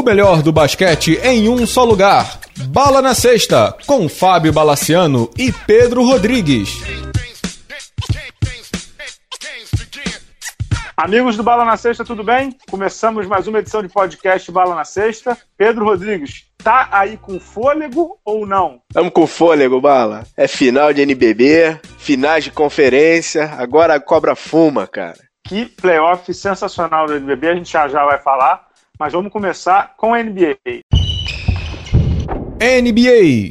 O 0.00 0.02
melhor 0.02 0.40
do 0.40 0.50
basquete 0.50 1.20
em 1.22 1.46
um 1.50 1.66
só 1.66 1.84
lugar. 1.84 2.40
Bala 2.68 3.02
na 3.02 3.14
Sexta, 3.14 3.76
com 3.86 4.08
Fábio 4.08 4.50
Balaciano 4.50 5.28
e 5.36 5.52
Pedro 5.52 6.02
Rodrigues. 6.02 6.70
Amigos 10.96 11.36
do 11.36 11.42
Bala 11.42 11.66
na 11.66 11.76
Sexta, 11.76 12.02
tudo 12.02 12.24
bem? 12.24 12.56
Começamos 12.70 13.26
mais 13.26 13.46
uma 13.46 13.58
edição 13.58 13.82
de 13.82 13.90
podcast 13.90 14.50
Bala 14.50 14.74
na 14.74 14.86
Sexta. 14.86 15.36
Pedro 15.58 15.84
Rodrigues, 15.84 16.46
tá 16.64 16.88
aí 16.90 17.18
com 17.18 17.38
fôlego 17.38 18.18
ou 18.24 18.46
não? 18.46 18.80
Estamos 18.88 19.12
com 19.12 19.26
fôlego, 19.26 19.82
Bala. 19.82 20.24
É 20.34 20.48
final 20.48 20.94
de 20.94 21.02
NBB, 21.02 21.78
finais 21.98 22.44
de 22.44 22.50
conferência, 22.50 23.52
agora 23.58 23.96
a 23.96 24.00
cobra 24.00 24.34
fuma, 24.34 24.86
cara. 24.86 25.18
Que 25.46 25.66
playoff 25.66 26.32
sensacional 26.32 27.06
do 27.06 27.16
NBB, 27.16 27.48
a 27.48 27.54
gente 27.54 27.70
já 27.70 27.86
já 27.86 28.02
vai 28.06 28.18
falar, 28.18 28.69
mas 29.00 29.14
vamos 29.14 29.32
começar 29.32 29.96
com 29.96 30.12
a 30.12 30.22
NBA. 30.22 30.58
NBA. 32.60 33.48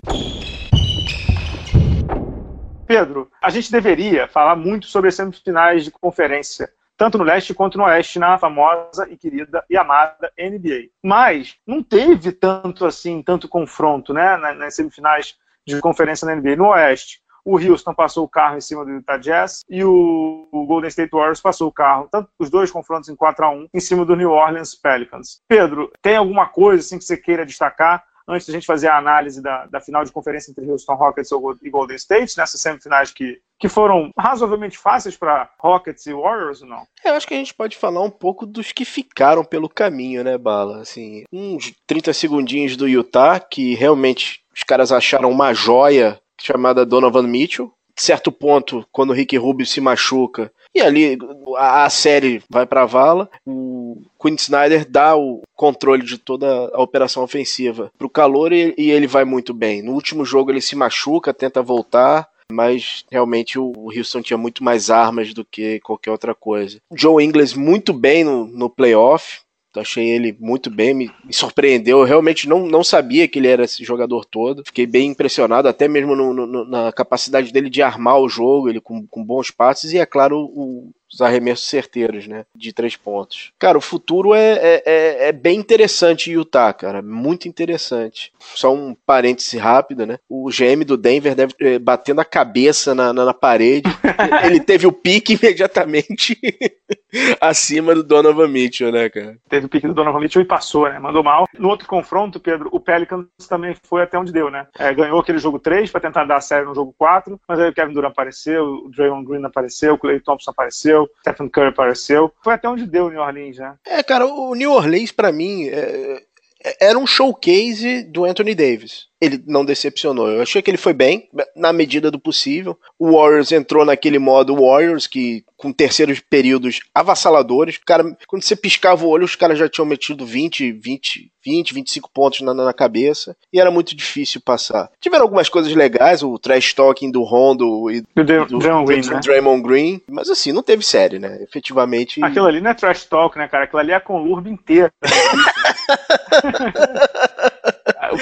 Pedro, 2.85 3.31
a 3.41 3.49
gente 3.49 3.71
deveria 3.71 4.27
falar 4.27 4.55
muito 4.55 4.85
sobre 4.85 5.07
as 5.07 5.16
semifinais 5.16 5.84
de 5.84 5.90
conferência 5.90 6.70
tanto 6.95 7.17
no 7.17 7.23
leste 7.23 7.54
quanto 7.54 7.77
no 7.77 7.85
oeste, 7.85 8.20
na 8.20 8.38
famosa 8.38 9.07
e 9.09 9.16
querida 9.16 9.63
e 9.70 9.77
amada 9.77 10.30
NBA. 10.38 10.90
Mas 11.02 11.55
não 11.66 11.81
teve 11.81 12.34
tanto 12.34 12.85
assim, 12.85 13.23
tanto 13.23 13.48
confronto 13.48 14.13
né, 14.13 14.35
nas 14.35 14.76
semifinais 14.76 15.38
de 15.66 15.79
conferência 15.79 16.26
na 16.26 16.35
NBA. 16.35 16.57
No 16.57 16.68
oeste, 16.68 17.21
o 17.45 17.57
Houston 17.57 17.93
passou 17.93 18.25
o 18.25 18.29
carro 18.29 18.57
em 18.57 18.61
cima 18.61 18.85
do 18.85 18.91
Utah 18.91 19.17
Jazz 19.17 19.61
e 19.70 19.84
o, 19.84 20.48
Golden 20.52 20.89
State 20.89 21.11
Warriors 21.11 21.41
passou 21.41 21.67
o 21.67 21.71
carro, 21.71 22.07
tanto 22.12 22.29
os 22.38 22.49
dois 22.49 22.71
confrontos 22.71 23.09
em 23.09 23.15
4 23.15 23.45
a 23.45 23.49
1 23.49 23.67
em 23.73 23.79
cima 23.79 24.05
do 24.05 24.15
New 24.15 24.31
Orleans 24.31 24.76
Pelicans. 24.76 25.41
Pedro, 25.48 25.91
tem 26.01 26.15
alguma 26.15 26.48
coisa 26.48 26.81
assim 26.84 26.98
que 26.98 27.04
você 27.04 27.18
queira 27.18 27.46
destacar 27.46 28.04
antes 28.29 28.46
da 28.46 28.54
gente 28.54 28.65
fazer 28.65 28.87
a 28.87 28.98
análise 28.98 29.41
da, 29.41 29.65
da 29.65 29.81
final 29.81 30.05
de 30.05 30.12
conferência 30.12 30.51
entre 30.51 30.70
Houston 30.70 30.93
Rockets 30.93 31.31
e 31.63 31.70
Golden 31.70 31.96
State, 31.96 32.37
nessas 32.37 32.62
semifinais 32.62 33.12
que, 33.12 33.41
que 33.57 33.68
foram 33.68 34.12
razoavelmente 34.18 34.77
fáceis 34.77 35.18
para 35.18 35.49
Rockets 35.59 36.05
e 36.05 36.13
Warriors 36.13 36.62
ou 36.62 36.68
não? 36.68 36.84
Eu 37.03 37.15
acho 37.15 37.27
que 37.27 37.34
a 37.34 37.37
gente 37.37 37.53
pode 37.53 37.76
falar 37.76 38.03
um 38.03 38.12
pouco 38.12 38.46
dos 38.46 38.71
que 38.71 38.85
ficaram 38.85 39.43
pelo 39.43 39.68
caminho, 39.68 40.24
né, 40.24 40.37
Bala? 40.37 40.81
Assim, 40.81 41.24
uns 41.34 41.74
30 41.87 42.13
segundinhos 42.13 42.77
do 42.77 42.87
Utah, 42.87 43.40
que 43.40 43.74
realmente 43.74 44.41
os 44.55 44.63
caras 44.63 44.91
acharam 44.91 45.31
uma 45.31 45.53
joia 45.53 46.21
chamada 46.40 46.85
Donovan 46.85 47.23
Mitchell. 47.23 47.71
Certo 47.95 48.32
ponto, 48.32 48.85
quando 48.91 49.09
o 49.09 49.13
Rick 49.13 49.35
Rubio 49.37 49.65
se 49.65 49.82
machuca, 49.82 50.49
e 50.73 50.79
ali 50.79 51.18
a, 51.57 51.84
a 51.84 51.90
série 51.90 52.41
vai 52.49 52.65
para 52.65 52.84
a 52.84 52.85
vala. 52.85 53.29
O 53.46 54.01
Quinn 54.21 54.35
Snyder 54.35 54.90
dá 54.90 55.18
o 55.18 55.41
controle 55.55 56.04
de 56.04 56.18
toda 56.18 56.71
a 56.73 56.81
operação 56.81 57.23
ofensiva 57.23 57.91
para 57.98 58.07
o 58.07 58.09
calor 58.09 58.54
e, 58.54 58.73
e 58.77 58.90
ele 58.90 59.07
vai 59.07 59.26
muito 59.26 59.54
bem. 59.54 59.81
No 59.81 59.93
último 59.93 60.23
jogo 60.23 60.51
ele 60.51 60.62
se 60.62 60.76
machuca, 60.76 61.34
tenta 61.34 61.62
voltar 61.62 62.29
mas 62.51 63.05
realmente 63.12 63.59
o 63.59 63.91
Houston 63.96 64.22
tinha 64.22 64.38
muito 64.38 64.63
mais 64.63 64.90
armas 64.90 65.34
do 65.34 65.46
que 65.46 65.79
qualquer 65.81 66.12
outra 66.12 66.34
coisa. 66.34 66.79
Joe 66.91 67.24
Ingles 67.24 67.53
muito 67.53 67.94
bem 67.94 68.24
no, 68.24 68.46
no 68.46 68.69
playoff, 68.69 69.41
achei 69.75 70.09
ele 70.09 70.35
muito 70.39 70.69
bem, 70.69 70.94
me, 70.94 71.12
me, 71.23 71.34
surpreendeu. 71.34 72.00
Eu 72.00 72.06
realmente 72.06 72.47
não, 72.47 72.66
não 72.66 72.84
sabia 72.84 73.28
que 73.28 73.39
ele 73.39 73.47
era 73.47 73.63
esse 73.63 73.84
jogador 73.84 74.25
todo. 74.25 74.63
Fiquei 74.66 74.85
bem 74.85 75.09
impressionado, 75.09 75.67
até 75.67 75.88
mesmo 75.88 76.16
no, 76.16 76.34
no, 76.34 76.66
na 76.66 76.91
capacidade 76.91 77.51
dele 77.51 77.69
de 77.69 77.81
armar 77.81 78.19
o 78.19 78.29
jogo, 78.29 78.69
ele 78.69 78.81
com, 78.81 79.06
com 79.06 79.23
bons 79.23 79.51
passes, 79.51 79.91
e 79.91 79.97
é 79.97 80.06
claro, 80.06 80.40
o, 80.40 80.91
os 81.12 81.22
arremessos 81.22 81.67
certeiros, 81.67 82.28
né? 82.28 82.45
De 82.56 82.72
três 82.72 82.95
pontos. 82.95 83.51
Cara, 83.57 83.78
o 83.78 83.81
futuro 83.81 84.34
é, 84.34 84.53
é, 84.53 84.84
é, 84.85 85.28
é 85.29 85.31
bem 85.31 85.59
interessante 85.59 86.31
Utah, 86.31 86.72
cara. 86.72 87.01
Muito 87.01 87.47
interessante. 87.47 88.31
Só 88.40 88.74
um 88.74 88.96
parêntese 89.06 89.58
rápido, 89.58 90.06
né? 90.06 90.19
O 90.29 90.50
GM 90.50 90.85
do 90.85 90.96
Denver 90.96 91.34
deve 91.34 91.53
eh, 91.59 91.79
batendo 91.79 92.22
a 92.22 92.25
cabeça 92.25 92.94
na, 92.94 93.12
na, 93.12 93.25
na 93.25 93.34
parede. 93.34 93.90
Ele 94.46 94.59
teve 94.59 94.85
o 94.85 94.91
pique 94.91 95.34
imediatamente 95.34 96.38
acima 97.40 97.94
do 97.94 98.03
Donovan 98.03 98.47
Mitchell, 98.47 98.92
né, 98.92 99.09
cara? 99.09 99.38
Teve 99.47 99.66
o 99.66 99.70
pique 99.70 99.88
do 99.88 99.94
Donovan 99.94 100.20
Mitchell 100.20 100.42
e 100.42 100.46
passou, 100.46 100.90
né? 100.90 101.00
Mandou 101.00 101.24
mal. 101.24 101.46
No 101.58 101.70
outro 101.70 101.88
confronto, 101.88 102.40
Pedro, 102.40 102.70
o 102.72 102.80
Pelicans 102.80 103.28
também 103.47 103.75
foi 103.84 104.03
até 104.03 104.18
onde 104.18 104.31
deu, 104.31 104.50
né? 104.50 104.68
É, 104.78 104.94
ganhou 104.94 105.20
aquele 105.20 105.40
jogo 105.40 105.59
3 105.59 105.92
para 105.92 106.02
tentar 106.02 106.25
dar 106.25 106.38
a 106.38 106.42
série 106.42 106.66
no 106.66 106.75
jogo 106.75 106.94
4, 106.97 107.40
mas 107.47 107.59
aí 107.59 107.70
o 107.70 107.74
Kevin 107.74 107.94
Durant 107.94 108.12
apareceu, 108.12 108.64
o 108.64 108.90
Draymond 108.90 109.25
Green 109.25 109.46
apareceu, 109.46 109.94
o 109.94 109.97
Clay 109.97 110.20
Thompson 110.20 110.52
apareceu 110.52 110.70
apareceu, 110.70 111.09
Stephen 111.22 111.50
Curry 111.50 111.68
apareceu. 111.68 112.31
Foi 112.44 112.53
até 112.53 112.70
onde 112.70 112.86
deu 112.86 113.06
o 113.06 113.09
New 113.09 113.22
Orleans, 113.22 113.58
né? 113.58 113.76
É, 113.86 114.03
cara, 114.03 114.26
o 114.26 114.56
New 114.56 114.72
Orleans, 114.72 115.12
para 115.12 115.31
mim, 115.31 115.68
é, 115.68 116.24
é, 116.64 116.88
era 116.88 116.97
um 116.97 117.08
showcase 117.08 118.03
do 118.03 118.26
Anthony 118.26 118.56
Davis 118.56 119.09
ele 119.22 119.44
não 119.46 119.66
decepcionou. 119.66 120.30
Eu 120.30 120.41
achei 120.41 120.62
que 120.62 120.72
ele 120.72 120.78
foi 120.78 120.94
bem, 120.94 121.28
na 121.56 121.74
medida 121.74 122.09
do 122.09 122.19
possível. 122.19 122.78
O 122.97 123.13
Warriors 123.13 123.52
entrou 123.52 123.84
naquele 123.84 124.18
modo 124.18 124.56
Warriors, 124.56 125.07
que 125.07 125.44
com 125.57 125.74
terceiros 125.74 126.22
períodos 126.22 126.80
avassaladores. 126.96 127.78
Cara, 127.85 128.18
quando 128.28 128.44
você 128.44 128.56
piscava 128.56 129.06
o 129.06 129.09
olho, 129.09 129.25
os 129.25 129.35
caras 129.35 129.59
já 129.59 129.68
tinham 129.68 129.85
metido 129.85 130.25
20, 130.25 130.72
20, 130.72 131.31
20, 131.44 131.74
25 131.74 132.09
pontos 132.13 132.41
na, 132.41 132.53
na 132.53 132.74
cabeça. 132.74 133.35
E 133.52 133.59
era 133.59 133.69
muito 133.69 133.94
difícil 133.94 134.40
passar. 134.40 134.90
Tiveram 135.02 135.24
algumas 135.24 135.50
coisas 135.50 135.74
legais, 135.75 136.24
o 136.24 136.40
trash 136.40 136.74
talking 136.74 137.12
do 137.12 137.24
Rondo 137.24 137.91
e 137.91 138.02
do, 138.02 138.24
do, 138.24 138.46
do, 138.46 138.59
Draymond, 138.59 138.85
Green, 138.85 139.09
né? 139.09 139.19
Draymond 139.22 139.62
Green. 139.62 140.02
Mas 140.09 140.29
assim, 140.29 140.53
não 140.53 140.63
teve 140.63 140.84
série, 140.84 141.19
né? 141.19 141.44
Efetivamente. 141.44 142.24
Aquilo 142.24 142.46
ali 142.46 142.62
não 142.62 142.72
é 142.72 142.74
trash 142.74 143.03
talk, 143.03 143.38
né, 143.38 143.50
cara? 143.50 143.66
Aquilo 143.66 143.81
ali 143.81 143.91
é 143.91 143.96
a 143.96 144.02
conlurba 144.02 144.50
inteira. 144.50 144.94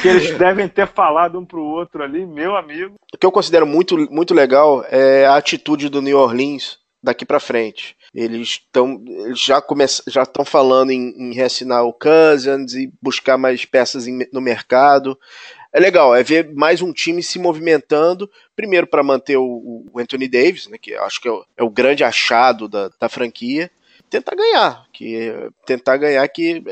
que 0.01 0.07
eles 0.07 0.37
devem 0.37 0.67
ter 0.67 0.87
falado 0.87 1.39
um 1.39 1.45
pro 1.45 1.63
outro 1.63 2.03
ali, 2.03 2.25
meu 2.25 2.55
amigo. 2.55 2.95
O 3.13 3.17
que 3.17 3.25
eu 3.25 3.31
considero 3.31 3.65
muito, 3.65 3.97
muito 4.11 4.33
legal 4.33 4.83
é 4.89 5.25
a 5.25 5.35
atitude 5.35 5.89
do 5.89 6.01
New 6.01 6.17
Orleans 6.17 6.79
daqui 7.01 7.25
para 7.25 7.39
frente. 7.39 7.95
Eles 8.13 8.49
estão 8.49 9.03
já 9.33 9.61
começam 9.61 10.05
já 10.07 10.23
estão 10.23 10.43
falando 10.43 10.91
em, 10.91 11.13
em 11.17 11.33
reassinar 11.33 11.83
o 11.85 11.93
Cousins 11.93 12.73
e 12.73 12.91
buscar 13.01 13.37
mais 13.37 13.65
peças 13.65 14.07
em, 14.07 14.27
no 14.33 14.41
mercado. 14.41 15.17
É 15.73 15.79
legal, 15.79 16.15
é 16.15 16.23
ver 16.23 16.53
mais 16.53 16.81
um 16.81 16.91
time 16.91 17.21
se 17.21 17.37
movimentando, 17.37 18.29
primeiro 18.55 18.87
para 18.87 19.03
manter 19.03 19.37
o, 19.37 19.85
o, 19.93 19.99
Anthony 19.99 20.27
Davis, 20.27 20.67
né, 20.67 20.77
que 20.77 20.95
acho 20.95 21.21
que 21.21 21.27
é 21.27 21.31
o, 21.31 21.45
é 21.57 21.63
o 21.63 21.69
grande 21.69 22.03
achado 22.03 22.67
da, 22.67 22.89
da 22.99 23.09
franquia, 23.09 23.69
tentar 24.09 24.35
ganhar, 24.35 24.85
que 24.91 25.31
tentar 25.65 25.97
ganhar 25.97 26.27
que 26.29 26.63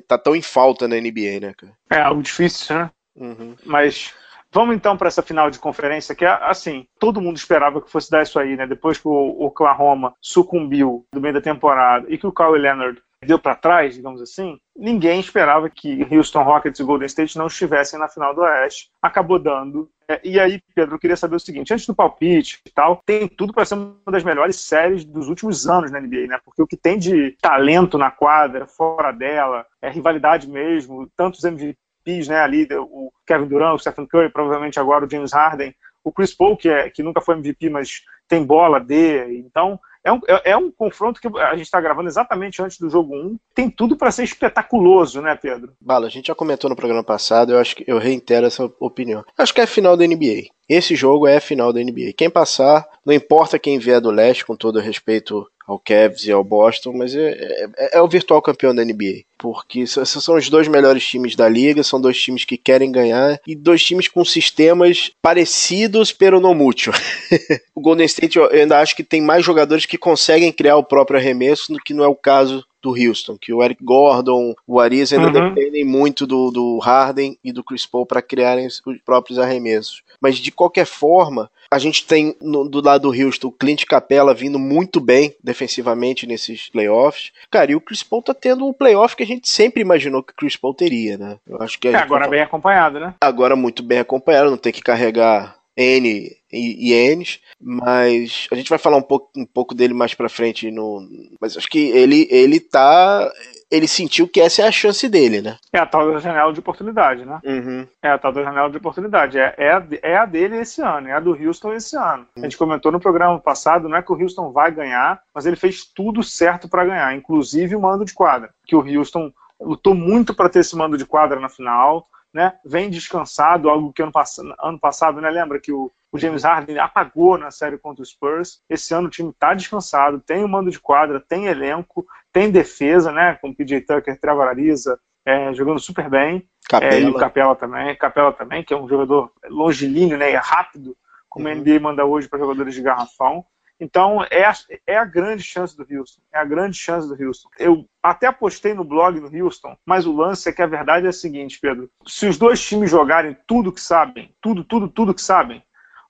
tá 0.00 0.18
tão 0.18 0.34
em 0.34 0.42
falta 0.42 0.88
na 0.88 0.96
NBA, 0.96 1.40
né, 1.40 1.54
cara? 1.56 1.72
É 1.90 2.00
algo 2.00 2.22
difícil, 2.22 2.76
né? 2.76 2.90
Uhum. 3.16 3.54
Mas 3.64 4.12
vamos 4.50 4.74
então 4.74 4.96
para 4.96 5.08
essa 5.08 5.22
final 5.22 5.50
de 5.50 5.58
conferência, 5.58 6.14
que 6.14 6.24
é 6.24 6.28
assim, 6.28 6.86
todo 6.98 7.20
mundo 7.20 7.36
esperava 7.36 7.80
que 7.80 7.90
fosse 7.90 8.10
dar 8.10 8.22
isso 8.22 8.38
aí, 8.38 8.56
né? 8.56 8.66
Depois 8.66 8.98
que 8.98 9.08
o 9.08 9.44
Oklahoma 9.44 10.14
sucumbiu 10.20 11.06
no 11.12 11.20
meio 11.20 11.34
da 11.34 11.40
temporada 11.40 12.06
e 12.08 12.18
que 12.18 12.26
o 12.26 12.32
Kawhi 12.32 12.58
Leonard 12.58 13.00
deu 13.24 13.38
para 13.38 13.56
trás, 13.56 13.94
digamos 13.94 14.20
assim, 14.22 14.58
ninguém 14.76 15.20
esperava 15.20 15.68
que 15.68 16.06
Houston 16.10 16.42
Rockets 16.42 16.80
e 16.80 16.84
Golden 16.84 17.06
State 17.06 17.36
não 17.36 17.46
estivessem 17.46 17.98
na 17.98 18.08
final 18.08 18.34
do 18.34 18.42
Oeste. 18.42 18.90
Acabou 19.02 19.38
dando. 19.38 19.90
É, 20.08 20.20
e 20.22 20.38
aí, 20.38 20.60
Pedro, 20.74 20.94
eu 20.94 20.98
queria 20.98 21.16
saber 21.16 21.36
o 21.36 21.40
seguinte: 21.40 21.72
antes 21.72 21.86
do 21.86 21.94
palpite 21.94 22.60
e 22.66 22.70
tal, 22.70 23.02
tem 23.04 23.26
tudo 23.26 23.52
para 23.52 23.64
ser 23.64 23.74
uma 23.74 23.96
das 24.10 24.22
melhores 24.22 24.56
séries 24.56 25.04
dos 25.04 25.28
últimos 25.28 25.66
anos 25.66 25.90
na 25.90 26.00
NBA, 26.00 26.26
né? 26.26 26.38
Porque 26.44 26.62
o 26.62 26.66
que 26.66 26.76
tem 26.76 26.98
de 26.98 27.36
talento 27.40 27.96
na 27.96 28.10
quadra, 28.10 28.66
fora 28.66 29.12
dela, 29.12 29.66
é 29.80 29.88
rivalidade 29.88 30.48
mesmo, 30.48 31.08
tantos 31.16 31.42
MVPs, 31.44 32.28
né? 32.28 32.38
Ali, 32.40 32.68
o 32.72 33.10
Kevin 33.26 33.46
Durant, 33.46 33.76
o 33.76 33.78
Stephen 33.78 34.06
Curry, 34.06 34.30
provavelmente 34.30 34.78
agora 34.78 35.06
o 35.06 35.10
James 35.10 35.32
Harden, 35.32 35.74
o 36.02 36.12
Chris 36.12 36.34
Paul, 36.34 36.56
que, 36.56 36.68
é, 36.68 36.90
que 36.90 37.02
nunca 37.02 37.20
foi 37.20 37.36
MVP, 37.36 37.70
mas 37.70 38.02
tem 38.28 38.44
bola 38.44 38.78
D. 38.78 39.38
Então, 39.38 39.80
é 40.04 40.12
um, 40.12 40.20
é, 40.28 40.50
é 40.50 40.56
um 40.56 40.70
confronto 40.70 41.20
que 41.20 41.26
a 41.38 41.56
gente 41.56 41.64
está 41.64 41.80
gravando 41.80 42.08
exatamente 42.08 42.62
antes 42.62 42.78
do 42.78 42.90
jogo 42.90 43.16
1. 43.16 43.36
Tem 43.54 43.70
tudo 43.70 43.96
para 43.96 44.10
ser 44.10 44.24
espetaculoso, 44.24 45.22
né, 45.22 45.34
Pedro? 45.34 45.72
Bala, 45.80 46.06
a 46.06 46.10
gente 46.10 46.26
já 46.26 46.34
comentou 46.34 46.68
no 46.68 46.76
programa 46.76 47.02
passado, 47.02 47.52
eu 47.52 47.58
acho 47.58 47.74
que 47.74 47.84
eu 47.86 47.98
reitero 47.98 48.46
essa 48.46 48.70
opinião. 48.78 49.24
Acho 49.36 49.54
que 49.54 49.60
é 49.60 49.64
a 49.64 49.68
final 49.68 49.96
da 49.96 50.06
NBA. 50.06 50.48
Esse 50.68 50.94
jogo 50.94 51.26
é 51.26 51.36
a 51.36 51.40
final 51.40 51.72
da 51.72 51.80
NBA. 51.80 52.12
Quem 52.16 52.30
passar, 52.30 52.86
não 53.04 53.12
importa 53.12 53.58
quem 53.58 53.78
vier 53.78 54.00
do 54.00 54.10
leste, 54.10 54.44
com 54.44 54.56
todo 54.56 54.80
respeito 54.80 55.46
ao 55.66 55.78
Cavs 55.78 56.26
e 56.26 56.32
ao 56.32 56.44
Boston, 56.44 56.92
mas 56.92 57.14
é, 57.14 57.30
é, 57.76 57.98
é, 57.98 58.00
o 58.00 58.08
virtual 58.08 58.40
campeão 58.42 58.74
da 58.74 58.84
NBA. 58.84 59.24
Porque 59.38 59.86
são 59.86 60.36
os 60.36 60.48
dois 60.48 60.68
melhores 60.68 61.04
times 61.04 61.34
da 61.34 61.48
liga, 61.48 61.82
são 61.82 62.00
dois 62.00 62.20
times 62.20 62.44
que 62.44 62.56
querem 62.56 62.92
ganhar 62.92 63.40
e 63.46 63.54
dois 63.54 63.82
times 63.82 64.08
com 64.08 64.24
sistemas 64.24 65.10
parecidos, 65.20 66.12
pero 66.12 66.40
no 66.40 66.54
mútuo. 66.54 66.92
o 67.74 67.80
Golden 67.80 68.06
State 68.06 68.38
eu 68.38 68.50
ainda 68.50 68.78
acho 68.78 68.94
que 68.94 69.02
tem 69.02 69.20
mais 69.20 69.44
jogadores 69.44 69.86
que 69.86 69.98
conseguem 69.98 70.52
criar 70.52 70.76
o 70.76 70.84
próprio 70.84 71.18
arremesso 71.18 71.72
do 71.72 71.78
que 71.78 71.94
não 71.94 72.04
é 72.04 72.08
o 72.08 72.14
caso 72.14 72.64
do 72.84 72.90
Houston, 72.90 73.38
que 73.38 73.52
o 73.52 73.62
Eric 73.62 73.82
Gordon, 73.82 74.54
o 74.66 74.78
Arias 74.78 75.10
ainda 75.10 75.26
uhum. 75.26 75.54
dependem 75.54 75.84
muito 75.84 76.26
do, 76.26 76.50
do 76.50 76.78
Harden 76.78 77.38
e 77.42 77.50
do 77.50 77.64
Chris 77.64 77.86
Paul 77.86 78.04
para 78.04 78.20
criarem 78.20 78.66
os 78.66 78.82
próprios 79.04 79.38
arremessos. 79.38 80.02
Mas 80.24 80.38
de 80.38 80.50
qualquer 80.50 80.86
forma, 80.86 81.50
A 81.70 81.78
gente 81.78 82.06
tem 82.06 82.36
no, 82.40 82.68
do 82.68 82.80
lado 82.80 83.10
do 83.10 83.24
Houston 83.24 83.48
o 83.48 83.52
Clint 83.52 83.84
Capella 83.84 84.32
vindo 84.32 84.58
muito 84.58 85.00
bem 85.00 85.34
defensivamente 85.42 86.24
nesses 86.24 86.70
playoffs. 86.70 87.32
Cara, 87.50 87.72
e 87.72 87.74
o 87.74 87.80
Chris 87.80 88.02
Paul 88.02 88.22
tá 88.22 88.32
tendo 88.32 88.66
um 88.66 88.72
playoff 88.72 89.16
que 89.16 89.22
a 89.22 89.26
gente 89.26 89.48
sempre 89.48 89.82
imaginou 89.82 90.22
que 90.22 90.32
o 90.32 90.36
Chris 90.36 90.56
Paul 90.56 90.72
teria, 90.72 91.18
né? 91.18 91.36
Eu 91.46 91.60
acho 91.60 91.78
que 91.78 91.88
é, 91.88 91.96
agora 91.96 92.28
bem 92.28 92.40
acompanhado, 92.40 93.00
né? 93.00 93.14
Agora 93.20 93.56
muito 93.56 93.82
bem 93.82 93.98
acompanhado, 93.98 94.50
não 94.50 94.56
tem 94.56 94.72
que 94.72 94.80
carregar 94.82 95.56
N 95.76 96.30
e, 96.52 96.92
e 96.92 97.16
N's, 97.16 97.40
mas 97.60 98.46
a 98.50 98.54
gente 98.54 98.70
vai 98.70 98.78
falar 98.78 98.96
um 98.96 99.02
pouco, 99.02 99.30
um 99.36 99.46
pouco 99.46 99.74
dele 99.74 99.92
mais 99.92 100.14
pra 100.14 100.28
frente 100.28 100.70
no. 100.70 101.06
Mas 101.40 101.56
acho 101.56 101.68
que 101.68 101.90
ele, 101.90 102.28
ele 102.30 102.60
tá. 102.60 103.30
Ele 103.70 103.88
sentiu 103.88 104.28
que 104.28 104.40
essa 104.40 104.62
é 104.62 104.68
a 104.68 104.70
chance 104.70 105.08
dele, 105.08 105.42
né? 105.42 105.56
É 105.72 105.78
a 105.78 105.86
tal 105.86 106.12
da 106.12 106.20
janela 106.20 106.52
de 106.52 106.60
oportunidade, 106.60 107.24
né? 107.24 107.40
Uhum. 107.44 107.86
É 108.00 108.10
a 108.10 108.18
tal 108.18 108.30
da 108.30 108.44
janela 108.44 108.70
de 108.70 108.76
oportunidade. 108.76 109.36
É, 109.36 109.52
é, 109.58 109.72
a, 109.72 109.84
é 110.02 110.16
a 110.16 110.26
dele 110.26 110.58
esse 110.58 110.80
ano, 110.80 111.08
é 111.08 111.12
a 111.12 111.18
do 111.18 111.32
Houston 111.32 111.72
esse 111.72 111.96
ano. 111.96 112.24
A 112.36 112.40
gente 112.40 112.56
comentou 112.56 112.92
no 112.92 113.00
programa 113.00 113.40
passado, 113.40 113.88
não 113.88 113.96
é 113.96 114.02
que 114.02 114.12
o 114.12 114.20
Houston 114.20 114.52
vai 114.52 114.70
ganhar, 114.70 115.20
mas 115.34 115.44
ele 115.44 115.56
fez 115.56 115.84
tudo 115.84 116.22
certo 116.22 116.68
para 116.68 116.84
ganhar, 116.84 117.16
inclusive 117.16 117.74
o 117.74 117.80
mando 117.80 118.04
de 118.04 118.14
quadra. 118.14 118.50
Que 118.64 118.76
o 118.76 118.86
Houston 118.86 119.32
lutou 119.60 119.94
muito 119.94 120.34
para 120.34 120.48
ter 120.48 120.60
esse 120.60 120.76
mando 120.76 120.96
de 120.96 121.06
quadra 121.06 121.40
na 121.40 121.48
final 121.48 122.06
né, 122.34 122.52
vem 122.64 122.90
descansado, 122.90 123.70
algo 123.70 123.92
que 123.92 124.02
ano, 124.02 124.10
pass 124.10 124.38
ano 124.60 124.78
passado, 124.78 125.20
né, 125.20 125.30
lembra 125.30 125.60
que 125.60 125.72
o, 125.72 125.90
o, 126.10 126.18
James 126.18 126.42
Harden 126.42 126.80
apagou 126.80 127.38
na 127.38 127.52
série 127.52 127.78
contra 127.78 128.02
o 128.02 128.04
Spurs. 128.04 128.60
Esse 128.68 128.92
ano 128.92 129.06
o 129.06 129.10
time 129.10 129.30
está 129.30 129.54
descansado, 129.54 130.20
tem 130.20 130.42
o 130.42 130.46
um 130.46 130.48
mando 130.48 130.68
de 130.68 130.80
quadra, 130.80 131.20
tem 131.20 131.46
elenco, 131.46 132.04
tem 132.32 132.50
defesa, 132.50 133.12
né, 133.12 133.38
com 133.40 133.50
o 133.50 133.54
PJ 133.54 133.82
Tucker, 133.82 134.18
Trevor 134.20 134.48
Ariza, 134.48 134.98
é, 135.24 135.54
jogando 135.54 135.78
super 135.78 136.10
bem. 136.10 136.48
É, 136.82 137.00
e 137.00 137.06
o 137.06 137.14
Capela 137.14 137.54
também, 137.54 137.94
Capela 137.96 138.32
também, 138.32 138.64
que 138.64 138.74
é 138.74 138.76
um 138.76 138.88
jogador 138.88 139.30
longilíneo, 139.48 140.18
né, 140.18 140.32
e 140.32 140.34
rápido, 140.34 140.96
como 141.28 141.46
uhum. 141.46 141.52
a 141.52 141.54
NBA 141.54 141.78
manda 141.78 142.04
hoje 142.04 142.28
para 142.28 142.40
jogadores 142.40 142.74
de 142.74 142.82
garrafão. 142.82 143.46
Então, 143.80 144.24
é 144.30 144.44
a, 144.44 144.54
é 144.86 144.96
a 144.96 145.04
grande 145.04 145.42
chance 145.42 145.76
do 145.76 145.82
Houston. 145.82 146.22
É 146.32 146.38
a 146.38 146.44
grande 146.44 146.76
chance 146.76 147.08
do 147.08 147.22
Houston. 147.22 147.48
Eu 147.58 147.84
até 148.02 148.26
apostei 148.26 148.72
no 148.72 148.84
blog 148.84 149.20
do 149.20 149.36
Houston, 149.36 149.76
mas 149.84 150.06
o 150.06 150.12
lance 150.14 150.48
é 150.48 150.52
que 150.52 150.62
a 150.62 150.66
verdade 150.66 151.06
é 151.06 151.10
a 151.10 151.12
seguinte, 151.12 151.58
Pedro. 151.60 151.90
Se 152.06 152.26
os 152.26 152.38
dois 152.38 152.62
times 152.62 152.90
jogarem 152.90 153.36
tudo 153.46 153.72
que 153.72 153.80
sabem, 153.80 154.32
tudo, 154.40 154.64
tudo, 154.64 154.88
tudo 154.88 155.14
que 155.14 155.22
sabem, 155.22 155.62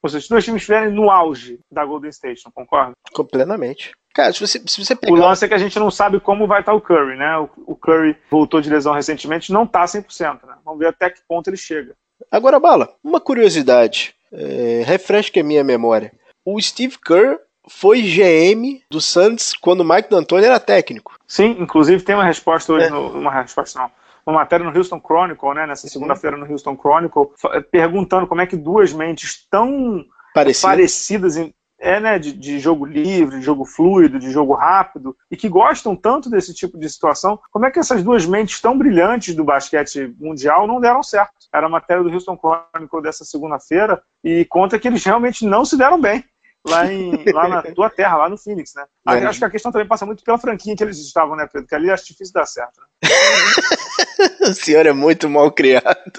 ou 0.02 0.10
seja, 0.10 0.20
se 0.20 0.26
os 0.26 0.28
dois 0.28 0.44
times 0.44 0.60
estiverem 0.60 0.92
no 0.92 1.10
auge 1.10 1.58
da 1.72 1.82
Golden 1.82 2.10
State, 2.10 2.42
não 2.44 2.52
concorda? 2.52 2.92
Completamente. 3.14 3.92
Cara, 4.12 4.32
se 4.32 4.40
você, 4.40 4.62
se 4.66 4.84
você 4.84 4.94
pegar... 4.94 5.12
O 5.12 5.16
lance 5.16 5.44
é 5.44 5.48
que 5.48 5.54
a 5.54 5.58
gente 5.58 5.78
não 5.78 5.90
sabe 5.90 6.20
como 6.20 6.46
vai 6.46 6.60
estar 6.60 6.74
o 6.74 6.80
Curry, 6.80 7.16
né? 7.16 7.38
O, 7.38 7.48
o 7.68 7.74
Curry 7.74 8.14
voltou 8.30 8.60
de 8.60 8.68
lesão 8.68 8.92
recentemente, 8.92 9.50
não 9.50 9.64
está 9.64 9.82
100%, 9.84 10.46
né? 10.46 10.56
Vamos 10.62 10.78
ver 10.78 10.88
até 10.88 11.08
que 11.08 11.22
ponto 11.26 11.48
ele 11.48 11.56
chega. 11.56 11.96
Agora, 12.30 12.60
Bala, 12.60 12.94
uma 13.02 13.18
curiosidade. 13.18 14.14
É, 14.30 14.82
refresca 14.84 15.40
a 15.40 15.44
minha 15.44 15.64
memória. 15.64 16.12
O 16.44 16.60
Steve 16.60 16.98
Kerr 16.98 17.38
foi 17.68 18.02
GM 18.02 18.82
do 18.90 19.00
Santos 19.00 19.52
quando 19.54 19.80
o 19.80 19.84
Mike 19.84 20.10
D'Antoni 20.10 20.44
era 20.44 20.60
técnico. 20.60 21.16
Sim, 21.26 21.56
inclusive 21.58 22.02
tem 22.02 22.14
uma 22.14 22.24
resposta 22.24 22.72
hoje, 22.72 22.86
é. 22.86 22.90
no, 22.90 23.10
uma 23.10 23.30
resposta 23.30 23.78
não, 23.78 23.90
uma 24.26 24.40
matéria 24.40 24.64
no 24.64 24.76
Houston 24.76 25.00
Chronicle, 25.00 25.54
né, 25.54 25.66
nessa 25.66 25.88
segunda-feira 25.88 26.36
no 26.36 26.50
Houston 26.50 26.76
Chronicle, 26.76 27.28
perguntando 27.70 28.26
como 28.26 28.40
é 28.40 28.46
que 28.46 28.56
duas 28.56 28.92
mentes 28.92 29.46
tão 29.50 30.04
Parecido. 30.34 30.68
parecidas 30.68 31.36
em, 31.36 31.54
é, 31.78 32.00
né, 32.00 32.18
de, 32.18 32.32
de, 32.32 32.58
jogo 32.58 32.86
livre, 32.86 33.38
de 33.38 33.44
jogo 33.44 33.64
fluido, 33.64 34.18
de 34.18 34.30
jogo 34.30 34.54
rápido, 34.54 35.16
e 35.30 35.36
que 35.36 35.48
gostam 35.48 35.94
tanto 35.94 36.30
desse 36.30 36.54
tipo 36.54 36.78
de 36.78 36.88
situação, 36.88 37.38
como 37.50 37.66
é 37.66 37.70
que 37.70 37.78
essas 37.78 38.02
duas 38.02 38.24
mentes 38.24 38.60
tão 38.60 38.76
brilhantes 38.76 39.34
do 39.34 39.44
basquete 39.44 40.14
mundial 40.18 40.66
não 40.66 40.80
deram 40.80 41.02
certo? 41.02 41.32
Era 41.52 41.66
a 41.66 41.70
matéria 41.70 42.02
do 42.02 42.10
Houston 42.10 42.38
Chronicle 42.38 43.02
dessa 43.02 43.24
segunda-feira, 43.24 44.02
e 44.22 44.44
conta 44.46 44.78
que 44.78 44.88
eles 44.88 45.04
realmente 45.04 45.44
não 45.44 45.64
se 45.64 45.76
deram 45.76 46.00
bem 46.00 46.24
lá, 46.66 46.90
em, 46.90 47.24
lá 47.32 47.48
na 47.48 47.62
tua 47.62 47.90
terra, 47.90 48.16
lá 48.16 48.28
no 48.28 48.38
Phoenix, 48.38 48.72
né? 48.74 48.84
É. 49.08 49.24
Acho 49.26 49.38
que 49.38 49.44
a 49.44 49.50
questão 49.50 49.70
também 49.70 49.86
passa 49.86 50.06
muito 50.06 50.24
pela 50.24 50.38
franquia 50.38 50.74
que 50.74 50.82
eles 50.82 50.98
estavam, 50.98 51.36
né, 51.36 51.46
Pedro? 51.50 51.68
Que 51.68 51.74
ali 51.74 51.90
acho 51.90 52.06
difícil 52.06 52.32
dar 52.32 52.46
certo. 52.46 52.80
Né? 52.80 54.48
o 54.48 54.54
senhor 54.54 54.86
é 54.86 54.92
muito 54.92 55.28
mal 55.28 55.50
criado. 55.52 56.12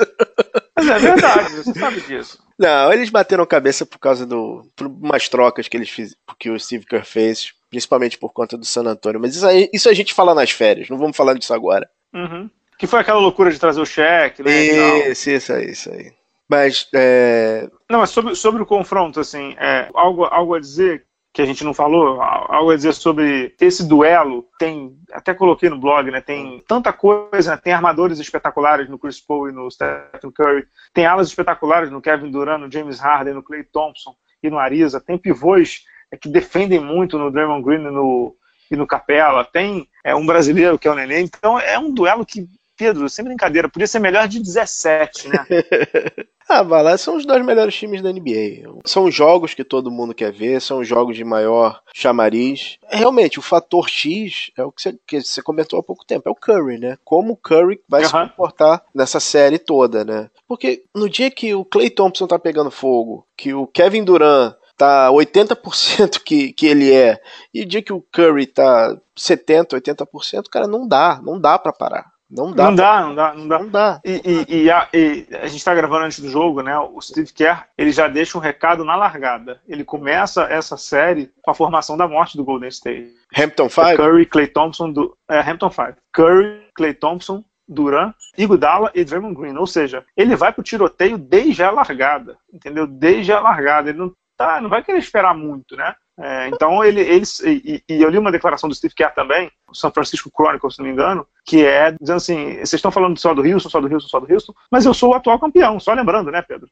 Mas 0.75 0.87
é 0.87 0.99
verdade, 0.99 1.55
você 1.55 1.73
sabe 1.73 2.01
disso. 2.01 2.43
Não, 2.57 2.93
eles 2.93 3.09
bateram 3.09 3.45
cabeça 3.45 3.85
por 3.85 3.99
causa 3.99 4.25
do. 4.25 4.69
por 4.75 4.87
umas 4.87 5.27
trocas 5.27 5.67
que 5.67 5.75
eles 5.75 5.89
fizeram, 5.89 6.17
que 6.39 6.49
o 6.49 6.59
Steve 6.59 6.85
Kerr 6.85 7.05
fez, 7.05 7.53
principalmente 7.69 8.17
por 8.17 8.31
conta 8.31 8.57
do 8.57 8.65
San 8.65 8.83
Antonio. 8.83 9.19
Mas 9.19 9.35
isso, 9.35 9.45
aí, 9.45 9.69
isso 9.73 9.89
a 9.89 9.93
gente 9.93 10.13
fala 10.13 10.35
nas 10.35 10.51
férias, 10.51 10.89
não 10.89 10.97
vamos 10.97 11.17
falar 11.17 11.33
disso 11.33 11.53
agora. 11.53 11.89
Uhum. 12.13 12.49
Que 12.77 12.87
foi 12.87 12.99
aquela 12.99 13.19
loucura 13.19 13.51
de 13.51 13.59
trazer 13.59 13.81
o 13.81 13.85
cheque, 13.85 14.43
né? 14.43 15.09
Isso, 15.09 15.29
isso 15.29 15.53
aí, 15.53 15.71
isso 15.71 15.89
aí. 15.89 16.13
Mas. 16.49 16.87
É... 16.93 17.69
Não, 17.89 17.99
mas 17.99 18.09
sobre, 18.09 18.35
sobre 18.35 18.63
o 18.63 18.65
confronto, 18.65 19.19
assim, 19.19 19.55
é, 19.59 19.89
algo, 19.93 20.25
algo 20.25 20.55
a 20.55 20.59
dizer 20.59 21.05
que 21.31 21.41
a 21.41 21.45
gente 21.45 21.65
não 21.65 21.73
falou, 21.73 22.21
algo 22.21 22.71
a 22.71 22.75
dizer 22.75 22.93
sobre 22.93 23.53
esse 23.59 23.85
duelo, 23.85 24.47
tem, 24.57 24.97
até 25.11 25.33
coloquei 25.33 25.69
no 25.69 25.77
blog, 25.77 26.09
né, 26.09 26.21
tem 26.21 26.63
tanta 26.65 26.93
coisa, 26.93 27.51
né, 27.51 27.61
tem 27.61 27.73
armadores 27.73 28.19
espetaculares 28.19 28.87
no 28.87 28.97
Chris 28.97 29.19
Paul 29.19 29.49
e 29.49 29.51
no 29.51 29.69
Stephen 29.69 30.31
Curry, 30.33 30.65
tem 30.93 31.05
alas 31.05 31.27
espetaculares 31.27 31.91
no 31.91 32.01
Kevin 32.01 32.31
Durant, 32.31 32.61
no 32.61 32.71
James 32.71 32.99
Harden, 32.99 33.33
no 33.33 33.43
Clay 33.43 33.65
Thompson 33.65 34.15
e 34.41 34.49
no 34.49 34.57
Ariza, 34.57 35.01
tem 35.01 35.17
pivôs 35.17 35.83
é, 36.09 36.15
que 36.15 36.29
defendem 36.29 36.79
muito 36.79 37.19
no 37.19 37.29
Draymond 37.29 37.65
Green 37.65 37.81
e 37.81 37.91
no, 37.91 38.33
e 38.71 38.75
no 38.77 38.87
Capela, 38.87 39.43
tem 39.43 39.89
é, 40.05 40.15
um 40.15 40.25
brasileiro 40.25 40.79
que 40.79 40.87
é 40.87 40.91
o 40.91 40.95
Nenê, 40.95 41.19
então 41.19 41.59
é 41.59 41.77
um 41.77 41.93
duelo 41.93 42.25
que 42.25 42.47
Pedro, 42.77 43.09
sem 43.09 43.23
brincadeira, 43.23 43.69
podia 43.69 43.87
ser 43.87 43.99
melhor 43.99 44.27
de 44.27 44.39
17, 44.39 45.29
né? 45.29 45.45
ah, 46.49 46.61
vai 46.61 46.97
são 46.97 47.15
os 47.15 47.25
dois 47.25 47.43
melhores 47.43 47.75
times 47.75 48.01
da 48.01 48.11
NBA. 48.11 48.63
São 48.85 49.09
jogos 49.09 49.53
que 49.53 49.63
todo 49.63 49.91
mundo 49.91 50.13
quer 50.13 50.31
ver, 50.31 50.61
são 50.61 50.83
jogos 50.83 51.15
de 51.15 51.23
maior 51.23 51.81
chamariz. 51.93 52.77
Realmente, 52.89 53.39
o 53.39 53.41
fator 53.41 53.89
X 53.89 54.51
é 54.57 54.63
o 54.63 54.71
que 54.71 54.81
você, 54.81 54.99
que 55.07 55.21
você 55.21 55.41
comentou 55.41 55.79
há 55.79 55.83
pouco 55.83 56.05
tempo, 56.05 56.27
é 56.27 56.31
o 56.31 56.35
Curry, 56.35 56.77
né? 56.77 56.97
Como 57.03 57.33
o 57.33 57.37
Curry 57.37 57.79
vai 57.87 58.03
uhum. 58.03 58.07
se 58.07 58.13
comportar 58.13 58.83
nessa 58.93 59.19
série 59.19 59.57
toda, 59.57 60.03
né? 60.03 60.29
Porque 60.47 60.83
no 60.93 61.09
dia 61.09 61.31
que 61.31 61.55
o 61.55 61.65
Clay 61.65 61.89
Thompson 61.89 62.27
tá 62.27 62.37
pegando 62.37 62.69
fogo, 62.69 63.25
que 63.37 63.53
o 63.53 63.67
Kevin 63.67 64.03
Durant 64.03 64.55
tá 64.77 65.09
80% 65.09 66.21
que, 66.23 66.51
que 66.51 66.67
ele 66.67 66.93
é, 66.93 67.19
e 67.53 67.61
o 67.61 67.65
dia 67.65 67.81
que 67.81 67.93
o 67.93 68.01
Curry 68.11 68.45
tá 68.45 68.95
70%, 69.17 69.69
80%, 69.69 70.49
cara, 70.49 70.67
não 70.67 70.87
dá, 70.87 71.21
não 71.23 71.39
dá 71.39 71.57
para 71.57 71.71
parar. 71.71 72.14
Não 72.29 72.51
dá. 72.51 72.65
Não 72.65 72.75
dá, 72.75 73.01
não 73.01 73.15
dá, 73.15 73.33
não 73.33 73.47
dá. 73.47 73.59
Não 73.59 73.69
dá. 73.69 74.01
E, 74.03 74.21
e, 74.25 74.63
e, 74.63 74.71
a, 74.71 74.89
e, 74.93 75.27
a, 75.31 75.47
gente 75.47 75.57
está 75.57 75.75
gravando 75.75 76.05
antes 76.05 76.19
do 76.19 76.29
jogo, 76.29 76.61
né? 76.61 76.77
O 76.77 76.99
Steve 76.99 77.31
Kerr, 77.31 77.65
ele 77.77 77.91
já 77.91 78.07
deixa 78.07 78.37
um 78.37 78.41
recado 78.41 78.83
na 78.83 78.95
largada. 78.95 79.61
Ele 79.67 79.83
começa 79.83 80.43
essa 80.43 80.75
série 80.75 81.31
com 81.43 81.51
a 81.51 81.55
formação 81.55 81.95
da 81.95 82.07
morte 82.07 82.35
do 82.35 82.43
Golden 82.43 82.69
State. 82.69 83.13
Hampton 83.37 83.69
5? 83.69 83.95
Curry, 83.95 84.25
Clay 84.25 84.47
Thompson, 84.47 84.91
do, 84.91 85.15
é, 85.29 85.39
Hampton 85.39 85.69
5. 85.69 85.93
Curry, 86.11 86.67
Clay 86.73 86.93
Thompson, 86.95 87.43
Duran, 87.67 88.13
Iguodala 88.37 88.91
e 88.95 89.03
Draymond 89.03 89.35
Green. 89.35 89.57
Ou 89.57 89.67
seja, 89.67 90.03
ele 90.17 90.35
vai 90.35 90.51
pro 90.51 90.63
tiroteio 90.63 91.17
desde 91.17 91.63
a 91.63 91.69
largada, 91.69 92.37
entendeu? 92.51 92.87
Desde 92.87 93.31
a 93.31 93.39
largada. 93.39 93.89
Ele 93.89 93.99
não, 93.99 94.13
tá, 94.35 94.59
não 94.59 94.69
vai 94.69 94.83
querer 94.83 94.97
esperar 94.97 95.35
muito, 95.35 95.75
né? 95.75 95.95
É, 96.17 96.47
então 96.47 96.81
ele, 96.81 97.01
eles 97.01 97.41
e, 97.41 97.83
e, 97.89 98.01
eu 98.01 98.09
li 98.09 98.17
uma 98.17 98.31
declaração 98.31 98.69
do 98.69 98.75
Steve 98.75 98.95
Kerr 98.95 99.13
também, 99.13 99.51
o 99.69 99.75
San 99.75 99.91
Francisco 99.91 100.31
Chronicle, 100.33 100.71
se 100.71 100.79
não 100.79 100.85
me 100.85 100.91
engano, 100.93 101.27
que 101.45 101.65
é 101.65 101.91
dizendo 101.91 102.17
assim: 102.17 102.53
vocês 102.53 102.75
estão 102.75 102.91
falando 102.91 103.19
só 103.19 103.33
do 103.33 103.41
Houston, 103.41 103.69
só 103.69 103.81
do 103.81 103.93
Houston, 103.93 104.07
só 104.07 104.19
do 104.21 104.31
Houston, 104.31 104.53
mas 104.71 104.85
eu 104.85 104.93
sou 104.93 105.09
o 105.09 105.13
atual 105.13 105.37
campeão, 105.39 105.77
só 105.77 105.93
lembrando, 105.93 106.31
né, 106.31 106.41
Pedro? 106.41 106.69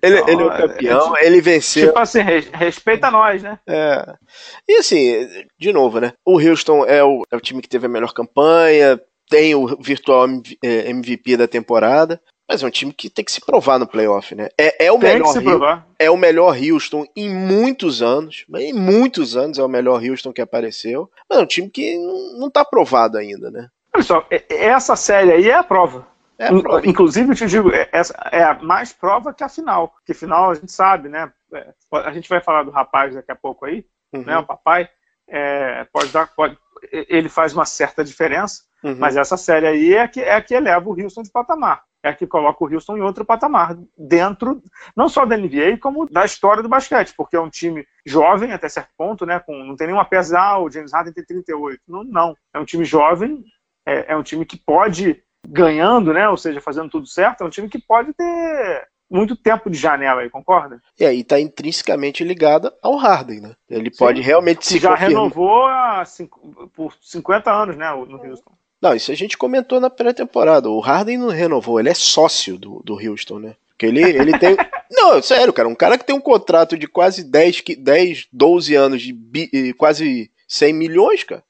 ele, 0.00 0.18
então, 0.20 0.28
ele, 0.28 0.42
é 0.42 0.44
o 0.44 0.52
é, 0.52 0.56
campeão, 0.56 1.16
é, 1.16 1.26
ele 1.26 1.40
venceu. 1.40 1.88
Tipo 1.88 1.98
assim, 1.98 2.20
respeita 2.52 3.10
nós, 3.10 3.42
né? 3.42 3.58
É. 3.66 4.14
E 4.68 4.76
assim, 4.76 5.26
de 5.58 5.72
novo, 5.72 5.98
né? 5.98 6.12
O 6.24 6.40
Houston 6.40 6.84
é 6.84 7.02
o, 7.02 7.24
é 7.28 7.36
o 7.36 7.40
time 7.40 7.60
que 7.60 7.68
teve 7.68 7.86
a 7.86 7.90
melhor 7.90 8.12
campanha, 8.12 9.00
tem 9.28 9.54
o 9.54 9.66
virtual 9.80 10.28
MVP 10.62 11.36
da 11.36 11.48
temporada. 11.48 12.20
Mas 12.50 12.64
é 12.64 12.66
um 12.66 12.70
time 12.70 12.92
que 12.92 13.08
tem 13.08 13.24
que 13.24 13.30
se 13.30 13.40
provar 13.40 13.78
no 13.78 13.86
playoff, 13.86 14.34
né? 14.34 14.48
É, 14.58 14.86
é 14.86 14.90
o 14.90 14.98
tem 14.98 15.12
melhor 15.12 15.36
Rio, 15.36 15.82
é 15.96 16.10
o 16.10 16.16
melhor 16.16 16.56
Houston 16.58 17.06
em 17.14 17.32
muitos 17.32 18.02
anos, 18.02 18.44
em 18.56 18.72
muitos 18.72 19.36
anos 19.36 19.56
é 19.56 19.62
o 19.62 19.68
melhor 19.68 20.02
Houston 20.02 20.32
que 20.32 20.40
apareceu. 20.40 21.08
Mas 21.28 21.38
é 21.38 21.42
um 21.42 21.46
time 21.46 21.70
que 21.70 21.96
não, 21.96 22.48
está 22.48 22.64
provado 22.64 23.16
ainda, 23.16 23.52
né? 23.52 23.68
Olha 23.94 24.02
só, 24.02 24.26
é, 24.28 24.42
é, 24.48 24.64
essa 24.64 24.96
série 24.96 25.30
aí 25.30 25.48
é 25.48 25.54
a 25.54 25.62
prova. 25.62 26.08
É 26.36 26.48
a 26.48 26.60
prova. 26.60 26.84
Inclusive, 26.84 27.30
eu 27.30 27.36
te 27.36 27.46
digo, 27.46 27.70
essa 27.92 28.14
é 28.32 28.42
a 28.42 28.54
mais 28.54 28.92
prova 28.92 29.32
que 29.32 29.44
a 29.44 29.48
final. 29.48 29.94
Que 30.04 30.12
final 30.12 30.50
a 30.50 30.54
gente 30.54 30.72
sabe, 30.72 31.08
né? 31.08 31.32
A 31.92 32.10
gente 32.10 32.28
vai 32.28 32.40
falar 32.40 32.64
do 32.64 32.72
rapaz 32.72 33.14
daqui 33.14 33.30
a 33.30 33.36
pouco 33.36 33.64
aí, 33.64 33.86
uhum. 34.12 34.24
né? 34.24 34.36
O 34.38 34.44
papai. 34.44 34.88
É, 35.28 35.86
pode 35.92 36.08
dar, 36.08 36.26
pode, 36.34 36.58
ele 36.90 37.28
faz 37.28 37.52
uma 37.52 37.64
certa 37.64 38.02
diferença, 38.02 38.64
uhum. 38.82 38.96
mas 38.98 39.16
essa 39.16 39.36
série 39.36 39.68
aí 39.68 39.94
é 39.94 40.02
a, 40.02 40.08
que, 40.08 40.20
é 40.20 40.34
a 40.34 40.42
que 40.42 40.52
eleva 40.52 40.90
o 40.90 41.00
Houston 41.00 41.22
de 41.22 41.30
patamar 41.30 41.84
é 42.02 42.12
que 42.12 42.26
coloca 42.26 42.64
o 42.64 42.72
Houston 42.72 42.96
em 42.96 43.02
outro 43.02 43.24
patamar, 43.24 43.76
dentro 43.96 44.62
não 44.96 45.08
só 45.08 45.24
da 45.26 45.36
NBA, 45.36 45.78
como 45.80 46.08
da 46.08 46.24
história 46.24 46.62
do 46.62 46.68
basquete, 46.68 47.14
porque 47.16 47.36
é 47.36 47.40
um 47.40 47.50
time 47.50 47.86
jovem 48.06 48.52
até 48.52 48.68
certo 48.68 48.90
ponto, 48.96 49.26
né? 49.26 49.38
Com, 49.38 49.64
não 49.64 49.76
tem 49.76 49.86
nenhuma 49.86 50.04
peça, 50.04 50.38
ah, 50.38 50.58
o 50.58 50.70
James 50.70 50.92
Harden 50.92 51.12
tem 51.12 51.24
38. 51.24 51.80
Não, 51.86 52.04
não. 52.04 52.34
É 52.54 52.58
um 52.58 52.64
time 52.64 52.84
jovem, 52.84 53.44
é, 53.86 54.12
é, 54.12 54.16
um 54.16 54.22
time 54.22 54.46
que 54.46 54.56
pode, 54.56 55.22
ganhando, 55.46 56.12
né? 56.12 56.28
Ou 56.28 56.36
seja, 56.36 56.60
fazendo 56.60 56.88
tudo 56.88 57.06
certo, 57.06 57.42
é 57.42 57.46
um 57.46 57.50
time 57.50 57.68
que 57.68 57.78
pode 57.78 58.12
ter 58.14 58.88
muito 59.10 59.36
tempo 59.36 59.68
de 59.68 59.76
janela 59.76 60.22
aí, 60.22 60.30
concorda? 60.30 60.80
E 60.98 61.04
aí 61.04 61.24
tá 61.24 61.38
intrinsecamente 61.40 62.22
ligada 62.22 62.72
ao 62.80 62.96
Harden, 62.96 63.40
né? 63.40 63.56
Ele 63.68 63.90
Sim. 63.92 63.98
pode 63.98 64.20
realmente 64.20 64.64
se 64.64 64.78
já 64.78 64.94
renovou 64.94 65.66
há 65.66 66.04
cinco, 66.04 66.70
por 66.72 66.94
50 67.00 67.50
anos, 67.50 67.76
né, 67.76 67.90
no 67.90 68.24
Houston. 68.24 68.52
Não, 68.80 68.94
isso 68.94 69.12
a 69.12 69.14
gente 69.14 69.36
comentou 69.36 69.80
na 69.80 69.90
pré-temporada. 69.90 70.70
O 70.70 70.80
Harden 70.80 71.18
não 71.18 71.28
renovou, 71.28 71.78
ele 71.78 71.90
é 71.90 71.94
sócio 71.94 72.56
do, 72.56 72.82
do 72.84 72.94
Houston, 72.94 73.38
né? 73.38 73.54
Porque 73.68 73.86
ele, 73.86 74.02
ele 74.02 74.38
tem. 74.38 74.56
não, 74.90 75.22
sério, 75.22 75.52
cara, 75.52 75.68
um 75.68 75.74
cara 75.74 75.98
que 75.98 76.04
tem 76.04 76.16
um 76.16 76.20
contrato 76.20 76.76
de 76.78 76.86
quase 76.86 77.24
10, 77.24 77.62
10 77.78 78.28
12 78.32 78.74
anos 78.74 79.02
de 79.02 79.12
bi, 79.12 79.74
quase 79.74 80.30
100 80.48 80.72
milhões, 80.72 81.24
cara. 81.24 81.42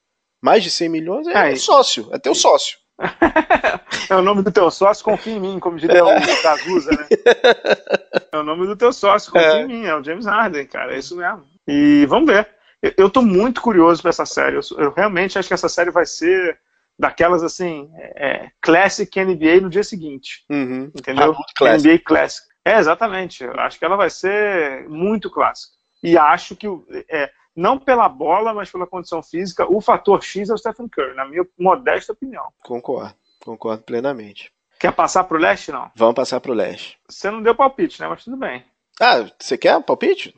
Mais 0.42 0.62
de 0.62 0.70
100 0.70 0.88
milhões 0.88 1.26
é, 1.26 1.52
é 1.52 1.56
sócio, 1.56 2.08
é 2.12 2.18
teu 2.18 2.34
sócio. 2.34 2.78
é 4.10 4.14
o 4.14 4.22
nome 4.22 4.42
do 4.42 4.50
teu 4.50 4.70
sócio, 4.70 5.04
confia 5.04 5.34
em 5.34 5.40
mim, 5.40 5.58
como 5.58 5.78
diria 5.78 6.04
o 6.04 6.42
Cazuza, 6.42 6.90
né? 6.90 7.06
É 8.32 8.38
o 8.38 8.44
nome 8.44 8.64
do 8.66 8.76
teu 8.76 8.92
sócio, 8.92 9.32
confia 9.32 9.48
é. 9.48 9.62
em 9.62 9.66
mim, 9.66 9.84
é 9.86 9.94
o 9.94 10.04
James 10.04 10.24
Harden, 10.24 10.66
cara, 10.66 10.94
é 10.94 10.98
isso 10.98 11.16
mesmo. 11.16 11.42
E 11.66 12.06
vamos 12.06 12.32
ver. 12.32 12.48
Eu, 12.80 12.92
eu 12.96 13.10
tô 13.10 13.22
muito 13.22 13.60
curioso 13.60 14.00
para 14.00 14.10
essa 14.10 14.24
série. 14.24 14.56
Eu, 14.56 14.60
eu, 14.78 14.92
realmente 14.92 15.38
acho 15.38 15.48
que 15.48 15.54
essa 15.54 15.68
série 15.68 15.90
vai 15.90 16.06
ser 16.06 16.58
daquelas 17.00 17.42
assim, 17.42 17.90
é, 17.96 18.50
Classic 18.60 19.10
NBA 19.18 19.62
no 19.62 19.70
dia 19.70 19.82
seguinte. 19.82 20.44
Uhum. 20.50 20.92
Entendeu? 20.94 21.34
Ah, 21.62 21.76
NBA 21.78 22.00
Classic. 22.04 22.46
É, 22.62 22.78
exatamente. 22.78 23.42
Eu 23.42 23.58
acho 23.58 23.78
que 23.78 23.84
ela 23.84 23.96
vai 23.96 24.10
ser 24.10 24.86
muito 24.88 25.30
clássica. 25.30 25.72
E 26.02 26.16
acho 26.18 26.54
que 26.54 26.66
é, 27.08 27.30
não 27.56 27.78
pela 27.78 28.06
bola, 28.08 28.52
mas 28.52 28.70
pela 28.70 28.86
condição 28.86 29.22
física, 29.22 29.66
o 29.66 29.80
fator 29.80 30.22
X 30.22 30.50
é 30.50 30.54
o 30.54 30.58
Stephen 30.58 30.88
Curry, 30.88 31.14
na 31.14 31.24
minha 31.26 31.46
modesta 31.58 32.12
opinião. 32.12 32.44
Concordo, 32.62 33.14
concordo 33.42 33.82
plenamente. 33.82 34.52
Quer 34.78 34.92
passar 34.92 35.24
pro 35.24 35.38
leste, 35.38 35.72
não? 35.72 35.90
Vamos 35.94 36.14
passar 36.14 36.40
pro 36.40 36.52
leste. 36.52 36.98
Você 37.08 37.30
não 37.30 37.42
deu 37.42 37.54
palpite, 37.54 38.00
né? 38.00 38.08
Mas 38.08 38.24
tudo 38.24 38.36
bem. 38.36 38.64
Ah, 39.00 39.26
você 39.38 39.56
quer 39.56 39.82
palpite? 39.82 40.34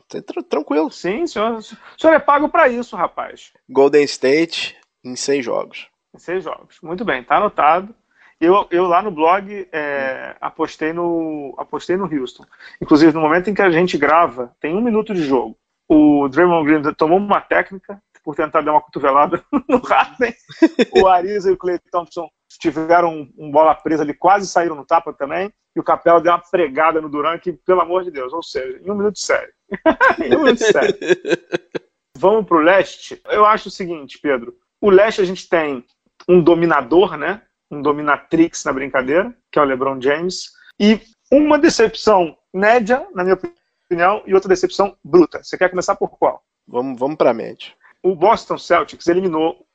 Tranquilo. 0.49 0.89
Sim, 0.91 1.27
senhor. 1.27 1.57
O 1.57 1.61
senhor 1.61 2.13
é 2.13 2.19
pago 2.19 2.47
para 2.47 2.69
isso, 2.69 2.95
rapaz. 2.95 3.51
Golden 3.69 4.03
State 4.03 4.77
em 5.03 5.15
seis 5.17 5.43
jogos. 5.43 5.87
Em 6.13 6.19
seis 6.19 6.43
jogos. 6.43 6.79
Muito 6.81 7.03
bem, 7.03 7.23
tá 7.23 7.37
anotado. 7.37 7.93
Eu, 8.39 8.67
eu 8.71 8.87
lá 8.87 9.01
no 9.01 9.11
blog 9.11 9.67
é, 9.71 10.35
apostei, 10.41 10.91
no, 10.91 11.55
apostei 11.57 11.95
no 11.95 12.05
Houston. 12.05 12.43
Inclusive, 12.81 13.13
no 13.13 13.21
momento 13.21 13.49
em 13.49 13.53
que 13.53 13.61
a 13.61 13.71
gente 13.71 13.97
grava, 13.97 14.53
tem 14.59 14.75
um 14.75 14.81
minuto 14.81 15.13
de 15.13 15.23
jogo 15.23 15.57
o 15.87 16.27
Draymond 16.27 16.65
Green 16.65 16.93
tomou 16.93 17.17
uma 17.17 17.41
técnica 17.41 18.01
por 18.23 18.35
tentar 18.35 18.61
dar 18.61 18.71
uma 18.71 18.81
cotovelada 18.81 19.43
no 19.67 19.77
Harden. 19.77 20.33
O 20.93 21.07
Ariza 21.07 21.49
e 21.49 21.53
o 21.53 21.57
Clay 21.57 21.77
Thompson 21.91 22.29
tiveram 22.59 23.13
um, 23.13 23.33
um, 23.37 23.51
bola 23.51 23.75
presa 23.75 24.03
ali, 24.03 24.13
quase 24.13 24.47
saíram 24.47 24.75
no 24.75 24.85
tapa 24.85 25.13
também. 25.13 25.51
E 25.75 25.79
o 25.79 25.83
Capela 25.83 26.21
deu 26.21 26.31
uma 26.31 26.39
pregada 26.39 27.01
no 27.01 27.09
Duran 27.09 27.37
que, 27.39 27.51
pelo 27.51 27.81
amor 27.81 28.03
de 28.03 28.11
Deus, 28.11 28.31
ou 28.31 28.43
seja, 28.43 28.79
em 28.81 28.89
um 28.89 28.95
minuto 28.95 29.19
sério. 29.19 29.51
em 30.23 30.35
um 30.35 30.43
minuto 30.43 30.59
sério. 30.59 30.95
Vamos 32.17 32.45
pro 32.45 32.59
leste. 32.59 33.19
Eu 33.25 33.43
acho 33.45 33.67
o 33.67 33.71
seguinte, 33.71 34.19
Pedro. 34.21 34.55
O 34.79 34.89
leste 34.89 35.19
a 35.19 35.25
gente 35.25 35.49
tem 35.49 35.83
um 36.27 36.41
dominador, 36.41 37.17
né? 37.17 37.41
Um 37.69 37.81
dominatrix 37.81 38.63
na 38.65 38.73
brincadeira, 38.73 39.35
que 39.51 39.59
é 39.59 39.61
o 39.61 39.65
LeBron 39.65 39.99
James. 40.01 40.51
E 40.79 40.99
uma 41.31 41.57
decepção 41.57 42.37
média, 42.53 43.07
na 43.13 43.23
minha 43.23 43.37
opinião, 43.87 44.21
e 44.25 44.33
outra 44.33 44.49
decepção 44.49 44.97
bruta. 45.03 45.43
Você 45.43 45.57
quer 45.57 45.69
começar 45.69 45.95
por 45.95 46.09
qual? 46.09 46.43
Vamos, 46.67 46.99
vamos 46.99 47.17
para 47.17 47.31
a 47.31 47.33
mente. 47.33 47.75
O 48.01 48.15
Boston 48.15 48.57
Celtics 48.57 49.07
eliminou 49.07 49.65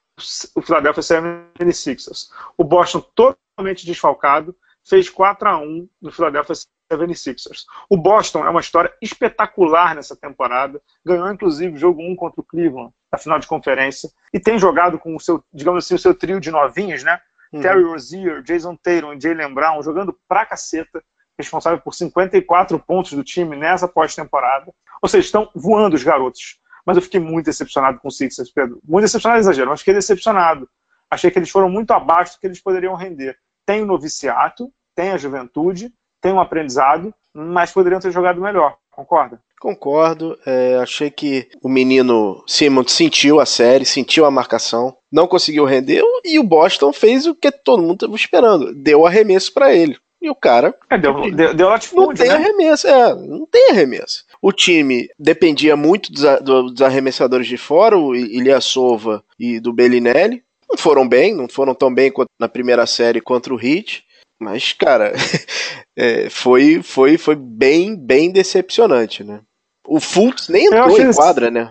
o 0.55 0.63
Philadelphia 0.63 1.03
76ers. 1.03 2.31
O 2.57 2.65
Boston 2.65 3.01
totalmente 3.15 3.87
desfalcado 3.87 4.57
fez 4.85 5.09
4 5.09 5.49
a 5.49 5.59
1 5.59 5.89
no 6.01 6.13
Philadelphia 6.13 6.55
76ers. 6.91 7.65
O 7.89 7.97
Boston 7.97 8.45
é 8.45 8.51
uma 8.51 8.61
história 8.61 8.93
espetacular 9.01 9.95
nessa 9.95 10.17
temporada. 10.17 10.81
Ganhou 11.05 11.31
inclusive 11.31 11.75
o 11.75 11.79
jogo 11.79 12.03
1 12.03 12.17
contra 12.17 12.41
o 12.41 12.45
Cleveland 12.45 12.93
na 13.11 13.19
final 13.19 13.39
de 13.39 13.47
conferência 13.47 14.11
e 14.33 14.41
tem 14.41 14.59
jogado 14.59 14.99
com 14.99 15.15
o 15.15 15.21
seu, 15.21 15.43
digamos 15.53 15.85
assim, 15.85 15.95
o 15.95 15.99
seu 15.99 16.15
trio 16.15 16.41
de 16.41 16.51
novinhos, 16.51 17.03
né? 17.03 17.21
Uhum. 17.53 17.61
Terry 17.61 17.83
Rozier, 17.83 18.43
Jason 18.43 18.77
Tatum 18.77 19.15
e 19.15 19.21
Jalen 19.21 19.55
Brown 19.55 19.83
jogando 19.83 20.19
pra 20.29 20.45
caceta 20.45 21.03
responsável 21.39 21.81
por 21.81 21.95
54 21.95 22.79
pontos 22.81 23.13
do 23.13 23.23
time 23.23 23.57
nessa 23.57 23.87
pós-temporada. 23.87 24.75
Ou 25.01 25.09
seja, 25.09 25.25
estão 25.25 25.49
voando 25.55 25.95
os 25.95 26.03
garotos. 26.03 26.59
Mas 26.85 26.97
eu 26.97 27.03
fiquei 27.03 27.21
muito 27.21 27.47
decepcionado 27.47 28.01
com 28.01 28.09
o 28.09 28.11
Sixers, 28.11 28.51
Pedro. 28.51 28.81
Muito 28.85 29.05
decepcionado, 29.05 29.41
exagero, 29.41 29.71
mas 29.71 29.81
fiquei 29.81 29.95
decepcionado. 29.95 30.69
Achei 31.11 31.31
que 31.31 31.39
eles 31.39 31.51
foram 31.51 31.71
muito 31.71 31.93
abaixo 31.93 32.35
do 32.35 32.41
que 32.41 32.47
eles 32.47 32.61
poderiam 32.61 32.95
render. 32.95 33.39
Tem 33.65 33.83
o 33.83 33.87
noviciato, 33.87 34.73
tem 34.95 35.11
a 35.11 35.17
juventude, 35.17 35.93
tem 36.21 36.33
um 36.33 36.41
aprendizado, 36.41 37.13
mas 37.35 37.73
poderiam 37.73 38.01
ter 38.01 38.11
jogado 38.11 38.41
melhor. 38.41 38.77
Concorda? 38.91 39.41
Concordo. 39.61 40.39
É, 40.47 40.77
achei 40.77 41.11
que 41.11 41.49
o 41.63 41.69
menino 41.69 42.43
Simmons 42.47 42.93
sentiu 42.93 43.41
a 43.41 43.47
série, 43.47 43.85
sentiu 43.85 44.25
a 44.25 44.31
marcação, 44.31 44.97
não 45.11 45.27
conseguiu 45.27 45.65
render 45.65 46.03
e 46.25 46.39
o 46.39 46.45
Boston 46.45 46.93
fez 46.93 47.27
o 47.27 47.35
que 47.35 47.51
todo 47.51 47.83
mundo 47.83 47.95
estava 47.95 48.17
esperando, 48.17 48.75
deu 48.75 49.07
arremesso 49.07 49.53
para 49.53 49.75
ele. 49.75 49.97
E 50.21 50.29
o 50.29 50.35
cara. 50.35 50.75
É, 50.91 50.99
deu, 50.99 51.31
deu, 51.31 51.55
deu 51.55 51.69
Não 51.95 52.13
tem 52.13 52.29
né? 52.29 52.35
arremesso, 52.35 52.89
é, 52.89 53.15
não 53.15 53.47
tem 53.47 53.71
arremesso. 53.71 54.25
O 54.43 54.53
time 54.53 55.09
dependia 55.19 55.77
muito 55.77 56.11
dos, 56.13 56.25
dos 56.43 56.83
arremessadores 56.83 57.47
de 57.47 57.57
fora, 57.57 57.97
o 57.97 58.13
Sova 58.61 59.23
e 59.39 59.61
do 59.61 59.73
Bellinelli. 59.73 60.43
Não 60.69 60.77
foram 60.77 61.09
bem, 61.09 61.35
não 61.35 61.49
foram 61.49 61.73
tão 61.73 61.93
bem 61.93 62.13
na 62.39 62.49
primeira 62.49 62.85
série 62.85 63.21
contra 63.21 63.55
o 63.55 63.65
Heat. 63.65 64.05
Mas, 64.41 64.73
cara, 64.73 65.13
é, 65.97 66.31
foi, 66.31 66.83
foi, 66.83 67.19
foi 67.19 67.35
bem, 67.35 67.97
bem 67.97 68.31
decepcionante, 68.31 69.25
né? 69.25 69.41
O 69.87 70.01
Fultz 70.01 70.49
nem 70.49 70.67
entrou 70.67 71.01
em 71.01 71.13
quadra, 71.13 71.51
né? 71.51 71.69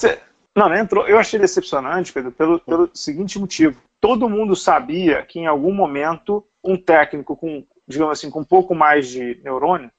Não, 0.55 0.69
nem 0.69 0.79
entrou. 0.79 1.07
Eu 1.07 1.19
achei 1.19 1.39
decepcionante, 1.39 2.11
Pedro, 2.11 2.31
pelo, 2.31 2.59
pelo 2.59 2.89
seguinte 2.93 3.37
motivo. 3.37 3.79
Todo 4.01 4.29
mundo 4.29 4.55
sabia 4.55 5.23
que 5.23 5.39
em 5.39 5.45
algum 5.45 5.71
momento 5.71 6.43
um 6.63 6.75
técnico 6.75 7.37
com 7.37 7.63
digamos 7.87 8.19
assim, 8.19 8.29
com 8.29 8.41
um 8.41 8.45
pouco 8.45 8.75
mais 8.75 9.07
de 9.07 9.39
neurônio, 9.43 9.89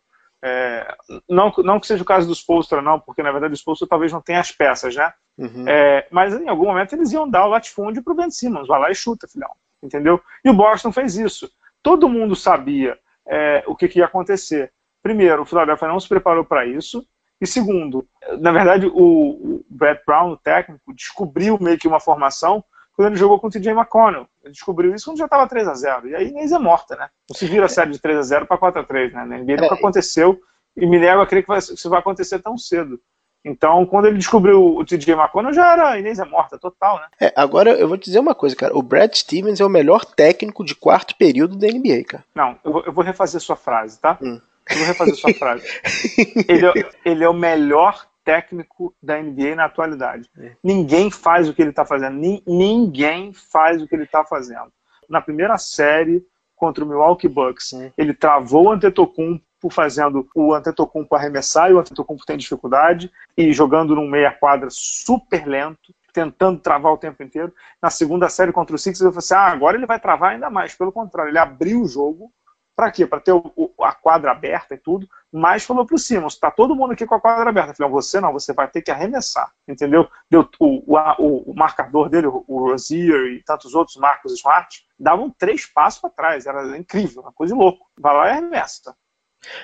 é, 0.45 0.95
não, 1.29 1.53
não 1.59 1.81
que 1.81 1.87
seja 1.87 2.03
o 2.03 2.07
caso 2.07 2.29
dos 2.29 2.43
Postra, 2.43 2.83
não, 2.83 3.01
porque 3.01 3.23
na 3.23 3.33
verdade 3.33 3.55
os 3.55 3.63
Postra 3.63 3.89
talvez 3.89 4.13
não 4.13 4.21
tenham 4.21 4.41
as 4.41 4.53
peças, 4.53 4.95
né? 4.95 5.13
Uhum. 5.37 5.65
É, 5.67 6.07
mas 6.11 6.35
em 6.35 6.49
algum 6.49 6.67
momento 6.67 6.93
eles 6.93 7.11
iam 7.13 7.29
dar 7.29 7.47
o 7.47 7.49
latifúndio 7.49 8.03
pro 8.03 8.15
Ben 8.15 8.31
Simmons, 8.31 8.69
vai 8.69 8.79
lá 8.79 8.91
e 8.91 8.95
chuta, 8.95 9.27
filhão, 9.27 9.51
entendeu? 9.83 10.21
E 10.45 10.51
o 10.51 10.55
Boston 10.55 10.93
fez 10.93 11.17
isso. 11.17 11.51
Todo 11.83 12.09
mundo 12.09 12.35
sabia 12.35 12.99
é, 13.27 13.63
o 13.67 13.75
que, 13.75 13.89
que, 13.89 13.99
ia 13.99 14.07
acontecer. 14.07 14.73
Primeiro, 15.03 15.43
o 15.43 15.47
Philadelphia 15.47 15.89
não 15.89 16.01
se 16.01 16.09
preparou 16.09 16.45
para 16.45 16.67
isso. 16.67 17.07
E 17.41 17.47
segundo, 17.47 18.07
na 18.41 18.51
verdade, 18.51 18.87
o, 18.87 18.93
o 18.95 19.65
Brett 19.71 20.03
Brown, 20.05 20.33
o 20.33 20.37
técnico, 20.37 20.93
descobriu 20.93 21.59
meio 21.61 21.79
que 21.79 21.87
uma 21.87 22.01
formação 22.01 22.65
quando 22.99 23.09
ele 23.09 23.17
jogou 23.17 23.39
com 23.39 23.47
o 23.47 23.51
TJ 23.51 23.71
McConnell. 23.71 24.27
Ele 24.43 24.53
descobriu 24.53 24.93
isso 24.93 25.05
quando 25.05 25.19
já 25.19 25.27
estava 25.27 25.47
3 25.47 25.69
a 25.69 25.75
0 25.75 26.09
E 26.09 26.17
aí 26.17 26.29
Inês 26.31 26.51
é 26.51 26.59
morta, 26.59 26.97
né? 26.97 27.09
Não 27.31 27.37
se 27.37 27.47
vira 27.47 27.67
a 27.67 27.69
série 27.69 27.93
de 27.93 28.01
3 28.01 28.19
a 28.19 28.23
0 28.23 28.47
para 28.47 28.59
4 28.59 28.81
a 28.81 28.85
3 28.85 29.13
né? 29.13 29.25
Na 29.25 29.39
NBA 29.39 29.63
nunca 29.63 29.77
é. 29.77 29.79
aconteceu 29.79 30.41
e 30.77 30.85
me 30.85 30.99
nego 30.99 31.21
a 31.21 31.27
crer 31.27 31.43
que, 31.43 31.49
vai, 31.49 31.61
que 31.61 31.75
isso 31.75 31.89
vai 31.89 32.01
acontecer 32.01 32.41
tão 32.41 32.59
cedo. 32.59 33.01
Então, 33.45 33.87
quando 33.87 34.07
ele 34.07 34.19
descobriu 34.19 34.77
o 34.77 34.85
TJ 34.85 35.15
McConnell, 35.15 35.53
já 35.53 35.73
era 35.73 35.91
a 35.91 35.99
Inês 35.99 36.19
é 36.19 36.25
morta, 36.25 36.59
total, 36.59 36.97
né? 36.97 37.07
É, 37.21 37.33
agora 37.37 37.71
eu 37.71 37.89
vou 37.89 37.97
te 37.97 38.07
dizer 38.07 38.19
uma 38.19 38.35
coisa, 38.35 38.55
cara. 38.57 38.77
O 38.77 38.83
Brad 38.83 39.15
Stevens 39.15 39.61
é 39.61 39.65
o 39.65 39.71
melhor 39.71 40.05
técnico 40.05 40.65
de 40.65 40.75
quarto 40.75 41.17
período 41.17 41.57
da 41.57 41.67
NBA, 41.67 42.05
cara. 42.07 42.25
Não, 42.35 42.59
eu 42.65 42.73
vou, 42.73 42.85
eu 42.85 42.93
vou 42.93 43.05
refazer 43.05 43.41
sua 43.41 43.57
frase, 43.57 44.01
tá? 44.01 44.19
Hum. 44.21 44.41
Eu 44.71 44.77
vou 44.77 44.87
refazer 44.87 45.15
sua 45.15 45.33
frase. 45.35 45.65
Ele 46.47 46.67
é, 46.67 46.91
ele 47.05 47.25
é 47.25 47.29
o 47.29 47.33
melhor 47.33 48.07
técnico 48.23 48.95
da 49.03 49.19
NBA 49.21 49.57
na 49.57 49.65
atualidade. 49.65 50.29
É. 50.39 50.53
Ninguém 50.63 51.11
faz 51.11 51.49
o 51.49 51.55
que 51.55 51.63
ele 51.63 51.71
está 51.71 51.87
fazendo. 51.87 52.19
Ni 52.19 52.43
ninguém 52.47 53.33
faz 53.33 53.81
o 53.81 53.89
que 53.89 53.95
ele 53.95 54.05
está 54.05 54.23
fazendo. 54.23 54.71
Na 55.09 55.23
primeira 55.23 55.57
série 55.57 56.23
contra 56.55 56.85
o 56.85 56.87
Milwaukee 56.87 57.29
Bucks, 57.29 57.73
é. 57.73 57.91
ele 57.97 58.13
travou 58.13 58.67
o 58.67 58.73
Antetokounmpo 58.73 59.43
fazendo 59.71 60.29
o 60.35 60.55
Antetokounmpo 60.55 61.15
arremessar 61.15 61.71
e 61.71 61.75
o 61.75 61.81
Antetokounmpo 61.81 62.25
tem 62.25 62.37
dificuldade 62.37 63.11
e 63.37 63.53
jogando 63.53 63.95
num 63.95 64.09
meia 64.09 64.31
quadra 64.31 64.69
super 64.71 65.47
lento, 65.47 65.93
tentando 66.13 66.61
travar 66.61 66.93
o 66.93 66.99
tempo 66.99 67.23
inteiro. 67.23 67.53
Na 67.83 67.91
segunda 67.91 68.29
série 68.29 68.53
contra 68.53 68.77
o 68.77 68.79
Sixers, 68.79 69.01
eu 69.01 69.13
falei 69.13 69.19
assim, 69.19 69.35
ah, 69.35 69.53
agora 69.53 69.77
ele 69.77 69.87
vai 69.87 69.99
travar 69.99 70.33
ainda 70.33 70.49
mais. 70.49 70.75
Pelo 70.75 70.93
contrário, 70.93 71.31
ele 71.31 71.39
abriu 71.39 71.83
o 71.83 71.89
jogo, 71.89 72.31
para 72.79 72.93
quê? 72.93 73.05
Para 73.05 73.19
ter 73.19 73.33
o, 73.33 73.53
o, 73.57 73.85
a 73.85 73.93
quadra 73.93 74.31
aberta 74.31 74.77
e 74.77 74.79
tudo, 74.79 75.09
mas 75.33 75.65
falou 75.65 75.85
para 75.85 75.97
o 75.97 75.99
está 75.99 76.49
todo 76.49 76.77
mundo 76.77 76.93
aqui 76.93 77.05
com 77.05 77.15
a 77.17 77.21
quadra 77.21 77.51
aberta. 77.51 77.73
Eu 77.73 77.75
falei, 77.75 77.91
você 77.91 78.21
não, 78.21 78.33
você 78.33 78.53
vai 78.53 78.69
ter 78.69 78.83
que 78.83 78.93
arremessar, 78.93 79.53
entendeu? 79.67 80.09
Deu, 80.31 80.49
o, 80.61 80.85
o, 80.87 81.51
o 81.51 81.55
marcador 81.57 82.09
dele, 82.09 82.29
o, 82.29 82.45
Rozier 82.47 83.33
e 83.33 83.43
tantos 83.43 83.75
outros, 83.75 83.97
Marcos 83.97 84.33
Smart, 84.35 84.87
davam 84.97 85.29
três 85.29 85.67
passos 85.67 86.01
para 86.01 86.11
trás, 86.11 86.47
era 86.47 86.79
incrível, 86.79 87.23
uma 87.23 87.33
coisa 87.33 87.53
de 87.53 87.59
louco. 87.59 87.85
Vai 87.99 88.15
lá 88.15 88.29
e 88.29 88.31
arremessa. 88.31 88.95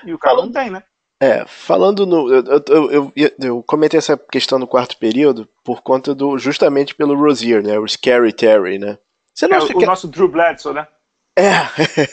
E 0.04 0.12
o 0.12 0.18
cara 0.18 0.36
falando, 0.36 0.54
não 0.54 0.62
tem, 0.62 0.70
né? 0.70 0.82
É, 1.20 1.44
falando 1.46 2.06
no. 2.06 2.32
Eu, 2.32 2.44
eu, 2.68 3.12
eu, 3.16 3.32
eu, 3.40 3.62
comentei 3.62 3.98
essa 3.98 4.16
questão 4.16 4.58
no 4.58 4.66
quarto 4.66 4.96
período 4.98 5.48
por 5.64 5.82
conta 5.82 6.14
do. 6.14 6.36
justamente 6.38 6.94
pelo 6.94 7.14
Rozier, 7.14 7.62
né? 7.62 7.78
O 7.78 7.88
Scary 7.88 8.32
Terry, 8.32 8.78
né? 8.78 8.98
Você 9.34 9.46
não 9.46 9.56
é, 9.56 9.58
acha 9.58 9.72
o 9.72 9.78
que... 9.78 9.86
nosso 9.86 10.08
Drew 10.08 10.28
Bledsoe, 10.28 10.74
né? 10.74 10.86
É. 11.36 11.52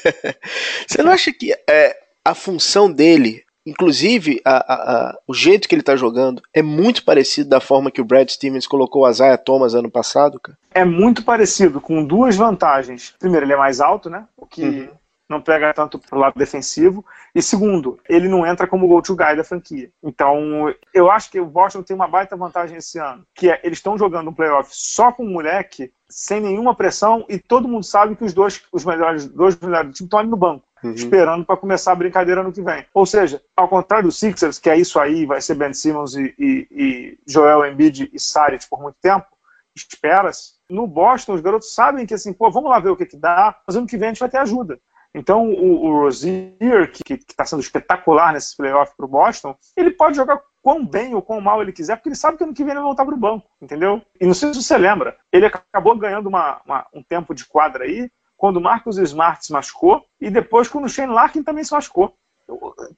Você 0.88 1.04
não 1.04 1.12
acha 1.12 1.32
que 1.32 1.54
é, 1.70 1.96
a 2.26 2.34
função 2.34 2.92
dele 2.92 3.44
Inclusive, 3.66 4.42
a, 4.44 4.58
a, 4.58 4.74
a, 4.74 5.18
o 5.28 5.34
jeito 5.34 5.70
que 5.70 5.76
ele 5.76 5.84
tá 5.84 5.96
jogando 5.96 6.42
é 6.54 6.64
muito 6.64 7.06
parecido 7.06 7.50
da 7.50 7.60
forma 7.60 7.92
que 7.92 8.02
o 8.02 8.06
Brad 8.06 8.28
Stevens 8.28 8.66
colocou 8.66 9.04
o 9.04 9.10
Isaiah 9.10 9.38
Thomas 9.38 9.76
ano 9.76 9.90
passado, 9.90 10.40
cara. 10.40 10.58
É 10.74 10.84
muito 10.84 11.24
parecido, 11.24 11.80
com 11.80 12.04
duas 12.04 12.36
vantagens. 12.36 13.14
Primeiro, 13.20 13.46
ele 13.46 13.54
é 13.54 13.58
mais 13.58 13.80
alto, 13.80 14.10
né? 14.10 14.26
O 14.36 14.48
que 14.48 14.64
uhum. 14.64 14.90
Não 15.32 15.42
pega 15.42 15.74
tanto 15.74 15.98
pro 15.98 16.20
lado 16.20 16.38
defensivo. 16.38 17.04
E 17.34 17.42
segundo, 17.42 18.00
ele 18.08 18.28
não 18.28 18.46
entra 18.46 18.68
como 18.68 18.88
go-to 18.88 19.16
guy 19.16 19.36
da 19.36 19.44
franquia. 19.44 19.90
Então, 20.04 20.74
eu 20.94 21.10
acho 21.10 21.32
que 21.32 21.40
o 21.40 21.46
Boston 21.46 21.82
tem 21.82 21.96
uma 21.96 22.08
baita 22.08 22.36
vantagem 22.36 22.78
esse 22.78 23.00
ano, 23.00 23.26
que 23.34 23.50
é 23.50 23.60
eles 23.64 23.80
estão 23.80 23.98
jogando 23.98 24.30
um 24.30 24.34
playoff 24.34 24.70
só 24.72 25.12
com 25.12 25.24
o 25.24 25.30
moleque, 25.30 25.92
sem 26.10 26.42
nenhuma 26.42 26.76
pressão, 26.76 27.26
e 27.30 27.40
todo 27.40 27.68
mundo 27.68 27.84
sabe 27.84 28.16
que 28.16 28.24
os 28.24 28.34
dois, 28.34 28.62
os 28.72 28.86
melhores, 28.86 29.26
dois 29.28 29.58
melhores 29.60 29.90
do 29.90 29.94
time 29.94 30.08
estão 30.08 30.20
ali 30.20 30.30
no 30.30 30.38
banco 30.38 30.66
uhum. 30.84 30.92
esperando 30.92 31.46
para 31.46 31.58
começar 31.58 31.92
a 31.92 31.96
brincadeira 31.96 32.44
no 32.44 32.52
que 32.52 32.62
vem. 32.62 32.86
Ou 32.94 33.06
seja, 33.06 33.42
ao 33.56 33.68
contrário 33.68 34.08
do 34.08 34.12
Sixers, 34.12 34.60
que 34.60 34.70
é 34.70 34.78
isso 34.78 35.00
aí, 35.00 35.26
vai 35.26 35.42
ser 35.42 35.56
Ben 35.56 35.74
Simmons 35.74 36.16
e, 36.16 36.34
e, 36.38 36.68
e 36.72 37.20
Joel 37.28 37.66
Embiid 37.66 38.10
e 38.12 38.20
Saric 38.20 38.68
por 38.70 38.82
muito 38.82 38.98
tempo, 39.02 39.28
espera-se. 39.76 40.54
No 40.70 40.88
Boston, 40.88 41.34
os 41.34 41.42
garotos 41.42 41.74
sabem 41.74 42.06
que 42.06 42.14
assim, 42.14 42.34
pô, 42.34 42.50
vamos 42.50 42.70
lá 42.70 42.80
ver 42.80 42.90
o 42.90 42.96
que, 42.96 43.06
que 43.06 43.18
dá, 43.18 43.58
mas 43.66 43.76
ano 43.76 43.88
que 43.88 43.98
vem 43.98 44.10
a 44.10 44.12
gente 44.12 44.20
vai 44.20 44.30
ter 44.30 44.38
ajuda. 44.38 44.80
Então, 45.14 45.50
o, 45.50 45.86
o 45.86 46.02
Rozier, 46.02 46.92
que 46.92 47.14
está 47.14 47.46
sendo 47.46 47.62
espetacular 47.62 48.32
nesses 48.32 48.56
playoffs 48.56 48.96
para 48.96 49.06
o 49.06 49.10
Boston, 49.10 49.56
ele 49.76 49.92
pode 49.92 50.16
jogar 50.16 50.42
quão 50.62 50.86
bem 50.86 51.14
ou 51.14 51.22
quão 51.22 51.42
mal 51.42 51.62
ele 51.62 51.74
quiser, 51.74 51.96
porque 51.96 52.10
ele 52.10 52.16
sabe 52.16 52.38
que 52.38 52.44
ano 52.44 52.54
que 52.54 52.64
vem 52.64 52.72
ele 52.72 52.80
vai 52.80 52.88
voltar 52.88 53.06
para 53.06 53.14
o 53.14 53.20
banco, 53.20 53.50
entendeu? 53.62 54.02
E 54.20 54.26
não 54.26 54.34
sei 54.34 54.54
se 54.54 54.64
você 54.64 54.78
lembra, 54.78 55.18
ele 55.32 55.46
acabou 55.46 55.98
ganhando 55.98 56.28
uma, 56.28 56.62
uma, 56.66 56.88
um 56.94 57.04
tempo 57.04 57.34
de 57.34 57.46
quadra 57.46 57.84
aí, 57.84 58.10
quando 58.38 58.58
o 58.58 58.62
Marcos 58.62 58.98
Smart 58.98 59.46
se 59.46 59.52
machucou 59.52 60.04
e 60.20 60.30
depois 60.30 60.68
quando 60.68 60.86
o 60.86 60.90
Shane 60.90 61.14
Larkin 61.14 61.44
também 61.44 61.64
se 61.64 61.74
machucou. 61.74 62.16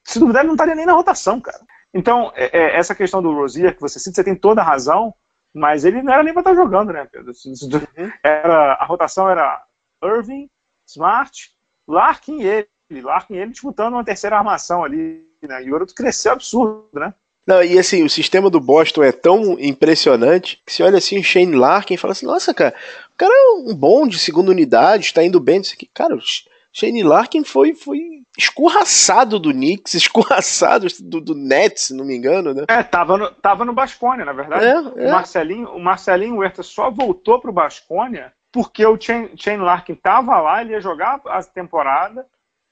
Se 0.04 0.20
duvidar, 0.20 0.42
ele 0.42 0.48
não 0.48 0.56
estaria 0.56 0.76
nem 0.76 0.86
na 0.86 0.94
rotação, 0.94 1.42
cara. 1.42 1.60
Então, 1.94 2.32
é, 2.36 2.58
é, 2.58 2.78
essa 2.78 2.96
questão 2.96 3.22
do 3.22 3.34
Rosier 3.34 3.76
que 3.76 3.82
você 3.82 4.00
cita, 4.00 4.16
você 4.16 4.24
tem 4.24 4.36
toda 4.36 4.62
a 4.62 4.64
razão, 4.64 5.14
mas 5.54 5.84
ele 5.84 6.02
não 6.02 6.14
era 6.14 6.24
nem 6.24 6.34
para 6.34 6.42
estar 6.42 6.56
jogando, 6.56 6.94
né, 6.94 7.08
Pedro? 7.12 7.32
Uhum. 7.46 8.12
Era, 8.24 8.74
a 8.74 8.86
rotação 8.86 9.30
era 9.30 9.64
Irving, 10.02 10.50
Smart, 10.88 11.53
Larkin 11.88 12.42
e 12.42 12.46
ele. 12.46 12.68
Larkin 13.02 13.36
e 13.36 13.38
ele 13.38 13.52
disputando 13.52 13.94
uma 13.94 14.04
terceira 14.04 14.38
armação 14.38 14.84
ali, 14.84 15.26
né? 15.42 15.64
E 15.64 15.72
o 15.72 15.74
outro 15.74 15.96
cresceu 15.96 16.32
absurdo, 16.32 16.88
né? 16.94 17.14
Não, 17.46 17.62
e 17.62 17.78
assim, 17.78 18.04
o 18.04 18.10
sistema 18.10 18.50
do 18.50 18.60
Boston 18.60 19.04
é 19.04 19.12
tão 19.12 19.60
impressionante 19.60 20.62
que 20.66 20.72
você 20.72 20.84
olha 20.84 20.98
assim 20.98 21.20
o 21.20 21.24
Shane 21.24 21.56
Larkin 21.56 21.96
e 21.96 21.98
fala 21.98 22.14
assim, 22.14 22.26
nossa, 22.26 22.54
cara, 22.54 22.74
o 23.14 23.18
cara 23.18 23.34
é 23.34 23.70
um 23.70 23.76
bom 23.76 24.08
de 24.08 24.18
segunda 24.18 24.52
unidade, 24.52 25.06
está 25.06 25.22
indo 25.24 25.40
bem, 25.42 25.60
isso 25.60 25.74
aqui. 25.74 25.90
Cara, 25.94 26.16
o 26.16 26.20
Shane 26.72 27.04
Larkin 27.04 27.44
foi, 27.44 27.74
foi 27.74 28.00
escorraçado 28.38 29.38
do 29.38 29.52
Knicks, 29.52 29.94
escorraçado 29.94 30.88
do, 31.02 31.20
do 31.20 31.36
Nets, 31.36 31.84
se 31.84 31.94
não 31.94 32.06
me 32.06 32.16
engano, 32.16 32.54
né? 32.54 32.64
É, 32.70 32.82
tava 32.82 33.18
no, 33.18 33.30
tava 33.32 33.66
no 33.66 33.74
Basconia, 33.74 34.24
na 34.24 34.34
verdade. 34.34 34.66
É, 34.66 34.80
o, 34.80 35.00
é. 35.00 35.12
Marcelinho, 35.12 35.70
o 35.70 35.80
Marcelinho 35.80 36.38
Huerta 36.38 36.64
só 36.64 36.90
voltou 36.90 37.42
pro 37.42 37.52
Basconia 37.52 38.32
porque 38.54 38.86
o 38.86 38.98
Shane 39.02 39.58
Larkin 39.58 39.96
tava 39.96 40.40
lá, 40.40 40.62
ele 40.62 40.74
ia 40.74 40.80
jogar 40.80 41.20
a 41.26 41.44
temporada, 41.44 42.26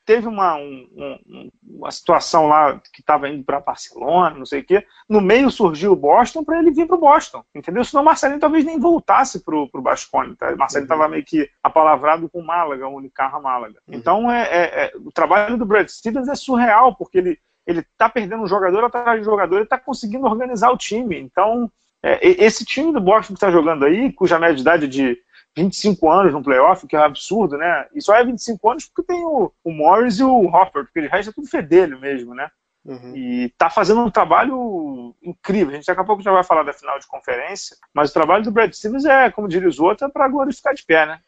teve 0.05 0.27
uma, 0.27 0.55
um, 0.55 1.49
uma 1.67 1.91
situação 1.91 2.47
lá 2.47 2.79
que 2.93 3.01
estava 3.01 3.27
indo 3.27 3.43
para 3.43 3.59
Barcelona, 3.59 4.37
não 4.37 4.45
sei 4.45 4.61
o 4.61 4.63
quê. 4.63 4.85
No 5.09 5.19
meio 5.19 5.49
surgiu 5.49 5.91
o 5.93 5.95
Boston 5.95 6.43
para 6.43 6.59
ele 6.59 6.69
vir 6.69 6.85
para 6.85 6.95
o 6.95 6.99
Boston, 6.99 7.43
entendeu? 7.53 7.83
Senão 7.83 8.03
o 8.03 8.05
Marcelinho 8.05 8.39
talvez 8.39 8.63
nem 8.63 8.79
voltasse 8.79 9.43
para 9.43 9.55
o 9.55 9.81
Bascone. 9.81 10.35
Tá? 10.35 10.53
O 10.53 10.57
Marcelinho 10.57 10.85
estava 10.85 11.05
uhum. 11.05 11.09
meio 11.09 11.25
que 11.25 11.49
apalavrado 11.63 12.29
com 12.29 12.39
o 12.39 12.45
Málaga, 12.45 12.87
o 12.87 12.95
Unicarra 12.95 13.39
Málaga. 13.39 13.79
Uhum. 13.87 13.95
Então 13.95 14.31
é, 14.31 14.41
é, 14.43 14.85
é, 14.85 14.91
o 14.97 15.11
trabalho 15.11 15.57
do 15.57 15.65
Brad 15.65 15.87
Stevens 15.87 16.27
é 16.27 16.35
surreal, 16.35 16.95
porque 16.95 17.17
ele 17.17 17.39
ele 17.65 17.81
está 17.81 18.09
perdendo 18.09 18.43
um 18.43 18.47
jogador 18.47 18.83
atrás 18.83 19.19
de 19.19 19.25
jogador, 19.25 19.55
ele 19.55 19.63
está 19.63 19.77
conseguindo 19.77 20.25
organizar 20.25 20.71
o 20.71 20.77
time. 20.77 21.19
Então, 21.19 21.71
é, 22.03 22.19
esse 22.43 22.65
time 22.65 22.91
do 22.91 22.99
Boston 22.99 23.33
que 23.33 23.37
está 23.37 23.51
jogando 23.51 23.85
aí, 23.85 24.11
cuja 24.11 24.39
média 24.39 24.55
de 24.55 24.61
idade 24.61 24.87
de 24.87 25.17
25 25.55 26.09
anos 26.09 26.33
no 26.33 26.43
playoff, 26.43 26.87
que 26.87 26.95
é 26.95 26.99
um 26.99 27.03
absurdo, 27.03 27.57
né? 27.57 27.87
E 27.93 28.01
só 28.01 28.15
é 28.15 28.23
25 28.23 28.69
anos 28.69 28.85
porque 28.85 29.13
tem 29.13 29.23
o, 29.25 29.51
o 29.63 29.71
Morris 29.71 30.19
e 30.19 30.23
o 30.23 30.45
Hopper, 30.45 30.85
porque 30.85 31.01
de 31.01 31.07
resto 31.07 31.29
é 31.29 31.33
tudo 31.33 31.49
fedelho 31.49 31.99
mesmo, 31.99 32.33
né? 32.33 32.49
Uhum. 32.83 33.15
E 33.15 33.49
tá 33.57 33.69
fazendo 33.69 34.01
um 34.01 34.09
trabalho 34.09 35.15
incrível. 35.21 35.71
A 35.71 35.75
gente 35.75 35.85
daqui 35.85 36.01
a 36.01 36.05
pouco 36.05 36.23
já 36.23 36.31
vai 36.31 36.43
falar 36.43 36.63
da 36.63 36.73
final 36.73 36.97
de 36.97 37.07
conferência, 37.07 37.75
mas 37.93 38.09
o 38.09 38.13
trabalho 38.13 38.43
do 38.43 38.51
Brad 38.51 38.73
Stevens 38.73 39.05
é, 39.05 39.29
como 39.29 39.47
diria 39.47 39.69
os 39.69 39.79
outros, 39.79 40.09
é 40.09 40.11
para 40.11 40.27
glorificar 40.27 40.73
de 40.73 40.83
pé, 40.83 41.05
né? 41.05 41.19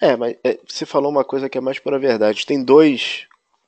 É, 0.00 0.16
mas 0.16 0.36
é, 0.44 0.58
você 0.66 0.86
falou 0.86 1.10
uma 1.10 1.24
coisa 1.24 1.48
que 1.48 1.58
é 1.58 1.60
mais 1.60 1.78
pura 1.78 1.98
verdade. 1.98 2.46
Tem 2.46 2.62
dois 2.62 3.26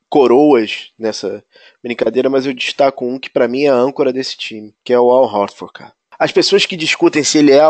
coroas 0.08 0.92
nessa 0.98 1.44
brincadeira, 1.82 2.30
mas 2.30 2.46
eu 2.46 2.54
destaco 2.54 3.04
um 3.04 3.18
que 3.18 3.30
para 3.30 3.48
mim 3.48 3.64
é 3.64 3.70
a 3.70 3.74
âncora 3.74 4.12
desse 4.12 4.36
time, 4.36 4.74
que 4.84 4.92
é 4.92 5.00
o 5.00 5.10
Al 5.10 5.24
Horford, 5.24 5.72
cara. 5.72 5.92
As 6.22 6.30
pessoas 6.30 6.64
que 6.64 6.76
discutem 6.76 7.24
se 7.24 7.38
ele 7.38 7.50
é, 7.50 7.62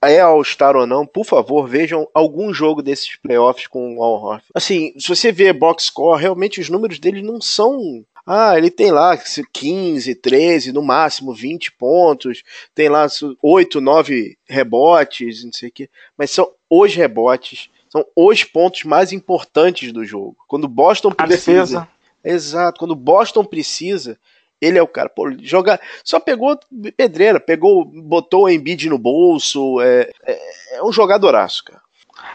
é 0.00 0.20
All-Star 0.20 0.74
ou 0.74 0.86
não, 0.86 1.04
por 1.04 1.26
favor, 1.26 1.68
vejam 1.68 2.08
algum 2.14 2.50
jogo 2.50 2.80
desses 2.80 3.16
playoffs 3.16 3.66
com 3.66 3.98
o 3.98 4.02
Al 4.02 4.14
Horford. 4.14 4.44
Assim, 4.54 4.94
se 4.98 5.06
você 5.06 5.30
vê 5.30 5.52
box 5.52 5.84
score, 5.84 6.18
realmente 6.18 6.62
os 6.62 6.70
números 6.70 6.98
dele 6.98 7.20
não 7.20 7.42
são 7.42 8.02
ah, 8.26 8.56
ele 8.56 8.70
tem 8.70 8.90
lá 8.90 9.14
15, 9.52 10.14
13, 10.14 10.72
no 10.72 10.80
máximo 10.82 11.34
20 11.34 11.72
pontos, 11.72 12.42
tem 12.74 12.88
lá 12.88 13.06
8, 13.42 13.82
9 13.82 14.38
rebotes, 14.48 15.44
não 15.44 15.52
sei 15.52 15.68
o 15.68 15.72
quê. 15.72 15.90
Mas 16.16 16.30
são 16.30 16.50
os 16.70 16.94
rebotes, 16.94 17.68
são 17.90 18.02
os 18.16 18.44
pontos 18.44 18.84
mais 18.84 19.12
importantes 19.12 19.92
do 19.92 20.06
jogo. 20.06 20.38
Quando 20.46 20.66
Boston 20.66 21.10
precisa. 21.10 21.86
Exato, 22.24 22.78
quando 22.78 22.94
Boston 22.94 23.44
precisa, 23.44 24.18
ele 24.60 24.78
é 24.78 24.82
o 24.82 24.88
cara, 24.88 25.08
pô, 25.08 25.30
joga, 25.40 25.80
só 26.04 26.18
pegou 26.18 26.58
pedreira, 26.96 27.38
pegou, 27.40 27.84
botou 27.84 28.44
o 28.44 28.48
Embiid 28.48 28.88
no 28.88 28.98
bolso, 28.98 29.80
é, 29.80 30.10
é, 30.24 30.76
é 30.76 30.82
um 30.82 30.92
jogadoraço, 30.92 31.64
cara. 31.64 31.80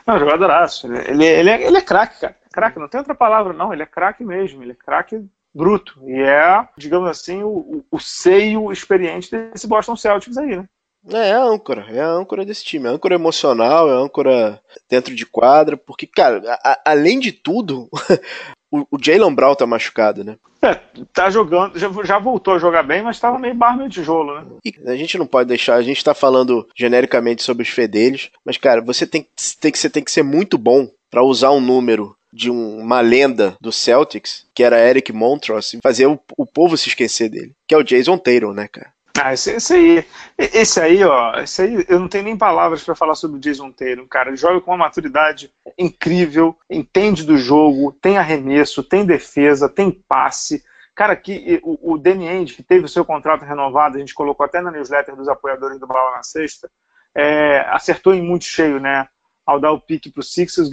Não, 0.08 0.18
jogadoraço, 0.18 0.88
ele, 0.88 1.26
ele, 1.26 1.50
é, 1.50 1.62
ele 1.68 1.78
é 1.78 1.82
craque, 1.82 2.20
cara, 2.20 2.36
craque, 2.52 2.80
não 2.80 2.88
tem 2.88 3.00
outra 3.00 3.16
palavra 3.16 3.54
não, 3.54 3.74
ele 3.74 3.84
é 3.84 3.88
craque 3.88 4.24
mesmo, 4.24 4.64
ele 4.64 4.72
é 4.72 4.76
craque 4.76 5.26
bruto, 5.54 6.02
e 6.08 6.22
é, 6.22 6.68
digamos 6.78 7.10
assim, 7.10 7.44
o, 7.44 7.86
o 7.92 8.00
seio 8.00 8.72
experiente 8.72 9.30
desse 9.30 9.68
Boston 9.68 9.96
Celtics 9.96 10.38
aí, 10.38 10.58
né? 10.58 10.68
É, 11.12 11.30
é 11.30 11.34
a 11.34 11.44
âncora, 11.44 11.86
é 11.90 12.00
a 12.00 12.08
âncora 12.08 12.46
desse 12.46 12.64
time, 12.64 12.86
é 12.86 12.90
a 12.90 12.94
âncora 12.94 13.16
emocional, 13.16 13.90
é 13.90 13.94
a 13.94 13.98
âncora 13.98 14.62
dentro 14.90 15.14
de 15.14 15.26
quadra, 15.26 15.76
porque, 15.76 16.08
cara, 16.08 16.42
a, 16.64 16.80
além 16.86 17.20
de 17.20 17.34
tudo, 17.34 17.90
o, 18.74 18.88
o 18.90 18.98
Jalen 19.00 19.36
Brown 19.36 19.54
tá 19.54 19.68
machucado, 19.68 20.24
né? 20.24 20.36
É, 20.64 20.80
tá 21.14 21.30
jogando, 21.30 21.78
já, 21.78 21.90
já 22.04 22.18
voltou 22.18 22.56
a 22.56 22.60
jogar 22.60 22.82
bem, 22.82 23.04
mas 23.04 23.20
tava 23.20 23.38
meio 23.38 23.54
barro 23.54 23.78
meio 23.78 23.90
tijolo, 23.90 24.34
né? 24.34 24.48
E 24.66 24.74
a 24.90 24.96
gente 24.96 25.16
não 25.18 25.28
pode 25.28 25.48
deixar, 25.48 25.76
a 25.76 25.84
gente 25.84 26.04
tá 26.04 26.16
falando 26.16 26.68
genericamente 26.76 27.44
sobre 27.44 27.62
os 27.62 27.70
fedelhos, 27.70 28.32
mas 28.44 28.58
cara, 28.58 28.82
você 28.82 29.06
tem, 29.06 29.28
tem, 29.62 29.72
que, 29.72 29.78
você 29.78 29.90
tem 29.90 30.04
que 30.04 30.12
ser 30.12 30.24
muito 30.24 30.58
bom 30.58 30.90
para 31.12 31.24
usar 31.24 31.52
um 31.52 31.62
número 31.62 32.16
de 32.32 32.50
um, 32.50 32.80
uma 32.80 33.00
lenda 33.00 33.56
do 33.62 33.72
Celtics, 33.72 34.48
que 34.56 34.64
era 34.64 34.80
Eric 34.80 35.14
Montross, 35.14 35.76
e 35.76 35.80
fazer 35.84 36.08
o, 36.08 36.20
o 36.36 36.46
povo 36.46 36.76
se 36.76 36.90
esquecer 36.90 37.30
dele, 37.30 37.52
que 37.68 37.76
é 37.76 37.78
o 37.78 37.84
Jason 37.84 38.18
Taylor, 38.18 38.56
né, 38.56 38.68
cara? 38.68 38.92
Ah, 39.22 39.32
esse, 39.32 39.52
esse, 39.52 39.74
aí, 39.74 40.06
esse 40.38 40.82
aí, 40.82 41.04
ó, 41.04 41.40
esse 41.40 41.62
aí, 41.62 41.86
eu 41.88 42.00
não 42.00 42.08
tenho 42.08 42.24
nem 42.24 42.36
palavras 42.36 42.84
para 42.84 42.96
falar 42.96 43.14
sobre 43.14 43.38
o 43.38 43.40
Jason 43.40 43.72
Taylor, 43.72 44.08
cara. 44.08 44.30
Ele 44.30 44.38
joga 44.38 44.60
com 44.60 44.72
uma 44.72 44.86
maturidade 44.86 45.52
incrível, 45.78 46.58
entende 46.68 47.24
do 47.24 47.38
jogo, 47.38 47.96
tem 48.02 48.18
arremesso, 48.18 48.84
tem 48.84 49.06
defesa, 49.06 49.70
tem 49.70 49.92
passe. 49.92 50.64
Cara, 50.96 51.16
que 51.16 51.60
o, 51.64 51.94
o 51.94 51.98
Danny 51.98 52.28
Ainge, 52.28 52.56
que 52.56 52.64
teve 52.64 52.86
o 52.86 52.90
seu 52.90 53.06
contrato 53.06 53.46
renovado, 53.46 53.98
a 53.98 54.00
gente 54.00 54.16
colocou 54.16 54.46
até 54.46 54.62
na 54.62 54.72
newsletter 54.72 55.16
dos 55.16 55.30
apoiadores 55.30 55.80
do 55.80 55.88
Bala 55.88 56.18
na 56.18 56.24
Sexta, 56.24 56.70
é, 57.16 57.60
acertou 57.70 58.16
em 58.16 58.22
muito 58.22 58.46
cheio, 58.46 58.80
né? 58.80 59.08
Ao 59.46 59.60
dar 59.60 59.72
o 59.72 59.82
pique 59.82 60.10
para 60.12 60.22
o 60.22 60.24
Sixers, 60.24 60.70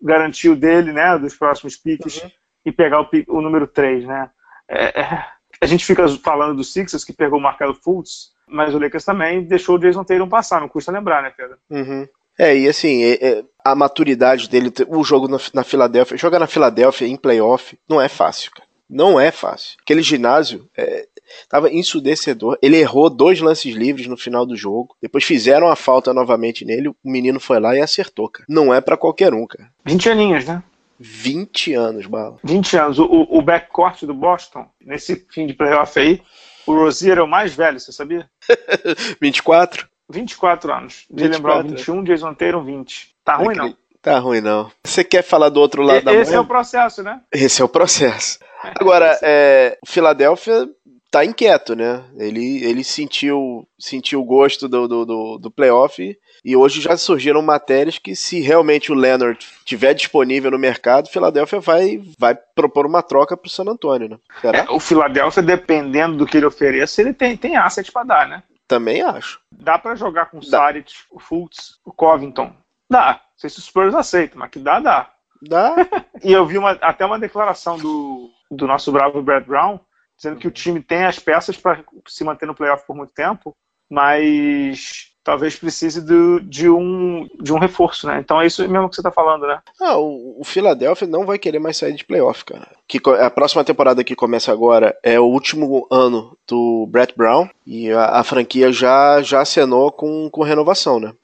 garantiu 0.00 0.56
dele, 0.56 0.92
né, 0.92 1.16
dos 1.18 1.36
próximos 1.36 1.76
piques, 1.76 2.22
uhum. 2.22 2.30
e 2.64 2.72
pegar 2.72 3.00
o, 3.00 3.06
pique, 3.06 3.30
o 3.30 3.40
número 3.40 3.66
3, 3.66 4.04
né? 4.06 4.30
É, 4.66 5.00
é, 5.00 5.26
a 5.64 5.66
gente 5.66 5.84
fica 5.84 6.06
falando 6.18 6.56
do 6.56 6.64
Sixers, 6.64 7.04
que 7.04 7.12
pegou 7.12 7.38
o 7.38 7.42
Markel 7.42 7.74
Fultz, 7.74 8.32
mas 8.46 8.74
o 8.74 8.78
Lakers 8.78 9.04
também 9.04 9.42
deixou 9.42 9.76
o 9.76 9.78
Jason 9.78 10.04
Tatum 10.04 10.28
passar, 10.28 10.60
não 10.60 10.68
custa 10.68 10.92
lembrar, 10.92 11.22
né, 11.22 11.32
Pedro? 11.34 11.56
Uhum. 11.70 12.06
É, 12.38 12.56
e 12.56 12.68
assim, 12.68 13.02
é, 13.02 13.12
é, 13.14 13.44
a 13.64 13.74
maturidade 13.74 14.48
dele, 14.48 14.70
o 14.88 15.02
jogo 15.02 15.26
na, 15.26 15.38
na 15.54 15.64
Filadélfia, 15.64 16.16
jogar 16.18 16.38
na 16.38 16.46
Filadélfia 16.46 17.06
em 17.06 17.16
playoff 17.16 17.78
não 17.88 18.00
é 18.00 18.08
fácil, 18.08 18.50
cara. 18.50 18.68
Não 18.90 19.18
é 19.18 19.30
fácil. 19.30 19.78
Aquele 19.80 20.02
ginásio 20.02 20.68
é, 20.76 21.08
tava 21.48 21.72
ensudecedor. 21.72 22.58
Ele 22.60 22.76
errou 22.76 23.08
dois 23.08 23.40
lances 23.40 23.74
livres 23.74 24.06
no 24.06 24.16
final 24.16 24.44
do 24.44 24.56
jogo. 24.56 24.94
Depois 25.00 25.24
fizeram 25.24 25.68
a 25.68 25.74
falta 25.74 26.12
novamente 26.12 26.66
nele. 26.66 26.88
O 26.88 26.96
menino 27.02 27.40
foi 27.40 27.58
lá 27.58 27.74
e 27.74 27.80
acertou, 27.80 28.28
cara. 28.28 28.44
Não 28.46 28.74
é 28.74 28.82
para 28.82 28.98
qualquer 28.98 29.32
um, 29.32 29.46
cara. 29.46 29.70
20 29.86 30.10
aninhos, 30.10 30.44
né? 30.44 30.62
20 30.98 31.74
anos, 31.74 32.06
Bala. 32.06 32.38
20 32.44 32.76
anos. 32.76 32.98
O, 32.98 33.06
o 33.06 33.42
backcourt 33.42 34.02
do 34.04 34.14
Boston, 34.14 34.66
nesse 34.80 35.26
fim 35.30 35.46
de 35.46 35.54
playoff 35.54 35.98
aí, 35.98 36.20
o 36.66 36.74
Rozier 36.74 37.18
é 37.18 37.22
o 37.22 37.28
mais 37.28 37.54
velho, 37.54 37.78
você 37.78 37.92
sabia? 37.92 38.28
24? 39.20 39.88
24 40.10 40.72
anos. 40.72 41.04
De 41.10 41.26
lembrar, 41.26 41.62
21, 41.62 42.04
Jason 42.04 42.34
Tatum, 42.34 42.64
20. 42.64 43.14
Tá 43.24 43.36
ruim, 43.36 43.56
não? 43.56 43.76
Tá 44.00 44.18
ruim, 44.18 44.40
não. 44.40 44.70
Você 44.84 45.02
quer 45.02 45.22
falar 45.22 45.48
do 45.48 45.60
outro 45.60 45.82
lado 45.82 46.00
e, 46.00 46.04
da 46.04 46.14
Esse 46.14 46.34
é 46.34 46.40
o 46.40 46.44
processo, 46.44 47.02
né? 47.02 47.20
Esse 47.32 47.62
é 47.62 47.64
o 47.64 47.68
processo. 47.68 48.38
Agora, 48.78 49.18
é, 49.22 49.78
o 49.82 49.88
Philadelphia 49.88 50.68
tá 51.10 51.24
inquieto, 51.24 51.74
né? 51.74 52.04
Ele, 52.16 52.64
ele 52.64 52.84
sentiu, 52.84 53.66
sentiu 53.78 54.20
o 54.20 54.24
gosto 54.24 54.68
do, 54.68 54.86
do, 54.86 55.06
do, 55.06 55.38
do 55.38 55.50
playoff 55.50 56.16
e 56.44 56.54
hoje 56.54 56.80
já 56.80 56.96
surgiram 56.96 57.40
matérias 57.40 57.98
que 57.98 58.14
se 58.14 58.40
realmente 58.40 58.92
o 58.92 58.94
Leonard 58.94 59.38
tiver 59.64 59.94
disponível 59.94 60.50
no 60.50 60.58
mercado, 60.58 61.06
o 61.06 61.10
Philadelphia 61.10 61.58
vai, 61.58 62.02
vai 62.18 62.34
propor 62.54 62.84
uma 62.84 63.02
troca 63.02 63.36
pro 63.36 63.48
San 63.48 63.64
Antonio, 63.64 64.10
né? 64.10 64.18
É, 64.52 64.70
o 64.70 64.78
Philadelphia, 64.78 65.42
dependendo 65.42 66.16
do 66.16 66.26
que 66.26 66.36
ele 66.36 66.44
ofereça, 66.44 67.00
ele 67.00 67.14
tem, 67.14 67.36
tem 67.36 67.56
asset 67.56 67.90
para 67.90 68.04
dar, 68.04 68.28
né? 68.28 68.42
Também 68.68 69.02
acho. 69.02 69.40
Dá 69.50 69.78
para 69.78 69.94
jogar 69.94 70.26
com 70.26 70.38
o 70.38 70.42
Saric, 70.42 70.92
o 71.10 71.18
Fultz, 71.18 71.78
o 71.84 71.92
Covington. 71.92 72.54
Dá. 72.90 73.12
Não 73.12 73.38
sei 73.38 73.48
se 73.48 73.58
os 73.58 73.64
Spurs 73.64 73.94
aceitam, 73.94 74.38
mas 74.38 74.50
que 74.50 74.58
dá, 74.58 74.80
dá. 74.80 75.10
Dá. 75.40 75.74
e 76.22 76.32
eu 76.32 76.44
vi 76.44 76.58
uma, 76.58 76.72
até 76.72 77.06
uma 77.06 77.18
declaração 77.18 77.78
do, 77.78 78.30
do 78.50 78.66
nosso 78.66 78.92
bravo 78.92 79.22
Brad 79.22 79.44
Brown, 79.44 79.80
dizendo 80.16 80.38
que 80.38 80.48
o 80.48 80.52
time 80.52 80.82
tem 80.82 81.04
as 81.04 81.18
peças 81.18 81.56
para 81.56 81.82
se 82.06 82.22
manter 82.22 82.46
no 82.46 82.54
playoff 82.54 82.86
por 82.86 82.96
muito 82.96 83.12
tempo, 83.14 83.54
mas 83.90 85.13
talvez 85.24 85.56
precise 85.56 86.02
do, 86.02 86.38
de, 86.40 86.68
um, 86.68 87.26
de 87.40 87.52
um 87.52 87.58
reforço, 87.58 88.06
né? 88.06 88.20
Então 88.20 88.40
é 88.40 88.46
isso 88.46 88.68
mesmo 88.68 88.88
que 88.90 88.94
você 88.94 89.00
está 89.00 89.10
falando, 89.10 89.46
né? 89.46 89.58
Ah, 89.80 89.96
o, 89.96 90.40
o 90.40 90.44
Philadelphia 90.44 91.08
não 91.08 91.24
vai 91.24 91.38
querer 91.38 91.58
mais 91.58 91.78
sair 91.78 91.94
de 91.94 92.04
playoff, 92.04 92.44
cara. 92.44 92.68
Que, 92.86 93.00
a 93.18 93.30
próxima 93.30 93.64
temporada 93.64 94.04
que 94.04 94.14
começa 94.14 94.52
agora 94.52 94.94
é 95.02 95.18
o 95.18 95.24
último 95.24 95.86
ano 95.90 96.36
do 96.46 96.86
Brett 96.90 97.14
Brown 97.16 97.48
e 97.66 97.90
a, 97.90 98.20
a 98.20 98.24
franquia 98.24 98.70
já, 98.70 99.22
já 99.22 99.40
acenou 99.40 99.90
com, 99.90 100.28
com 100.30 100.42
renovação, 100.42 101.00
né? 101.00 101.14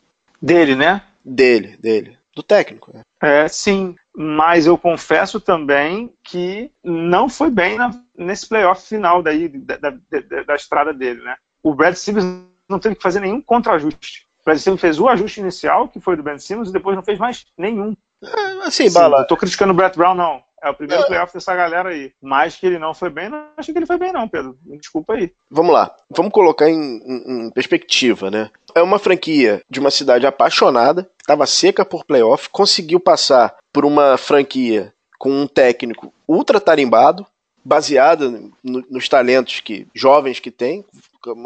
Dele, 0.40 0.74
né? 0.74 1.02
Dele, 1.22 1.76
dele. 1.78 2.18
Do 2.34 2.42
técnico, 2.42 2.90
né? 2.94 3.02
É, 3.22 3.46
sim. 3.48 3.94
Mas 4.16 4.66
eu 4.66 4.78
confesso 4.78 5.38
também 5.40 6.12
que 6.24 6.70
não 6.82 7.28
foi 7.28 7.50
bem 7.50 7.76
na, 7.76 7.90
nesse 8.16 8.48
playoff 8.48 8.88
final 8.88 9.22
daí, 9.22 9.48
da, 9.48 9.76
da, 9.76 9.90
da, 9.90 10.42
da 10.46 10.54
estrada 10.54 10.92
dele, 10.94 11.20
né? 11.22 11.36
O 11.62 11.74
Brad 11.74 11.94
Stevens 11.94 12.24
não 12.70 12.78
teve 12.78 12.94
que 12.94 13.02
fazer 13.02 13.20
nenhum 13.20 13.40
contra-ajuste. 13.42 14.26
O 14.40 14.44
Brad 14.44 14.58
Stevens 14.58 14.80
fez 14.80 14.98
o 14.98 15.08
ajuste 15.08 15.40
inicial, 15.40 15.88
que 15.88 16.00
foi 16.00 16.16
do 16.16 16.22
Ben 16.22 16.38
Simmons, 16.38 16.70
e 16.70 16.72
depois 16.72 16.96
não 16.96 17.02
fez 17.02 17.18
mais 17.18 17.44
nenhum. 17.58 17.94
É, 18.22 18.66
assim, 18.66 18.88
Sim, 18.88 18.94
Bala. 18.94 19.18
Não 19.18 19.26
tô 19.26 19.36
criticando 19.36 19.72
o 19.72 19.76
Brett 19.76 19.96
Brown, 19.96 20.14
não. 20.14 20.42
É 20.62 20.68
o 20.68 20.74
primeiro 20.74 21.02
é. 21.04 21.06
playoff 21.06 21.32
dessa 21.32 21.54
galera 21.54 21.88
aí. 21.88 22.12
Mas 22.20 22.56
que 22.56 22.66
ele 22.66 22.78
não 22.78 22.92
foi 22.92 23.08
bem, 23.08 23.30
não 23.30 23.46
achei 23.56 23.72
que 23.72 23.78
ele 23.78 23.86
foi 23.86 23.98
bem, 23.98 24.12
não, 24.12 24.28
Pedro. 24.28 24.58
Desculpa 24.78 25.14
aí. 25.14 25.32
Vamos 25.50 25.72
lá. 25.72 25.94
Vamos 26.10 26.32
colocar 26.32 26.68
em, 26.68 26.98
em, 26.98 27.46
em 27.46 27.50
perspectiva, 27.50 28.30
né? 28.30 28.50
É 28.74 28.82
uma 28.82 28.98
franquia 28.98 29.62
de 29.68 29.80
uma 29.80 29.90
cidade 29.90 30.26
apaixonada, 30.26 31.10
estava 31.18 31.46
seca 31.46 31.84
por 31.84 32.04
playoff, 32.04 32.48
conseguiu 32.50 33.00
passar 33.00 33.56
por 33.72 33.84
uma 33.84 34.16
franquia 34.18 34.92
com 35.18 35.30
um 35.30 35.46
técnico 35.46 36.12
ultra 36.28 36.60
tarimbado, 36.60 37.26
baseada 37.64 38.30
no, 38.62 38.84
nos 38.90 39.08
talentos 39.08 39.60
que 39.60 39.86
jovens 39.94 40.40
que 40.40 40.50
tem. 40.50 40.84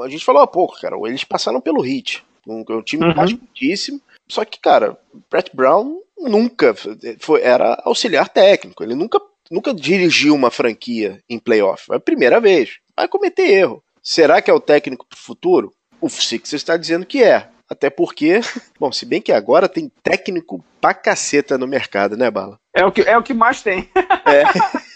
A 0.03 0.09
gente 0.09 0.25
falou 0.25 0.43
há 0.43 0.47
pouco, 0.47 0.81
cara. 0.81 0.97
Eles 1.07 1.25
passaram 1.25 1.61
pelo 1.61 1.81
Hit. 1.81 2.25
Um, 2.47 2.65
um 2.69 2.83
time 2.83 3.05
uhum. 3.05 4.01
Só 4.29 4.45
que, 4.45 4.61
cara, 4.61 4.99
Brett 5.31 5.51
Brown 5.55 6.01
nunca 6.19 6.75
foi, 7.21 7.43
era 7.43 7.81
auxiliar 7.85 8.29
técnico. 8.29 8.83
Ele 8.83 8.95
nunca, 8.95 9.21
nunca 9.51 9.75
dirigiu 9.75 10.35
uma 10.35 10.51
franquia 10.51 11.21
em 11.29 11.39
playoff. 11.39 11.91
É 11.93 11.97
a 11.97 12.01
primeira 12.01 12.41
vez. 12.41 12.79
Vai 12.97 13.09
cometer 13.09 13.49
erro. 13.49 13.83
Será 14.03 14.43
que 14.43 14.51
é 14.51 14.55
o 14.55 14.61
técnico 14.61 15.07
pro 15.07 15.19
futuro? 15.19 15.73
O 16.01 16.09
Sixers 16.09 16.61
está 16.61 16.77
dizendo 16.77 17.07
que 17.07 17.23
é. 17.23 17.49
Até 17.69 17.89
porque, 17.89 18.41
bom, 18.79 18.93
se 18.93 19.07
bem 19.07 19.23
que 19.23 19.33
agora 19.33 19.69
tem 19.69 19.91
técnico 20.03 20.63
pra 20.81 20.93
caceta 20.93 21.57
no 21.57 21.67
mercado, 21.67 22.17
né, 22.17 22.31
Bala? 22.31 22.59
É 22.75 22.85
o 22.85 22.93
que, 22.93 23.01
é 23.03 23.17
o 23.17 23.23
que 23.23 23.33
mais 23.33 23.63
tem. 23.63 23.89
É. 24.27 24.45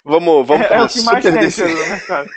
Vamos, 0.05 0.47
vamos 0.47 0.67
é, 0.67 0.75
é 0.77 0.83
o 0.83 0.89
que 0.89 1.03
mais 1.03 1.23
tem, 1.25 1.75
né, 1.75 2.01
cara? 2.07 2.29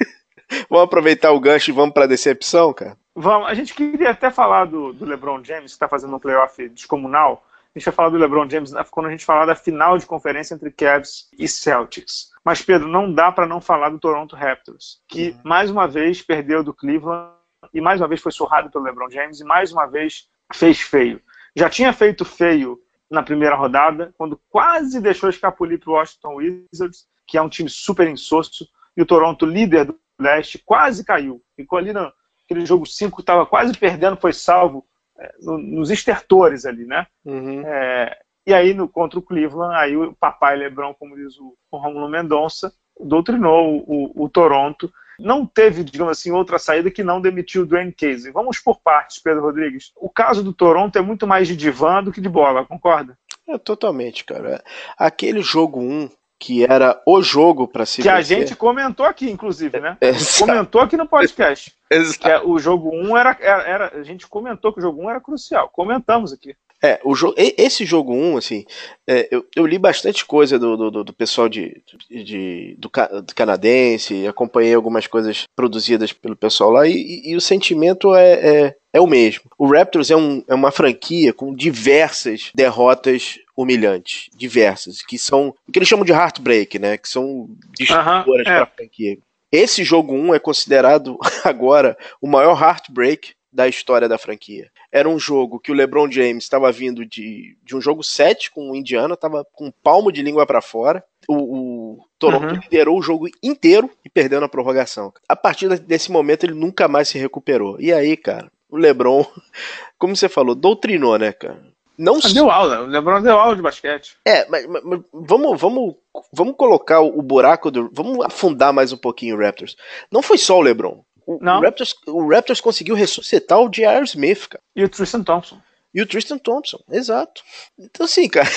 Vamos 0.69 0.85
aproveitar 0.85 1.31
o 1.31 1.39
gancho 1.39 1.71
e 1.71 1.73
vamos 1.73 1.93
pra 1.93 2.05
decepção, 2.05 2.73
cara? 2.73 2.97
Vamos. 3.15 3.47
A 3.47 3.53
gente 3.53 3.73
queria 3.73 4.11
até 4.11 4.31
falar 4.31 4.65
do, 4.65 4.93
do 4.93 5.05
LeBron 5.05 5.43
James, 5.43 5.71
que 5.71 5.75
está 5.75 5.87
fazendo 5.87 6.15
um 6.15 6.19
playoff 6.19 6.67
descomunal. 6.69 7.43
A 7.73 7.79
gente 7.79 7.85
vai 7.85 7.93
falar 7.93 8.09
do 8.09 8.17
LeBron 8.17 8.49
James 8.49 8.73
quando 8.89 9.05
a 9.07 9.11
gente 9.11 9.25
falar 9.25 9.45
da 9.45 9.55
final 9.55 9.97
de 9.97 10.05
conferência 10.05 10.53
entre 10.53 10.71
Cavs 10.71 11.29
e 11.37 11.47
Celtics. 11.47 12.29
Mas, 12.43 12.61
Pedro, 12.61 12.87
não 12.87 13.13
dá 13.13 13.31
para 13.31 13.45
não 13.45 13.61
falar 13.61 13.89
do 13.89 13.99
Toronto 13.99 14.35
Raptors, 14.35 14.99
que 15.07 15.29
uhum. 15.29 15.39
mais 15.43 15.71
uma 15.71 15.87
vez 15.87 16.21
perdeu 16.21 16.63
do 16.63 16.73
Cleveland 16.73 17.31
e 17.73 17.79
mais 17.79 18.01
uma 18.01 18.07
vez 18.07 18.19
foi 18.19 18.31
surrado 18.31 18.69
pelo 18.69 18.83
LeBron 18.83 19.09
James 19.09 19.39
e 19.39 19.45
mais 19.45 19.71
uma 19.71 19.85
vez 19.85 20.27
fez 20.53 20.81
feio. 20.81 21.21
Já 21.55 21.69
tinha 21.69 21.93
feito 21.93 22.25
feio 22.25 22.79
na 23.09 23.21
primeira 23.21 23.55
rodada, 23.55 24.13
quando 24.17 24.39
quase 24.49 25.01
deixou 25.01 25.29
escapulir 25.29 25.79
para 25.79 25.91
o 25.91 25.93
Washington 25.93 26.35
Wizards, 26.35 27.05
que 27.27 27.37
é 27.37 27.41
um 27.41 27.49
time 27.49 27.69
super 27.69 28.07
insosso, 28.07 28.67
e 28.95 29.01
o 29.01 29.05
Toronto, 29.05 29.45
líder 29.45 29.85
do 29.85 29.99
leste, 30.21 30.61
quase 30.65 31.03
caiu. 31.03 31.41
Ficou 31.55 31.79
ali 31.79 31.91
naquele 31.91 32.65
jogo 32.65 32.85
5, 32.85 33.19
estava 33.19 33.45
quase 33.45 33.77
perdendo, 33.77 34.17
foi 34.17 34.33
salvo 34.33 34.85
é, 35.19 35.31
nos 35.39 35.89
estertores 35.89 36.65
ali, 36.65 36.85
né? 36.85 37.07
Uhum. 37.25 37.61
É, 37.65 38.17
e 38.45 38.53
aí, 38.53 38.73
no, 38.73 38.87
contra 38.87 39.19
o 39.19 39.21
Cleveland, 39.21 39.75
aí 39.75 39.95
o 39.95 40.13
papai 40.13 40.55
Lebron, 40.55 40.93
como 40.95 41.15
diz 41.15 41.37
o, 41.37 41.55
o 41.69 41.77
Romulo 41.77 42.09
Mendonça, 42.09 42.73
doutrinou 42.99 43.83
o, 43.87 44.11
o, 44.15 44.29
Toronto. 44.29 44.91
Não 45.19 45.45
teve, 45.45 45.83
digamos 45.83 46.17
assim, 46.17 46.31
outra 46.31 46.57
saída 46.57 46.89
que 46.89 47.03
não 47.03 47.21
demitiu 47.21 47.61
o 47.61 47.65
Dwayne 47.65 47.91
Casey. 47.91 48.31
Vamos 48.31 48.59
por 48.59 48.81
partes, 48.81 49.19
Pedro 49.19 49.43
Rodrigues. 49.43 49.91
O 49.95 50.09
caso 50.09 50.43
do 50.43 50.53
Toronto 50.53 50.97
é 50.97 51.01
muito 51.01 51.27
mais 51.27 51.47
de 51.47 51.55
divã 51.55 52.03
do 52.03 52.11
que 52.11 52.19
de 52.19 52.29
bola, 52.29 52.65
concorda? 52.65 53.17
É, 53.47 53.57
totalmente, 53.57 54.25
cara. 54.25 54.63
Aquele 54.97 55.41
jogo 55.41 55.79
1, 55.79 55.83
um, 55.83 56.09
que 56.41 56.63
era 56.65 56.99
o 57.05 57.21
jogo 57.21 57.67
para 57.67 57.85
se 57.85 58.01
Que 58.01 58.09
vencer. 58.09 58.17
a 58.17 58.39
gente 58.39 58.55
comentou 58.55 59.05
aqui, 59.05 59.29
inclusive, 59.29 59.79
né? 59.79 59.95
É, 60.01 60.11
comentou 60.39 60.81
aqui 60.81 60.97
no 60.97 61.07
podcast. 61.07 61.71
Exato. 61.87 62.27
É, 62.27 62.41
o 62.43 62.57
jogo 62.57 62.89
1 62.91 63.15
era, 63.15 63.37
era, 63.39 63.61
era, 63.61 63.99
A 63.99 64.01
gente 64.01 64.25
comentou 64.27 64.73
que 64.73 64.79
o 64.79 64.81
jogo 64.81 65.03
1 65.03 65.09
era 65.11 65.21
crucial. 65.21 65.69
Comentamos 65.69 66.33
aqui. 66.33 66.55
É, 66.83 66.99
o 67.03 67.13
jogo, 67.13 67.35
esse 67.37 67.85
jogo 67.85 68.11
1, 68.11 68.37
assim, 68.37 68.65
é, 69.07 69.27
eu, 69.29 69.45
eu, 69.55 69.67
li 69.67 69.77
bastante 69.77 70.25
coisa 70.25 70.57
do, 70.57 70.89
do, 70.89 71.03
do 71.03 71.13
pessoal 71.13 71.47
de, 71.47 71.79
de 72.09 72.75
do, 72.79 72.89
do, 73.21 73.35
canadense, 73.35 74.25
acompanhei 74.25 74.73
algumas 74.73 75.05
coisas 75.05 75.43
produzidas 75.55 76.11
pelo 76.11 76.35
pessoal 76.35 76.71
lá, 76.71 76.87
e, 76.87 76.93
e, 76.93 77.31
e 77.31 77.35
o 77.35 77.41
sentimento 77.41 78.15
é, 78.15 78.33
é, 78.33 78.75
é, 78.93 78.99
o 78.99 79.05
mesmo. 79.05 79.43
O 79.59 79.67
Raptors 79.67 80.09
é, 80.09 80.15
um, 80.15 80.43
é 80.47 80.55
uma 80.55 80.71
franquia 80.71 81.31
com 81.31 81.53
diversas 81.53 82.51
derrotas 82.55 83.37
humilhantes, 83.55 84.29
diversas, 84.35 85.03
que 85.03 85.19
são 85.19 85.53
o 85.67 85.71
que 85.71 85.77
eles 85.77 85.87
chamam 85.87 86.05
de 86.05 86.11
heartbreak, 86.11 86.79
né? 86.79 86.97
Que 86.97 87.07
são 87.07 87.47
destruidoras 87.77 88.25
uh 88.25 88.49
-huh, 88.49 88.55
para 88.55 88.63
a 88.63 88.67
franquia. 88.67 89.19
Esse 89.51 89.83
jogo 89.83 90.15
1 90.15 90.33
é 90.33 90.39
considerado 90.39 91.17
agora 91.43 91.95
o 92.19 92.27
maior 92.27 92.59
heartbreak 92.59 93.33
da 93.51 93.67
história 93.67 94.07
da 94.07 94.17
franquia. 94.17 94.69
Era 94.91 95.09
um 95.09 95.19
jogo 95.19 95.59
que 95.59 95.71
o 95.71 95.75
LeBron 95.75 96.09
James 96.09 96.43
estava 96.43 96.71
vindo 96.71 97.05
de, 97.05 97.57
de 97.63 97.75
um 97.75 97.81
jogo 97.81 98.03
7 98.03 98.51
com 98.51 98.71
o 98.71 98.75
Indiana, 98.75 99.15
estava 99.15 99.45
com 99.53 99.67
um 99.67 99.73
palmo 99.83 100.11
de 100.11 100.21
língua 100.21 100.45
para 100.45 100.61
fora. 100.61 101.03
O, 101.27 101.35
o 101.35 102.05
Toronto 102.17 102.53
uhum. 102.53 102.59
liderou 102.61 102.97
o 102.97 103.01
jogo 103.01 103.27
inteiro 103.43 103.89
e 104.05 104.09
perdeu 104.09 104.39
na 104.39 104.47
prorrogação. 104.47 105.13
A 105.27 105.35
partir 105.35 105.67
desse 105.79 106.11
momento 106.11 106.45
ele 106.45 106.53
nunca 106.53 106.87
mais 106.87 107.09
se 107.09 107.17
recuperou. 107.17 107.79
E 107.79 107.91
aí, 107.91 108.15
cara, 108.15 108.51
o 108.69 108.77
LeBron, 108.77 109.25
como 109.99 110.15
você 110.15 110.29
falou, 110.29 110.55
doutrinou, 110.55 111.17
né, 111.17 111.31
cara? 111.31 111.71
Não 111.97 112.17
ah, 112.17 112.33
deu 112.33 112.49
aula, 112.49 112.81
o 112.81 112.87
LeBron 112.87 113.21
deu 113.21 113.37
aula 113.37 113.55
de 113.55 113.61
basquete. 113.61 114.17
É, 114.25 114.47
mas, 114.49 114.65
mas, 114.65 114.83
mas, 114.83 115.01
vamos, 115.13 115.61
vamos, 115.61 115.95
vamos 116.33 116.55
colocar 116.55 117.01
o 117.01 117.21
buraco 117.21 117.69
do. 117.69 117.91
Vamos 117.93 118.25
afundar 118.25 118.73
mais 118.73 118.91
um 118.91 118.97
pouquinho 118.97 119.35
o 119.35 119.39
Raptors. 119.39 119.75
Não 120.09 120.23
foi 120.23 120.39
só 120.39 120.57
o 120.57 120.61
LeBron. 120.61 121.03
O, 121.31 121.45
o, 121.45 121.61
Raptors, 121.61 121.95
o 122.07 122.29
Raptors 122.29 122.61
conseguiu 122.61 122.95
ressuscitar 122.95 123.59
o 123.59 123.69
J.R. 123.69 124.03
Smith, 124.03 124.47
cara. 124.47 124.63
E 124.75 124.83
o 124.83 124.89
Tristan 124.89 125.23
Thompson. 125.23 125.61
E 125.93 126.01
o 126.01 126.05
Tristan 126.05 126.37
Thompson, 126.37 126.79
exato. 126.89 127.41
Então, 127.77 128.05
assim, 128.05 128.27
cara. 128.27 128.49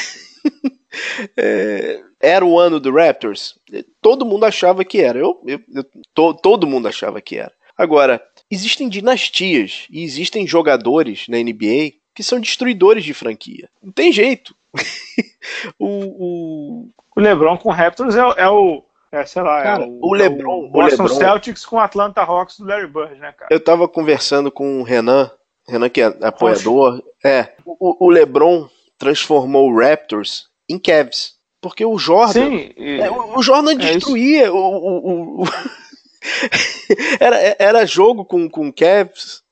é, 1.37 2.01
era 2.21 2.45
o 2.45 2.59
ano 2.59 2.81
do 2.81 2.93
Raptors? 2.93 3.59
Todo 4.01 4.27
mundo 4.27 4.45
achava 4.45 4.85
que 4.85 5.01
era. 5.01 5.19
Eu, 5.19 5.41
eu, 5.47 5.61
eu 5.73 5.85
to, 6.13 6.35
todo 6.35 6.67
mundo 6.67 6.89
achava 6.89 7.21
que 7.21 7.37
era. 7.37 7.53
Agora, 7.77 8.23
existem 8.51 8.89
dinastias 8.89 9.87
e 9.91 10.03
existem 10.03 10.47
jogadores 10.47 11.27
na 11.29 11.39
NBA 11.39 11.95
que 12.15 12.23
são 12.23 12.41
destruidores 12.41 13.05
de 13.05 13.13
franquia. 13.13 13.69
Não 13.83 13.93
tem 13.93 14.13
jeito. 14.13 14.55
o, 15.79 15.87
o... 15.87 16.91
o 17.17 17.21
LeBron 17.21 17.59
com 17.59 17.69
o 17.69 17.73
Raptors 17.73 18.15
é, 18.15 18.21
é 18.37 18.49
o 18.49 18.85
é, 19.15 19.25
sei 19.27 19.43
lá, 19.43 19.63
cara, 19.63 19.85
é 19.85 19.87
o, 19.87 19.99
o 20.03 20.13
LeBron, 20.13 20.65
é 20.65 20.67
o 20.67 20.69
Boston 20.69 21.05
o 21.05 21.07
LeBron, 21.07 21.19
Celtics 21.21 21.65
com 21.65 21.77
o 21.77 21.81
Atlanta 21.81 22.21
Hawks 22.23 22.59
do 22.59 22.67
Larry 22.67 22.89
Bird, 22.89 23.15
né, 23.21 23.33
cara? 23.33 23.49
Eu 23.49 23.63
tava 23.63 23.87
conversando 23.87 24.51
com 24.51 24.81
o 24.81 24.83
Renan, 24.83 25.31
Renan 25.69 25.89
que 25.89 26.01
é 26.01 26.07
apoiador. 26.21 27.01
É, 27.25 27.53
o, 27.65 28.07
o 28.07 28.11
LeBron 28.11 28.69
transformou 28.99 29.71
o 29.71 29.79
Raptors 29.79 30.49
em 30.69 30.79
Cavs. 30.79 31.35
Porque 31.61 31.85
o 31.85 31.97
Jordan. 31.97 32.33
Sim, 32.33 32.73
e... 32.77 33.01
é, 33.01 33.11
o, 33.11 33.41
Jordan 33.41 33.73
é 33.73 33.77
destruía. 33.77 34.53
o, 34.53 34.57
o, 34.57 35.43
o 35.43 35.45
era, 37.21 37.57
era 37.59 37.87
jogo 37.87 38.25
com, 38.25 38.51
com 38.51 38.73
Cavs. 38.73 39.43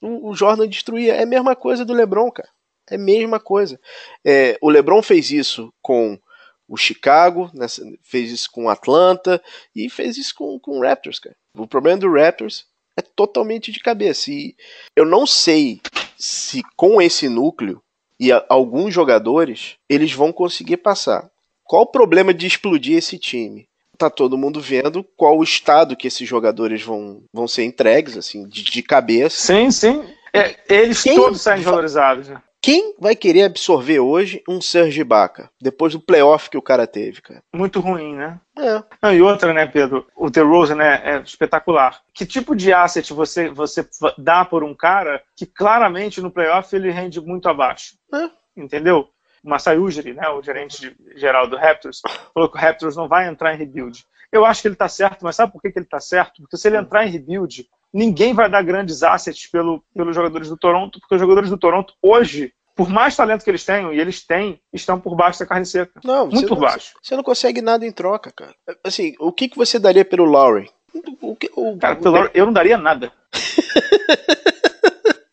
O, 0.00 0.30
o 0.30 0.34
Jordan 0.34 0.66
destruía. 0.66 1.14
É 1.14 1.24
a 1.24 1.26
mesma 1.26 1.54
coisa 1.54 1.84
do 1.84 1.92
LeBron, 1.92 2.30
cara. 2.30 2.48
É 2.90 2.96
a 2.96 2.98
mesma 2.98 3.38
coisa. 3.38 3.78
É, 4.24 4.58
o 4.62 4.70
LeBron 4.70 5.02
fez 5.02 5.30
isso 5.30 5.72
com 5.82 6.18
o 6.70 6.76
Chicago, 6.76 7.50
nessa, 7.52 7.82
fez 8.00 8.30
isso 8.30 8.48
com 8.52 8.66
o 8.66 8.68
Atlanta 8.68 9.42
e 9.74 9.90
fez 9.90 10.16
isso 10.16 10.32
com, 10.36 10.56
com 10.60 10.78
o 10.78 10.82
Raptors, 10.82 11.18
cara. 11.18 11.34
O 11.58 11.66
problema 11.66 11.98
do 11.98 12.12
Raptors 12.12 12.64
é 12.96 13.02
totalmente 13.02 13.72
de 13.72 13.80
cabeça. 13.80 14.30
E 14.30 14.54
eu 14.94 15.04
não 15.04 15.26
sei 15.26 15.80
se 16.16 16.62
com 16.76 17.02
esse 17.02 17.28
núcleo 17.28 17.82
e 18.20 18.30
a, 18.30 18.44
alguns 18.48 18.94
jogadores 18.94 19.74
eles 19.88 20.12
vão 20.12 20.32
conseguir 20.32 20.76
passar. 20.76 21.28
Qual 21.64 21.82
o 21.82 21.90
problema 21.90 22.32
de 22.32 22.46
explodir 22.46 22.96
esse 22.96 23.18
time? 23.18 23.68
Tá 23.98 24.08
todo 24.08 24.38
mundo 24.38 24.60
vendo 24.60 25.04
qual 25.16 25.36
o 25.38 25.42
estado 25.42 25.96
que 25.96 26.06
esses 26.06 26.26
jogadores 26.26 26.82
vão, 26.82 27.24
vão 27.32 27.48
ser 27.48 27.64
entregues, 27.64 28.16
assim, 28.16 28.46
de, 28.46 28.62
de 28.62 28.82
cabeça. 28.82 29.36
Sim, 29.36 29.70
sim. 29.72 30.04
É, 30.32 30.56
eles 30.68 31.02
Quem 31.02 31.16
todos 31.16 31.40
saem 31.40 31.62
valorizados. 31.62 32.28
Né? 32.28 32.40
Quem 32.62 32.94
vai 32.98 33.16
querer 33.16 33.44
absorver 33.44 34.00
hoje 34.00 34.42
um 34.46 34.60
Serge 34.60 35.00
Ibaka, 35.00 35.50
depois 35.58 35.94
do 35.94 36.00
playoff 36.00 36.50
que 36.50 36.58
o 36.58 36.62
cara 36.62 36.86
teve, 36.86 37.22
cara? 37.22 37.42
Muito 37.54 37.80
ruim, 37.80 38.14
né? 38.14 38.38
É. 38.58 38.82
Não, 39.02 39.14
e 39.14 39.22
outra, 39.22 39.54
né, 39.54 39.66
Pedro? 39.66 40.06
O 40.14 40.28
DeRozan 40.28 40.74
né, 40.74 41.00
é 41.02 41.20
espetacular. 41.20 42.02
Que 42.12 42.26
tipo 42.26 42.54
de 42.54 42.70
asset 42.70 43.14
você, 43.14 43.48
você 43.48 43.88
dá 44.18 44.44
por 44.44 44.62
um 44.62 44.74
cara 44.74 45.22
que 45.34 45.46
claramente 45.46 46.20
no 46.20 46.30
playoff 46.30 46.74
ele 46.76 46.90
rende 46.90 47.18
muito 47.18 47.48
abaixo? 47.48 47.96
É. 48.12 48.28
Entendeu? 48.54 49.08
O 49.42 49.48
Masai 49.48 49.78
Ujiri, 49.78 50.12
né, 50.12 50.28
o 50.28 50.42
gerente 50.42 50.94
geral 51.16 51.46
do 51.46 51.56
Raptors, 51.56 52.02
falou 52.34 52.50
que 52.50 52.58
o 52.58 52.60
Raptors 52.60 52.94
não 52.94 53.08
vai 53.08 53.26
entrar 53.26 53.54
em 53.54 53.58
rebuild. 53.58 54.04
Eu 54.30 54.44
acho 54.44 54.60
que 54.60 54.68
ele 54.68 54.74
está 54.74 54.88
certo, 54.88 55.22
mas 55.22 55.34
sabe 55.34 55.50
por 55.50 55.62
que, 55.62 55.72
que 55.72 55.78
ele 55.78 55.86
está 55.86 55.98
certo? 55.98 56.42
Porque 56.42 56.58
se 56.58 56.68
ele 56.68 56.76
entrar 56.76 57.06
em 57.06 57.10
rebuild, 57.10 57.66
ninguém 57.92 58.32
vai 58.32 58.48
dar 58.48 58.62
grandes 58.62 59.02
assets 59.02 59.46
pelo, 59.50 59.82
pelos 59.94 60.14
jogadores 60.14 60.48
do 60.48 60.56
Toronto, 60.56 60.98
porque 61.00 61.14
os 61.14 61.20
jogadores 61.20 61.50
do 61.50 61.58
Toronto 61.58 61.94
hoje, 62.02 62.52
por 62.76 62.88
mais 62.88 63.16
talento 63.16 63.44
que 63.44 63.50
eles 63.50 63.64
tenham, 63.64 63.92
e 63.92 64.00
eles 64.00 64.24
têm, 64.26 64.60
estão 64.72 65.00
por 65.00 65.14
baixo 65.14 65.40
da 65.40 65.46
carne 65.46 65.66
seca. 65.66 66.00
Não, 66.04 66.26
muito 66.26 66.48
por 66.48 66.54
não, 66.54 66.62
baixo. 66.62 66.94
Você 67.02 67.16
não 67.16 67.22
consegue 67.22 67.60
nada 67.60 67.84
em 67.86 67.92
troca, 67.92 68.30
cara. 68.32 68.54
Assim, 68.84 69.14
o 69.18 69.32
que, 69.32 69.48
que 69.48 69.56
você 69.56 69.78
daria 69.78 70.04
pelo 70.04 70.24
Lowry? 70.24 70.70
O, 71.20 71.36
que, 71.36 71.50
o, 71.54 71.76
cara, 71.78 71.96
pelo 71.96 72.16
Lowry, 72.16 72.30
eu 72.34 72.46
não 72.46 72.52
daria 72.52 72.78
nada. 72.78 73.12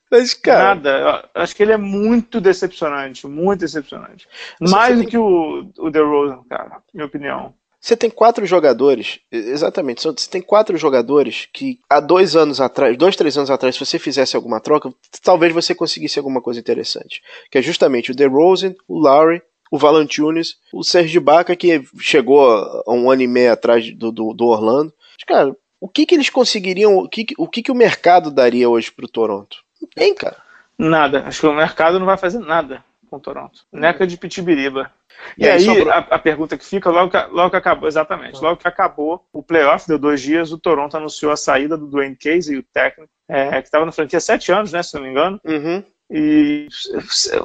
Mas, 0.09 0.33
cara. 0.33 0.75
Nada. 0.75 1.29
Eu 1.35 1.41
acho 1.41 1.55
que 1.55 1.63
ele 1.63 1.73
é 1.73 1.77
muito 1.77 2.39
decepcionante. 2.39 3.27
Muito 3.27 3.59
decepcionante. 3.59 4.27
Mais 4.59 4.97
do 4.97 5.05
que 5.05 5.17
o, 5.17 5.69
o 5.77 5.89
DeRozan, 5.89 6.43
cara, 6.49 6.81
minha 6.93 7.05
opinião. 7.05 7.53
Você 7.87 7.95
tem 7.95 8.09
quatro 8.09 8.45
jogadores, 8.45 9.21
exatamente, 9.31 10.03
você 10.03 10.29
tem 10.29 10.41
quatro 10.41 10.75
jogadores 10.75 11.47
que 11.53 11.79
há 11.89 12.01
dois 12.01 12.35
anos 12.35 12.59
atrás, 12.59 12.97
dois, 12.97 13.15
três 13.15 13.37
anos 13.37 13.49
atrás, 13.49 13.75
se 13.75 13.85
você 13.85 13.97
fizesse 13.97 14.35
alguma 14.35 14.59
troca, 14.59 14.93
talvez 15.23 15.53
você 15.53 15.73
conseguisse 15.73 16.19
alguma 16.19 16.41
coisa 16.41 16.59
interessante. 16.59 17.23
Que 17.49 17.59
é 17.59 17.61
justamente 17.61 18.11
o 18.11 18.13
DeRozan, 18.13 18.75
o 18.89 18.99
Lowry, 18.99 19.41
o 19.71 19.77
Valanciunas, 19.77 20.57
o 20.73 20.83
Serge 20.83 21.17
Baca, 21.17 21.55
que 21.55 21.81
chegou 21.97 22.45
há 22.45 22.91
um 22.91 23.09
ano 23.09 23.21
e 23.21 23.27
meio 23.27 23.53
atrás 23.53 23.89
do, 23.95 24.11
do, 24.11 24.33
do 24.33 24.47
Orlando. 24.47 24.93
Cara, 25.25 25.55
o 25.79 25.87
que, 25.87 26.05
que 26.05 26.15
eles 26.15 26.29
conseguiriam, 26.29 26.97
o 26.97 27.07
que, 27.07 27.25
o 27.37 27.47
que, 27.47 27.63
que 27.63 27.71
o 27.71 27.75
mercado 27.75 28.29
daria 28.29 28.67
hoje 28.69 28.91
para 28.91 29.05
o 29.05 29.09
Toronto? 29.09 29.59
Não 29.81 29.87
tem, 29.95 30.13
cara. 30.13 30.35
Nada. 30.77 31.23
Acho 31.25 31.39
que 31.39 31.47
o 31.47 31.53
mercado 31.53 31.99
não 31.99 32.05
vai 32.05 32.17
fazer 32.17 32.39
nada 32.39 32.83
com 33.09 33.19
Toronto. 33.19 33.65
Neca 33.71 34.05
de 34.05 34.17
Pitibiriba. 34.17 34.91
E, 35.37 35.45
e 35.45 35.49
aí, 35.49 35.61
sobrou... 35.61 35.91
a, 35.91 35.97
a, 35.97 36.19
pergunta 36.19 36.57
que 36.57 36.65
fica, 36.65 36.89
logo 36.89 37.11
que, 37.11 37.17
logo 37.31 37.49
que 37.49 37.55
acabou, 37.55 37.87
exatamente, 37.87 38.41
logo 38.41 38.57
que 38.57 38.67
acabou 38.67 39.25
o 39.33 39.41
playoff, 39.41 39.87
deu 39.87 39.97
dois 39.97 40.21
dias, 40.21 40.51
o 40.51 40.57
Toronto 40.57 40.95
anunciou 40.95 41.31
a 41.31 41.37
saída 41.37 41.77
do 41.77 41.87
Dwayne 41.87 42.15
Casey, 42.15 42.57
o 42.57 42.63
técnico, 42.63 43.11
é, 43.27 43.61
que 43.61 43.67
estava 43.67 43.85
na 43.85 43.91
franquia 43.91 44.17
há 44.17 44.21
sete 44.21 44.51
anos, 44.51 44.71
né, 44.71 44.83
se 44.83 44.93
não 44.95 45.01
me 45.01 45.09
engano, 45.09 45.39
uhum. 45.43 45.83
e 46.09 46.67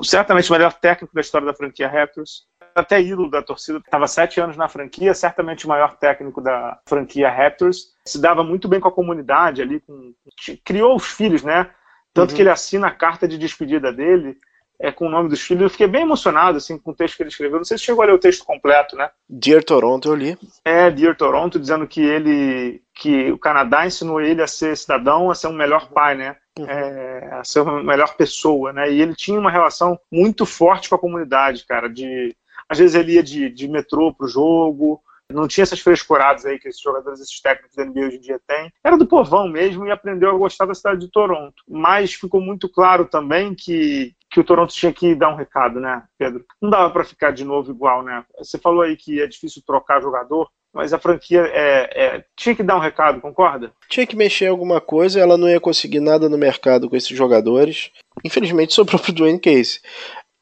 certamente 0.03 0.51
o 0.51 0.53
melhor 0.53 0.75
técnico 0.75 1.15
da 1.15 1.21
história 1.21 1.47
da 1.47 1.55
franquia 1.55 1.89
Raptors, 1.89 2.45
até 2.75 3.01
ídolo 3.01 3.31
da 3.31 3.43
torcida, 3.43 3.79
estava 3.79 4.07
sete 4.07 4.41
anos 4.41 4.57
na 4.57 4.69
franquia, 4.69 5.13
certamente 5.15 5.67
o 5.67 5.69
maior 5.69 5.97
técnico 5.97 6.41
da 6.41 6.79
franquia 6.87 7.31
Raptors, 7.31 7.93
se 8.05 8.21
dava 8.21 8.45
muito 8.45 8.69
bem 8.69 8.81
com 8.81 8.89
a 8.89 8.93
comunidade 8.93 9.63
ali, 9.63 9.81
com, 9.81 10.15
criou 10.65 10.97
os 10.97 11.07
filhos, 11.07 11.43
né, 11.43 11.71
tanto 12.15 12.31
uhum. 12.31 12.37
que 12.37 12.43
ele 12.43 12.51
assina 12.51 12.89
a 12.89 12.93
carta 12.95 13.27
de 13.27 13.39
despedida 13.39 13.93
dele, 13.93 14.37
é, 14.83 14.91
com 14.91 15.07
o 15.07 15.11
nome 15.11 15.29
dos 15.29 15.41
filhos. 15.41 15.63
Eu 15.63 15.71
fiquei 15.71 15.87
bem 15.87 16.03
emocionado 16.03 16.59
assim, 16.59 16.77
com 16.77 16.91
o 16.91 16.95
texto 16.95 17.17
que 17.17 17.23
ele 17.23 17.31
escreveu. 17.31 17.59
Não 17.59 17.65
sei 17.65 17.79
se 17.79 17.85
chegou 17.85 18.03
a 18.03 18.07
ler 18.07 18.15
o 18.15 18.19
texto 18.19 18.45
completo, 18.45 18.97
né? 18.97 19.09
Dear 19.29 19.63
Toronto, 19.63 20.09
eu 20.09 20.15
li. 20.17 20.37
É, 20.65 20.91
Dear 20.91 21.17
Toronto, 21.17 21.61
dizendo 21.61 21.87
que 21.87 22.01
ele. 22.03 22.83
que 22.93 23.31
o 23.31 23.39
Canadá 23.39 23.87
ensinou 23.87 24.21
ele 24.21 24.43
a 24.43 24.47
ser 24.49 24.77
cidadão, 24.77 25.31
a 25.31 25.37
ser 25.37 25.47
um 25.47 25.53
melhor 25.53 25.89
pai, 25.91 26.17
né? 26.17 26.37
Uhum. 26.59 26.67
É, 26.69 27.31
a 27.35 27.45
ser 27.45 27.61
uma 27.61 27.81
melhor 27.81 28.17
pessoa, 28.17 28.73
né? 28.73 28.91
E 28.93 29.01
ele 29.01 29.15
tinha 29.15 29.39
uma 29.39 29.53
relação 29.53 29.97
muito 30.11 30.45
forte 30.45 30.89
com 30.89 30.97
a 30.97 30.99
comunidade, 30.99 31.65
cara. 31.65 31.89
De, 31.89 32.35
às 32.69 32.79
vezes 32.79 32.97
ele 32.97 33.13
ia 33.13 33.23
de, 33.23 33.49
de 33.51 33.69
metrô 33.69 34.13
pro 34.13 34.27
jogo, 34.27 35.01
não 35.33 35.49
tinha 35.49 35.63
essas 35.63 35.81
frescuradas 35.81 36.45
aí 36.45 36.59
que 36.59 36.69
esses 36.69 36.81
jogadores, 36.81 37.21
esses 37.21 37.41
técnicos 37.41 37.77
da 37.77 37.85
NBA 37.85 38.01
hoje 38.01 38.17
em 38.17 38.21
dia 38.21 38.41
têm. 38.47 38.73
Era 38.85 38.99
do 38.99 39.07
povão 39.07 39.49
mesmo 39.49 39.87
e 39.87 39.91
aprendeu 39.91 40.31
a 40.31 40.39
gostar 40.39 40.67
da 40.67 40.75
cidade 40.75 41.01
de 41.01 41.11
Toronto. 41.11 41.63
Mas 41.69 42.13
ficou 42.13 42.41
muito 42.41 42.69
claro 42.69 43.07
também 43.07 43.55
que, 43.55 44.15
que 44.33 44.41
o 44.41 44.45
Toronto 44.45 44.73
tinha 44.73 44.93
que 44.93 45.15
dar 45.15 45.29
um 45.29 45.37
recado, 45.37 45.79
né, 45.79 46.03
Pedro? 46.19 46.43
Não 46.61 46.71
dava 46.71 46.91
para 46.91 47.05
ficar 47.05 47.33
de 47.33 47.45
novo 47.45 47.71
igual, 47.71 48.03
né? 48.03 48.25
Você 48.39 48.57
falou 48.57 48.81
aí 48.81 48.97
que 48.97 49.21
é 49.21 49.27
difícil 49.27 49.63
trocar 49.65 50.01
jogador, 50.01 50.49
mas 50.73 50.95
a 50.95 50.99
franquia 50.99 51.43
é, 51.53 51.91
é, 51.95 52.25
tinha 52.35 52.57
que 52.57 52.63
dar 52.63 52.77
um 52.77 52.81
recado, 52.81 53.21
concorda? 53.21 53.73
Tinha 53.91 54.07
que 54.07 54.17
mexer 54.17 54.47
em 54.47 54.49
alguma 54.49 54.81
coisa, 54.81 55.21
ela 55.21 55.37
não 55.37 55.51
ia 55.51 55.61
conseguir 55.61 56.01
nada 56.01 56.31
no 56.31 56.39
mercado 56.39 56.89
com 56.89 56.97
esses 56.97 57.15
jogadores. 57.15 57.91
Infelizmente, 58.25 58.73
sobrou 58.75 58.99
pro 58.99 59.13
Dwayne 59.13 59.39
Case. 59.39 59.81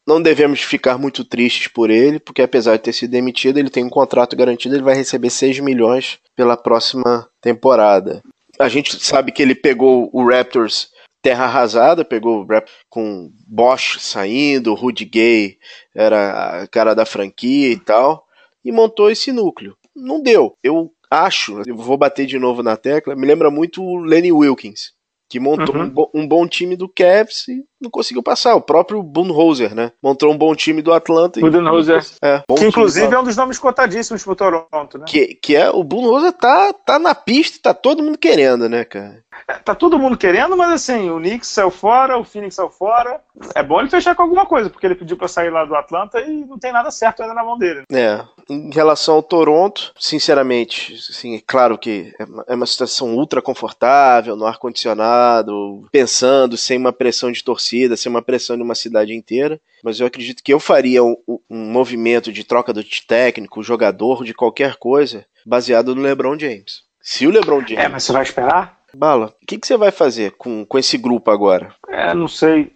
Não 0.07 0.23
devemos 0.23 0.63
ficar 0.63 0.97
muito 0.97 1.25
tristes 1.25 1.67
por 1.67 1.91
ele, 1.91 2.21
porque 2.21 2.43
apesar 2.43 2.77
de 2.77 2.85
ter 2.85 2.93
sido 2.93 3.11
demitido, 3.11 3.59
ele 3.59 3.71
tem 3.71 3.85
um 3.85 3.91
contrato 3.91 4.37
garantido, 4.37 4.77
ele 4.77 4.85
vai 4.85 4.95
receber 4.95 5.31
6 5.31 5.59
milhões 5.59 6.21
pela 6.37 6.57
próxima 6.57 7.29
temporada. 7.41 8.23
A 8.59 8.69
gente 8.69 9.05
sabe 9.05 9.33
que 9.33 9.43
ele 9.43 9.55
pegou 9.55 10.09
o 10.13 10.25
Raptors 10.29 10.91
terra 11.23 11.45
arrasada, 11.45 12.05
pegou 12.05 12.41
o 12.41 12.47
Raptors 12.47 12.79
com 12.89 13.33
Bosch 13.47 13.99
saindo, 14.01 14.75
Rudy 14.75 15.05
Gay 15.05 15.59
era 15.95 16.63
a 16.63 16.69
cara 16.69 16.95
da 16.95 17.05
franquia 17.05 17.71
e 17.73 17.79
tal, 17.79 18.27
e 18.65 18.73
montou 18.73 19.11
esse 19.11 19.33
núcleo. 19.33 19.77
Não 19.95 20.23
deu. 20.23 20.57
Eu 20.63 20.93
acho, 21.11 21.63
eu 21.67 21.77
vou 21.77 21.97
bater 21.97 22.27
de 22.27 22.39
novo 22.39 22.63
na 22.63 22.77
tecla, 22.77 23.17
me 23.17 23.27
lembra 23.27 23.51
muito 23.51 23.83
o 23.83 23.97
Lenny 23.97 24.33
Wilkins 24.33 24.93
que 25.31 25.39
montou 25.39 25.77
uhum. 25.77 25.83
um, 25.83 25.89
bo 25.89 26.11
um, 26.13 26.27
bom 26.27 26.45
time 26.49 26.75
do 26.75 26.89
Cavs 26.89 27.47
e 27.47 27.65
não 27.81 27.89
conseguiu 27.89 28.21
passar. 28.21 28.57
O 28.57 28.61
próprio 28.61 29.01
Budenholzer, 29.01 29.77
né? 29.77 29.93
Montou 30.03 30.33
um 30.33 30.37
bom 30.37 30.53
time 30.57 30.83
do 30.83 30.93
Atlanta. 30.93 31.39
E... 31.39 31.43
Budenholzer. 31.43 32.05
É, 32.21 32.43
que 32.59 32.67
inclusive 32.67 33.15
é 33.15 33.19
um 33.19 33.23
dos 33.23 33.37
nomes 33.37 33.57
cotadíssimos 33.57 34.25
pro 34.25 34.35
Toronto, 34.35 34.99
né? 34.99 35.05
Que, 35.07 35.37
que 35.37 35.55
é, 35.55 35.71
o 35.71 35.85
Budenholzer 35.85 36.33
tá, 36.33 36.73
tá 36.73 36.99
na 36.99 37.15
pista, 37.15 37.61
tá 37.63 37.73
todo 37.73 38.03
mundo 38.03 38.19
querendo, 38.19 38.69
né, 38.69 38.85
cara? 38.85 39.23
É, 39.47 39.55
tá 39.55 39.73
todo 39.73 39.99
mundo 40.01 40.17
querendo, 40.17 40.57
mas 40.57 40.73
assim, 40.73 41.11
o 41.11 41.19
Knicks 41.19 41.49
saiu 41.49 41.71
fora, 41.71 42.19
o 42.19 42.25
Phoenix 42.25 42.57
saiu 42.57 42.69
fora. 42.69 43.21
É 43.55 43.63
bom 43.63 43.81
ele 43.81 43.89
fechar 43.89 44.17
com 44.17 44.23
alguma 44.23 44.45
coisa, 44.45 44.69
porque 44.69 44.85
ele 44.85 44.97
pediu 44.97 45.17
para 45.17 45.29
sair 45.29 45.51
lá 45.51 45.65
do 45.65 45.77
Atlanta 45.77 46.21
e 46.21 46.45
não 46.45 46.59
tem 46.59 46.73
nada 46.73 46.91
certo 46.91 47.23
ainda 47.23 47.35
na 47.35 47.45
mão 47.45 47.57
dele. 47.57 47.85
É. 47.93 48.21
Em 48.51 48.71
relação 48.73 49.15
ao 49.15 49.23
Toronto, 49.23 49.93
sinceramente, 49.97 50.95
assim, 51.09 51.37
é 51.37 51.41
claro 51.47 51.79
que 51.79 52.13
é 52.19 52.25
uma, 52.25 52.45
é 52.49 52.55
uma 52.57 52.67
situação 52.67 53.15
ultra 53.15 53.41
confortável, 53.41 54.35
no 54.35 54.45
ar-condicionado, 54.45 55.89
pensando 55.93 56.57
sem 56.57 56.77
uma 56.77 56.93
pressão 56.93 57.31
de 57.31 57.45
torcida, 57.45 57.97
sem 57.97 58.11
uma 58.11 58.21
pressão 58.21 58.57
de 58.57 58.63
uma 58.63 58.75
cidade 58.75 59.15
inteira. 59.15 59.61
Mas 59.85 60.01
eu 60.01 60.07
acredito 60.07 60.43
que 60.43 60.53
eu 60.53 60.59
faria 60.59 61.05
um, 61.05 61.17
um 61.49 61.71
movimento 61.71 62.33
de 62.33 62.43
troca 62.43 62.73
do 62.73 62.83
técnico, 63.07 63.63
jogador, 63.63 64.25
de 64.25 64.35
qualquer 64.35 64.77
coisa, 64.77 65.25
baseado 65.47 65.95
no 65.95 66.03
LeBron 66.03 66.39
James. 66.39 66.83
Se 67.01 67.27
o 67.27 67.31
LeBron 67.31 67.61
James. 67.61 67.85
É, 67.85 67.89
mas 67.89 68.03
você 68.03 68.13
vai 68.13 68.23
esperar? 68.23 68.81
Bala, 68.93 69.35
o 69.41 69.47
que, 69.47 69.59
que 69.59 69.67
você 69.67 69.77
vai 69.77 69.93
fazer 69.93 70.33
com, 70.33 70.65
com 70.67 70.79
esse 70.79 70.99
grupo 70.99 71.31
agora? 71.31 71.75
É, 71.89 72.13
não 72.15 72.27
sei. 72.27 72.73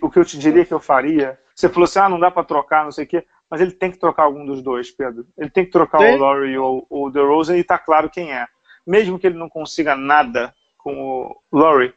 O 0.00 0.08
que 0.08 0.18
eu 0.18 0.24
te 0.24 0.38
diria 0.38 0.64
que 0.64 0.72
eu 0.72 0.78
faria. 0.78 1.36
Você 1.54 1.68
falou 1.68 1.84
assim: 1.84 1.98
ah, 1.98 2.08
não 2.08 2.20
dá 2.20 2.30
para 2.30 2.44
trocar, 2.44 2.84
não 2.84 2.92
sei 2.92 3.04
o 3.04 3.08
quê. 3.08 3.24
Mas 3.50 3.60
ele 3.60 3.72
tem 3.72 3.90
que 3.90 3.98
trocar 3.98 4.24
algum 4.24 4.44
dos 4.44 4.62
dois, 4.62 4.90
Pedro. 4.90 5.26
Ele 5.36 5.50
tem 5.50 5.64
que 5.64 5.70
trocar 5.70 6.00
o 6.00 6.16
Laurie 6.16 6.58
ou 6.58 6.86
o 6.90 7.10
DeRozan 7.10 7.56
e 7.56 7.64
tá 7.64 7.78
claro 7.78 8.10
quem 8.10 8.32
é. 8.32 8.46
Mesmo 8.86 9.18
que 9.18 9.26
ele 9.26 9.38
não 9.38 9.48
consiga 9.48 9.94
nada 9.94 10.54
com 10.78 10.94
o 10.94 11.36
Laurie, 11.52 11.92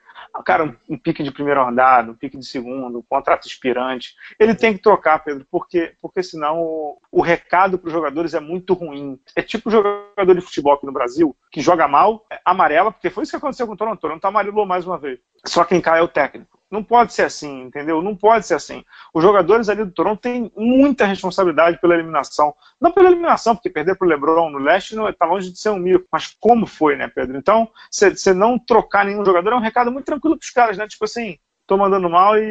cara, 0.46 0.64
um, 0.64 0.76
um 0.90 0.98
pique 0.98 1.24
de 1.24 1.32
primeira 1.32 1.64
rodada, 1.64 2.12
um 2.12 2.16
pique 2.16 2.38
de 2.38 2.46
segundo, 2.46 3.00
um 3.00 3.04
contrato 3.04 3.48
expirante. 3.48 4.16
Ele 4.40 4.56
tem 4.56 4.74
que 4.74 4.82
trocar, 4.82 5.24
Pedro, 5.24 5.46
porque, 5.50 5.94
porque 6.02 6.24
senão 6.24 6.62
o, 6.62 7.02
o 7.12 7.22
recado 7.22 7.78
para 7.78 7.88
os 7.88 7.94
jogadores 7.94 8.34
é 8.34 8.40
muito 8.40 8.74
ruim. 8.74 9.20
É 9.36 9.42
tipo 9.42 9.70
o 9.70 9.72
jogador 9.72 10.36
de 10.36 10.42
futebol 10.42 10.74
aqui 10.74 10.86
no 10.86 10.92
Brasil, 10.92 11.36
que 11.52 11.62
joga 11.62 11.88
mal, 11.88 12.26
é 12.32 12.40
amarela, 12.46 12.92
porque 12.92 13.10
foi 13.10 13.24
isso 13.24 13.32
que 13.32 13.38
aconteceu 13.38 13.68
com 13.68 13.74
o 13.74 13.78
Toronto. 13.78 13.98
O 13.98 14.02
Toronto 14.02 14.26
amarelou 14.26 14.66
mais 14.66 14.86
uma 14.86 14.98
vez. 14.98 15.20
Só 15.46 15.64
quem 15.64 15.82
cai 15.82 16.00
é 16.00 16.04
o 16.04 16.08
técnico. 16.08 16.59
Não 16.70 16.84
pode 16.84 17.14
ser 17.14 17.24
assim, 17.24 17.64
entendeu? 17.64 18.02
Não 18.02 18.16
pode 18.16 18.46
ser 18.46 18.54
assim. 18.54 18.84
Os 19.14 19.24
jogadores 19.24 19.70
ali 19.70 19.84
do 19.84 19.92
Toronto 19.92 20.22
têm 20.22 20.52
muita 20.56 21.06
responsabilidade 21.06 21.80
pela 21.82 21.96
eliminação. 21.96 22.54
Não 22.80 22.92
pela 22.92 23.10
eliminação, 23.10 23.56
porque 23.56 23.70
perder 23.70 23.96
para 23.96 24.06
o 24.06 24.10
LeBron 24.10 24.50
no 24.52 24.60
leste 24.60 24.96
não 24.96 25.10
está 25.10 25.26
longe 25.26 25.52
de 25.52 25.60
ser 25.60 25.70
um 25.70 25.80
mico, 25.80 26.06
mas 26.12 26.36
como 26.40 26.68
foi, 26.68 26.96
né, 26.96 27.08
Pedro? 27.08 27.38
Então, 27.38 27.68
você 27.90 28.34
não 28.34 28.60
trocar 28.60 29.06
nenhum 29.06 29.26
jogador 29.26 29.54
é 29.54 29.56
um 29.56 29.62
recado 29.62 29.92
muito 29.92 30.06
tranquilo 30.06 30.38
para 30.38 30.46
os 30.46 30.52
caras, 30.52 30.78
né? 30.78 30.88
Tipo 30.88 31.06
assim, 31.06 31.40
tô 31.66 31.76
mandando 31.76 32.10
mal 32.10 32.38
e, 32.38 32.42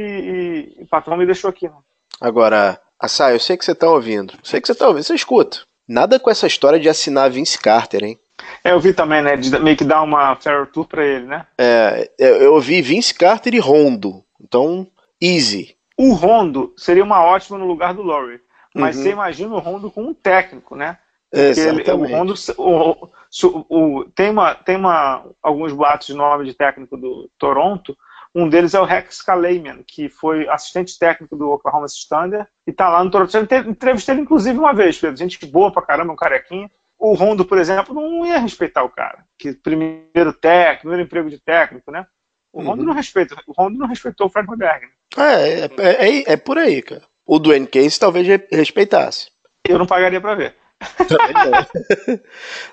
e, 0.79 0.83
o 0.83 0.87
patrão 0.87 1.17
me 1.17 1.27
deixou 1.27 1.51
aqui. 1.51 1.69
Né? 1.69 1.77
Agora, 2.21 2.81
Assai, 3.01 3.35
eu 3.35 3.41
sei 3.41 3.57
que 3.57 3.65
você 3.65 3.75
tá 3.75 3.89
ouvindo. 3.89 4.35
Eu 4.35 4.41
sei 4.43 4.61
que 4.61 4.67
você 4.67 4.75
tá 4.75 4.89
ouvindo, 4.89 5.05
você 5.05 5.15
escuta. 5.15 5.59
Nada 5.87 6.19
com 6.19 6.31
essa 6.31 6.47
história 6.47 6.81
de 6.81 6.89
assinar 6.89 7.31
Vince 7.31 7.59
Carter, 7.59 8.03
hein? 8.03 8.19
É, 8.65 8.73
eu 8.73 8.81
vi 8.81 8.93
também, 8.93 9.23
né? 9.23 9.37
De 9.37 9.59
meio 9.59 9.77
que 9.77 9.85
dar 9.85 10.03
uma 10.03 10.37
fair 10.37 10.67
tour 10.67 10.87
pra 10.87 11.05
ele, 11.05 11.27
né? 11.27 11.47
É, 11.59 12.11
eu 12.19 12.55
ouvi 12.55 12.81
Vince 12.83 13.15
Carter 13.15 13.55
e 13.55 13.59
Rondo. 13.59 14.25
Então, 14.41 14.87
easy. 15.21 15.77
O 15.97 16.13
Rondo 16.13 16.73
seria 16.77 17.03
uma 17.03 17.25
ótima 17.25 17.59
no 17.59 17.67
lugar 17.67 17.93
do 17.95 18.03
Laurie. 18.03 18.41
Mas 18.75 18.97
uhum. 18.97 19.03
você 19.03 19.11
imagina 19.11 19.55
o 19.55 19.59
Rondo 19.59 19.91
com 19.91 20.03
um 20.03 20.15
técnico, 20.15 20.77
né? 20.77 20.99
Exatamente. 21.33 21.91
Ele, 21.91 21.99
o 21.99 22.07
Rondo, 22.07 22.35
o, 22.57 23.09
o, 23.45 23.99
o, 23.99 24.05
tem 24.11 24.31
uma, 24.31 24.55
tem 24.55 24.77
uma, 24.77 25.25
alguns 25.43 25.73
boatos 25.73 26.07
de 26.07 26.15
nome 26.15 26.45
de 26.45 26.55
técnico 26.55 26.97
do 26.97 27.31
Toronto. 27.39 27.97
Um 28.35 28.49
deles 28.49 28.75
é 28.75 28.81
o 28.81 28.85
Rex 28.85 29.23
Kaleimian, 29.23 29.83
que 29.87 30.09
foi 30.09 30.49
assistente 30.49 30.99
técnico 30.99 31.35
do 31.35 31.51
Oklahoma 31.51 31.89
City 31.89 32.09
Thunder 32.09 32.47
e 32.67 32.73
tá 32.73 32.89
lá 32.89 33.03
no 33.03 33.11
Toronto. 33.11 33.35
Eu 33.37 33.43
entrevistei 33.71 34.15
ele, 34.15 34.23
inclusive, 34.23 34.59
uma 34.59 34.73
vez, 34.73 34.99
Pedro. 34.99 35.17
Gente 35.17 35.45
boa 35.47 35.73
pra 35.73 35.83
caramba, 35.83 36.13
um 36.13 36.17
carequinha. 36.17 36.71
O 36.99 37.15
Rondo, 37.15 37.45
por 37.45 37.59
exemplo, 37.59 37.95
não 37.95 38.27
ia 38.27 38.39
respeitar 38.39 38.83
o 38.83 38.91
cara. 38.91 39.25
Que 39.39 39.53
primeiro 39.53 40.33
técnico, 40.33 40.81
primeiro 40.81 41.05
emprego 41.05 41.31
de 41.31 41.41
técnico, 41.41 41.93
né? 41.93 42.05
O 42.53 42.63
Rondo 42.63 42.81
uhum. 42.81 42.89
não 42.89 42.95
respeita. 42.95 43.37
O 43.47 43.53
Rondo 43.53 43.79
não 43.79 43.87
respeitou 43.87 44.27
o 44.27 44.31
Fred 44.31 44.49
McGregor. 44.49 44.89
Né? 44.89 44.89
É, 45.17 45.65
é, 45.65 46.09
é, 46.09 46.33
é, 46.33 46.37
por 46.37 46.59
aí, 46.59 46.83
cara. 46.83 47.03
O 47.25 47.39
Dwayne 47.39 47.67
Case 47.67 48.01
talvez 48.01 48.27
respeitasse. 48.51 49.31
Eu 49.65 49.79
não 49.79 49.87
pagaria 49.87 50.21
para 50.21 50.35
ver. 50.35 50.57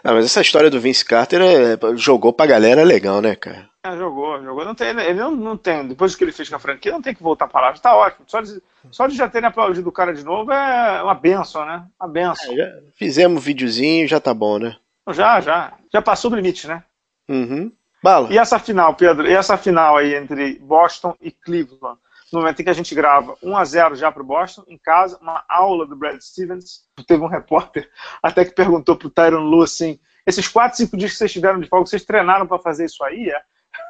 Não, 0.04 0.14
mas 0.14 0.26
essa 0.26 0.42
história 0.42 0.70
do 0.70 0.80
Vince 0.80 1.04
Carter 1.04 1.42
é, 1.42 1.78
jogou 1.96 2.32
pra 2.32 2.46
galera 2.46 2.84
legal, 2.84 3.22
né, 3.22 3.36
cara? 3.36 3.68
É, 3.84 3.98
jogou, 3.98 4.42
jogou. 4.44 4.66
Não 4.66 4.76
tem, 4.76 4.90
ele 4.90 5.14
não, 5.14 5.32
não 5.32 5.58
tem, 5.58 5.88
depois 5.88 6.16
que 6.16 6.24
ele 6.24 6.32
fez 6.32 6.50
com 6.50 6.56
a 6.56 6.60
franquia, 6.60 6.92
não 6.92 7.02
tem 7.02 7.16
que 7.16 7.24
voltar 7.24 7.48
pra 7.48 7.62
lá. 7.62 7.74
Tá 7.74 7.96
ótimo. 7.96 8.26
Só 8.28 8.42
de, 8.42 8.62
só 8.92 9.08
de 9.08 9.16
já 9.16 9.28
terem 9.28 9.48
aplaudido 9.48 9.90
o 9.90 9.92
cara 9.92 10.14
de 10.14 10.24
novo 10.24 10.52
é 10.52 11.04
uma 11.04 11.16
benção, 11.16 11.66
né? 11.66 11.86
Uma 12.00 12.10
benção. 12.10 12.54
É, 12.60 12.82
fizemos 12.96 13.38
um 13.38 13.46
videozinho 13.46 14.08
já 14.08 14.20
tá 14.20 14.34
bom, 14.34 14.60
né? 14.60 14.76
Já, 15.12 15.40
já. 15.42 15.74
Já 15.92 16.02
passou 16.02 16.30
do 16.30 16.36
limite, 16.36 16.68
né? 16.68 16.84
Uhum. 17.30 17.72
Bala. 18.04 18.32
E 18.32 18.38
essa 18.38 18.60
final, 18.60 18.94
Pedro? 18.94 19.28
E 19.28 19.34
essa 19.34 19.58
final 19.58 19.98
aí 19.98 20.14
entre 20.14 20.60
Boston 20.60 21.16
e 21.20 21.32
Cleveland? 21.32 22.00
No 22.36 22.42
momento 22.42 22.60
em 22.60 22.66
que 22.66 22.70
a 22.70 22.74
gente 22.74 22.94
grava 22.94 23.38
1 23.42 23.56
a 23.56 23.64
0 23.64 23.96
já 23.96 24.12
para 24.12 24.22
o 24.22 24.26
Boston, 24.26 24.66
em 24.68 24.78
casa, 24.78 25.18
uma 25.22 25.46
aula 25.48 25.88
do 25.88 25.96
Brad 25.96 26.20
Stevens. 26.20 26.82
Teve 27.08 27.24
um 27.24 27.28
repórter 27.28 27.90
até 28.22 28.44
que 28.44 28.54
perguntou 28.54 28.98
para 28.98 29.08
o 29.08 29.10
Tyron 29.10 29.44
Lu 29.44 29.64
assim: 29.64 29.98
esses 30.28 30.46
4, 30.46 30.78
5 30.78 30.98
dias 30.98 31.12
que 31.12 31.18
vocês 31.18 31.32
tiveram 31.32 31.62
de 31.62 31.70
folga, 31.70 31.86
vocês 31.86 32.04
treinaram 32.04 32.46
para 32.46 32.60
fazer 32.60 32.86
isso 32.86 33.02
aí? 33.06 33.30
É? 33.30 33.42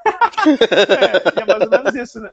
é, 1.40 1.42
é 1.42 1.46
mais 1.46 1.64
ou 1.64 1.70
menos 1.72 1.96
isso, 1.96 2.20
né? 2.20 2.32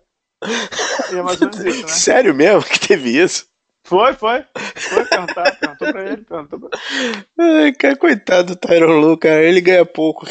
É 1.12 1.22
mais 1.22 1.40
ou 1.40 1.48
menos 1.48 1.64
isso, 1.64 1.82
né? 1.82 1.88
Sério 1.88 2.34
mesmo 2.34 2.62
que 2.62 2.78
teve 2.78 3.18
isso? 3.18 3.46
Foi, 3.84 4.12
foi. 4.12 4.44
Foi 4.76 5.04
perguntar, 5.06 5.56
perguntou 5.56 5.92
pra 5.92 6.04
ele, 6.04 6.24
perguntou 6.24 6.60
pra... 6.60 6.78
Ai, 7.40 7.72
cara, 7.72 7.96
coitado 7.96 8.48
do 8.48 8.56
Tyron 8.56 9.00
Lu, 9.00 9.16
cara, 9.16 9.42
ele 9.42 9.62
ganha 9.62 9.86
pouco. 9.86 10.26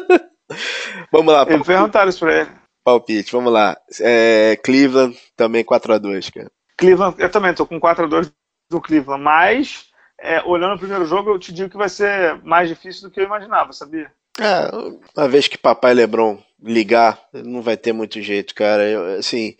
Vamos 1.12 1.34
lá. 1.34 1.44
Ele 1.46 1.62
perguntaram 1.62 2.08
isso 2.08 2.20
pra 2.20 2.40
ele. 2.40 2.67
Palpite, 2.88 3.32
vamos 3.32 3.52
lá. 3.52 3.76
É, 4.00 4.56
Cleveland 4.64 5.14
também 5.36 5.62
4x2, 5.62 6.32
cara. 6.32 6.50
Cleveland, 6.78 7.16
eu 7.18 7.30
também 7.30 7.52
tô 7.52 7.66
com 7.66 7.78
4x2 7.78 8.32
do 8.70 8.80
Cleveland, 8.80 9.22
mas 9.22 9.88
é, 10.18 10.42
olhando 10.42 10.76
o 10.76 10.78
primeiro 10.78 11.04
jogo, 11.04 11.30
eu 11.30 11.38
te 11.38 11.52
digo 11.52 11.68
que 11.68 11.76
vai 11.76 11.90
ser 11.90 12.42
mais 12.42 12.68
difícil 12.68 13.02
do 13.02 13.10
que 13.10 13.20
eu 13.20 13.24
imaginava, 13.24 13.72
sabia? 13.74 14.10
É, 14.40 14.70
uma 15.14 15.28
vez 15.28 15.48
que 15.48 15.58
papai 15.58 15.92
Lebron 15.92 16.42
ligar, 16.62 17.20
não 17.32 17.60
vai 17.60 17.76
ter 17.76 17.92
muito 17.92 18.22
jeito, 18.22 18.54
cara. 18.54 18.88
Eu, 18.88 19.18
assim, 19.18 19.54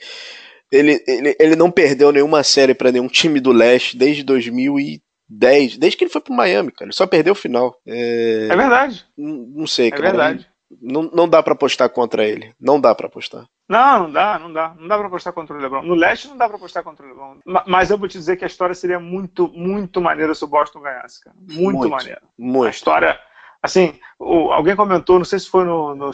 ele, 0.73 1.05
ele, 1.07 1.37
ele 1.39 1.57
não 1.57 1.71
perdeu 1.71 2.11
nenhuma 2.11 2.43
série 2.43 2.75
para 2.75 2.91
nenhum 2.91 3.09
time 3.09 3.41
do 3.41 3.53
leste 3.53 3.95
desde 3.95 4.23
2010, 4.23 5.77
desde 5.77 5.99
que 5.99 6.05
ele 6.05 6.11
foi 6.11 6.23
pro 6.23 6.33
Miami, 6.33 6.73
cara. 6.73 6.87
Ele 6.87 6.97
só 6.97 7.07
perdeu 7.07 7.33
o 7.33 7.37
final. 7.37 7.79
É, 7.87 8.49
é 8.51 8.57
verdade. 8.57 9.05
Não, 9.17 9.35
não 9.49 9.67
sei, 9.67 9.89
é 9.89 9.91
cara. 9.91 10.03
É 10.03 10.07
verdade. 10.07 10.49
Não, 10.81 11.03
não 11.03 11.29
dá 11.29 11.43
para 11.43 11.55
apostar 11.55 11.89
contra 11.91 12.25
ele. 12.25 12.55
Não 12.61 12.81
dá 12.81 12.95
para 12.95 13.07
apostar. 13.07 13.47
Não, 13.69 14.05
não 14.05 14.13
dá, 14.13 14.39
não 14.39 14.53
dá. 14.53 14.75
Não 14.79 14.89
dá 14.89 14.99
para 14.99 15.07
apostar 15.07 15.33
contra 15.33 15.57
o 15.57 15.61
LeBron. 15.61 15.83
No 15.83 15.95
leste 15.95 16.29
não 16.29 16.37
dá 16.37 16.47
para 16.47 16.57
apostar 16.57 16.83
contra 16.83 17.07
o 17.07 17.09
LeBron. 17.09 17.39
Mas 17.67 17.91
eu 17.91 17.99
vou 17.99 18.09
te 18.09 18.19
dizer 18.19 18.37
que 18.37 18.45
a 18.45 18.47
história 18.47 18.75
seria 18.75 19.01
muito, 19.01 19.49
muito 19.49 20.01
maneira 20.01 20.35
se 20.35 20.45
o 20.45 20.49
Boston 20.49 20.81
ganhasse, 20.81 21.23
cara. 21.23 21.37
Muito, 21.39 21.79
muito 21.79 21.91
maneira. 21.91 22.23
Muito. 22.37 22.67
A 22.67 22.71
história, 22.71 23.21
assim, 23.63 23.99
o, 24.19 24.53
alguém 24.53 24.77
comentou, 24.77 25.19
não 25.19 25.25
sei 25.25 25.39
se 25.39 25.49
foi 25.49 25.65
no, 25.65 25.95
no, 25.95 26.11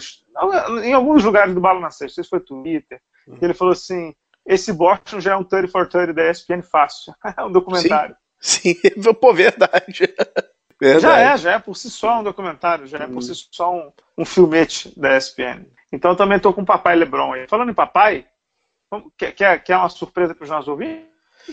em 0.83 0.93
alguns 0.93 1.25
lugares 1.25 1.55
do 1.55 1.61
Balo 1.61 1.81
na 1.81 1.91
Sexta, 1.91 2.05
não 2.05 2.15
sei 2.15 2.25
se 2.25 2.31
foi 2.31 2.41
Twitter, 2.41 3.01
uhum. 3.27 3.39
ele 3.41 3.55
falou 3.55 3.73
assim, 3.73 4.15
esse 4.47 4.73
Boston 4.73 5.21
já 5.21 5.33
é 5.33 5.37
um 5.37 5.45
30 5.45 5.69
for 5.69 5.89
30 5.89 6.13
da 6.13 6.31
ESPN 6.31 6.63
fácil. 6.63 7.15
é 7.37 7.43
um 7.43 7.51
documentário. 7.51 8.17
Sim, 8.41 8.75
Sim. 8.75 9.15
pô, 9.21 9.33
verdade. 9.33 10.15
Verdade. 10.85 11.03
Já 11.03 11.19
é, 11.19 11.37
já 11.39 11.53
é 11.53 11.59
por 11.59 11.75
si 11.75 11.91
só 11.91 12.21
um 12.21 12.23
documentário, 12.23 12.87
já 12.87 12.99
é 12.99 13.07
por 13.07 13.23
si 13.23 13.33
só 13.51 13.75
um, 13.75 13.91
um 14.19 14.25
filmete 14.25 14.93
da 15.01 15.17
ESPN. 15.17 15.65
Então 15.91 16.11
eu 16.11 16.17
também 16.17 16.37
estou 16.37 16.53
com 16.53 16.61
o 16.61 16.67
papai 16.67 16.95
Lebron 16.95 17.33
aí. 17.33 17.49
Falando 17.49 17.71
em 17.71 17.75
papai, 17.75 18.27
quer, 19.17 19.33
quer, 19.33 19.65
quer 19.65 19.77
uma 19.79 19.89
surpresa 19.89 20.35
para 20.35 20.45
os 20.45 20.51
nossos 20.51 20.69
ouvintes? 20.69 21.09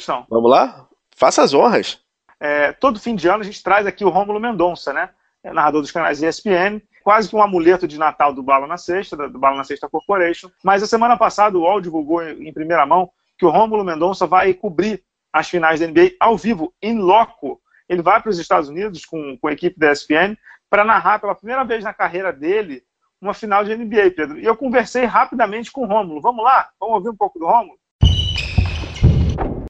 Não. 0.06 0.26
Vamos 0.30 0.52
lá? 0.52 0.86
Faça 1.16 1.44
as 1.44 1.54
honras. 1.54 2.02
É, 2.42 2.74
todo 2.74 3.00
fim 3.00 3.16
de 3.16 3.30
ano 3.30 3.40
a 3.40 3.46
gente 3.46 3.64
traz 3.64 3.88
aqui 3.88 4.04
o 4.04 4.10
Rômulo 4.10 4.40
Mendonça, 4.40 4.92
né? 4.92 5.12
É 5.42 5.54
narrador 5.54 5.80
dos 5.80 5.92
canais 5.92 6.22
ESPN, 6.22 6.82
quase 7.02 7.30
que 7.30 7.36
um 7.36 7.42
amuleto 7.42 7.88
de 7.88 7.98
Natal 7.98 8.34
do 8.34 8.44
Bala 8.44 8.68
na 8.68 8.78
Sexta, 8.78 9.16
do 9.16 9.40
Bala 9.40 9.56
na 9.56 9.64
Sexta 9.64 9.88
Corporation. 9.88 10.52
Mas 10.62 10.84
a 10.84 10.88
semana 10.88 11.16
passada 11.16 11.58
o 11.58 11.62
UOL 11.62 11.80
divulgou 11.80 12.22
em 12.22 12.52
primeira 12.52 12.86
mão 12.86 13.10
que 13.38 13.46
o 13.46 13.50
Rômulo 13.50 13.86
Mendonça 13.86 14.28
vai 14.28 14.54
cobrir 14.54 15.02
as 15.32 15.48
finais 15.48 15.80
da 15.80 15.88
NBA 15.88 16.12
ao 16.20 16.38
vivo, 16.38 16.74
em 16.82 17.00
loco, 17.00 17.62
ele 17.92 18.02
vai 18.02 18.22
para 18.22 18.30
os 18.30 18.40
Estados 18.40 18.70
Unidos 18.70 19.04
com, 19.04 19.38
com 19.38 19.50
a 19.50 19.52
equipe 19.52 19.78
da 19.78 19.92
ESPN 19.92 20.38
para 20.70 20.86
narrar 20.86 21.20
pela 21.20 21.36
primeira 21.36 21.66
vez 21.66 21.84
na 21.84 21.94
carreira 21.94 22.32
dele 22.32 22.84
uma 23.22 23.34
final 23.34 23.66
de 23.66 23.76
NBA, 23.76 24.12
Pedro. 24.16 24.40
E 24.40 24.46
eu 24.46 24.56
conversei 24.56 25.04
rapidamente 25.04 25.70
com 25.70 25.82
o 25.82 25.86
Rômulo. 25.86 26.22
Vamos 26.22 26.42
lá? 26.42 26.70
Vamos 26.80 26.96
ouvir 26.96 27.10
um 27.10 27.16
pouco 27.16 27.38
do 27.38 27.46
Rômulo? 27.46 27.78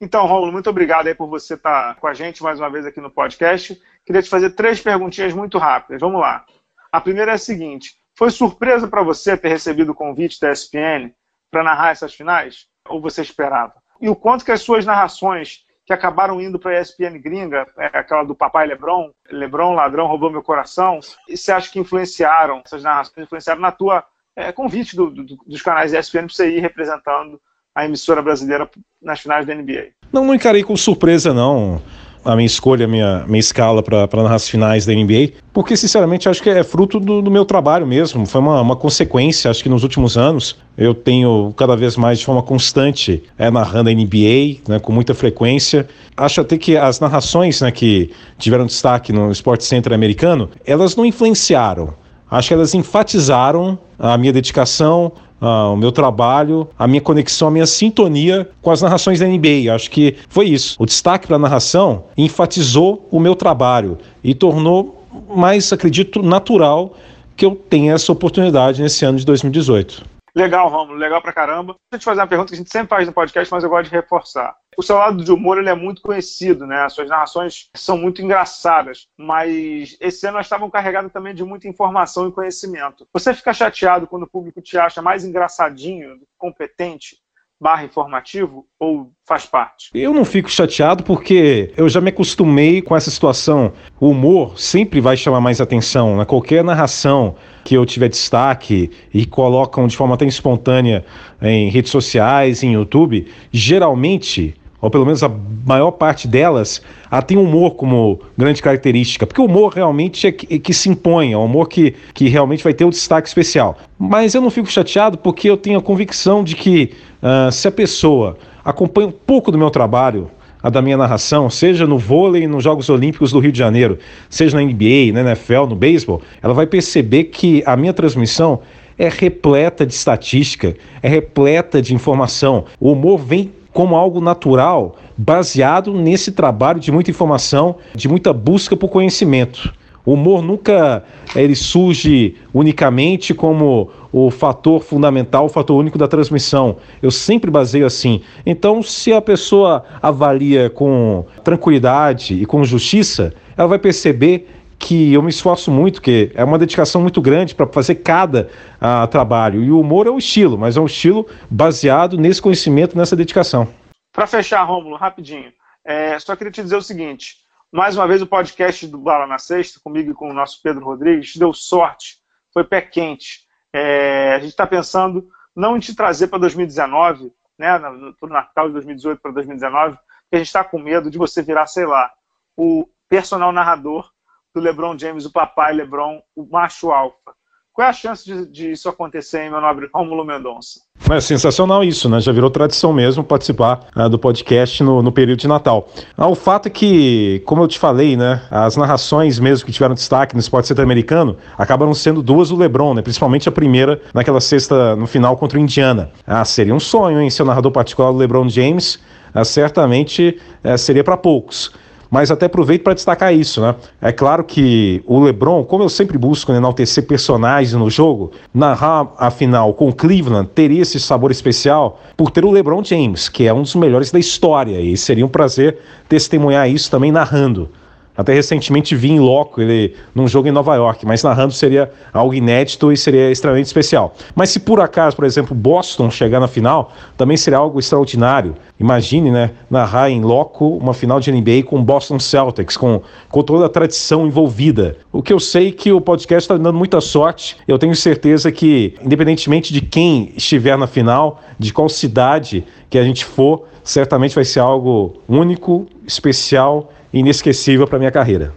Então, 0.00 0.24
Rômulo, 0.24 0.52
muito 0.52 0.70
obrigado 0.70 1.08
aí 1.08 1.16
por 1.16 1.26
você 1.26 1.54
estar 1.54 1.96
com 1.96 2.06
a 2.06 2.14
gente 2.14 2.44
mais 2.44 2.60
uma 2.60 2.70
vez 2.70 2.86
aqui 2.86 3.00
no 3.00 3.10
podcast. 3.10 3.82
Queria 4.06 4.22
te 4.22 4.30
fazer 4.30 4.50
três 4.50 4.80
perguntinhas 4.80 5.34
muito 5.34 5.58
rápidas. 5.58 6.00
Vamos 6.00 6.20
lá. 6.20 6.46
A 6.92 7.00
primeira 7.00 7.32
é 7.32 7.34
a 7.34 7.38
seguinte: 7.38 7.96
foi 8.16 8.30
surpresa 8.30 8.86
para 8.86 9.02
você 9.02 9.36
ter 9.36 9.48
recebido 9.48 9.90
o 9.90 9.96
convite 9.96 10.38
da 10.40 10.52
ESPN 10.52 11.12
para 11.50 11.64
narrar 11.64 11.90
essas 11.90 12.14
finais? 12.14 12.68
Ou 12.88 13.00
você 13.00 13.20
esperava? 13.20 13.74
E 14.00 14.08
o 14.08 14.14
quanto 14.14 14.44
que 14.44 14.52
as 14.52 14.62
suas 14.62 14.86
narrações 14.86 15.64
que 15.84 15.92
acabaram 15.92 16.40
indo 16.40 16.58
para 16.58 16.72
a 16.72 16.80
ESPN 16.80 17.18
gringa, 17.18 17.66
é, 17.78 17.86
aquela 17.92 18.24
do 18.24 18.34
papai 18.34 18.66
Lebron, 18.66 19.10
Lebron, 19.30 19.74
ladrão, 19.74 20.06
roubou 20.06 20.30
meu 20.30 20.42
coração. 20.42 21.00
E 21.28 21.36
você 21.36 21.52
acha 21.52 21.70
que 21.70 21.78
influenciaram, 21.78 22.62
essas 22.64 22.82
narrações 22.82 23.24
influenciaram 23.24 23.60
na 23.60 23.72
tua 23.72 24.04
é, 24.36 24.52
convite 24.52 24.94
do, 24.94 25.10
do, 25.10 25.24
dos 25.46 25.62
canais 25.62 25.92
ESPN 25.92 26.26
para 26.26 26.34
você 26.34 26.56
ir 26.56 26.60
representando 26.60 27.40
a 27.74 27.84
emissora 27.84 28.22
brasileira 28.22 28.70
nas 29.00 29.20
finais 29.20 29.46
da 29.46 29.54
NBA? 29.54 29.90
Não, 30.12 30.24
não 30.24 30.34
encarei 30.34 30.62
com 30.62 30.76
surpresa, 30.76 31.32
não 31.32 31.82
a 32.24 32.36
minha 32.36 32.46
escolha, 32.46 32.84
a 32.84 32.88
minha, 32.88 33.24
minha 33.26 33.40
escala 33.40 33.82
para 33.82 34.22
narrar 34.22 34.36
as 34.36 34.48
finais 34.48 34.86
da 34.86 34.92
NBA, 34.92 35.32
porque 35.52 35.76
sinceramente 35.76 36.28
acho 36.28 36.42
que 36.42 36.50
é 36.50 36.62
fruto 36.62 37.00
do, 37.00 37.20
do 37.20 37.30
meu 37.30 37.44
trabalho 37.44 37.86
mesmo, 37.86 38.24
foi 38.26 38.40
uma, 38.40 38.60
uma, 38.60 38.76
consequência, 38.76 39.50
acho 39.50 39.62
que 39.62 39.68
nos 39.68 39.82
últimos 39.82 40.16
anos 40.16 40.56
eu 40.76 40.94
tenho 40.94 41.52
cada 41.56 41.76
vez 41.76 41.96
mais 41.96 42.18
de 42.18 42.24
forma 42.24 42.42
constante 42.42 43.22
é, 43.38 43.50
narrando 43.50 43.90
a 43.90 43.92
NBA, 43.92 44.62
né, 44.68 44.78
com 44.80 44.92
muita 44.92 45.14
frequência. 45.14 45.86
Acho 46.16 46.40
até 46.40 46.56
que 46.56 46.76
as 46.76 47.00
narrações 47.00 47.60
né, 47.60 47.70
que 47.70 48.10
tiveram 48.38 48.66
destaque 48.66 49.12
no 49.12 49.30
Sport 49.32 49.60
Center 49.60 49.92
americano, 49.92 50.48
elas 50.64 50.96
não 50.96 51.04
influenciaram, 51.04 51.94
acho 52.30 52.48
que 52.48 52.54
elas 52.54 52.74
enfatizaram 52.74 53.78
a 53.98 54.16
minha 54.16 54.32
dedicação, 54.32 55.12
uh, 55.42 55.72
o 55.72 55.76
meu 55.76 55.90
trabalho, 55.90 56.68
a 56.78 56.86
minha 56.86 57.00
conexão, 57.00 57.48
a 57.48 57.50
minha 57.50 57.66
sintonia 57.66 58.48
com 58.62 58.70
as 58.70 58.80
narrações 58.80 59.18
da 59.18 59.26
NBA. 59.26 59.74
Acho 59.74 59.90
que 59.90 60.16
foi 60.28 60.46
isso. 60.46 60.76
O 60.78 60.86
destaque 60.86 61.26
para 61.26 61.36
a 61.36 61.38
narração 61.38 62.04
enfatizou 62.16 63.06
o 63.10 63.18
meu 63.18 63.34
trabalho 63.34 63.98
e 64.22 64.34
tornou 64.34 65.04
mais, 65.28 65.72
acredito, 65.72 66.22
natural 66.22 66.94
que 67.36 67.44
eu 67.44 67.56
tenha 67.56 67.94
essa 67.94 68.12
oportunidade 68.12 68.80
nesse 68.80 69.04
ano 69.04 69.18
de 69.18 69.26
2018. 69.26 70.04
Legal, 70.34 70.68
Romulo, 70.70 70.98
legal 70.98 71.20
pra 71.20 71.32
caramba. 71.32 71.74
Deixa 71.90 71.96
eu 71.96 71.98
te 71.98 72.04
fazer 72.04 72.20
uma 72.20 72.26
pergunta 72.26 72.48
que 72.48 72.54
a 72.54 72.58
gente 72.58 72.70
sempre 72.70 72.88
faz 72.88 73.06
no 73.06 73.12
podcast, 73.12 73.52
mas 73.52 73.64
eu 73.64 73.68
gosto 73.68 73.90
de 73.90 73.96
reforçar. 73.96 74.54
O 74.76 74.82
seu 74.82 74.96
lado 74.96 75.22
de 75.22 75.30
humor 75.30 75.58
ele 75.58 75.68
é 75.68 75.74
muito 75.74 76.00
conhecido, 76.00 76.66
né? 76.66 76.82
As 76.82 76.94
suas 76.94 77.08
narrações 77.08 77.68
são 77.76 77.98
muito 77.98 78.22
engraçadas, 78.22 79.06
mas 79.18 79.96
esse 80.00 80.26
ano 80.26 80.36
elas 80.36 80.46
estavam 80.46 80.70
carregadas 80.70 81.12
também 81.12 81.34
de 81.34 81.44
muita 81.44 81.68
informação 81.68 82.28
e 82.28 82.32
conhecimento. 82.32 83.06
Você 83.12 83.34
fica 83.34 83.52
chateado 83.52 84.06
quando 84.06 84.22
o 84.22 84.30
público 84.30 84.62
te 84.62 84.78
acha 84.78 85.02
mais 85.02 85.24
engraçadinho, 85.24 86.18
competente 86.38 87.16
barra 87.62 87.84
informativo 87.84 88.66
ou 88.78 89.12
faz 89.24 89.46
parte? 89.46 89.90
Eu 89.94 90.12
não 90.12 90.24
fico 90.24 90.50
chateado 90.50 91.04
porque 91.04 91.72
eu 91.76 91.88
já 91.88 92.00
me 92.00 92.08
acostumei 92.08 92.82
com 92.82 92.96
essa 92.96 93.08
situação. 93.08 93.72
O 94.00 94.08
humor 94.08 94.58
sempre 94.58 95.00
vai 95.00 95.16
chamar 95.16 95.40
mais 95.40 95.60
atenção. 95.60 96.16
Né? 96.16 96.24
Qualquer 96.24 96.64
narração 96.64 97.36
que 97.64 97.76
eu 97.76 97.86
tiver 97.86 98.08
destaque 98.08 98.90
e 99.14 99.24
colocam 99.24 99.86
de 99.86 99.96
forma 99.96 100.16
até 100.16 100.26
espontânea 100.26 101.04
em 101.40 101.70
redes 101.70 101.92
sociais, 101.92 102.64
em 102.64 102.72
YouTube, 102.72 103.28
geralmente 103.52 104.56
ou 104.82 104.90
pelo 104.90 105.06
menos 105.06 105.22
a 105.22 105.30
maior 105.64 105.92
parte 105.92 106.26
delas, 106.26 106.82
tem 107.24 107.38
humor 107.38 107.76
como 107.76 108.20
grande 108.36 108.60
característica, 108.60 109.24
porque 109.24 109.40
o 109.40 109.44
humor 109.44 109.72
realmente 109.72 110.26
é 110.26 110.32
que, 110.32 110.56
é 110.56 110.58
que 110.58 110.74
se 110.74 110.88
impõe, 110.88 111.32
é 111.32 111.38
um 111.38 111.44
humor 111.44 111.68
que, 111.68 111.94
que 112.12 112.28
realmente 112.28 112.64
vai 112.64 112.74
ter 112.74 112.84
um 112.84 112.90
destaque 112.90 113.28
especial. 113.28 113.78
Mas 113.96 114.34
eu 114.34 114.40
não 114.42 114.50
fico 114.50 114.68
chateado 114.68 115.16
porque 115.16 115.48
eu 115.48 115.56
tenho 115.56 115.78
a 115.78 115.82
convicção 115.82 116.42
de 116.42 116.56
que 116.56 116.90
uh, 117.22 117.52
se 117.52 117.68
a 117.68 117.70
pessoa 117.70 118.36
acompanha 118.64 119.06
um 119.06 119.12
pouco 119.12 119.52
do 119.52 119.56
meu 119.56 119.70
trabalho, 119.70 120.28
a 120.60 120.68
da 120.68 120.82
minha 120.82 120.96
narração, 120.96 121.48
seja 121.48 121.86
no 121.86 121.96
vôlei, 121.96 122.48
nos 122.48 122.64
Jogos 122.64 122.88
Olímpicos 122.88 123.30
do 123.30 123.38
Rio 123.38 123.52
de 123.52 123.58
Janeiro, 123.58 123.98
seja 124.28 124.56
na 124.56 124.64
NBA, 124.64 125.12
na 125.12 125.20
NFL, 125.20 125.66
no 125.68 125.76
beisebol, 125.76 126.22
ela 126.42 126.54
vai 126.54 126.66
perceber 126.66 127.24
que 127.24 127.62
a 127.64 127.76
minha 127.76 127.92
transmissão 127.92 128.60
é 128.98 129.08
repleta 129.08 129.86
de 129.86 129.94
estatística, 129.94 130.76
é 131.02 131.08
repleta 131.08 131.80
de 131.80 131.94
informação. 131.94 132.64
O 132.80 132.92
humor 132.92 133.18
vem 133.18 133.50
como 133.72 133.96
algo 133.96 134.20
natural, 134.20 134.96
baseado 135.16 135.92
nesse 135.94 136.32
trabalho 136.32 136.78
de 136.78 136.92
muita 136.92 137.10
informação, 137.10 137.76
de 137.94 138.08
muita 138.08 138.32
busca 138.32 138.76
por 138.76 138.88
conhecimento. 138.88 139.72
O 140.04 140.14
humor 140.14 140.42
nunca 140.42 141.04
ele 141.34 141.54
surge 141.54 142.34
unicamente 142.52 143.32
como 143.32 143.88
o 144.12 144.30
fator 144.30 144.82
fundamental, 144.82 145.46
o 145.46 145.48
fator 145.48 145.78
único 145.78 145.96
da 145.96 146.08
transmissão. 146.08 146.76
Eu 147.00 147.10
sempre 147.10 147.50
baseio 147.50 147.86
assim. 147.86 148.20
Então, 148.44 148.82
se 148.82 149.12
a 149.12 149.22
pessoa 149.22 149.84
avalia 150.02 150.68
com 150.68 151.24
tranquilidade 151.44 152.34
e 152.34 152.44
com 152.44 152.64
justiça, 152.64 153.32
ela 153.56 153.68
vai 153.68 153.78
perceber 153.78 154.48
que 154.82 155.12
eu 155.12 155.22
me 155.22 155.30
esforço 155.30 155.70
muito, 155.70 156.02
que 156.02 156.32
é 156.34 156.42
uma 156.42 156.58
dedicação 156.58 157.00
muito 157.00 157.20
grande 157.20 157.54
para 157.54 157.68
fazer 157.68 157.94
cada 157.96 158.50
uh, 158.76 159.06
trabalho. 159.06 159.62
E 159.62 159.70
o 159.70 159.78
humor 159.78 160.08
é 160.08 160.10
o 160.10 160.18
estilo, 160.18 160.58
mas 160.58 160.76
é 160.76 160.80
um 160.80 160.86
estilo 160.86 161.24
baseado 161.48 162.18
nesse 162.18 162.42
conhecimento, 162.42 162.98
nessa 162.98 163.14
dedicação. 163.14 163.72
Para 164.12 164.26
fechar, 164.26 164.64
Rômulo, 164.64 164.96
rapidinho, 164.96 165.52
é, 165.84 166.18
só 166.18 166.34
queria 166.34 166.50
te 166.50 166.60
dizer 166.60 166.74
o 166.74 166.82
seguinte: 166.82 167.36
mais 167.70 167.96
uma 167.96 168.08
vez 168.08 168.20
o 168.22 168.26
podcast 168.26 168.84
do 168.88 168.98
Bala 168.98 169.24
na 169.24 169.38
Sexta, 169.38 169.78
comigo 169.82 170.10
e 170.10 170.14
com 170.14 170.28
o 170.28 170.34
nosso 170.34 170.60
Pedro 170.60 170.84
Rodrigues, 170.84 171.36
deu 171.36 171.52
sorte, 171.54 172.16
foi 172.52 172.64
pé 172.64 172.80
quente. 172.80 173.42
É, 173.72 174.34
a 174.34 174.40
gente 174.40 174.50
está 174.50 174.66
pensando 174.66 175.28
não 175.54 175.76
em 175.76 175.80
te 175.80 175.94
trazer 175.94 176.26
para 176.26 176.40
2019, 176.40 177.32
né, 177.56 177.78
no 177.78 178.28
Natal 178.28 178.66
de 178.66 178.72
2018 178.72 179.20
para 179.22 179.30
2019, 179.30 179.94
porque 179.94 180.34
a 180.34 180.38
gente 180.38 180.48
está 180.48 180.64
com 180.64 180.78
medo 180.80 181.08
de 181.08 181.18
você 181.18 181.40
virar, 181.40 181.68
sei 181.68 181.86
lá, 181.86 182.10
o 182.56 182.88
personal 183.08 183.52
narrador 183.52 184.11
do 184.54 184.60
LeBron 184.60 184.98
James, 184.98 185.24
o 185.24 185.32
papai 185.32 185.72
LeBron, 185.72 186.20
o 186.36 186.46
macho 186.50 186.90
alfa. 186.90 187.32
Qual 187.74 187.86
é 187.86 187.88
a 187.88 187.94
chance 187.94 188.22
de, 188.22 188.46
de 188.46 188.72
isso 188.72 188.86
acontecer, 188.86 189.44
hein, 189.44 189.50
meu 189.50 189.58
nobre 189.58 189.88
Rômulo 189.94 190.26
Mendonça? 190.26 190.80
É 191.10 191.18
sensacional 191.22 191.82
isso, 191.82 192.06
né? 192.06 192.20
Já 192.20 192.30
virou 192.30 192.50
tradição 192.50 192.92
mesmo 192.92 193.24
participar 193.24 193.86
uh, 193.96 194.10
do 194.10 194.18
podcast 194.18 194.82
no, 194.82 195.02
no, 195.02 195.10
período 195.10 195.38
de 195.38 195.48
Natal. 195.48 195.88
Ah, 196.14 196.28
o 196.28 196.34
fato 196.34 196.66
é 196.66 196.70
que, 196.70 197.42
como 197.46 197.62
eu 197.62 197.68
te 197.68 197.78
falei, 197.78 198.14
né? 198.14 198.42
As 198.50 198.76
narrações 198.76 199.38
mesmo 199.38 199.64
que 199.64 199.72
tiveram 199.72 199.94
destaque 199.94 200.34
no 200.34 200.40
esporte 200.40 200.68
centro-americano 200.68 201.38
acabaram 201.56 201.94
sendo 201.94 202.22
duas 202.22 202.50
do 202.50 202.56
LeBron, 202.56 202.92
né? 202.92 203.00
Principalmente 203.00 203.48
a 203.48 203.52
primeira 203.52 204.02
naquela 204.12 204.40
sexta 204.40 204.94
no 204.94 205.06
final 205.06 205.34
contra 205.38 205.58
o 205.58 205.60
Indiana. 205.62 206.10
Ah, 206.26 206.44
seria 206.44 206.74
um 206.74 206.80
sonho, 206.80 207.22
hein? 207.22 207.30
Ser 207.30 207.42
o 207.42 207.46
narrador 207.46 207.72
particular 207.72 208.12
do 208.12 208.18
LeBron 208.18 208.50
James, 208.50 209.00
ah, 209.34 209.46
certamente 209.46 210.38
eh, 210.62 210.76
seria 210.76 211.02
para 211.02 211.16
poucos 211.16 211.72
mas 212.12 212.30
até 212.30 212.44
aproveito 212.44 212.82
para 212.82 212.92
destacar 212.92 213.34
isso, 213.34 213.62
né? 213.62 213.74
É 213.98 214.12
claro 214.12 214.44
que 214.44 215.02
o 215.06 215.18
LeBron, 215.18 215.64
como 215.64 215.82
eu 215.82 215.88
sempre 215.88 216.18
busco 216.18 216.52
enaltecer 216.52 217.06
personagens 217.06 217.72
no 217.72 217.88
jogo, 217.88 218.32
narrar 218.52 219.14
a 219.16 219.30
final 219.30 219.72
com 219.72 219.90
Cleveland 219.90 220.50
teria 220.54 220.82
esse 220.82 221.00
sabor 221.00 221.30
especial 221.30 222.02
por 222.14 222.30
ter 222.30 222.44
o 222.44 222.50
LeBron 222.50 222.84
James, 222.84 223.30
que 223.30 223.46
é 223.46 223.54
um 223.54 223.62
dos 223.62 223.74
melhores 223.74 224.12
da 224.12 224.18
história, 224.18 224.78
e 224.78 224.94
seria 224.94 225.24
um 225.24 225.28
prazer 225.28 225.78
testemunhar 226.06 226.68
isso 226.68 226.90
também 226.90 227.10
narrando. 227.10 227.70
Até 228.16 228.34
recentemente 228.34 228.94
vi 228.94 229.10
em 229.10 229.20
loco 229.20 229.60
ele 229.60 229.94
num 230.14 230.28
jogo 230.28 230.46
em 230.46 230.52
Nova 230.52 230.74
York, 230.74 231.06
mas 231.06 231.22
narrando 231.22 231.52
seria 231.52 231.90
algo 232.12 232.34
inédito 232.34 232.92
e 232.92 232.96
seria 232.96 233.30
extremamente 233.30 233.66
especial. 233.66 234.14
Mas 234.34 234.50
se 234.50 234.60
por 234.60 234.80
acaso, 234.80 235.16
por 235.16 235.24
exemplo, 235.24 235.54
Boston 235.54 236.10
chegar 236.10 236.38
na 236.38 236.48
final, 236.48 236.92
também 237.16 237.36
seria 237.36 237.58
algo 237.58 237.78
extraordinário. 237.78 238.54
Imagine, 238.78 239.30
né, 239.30 239.50
narrar 239.70 240.10
em 240.10 240.20
loco 240.20 240.76
uma 240.76 240.92
final 240.92 241.20
de 241.20 241.32
NBA 241.32 241.62
com 241.64 241.82
Boston 241.82 242.18
Celtics, 242.18 242.76
com, 242.76 243.00
com 243.30 243.42
toda 243.42 243.66
a 243.66 243.68
tradição 243.68 244.26
envolvida. 244.26 244.96
O 245.10 245.22
que 245.22 245.32
eu 245.32 245.40
sei 245.40 245.68
é 245.68 245.72
que 245.72 245.90
o 245.92 246.00
podcast 246.00 246.44
está 246.44 246.56
dando 246.56 246.76
muita 246.76 247.00
sorte. 247.00 247.56
Eu 247.66 247.78
tenho 247.78 247.96
certeza 247.96 248.52
que, 248.52 248.94
independentemente 249.02 249.72
de 249.72 249.80
quem 249.80 250.32
estiver 250.36 250.76
na 250.76 250.86
final, 250.86 251.40
de 251.58 251.72
qual 251.72 251.88
cidade 251.88 252.64
que 252.90 252.98
a 252.98 253.04
gente 253.04 253.24
for, 253.24 253.64
certamente 253.82 254.34
vai 254.34 254.44
ser 254.44 254.60
algo 254.60 255.16
único, 255.28 255.86
especial 256.06 256.90
inesquecível 257.12 257.86
para 257.86 257.98
minha 257.98 258.10
carreira. 258.10 258.54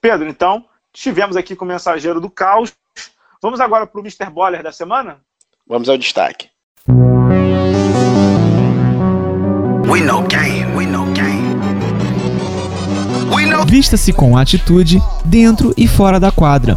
Pedro, 0.00 0.28
então, 0.28 0.64
estivemos 0.94 1.36
aqui 1.36 1.56
com 1.56 1.64
o 1.64 1.68
mensageiro 1.68 2.20
do 2.20 2.30
caos. 2.30 2.72
Vamos 3.40 3.60
agora 3.60 3.86
para 3.86 4.00
o 4.00 4.02
Mr. 4.02 4.30
Boller 4.30 4.62
da 4.62 4.72
semana? 4.72 5.18
Vamos 5.66 5.88
ao 5.88 5.96
destaque. 5.96 6.48
Vista-se 13.66 14.12
com 14.12 14.36
atitude 14.36 14.98
dentro 15.24 15.72
e 15.76 15.88
fora 15.88 16.20
da 16.20 16.30
quadra. 16.30 16.76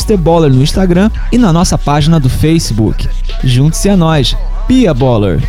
Baller 0.17 0.51
no 0.51 0.61
Instagram 0.61 1.09
e 1.31 1.37
na 1.37 1.53
nossa 1.53 1.77
página 1.77 2.19
do 2.19 2.29
Facebook. 2.29 3.07
Junte-se 3.43 3.89
a 3.89 3.95
nós, 3.95 4.35
Pia 4.67 4.93
Baller. 4.93 5.39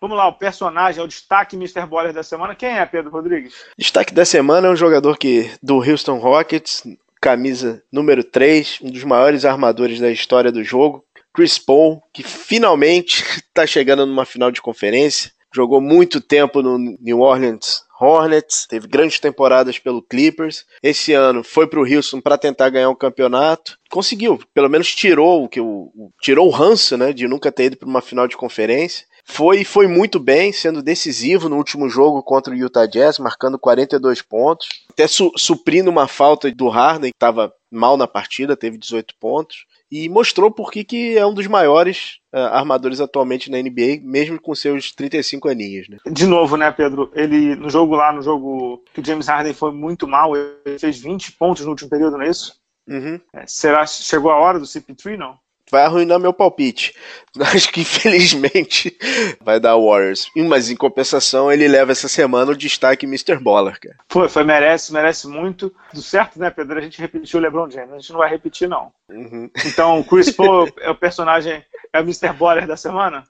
Vamos 0.00 0.16
lá, 0.16 0.26
o 0.26 0.32
personagem, 0.32 1.00
é 1.00 1.04
o 1.04 1.06
destaque 1.06 1.54
Mr. 1.54 1.86
Baller 1.86 2.12
da 2.12 2.24
semana. 2.24 2.56
Quem 2.56 2.70
é, 2.70 2.84
Pedro 2.84 3.10
Rodrigues? 3.12 3.54
Destaque 3.78 4.12
da 4.12 4.24
semana 4.24 4.66
é 4.66 4.70
um 4.70 4.76
jogador 4.76 5.16
que 5.16 5.50
do 5.62 5.76
Houston 5.76 6.18
Rockets, 6.18 6.82
camisa 7.20 7.80
número 7.92 8.24
3, 8.24 8.80
um 8.82 8.90
dos 8.90 9.04
maiores 9.04 9.44
armadores 9.44 10.00
da 10.00 10.10
história 10.10 10.50
do 10.50 10.64
jogo. 10.64 11.04
Chris 11.32 11.56
Paul, 11.56 12.02
que 12.12 12.24
finalmente 12.24 13.22
está 13.22 13.64
chegando 13.68 14.04
numa 14.04 14.24
final 14.24 14.50
de 14.50 14.60
conferência. 14.60 15.30
Jogou 15.54 15.80
muito 15.80 16.20
tempo 16.20 16.62
no 16.62 16.78
New 16.78 17.20
Orleans 17.20 17.84
Hornets, 18.02 18.66
teve 18.68 18.88
grandes 18.88 19.20
temporadas 19.20 19.78
pelo 19.78 20.02
Clippers. 20.02 20.64
Esse 20.82 21.12
ano 21.12 21.44
foi 21.44 21.68
para 21.68 21.80
o 21.80 21.84
Houston 21.84 22.20
para 22.20 22.36
tentar 22.36 22.68
ganhar 22.68 22.90
um 22.90 22.96
campeonato. 22.96 23.78
Conseguiu, 23.88 24.40
pelo 24.52 24.68
menos 24.68 24.92
tirou 24.92 25.44
o 25.44 25.48
que 25.48 25.60
o, 25.60 25.92
tirou 26.20 26.48
o 26.48 26.50
ranço, 26.50 26.96
né, 26.96 27.12
de 27.12 27.28
nunca 27.28 27.52
ter 27.52 27.66
ido 27.66 27.76
para 27.76 27.88
uma 27.88 28.02
final 28.02 28.26
de 28.26 28.36
conferência. 28.36 29.06
Foi 29.24 29.62
foi 29.62 29.86
muito 29.86 30.18
bem, 30.18 30.52
sendo 30.52 30.82
decisivo 30.82 31.48
no 31.48 31.56
último 31.56 31.88
jogo 31.88 32.24
contra 32.24 32.52
o 32.52 32.56
Utah 32.56 32.86
Jazz, 32.86 33.20
marcando 33.20 33.56
42 33.56 34.20
pontos, 34.20 34.66
até 34.90 35.06
su 35.06 35.30
suprindo 35.36 35.88
uma 35.88 36.08
falta 36.08 36.50
do 36.50 36.68
Harden, 36.68 37.12
que 37.12 37.16
estava 37.16 37.52
mal 37.70 37.96
na 37.96 38.08
partida, 38.08 38.56
teve 38.56 38.76
18 38.76 39.14
pontos 39.20 39.64
e 39.92 40.08
mostrou 40.08 40.50
por 40.50 40.72
que, 40.72 40.82
que 40.84 41.18
é 41.18 41.26
um 41.26 41.34
dos 41.34 41.46
maiores 41.46 42.18
uh, 42.34 42.38
armadores 42.38 42.98
atualmente 42.98 43.50
na 43.50 43.58
NBA, 43.58 44.00
mesmo 44.02 44.40
com 44.40 44.54
seus 44.54 44.90
35 44.90 45.50
aninhos. 45.50 45.86
Né? 45.86 45.98
De 46.10 46.26
novo, 46.26 46.56
né, 46.56 46.72
Pedro? 46.72 47.12
Ele, 47.14 47.54
no 47.54 47.68
jogo 47.68 47.94
lá, 47.94 48.10
no 48.10 48.22
jogo 48.22 48.82
que 48.94 49.02
o 49.02 49.04
James 49.04 49.26
Harden 49.26 49.52
foi 49.52 49.70
muito 49.70 50.08
mal, 50.08 50.34
ele 50.34 50.78
fez 50.78 50.98
20 50.98 51.32
pontos 51.32 51.62
no 51.66 51.72
último 51.72 51.90
período, 51.90 52.16
não 52.16 52.24
é 52.24 52.30
isso? 52.30 52.58
Uhum. 52.88 53.20
É, 53.34 53.46
será 53.46 53.86
chegou 53.86 54.30
a 54.30 54.38
hora 54.38 54.58
do 54.58 54.64
CP3, 54.64 55.18
não? 55.18 55.36
Vai 55.72 55.84
arruinar 55.84 56.20
meu 56.20 56.34
palpite. 56.34 56.94
Acho 57.40 57.72
que 57.72 57.80
infelizmente 57.80 58.94
vai 59.40 59.58
dar 59.58 59.78
Warriors. 59.78 60.30
Mas 60.36 60.70
em 60.70 60.76
compensação, 60.76 61.50
ele 61.50 61.66
leva 61.66 61.90
essa 61.90 62.08
semana 62.08 62.52
o 62.52 62.56
destaque 62.56 63.06
Mr. 63.06 63.38
Baller, 63.38 63.80
cara. 63.80 63.96
Foi, 64.10 64.28
foi, 64.28 64.44
merece, 64.44 64.92
merece 64.92 65.26
muito. 65.26 65.74
Do 65.94 66.02
certo, 66.02 66.38
né, 66.38 66.50
Pedro? 66.50 66.78
A 66.78 66.82
gente 66.82 67.00
repetiu 67.00 67.40
o 67.40 67.42
LeBron 67.42 67.70
James. 67.70 67.94
A 67.94 67.98
gente 67.98 68.12
não 68.12 68.18
vai 68.18 68.28
repetir, 68.28 68.68
não. 68.68 68.92
Uhum. 69.10 69.50
Então, 69.64 70.02
Chris 70.02 70.30
Paul 70.30 70.68
é 70.80 70.90
o 70.90 70.94
personagem, 70.94 71.64
é 71.92 71.98
o 71.98 72.02
Mr. 72.02 72.34
Baller 72.34 72.66
da 72.66 72.76
semana? 72.76 73.24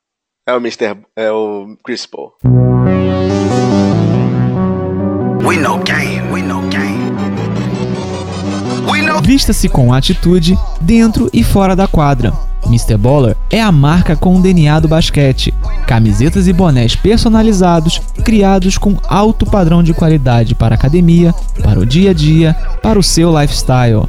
É 0.45 0.53
o 0.53 0.57
Mr. 0.57 0.97
É 1.15 1.31
o 1.31 1.77
Chris 1.85 2.05
Paul. 2.05 2.35
We 5.45 5.57
know 5.57 5.79
Vista-se 9.23 9.69
com 9.69 9.95
atitude 9.95 10.59
dentro 10.81 11.31
e 11.33 11.45
fora 11.45 11.77
da 11.77 11.87
quadra. 11.87 12.33
Mr. 12.67 12.97
Baller 12.97 13.37
é 13.51 13.61
a 13.61 13.71
marca 13.71 14.17
com 14.17 14.37
o 14.37 14.43
DNA 14.43 14.81
do 14.81 14.89
basquete. 14.89 15.55
Camisetas 15.87 16.49
e 16.49 16.53
bonés 16.53 16.97
personalizados, 16.97 18.01
criados 18.25 18.77
com 18.77 18.97
alto 19.09 19.47
padrão 19.47 19.83
de 19.83 19.95
qualidade 19.95 20.55
para 20.55 20.75
a 20.75 20.79
academia, 20.79 21.33
para 21.63 21.79
o 21.79 21.87
dia 21.87 22.11
a 22.11 22.15
dia, 22.15 22.55
para 22.83 22.99
o 22.99 23.03
seu 23.03 23.39
lifestyle. 23.39 24.09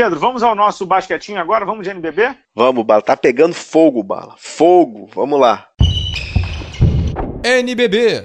Pedro, 0.00 0.20
vamos 0.20 0.44
ao 0.44 0.54
nosso 0.54 0.86
basquetinho 0.86 1.40
agora? 1.40 1.64
Vamos 1.64 1.82
de 1.82 1.90
NBB? 1.90 2.32
Vamos, 2.54 2.84
Bala. 2.84 3.02
Tá 3.02 3.16
pegando 3.16 3.52
fogo, 3.52 4.00
Bala. 4.00 4.36
Fogo. 4.38 5.10
Vamos 5.12 5.40
lá. 5.40 5.68
NBB. 7.42 8.22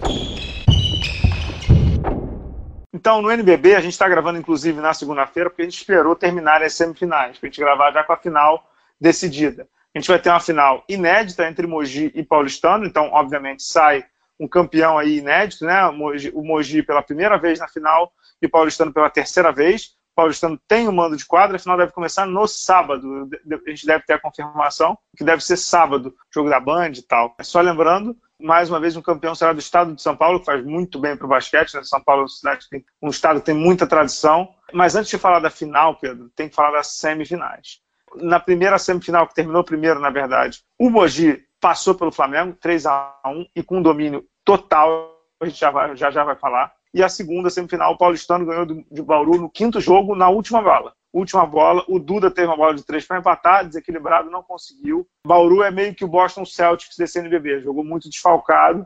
Então, 2.93 3.23
no 3.23 3.31
NBB, 3.31 3.73
a 3.73 3.81
gente 3.81 3.93
está 3.93 4.07
gravando 4.07 4.37
inclusive 4.37 4.79
na 4.79 4.93
segunda-feira, 4.93 5.49
porque 5.49 5.63
a 5.63 5.65
gente 5.65 5.77
esperou 5.77 6.15
terminar 6.15 6.61
as 6.61 6.75
semifinais, 6.75 7.39
para 7.39 7.47
a 7.47 7.49
gente 7.49 7.59
gravar 7.59 7.91
já 7.91 8.03
com 8.03 8.13
a 8.13 8.17
final 8.17 8.63
decidida. 9.01 9.67
A 9.95 9.97
gente 9.97 10.07
vai 10.07 10.19
ter 10.19 10.29
uma 10.29 10.39
final 10.39 10.83
inédita 10.87 11.49
entre 11.49 11.65
Mogi 11.65 12.11
e 12.13 12.21
Paulistano, 12.21 12.85
então, 12.85 13.09
obviamente, 13.11 13.63
sai 13.63 14.05
um 14.39 14.47
campeão 14.47 14.95
aí 14.99 15.17
inédito, 15.17 15.65
né? 15.65 15.83
O 15.87 15.93
Mogi, 15.93 16.31
o 16.35 16.43
Mogi 16.43 16.83
pela 16.83 17.01
primeira 17.01 17.35
vez 17.35 17.57
na 17.57 17.67
final 17.67 18.13
e 18.39 18.45
o 18.45 18.49
Paulistano 18.49 18.93
pela 18.93 19.09
terceira 19.09 19.51
vez. 19.51 19.95
Paulistano 20.15 20.59
tem 20.67 20.87
o 20.87 20.91
um 20.91 20.93
mando 20.93 21.17
de 21.17 21.25
quadra, 21.25 21.55
a 21.55 21.59
final 21.59 21.77
deve 21.77 21.91
começar 21.91 22.25
no 22.25 22.47
sábado. 22.47 23.29
A 23.65 23.69
gente 23.69 23.85
deve 23.85 24.03
ter 24.05 24.13
a 24.13 24.19
confirmação, 24.19 24.97
que 25.17 25.23
deve 25.23 25.43
ser 25.43 25.57
sábado, 25.57 26.13
jogo 26.33 26.49
da 26.49 26.59
Band 26.59 26.91
e 26.91 27.01
tal. 27.01 27.35
Só 27.41 27.61
lembrando, 27.61 28.15
mais 28.39 28.69
uma 28.69 28.79
vez, 28.79 28.95
um 28.95 29.01
campeão 29.01 29.33
será 29.33 29.53
do 29.53 29.59
estado 29.59 29.95
de 29.95 30.01
São 30.01 30.15
Paulo, 30.15 30.39
que 30.39 30.45
faz 30.45 30.63
muito 30.63 30.99
bem 30.99 31.15
para 31.15 31.25
o 31.25 31.29
basquete. 31.29 31.73
Né? 31.75 31.83
São 31.83 32.01
Paulo 32.01 32.23
é 32.43 33.05
um 33.05 33.09
estado 33.09 33.39
que 33.39 33.45
tem 33.45 33.55
muita 33.55 33.87
tradição. 33.87 34.53
Mas 34.73 34.95
antes 34.95 35.09
de 35.09 35.17
falar 35.17 35.39
da 35.39 35.49
final, 35.49 35.95
Pedro, 35.95 36.29
tem 36.35 36.49
que 36.49 36.55
falar 36.55 36.71
das 36.71 36.87
semifinais. 36.87 37.79
Na 38.15 38.39
primeira 38.39 38.77
semifinal, 38.77 39.27
que 39.27 39.33
terminou 39.33 39.63
primeiro, 39.63 39.99
na 39.99 40.09
verdade, 40.09 40.61
o 40.77 40.89
Mogi 40.89 41.43
passou 41.59 41.95
pelo 41.95 42.11
Flamengo, 42.11 42.57
3 42.59 42.85
a 42.85 43.15
1 43.25 43.45
e 43.55 43.63
com 43.63 43.81
domínio 43.81 44.25
total, 44.43 45.17
a 45.41 45.45
gente 45.45 45.59
já, 45.59 45.71
vai, 45.71 45.95
já, 45.95 46.11
já 46.11 46.23
vai 46.23 46.35
falar. 46.35 46.71
E 46.93 47.01
a 47.01 47.09
segunda 47.09 47.49
semifinal, 47.49 47.93
o 47.93 47.97
Paulistano 47.97 48.45
ganhou 48.45 48.65
de 48.65 49.01
Bauru 49.01 49.41
no 49.41 49.49
quinto 49.49 49.81
jogo, 49.81 50.15
na 50.15 50.29
última 50.29 50.61
bola. 50.61 50.93
Última 51.11 51.45
bola, 51.45 51.83
o 51.87 51.99
Duda 51.99 52.29
teve 52.29 52.47
uma 52.47 52.57
bola 52.57 52.73
de 52.73 52.83
três 52.83 53.05
para 53.05 53.19
empatar, 53.19 53.65
desequilibrado, 53.65 54.29
não 54.29 54.43
conseguiu. 54.43 55.07
Bauru 55.25 55.63
é 55.63 55.71
meio 55.71 55.93
que 55.95 56.05
o 56.05 56.07
Boston 56.07 56.45
Celtics 56.45 56.97
desse 56.97 57.19
NBB, 57.19 57.61
jogou 57.61 57.83
muito 57.83 58.09
desfalcado, 58.09 58.85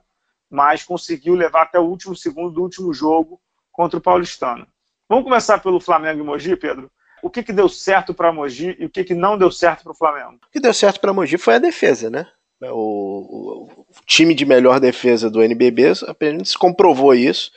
mas 0.49 0.83
conseguiu 0.83 1.35
levar 1.35 1.63
até 1.63 1.79
o 1.79 1.85
último 1.85 2.15
segundo 2.15 2.51
do 2.51 2.61
último 2.61 2.93
jogo 2.93 3.41
contra 3.71 3.97
o 3.97 4.01
Paulistano. 4.01 4.67
Vamos 5.09 5.23
começar 5.23 5.59
pelo 5.59 5.79
Flamengo 5.79 6.21
e 6.21 6.23
Mogi, 6.23 6.55
Pedro? 6.55 6.91
O 7.21 7.29
que, 7.29 7.43
que 7.43 7.53
deu 7.53 7.67
certo 7.67 8.13
para 8.13 8.31
Mogi 8.31 8.75
e 8.79 8.85
o 8.85 8.89
que, 8.89 9.03
que 9.03 9.13
não 9.13 9.37
deu 9.37 9.51
certo 9.51 9.83
para 9.83 9.91
o 9.91 9.95
Flamengo? 9.95 10.39
O 10.47 10.51
que 10.51 10.59
deu 10.59 10.73
certo 10.73 10.99
para 10.99 11.13
Mogi 11.13 11.37
foi 11.37 11.55
a 11.55 11.59
defesa, 11.59 12.09
né? 12.09 12.27
O, 12.61 13.69
o, 13.79 13.85
time 14.05 14.33
de 14.33 14.45
melhor 14.45 14.79
defesa 14.79 15.29
do 15.29 15.41
NBB 15.41 15.93
apenas 16.07 16.55
comprovou 16.55 17.13
isso, 17.13 17.51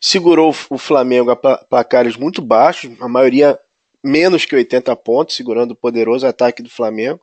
segurou 0.00 0.54
o 0.70 0.78
Flamengo 0.78 1.30
a 1.30 1.36
placares 1.36 2.16
muito 2.16 2.42
baixos, 2.42 2.90
a 3.00 3.08
maioria 3.08 3.58
menos 4.02 4.44
que 4.44 4.54
80 4.54 4.94
pontos, 4.96 5.34
segurando 5.34 5.72
o 5.72 5.76
poderoso 5.76 6.26
ataque 6.26 6.62
do 6.62 6.70
Flamengo, 6.70 7.20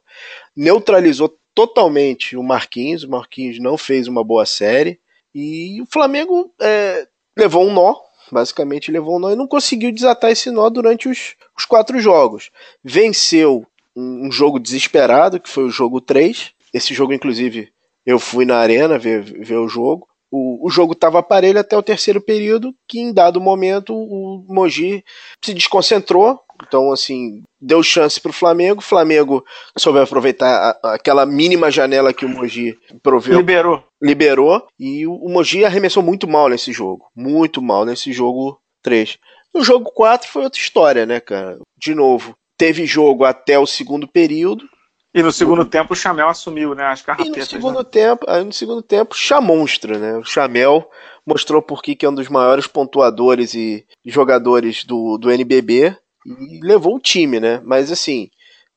neutralizou 0.56 1.38
totalmente 1.56 2.36
o 2.36 2.44
Marquinhos, 2.44 3.04
o 3.04 3.10
Marquinhos 3.10 3.60
não 3.60 3.78
fez 3.78 4.08
uma 4.08 4.24
boa 4.24 4.46
série, 4.46 5.00
e 5.34 5.82
o 5.82 5.86
Flamengo 5.86 6.52
é, 6.62 7.08
levou 7.38 7.66
um 7.66 7.74
nó, 7.74 7.96
basicamente 8.32 8.92
levou 8.92 9.16
um 9.16 9.20
nó 9.20 9.32
e 9.32 9.36
não 9.36 9.48
conseguiu 9.48 9.92
desatar 9.92 10.32
esse 10.32 10.52
nó 10.52 10.70
durante 10.70 11.08
os, 11.08 11.36
os 11.58 11.66
quatro 11.66 12.00
jogos. 12.00 12.52
Venceu 12.84 13.66
um, 13.96 14.28
um 14.28 14.32
jogo 14.32 14.60
desesperado, 14.60 15.40
que 15.40 15.50
foi 15.50 15.64
o 15.64 15.70
jogo 15.70 16.02
3, 16.02 16.52
esse 16.74 16.94
jogo, 16.94 17.14
inclusive, 17.14 17.73
eu 18.06 18.20
fui 18.20 18.46
na 18.46 18.58
arena 18.58 18.98
ver, 18.98 19.24
ver 19.24 19.58
o 19.58 19.68
jogo. 19.68 20.08
O, 20.32 20.66
o 20.66 20.70
jogo 20.70 20.94
estava 20.94 21.22
parelho 21.22 21.60
até 21.60 21.78
o 21.78 21.84
terceiro 21.84 22.20
período, 22.20 22.74
que 22.88 23.00
em 23.00 23.14
dado 23.14 23.40
momento 23.40 23.94
o 23.96 24.44
Mogi 24.50 25.04
se 25.44 25.54
desconcentrou. 25.54 26.40
Então, 26.66 26.92
assim, 26.92 27.44
deu 27.62 27.84
chance 27.84 28.20
para 28.20 28.32
o 28.32 28.34
Flamengo. 28.34 28.80
O 28.80 28.84
Flamengo 28.84 29.44
soube 29.78 30.00
aproveitar 30.00 30.80
a, 30.84 30.94
aquela 30.94 31.26
mínima 31.26 31.70
janela 31.70 32.14
que 32.14 32.26
o 32.26 32.30
Mogi 32.30 32.78
proveu. 33.02 33.38
Liberou. 33.38 33.84
Liberou. 34.02 34.68
E 34.80 35.06
o, 35.06 35.14
o 35.14 35.30
Mogi 35.30 35.64
arremessou 35.64 36.02
muito 36.02 36.28
mal 36.28 36.50
nesse 36.50 36.72
jogo. 36.72 37.06
Muito 37.16 37.62
mal 37.62 37.86
nesse 37.86 38.12
jogo 38.12 38.60
3. 38.82 39.18
No 39.54 39.64
jogo 39.64 39.92
4 39.92 40.28
foi 40.28 40.44
outra 40.44 40.60
história, 40.60 41.06
né, 41.06 41.20
cara? 41.20 41.60
De 41.78 41.94
novo, 41.94 42.36
teve 42.58 42.86
jogo 42.86 43.24
até 43.24 43.60
o 43.60 43.68
segundo 43.68 44.08
período. 44.08 44.68
E 45.14 45.22
no 45.22 45.32
segundo 45.32 45.64
tempo 45.64 45.94
o 45.94 45.96
Chamel 45.96 46.28
assumiu, 46.28 46.74
né? 46.74 46.86
As 46.86 47.02
carrapetas. 47.02 47.36
E 47.36 47.40
no 47.40 47.46
segundo 47.46 47.80
né? 47.80 47.86
tempo, 47.90 48.26
aí 48.28 48.44
no 48.44 48.52
segundo 48.52 48.82
tempo, 48.82 49.16
chamonstra, 49.16 50.00
né? 50.00 50.18
O 50.18 50.24
Chamel 50.24 50.90
mostrou 51.26 51.62
por 51.62 51.84
que 51.84 52.04
é 52.04 52.10
um 52.10 52.16
dos 52.16 52.30
maiores 52.30 52.66
pontuadores 52.66 53.54
e 53.54 53.86
jogadores 54.06 54.84
do, 54.84 55.18
do 55.18 55.32
NBB 55.32 55.96
e 56.26 56.66
levou 56.66 56.96
o 56.96 57.00
time, 57.00 57.40
né? 57.40 57.62
Mas 57.64 57.92
assim. 57.92 58.30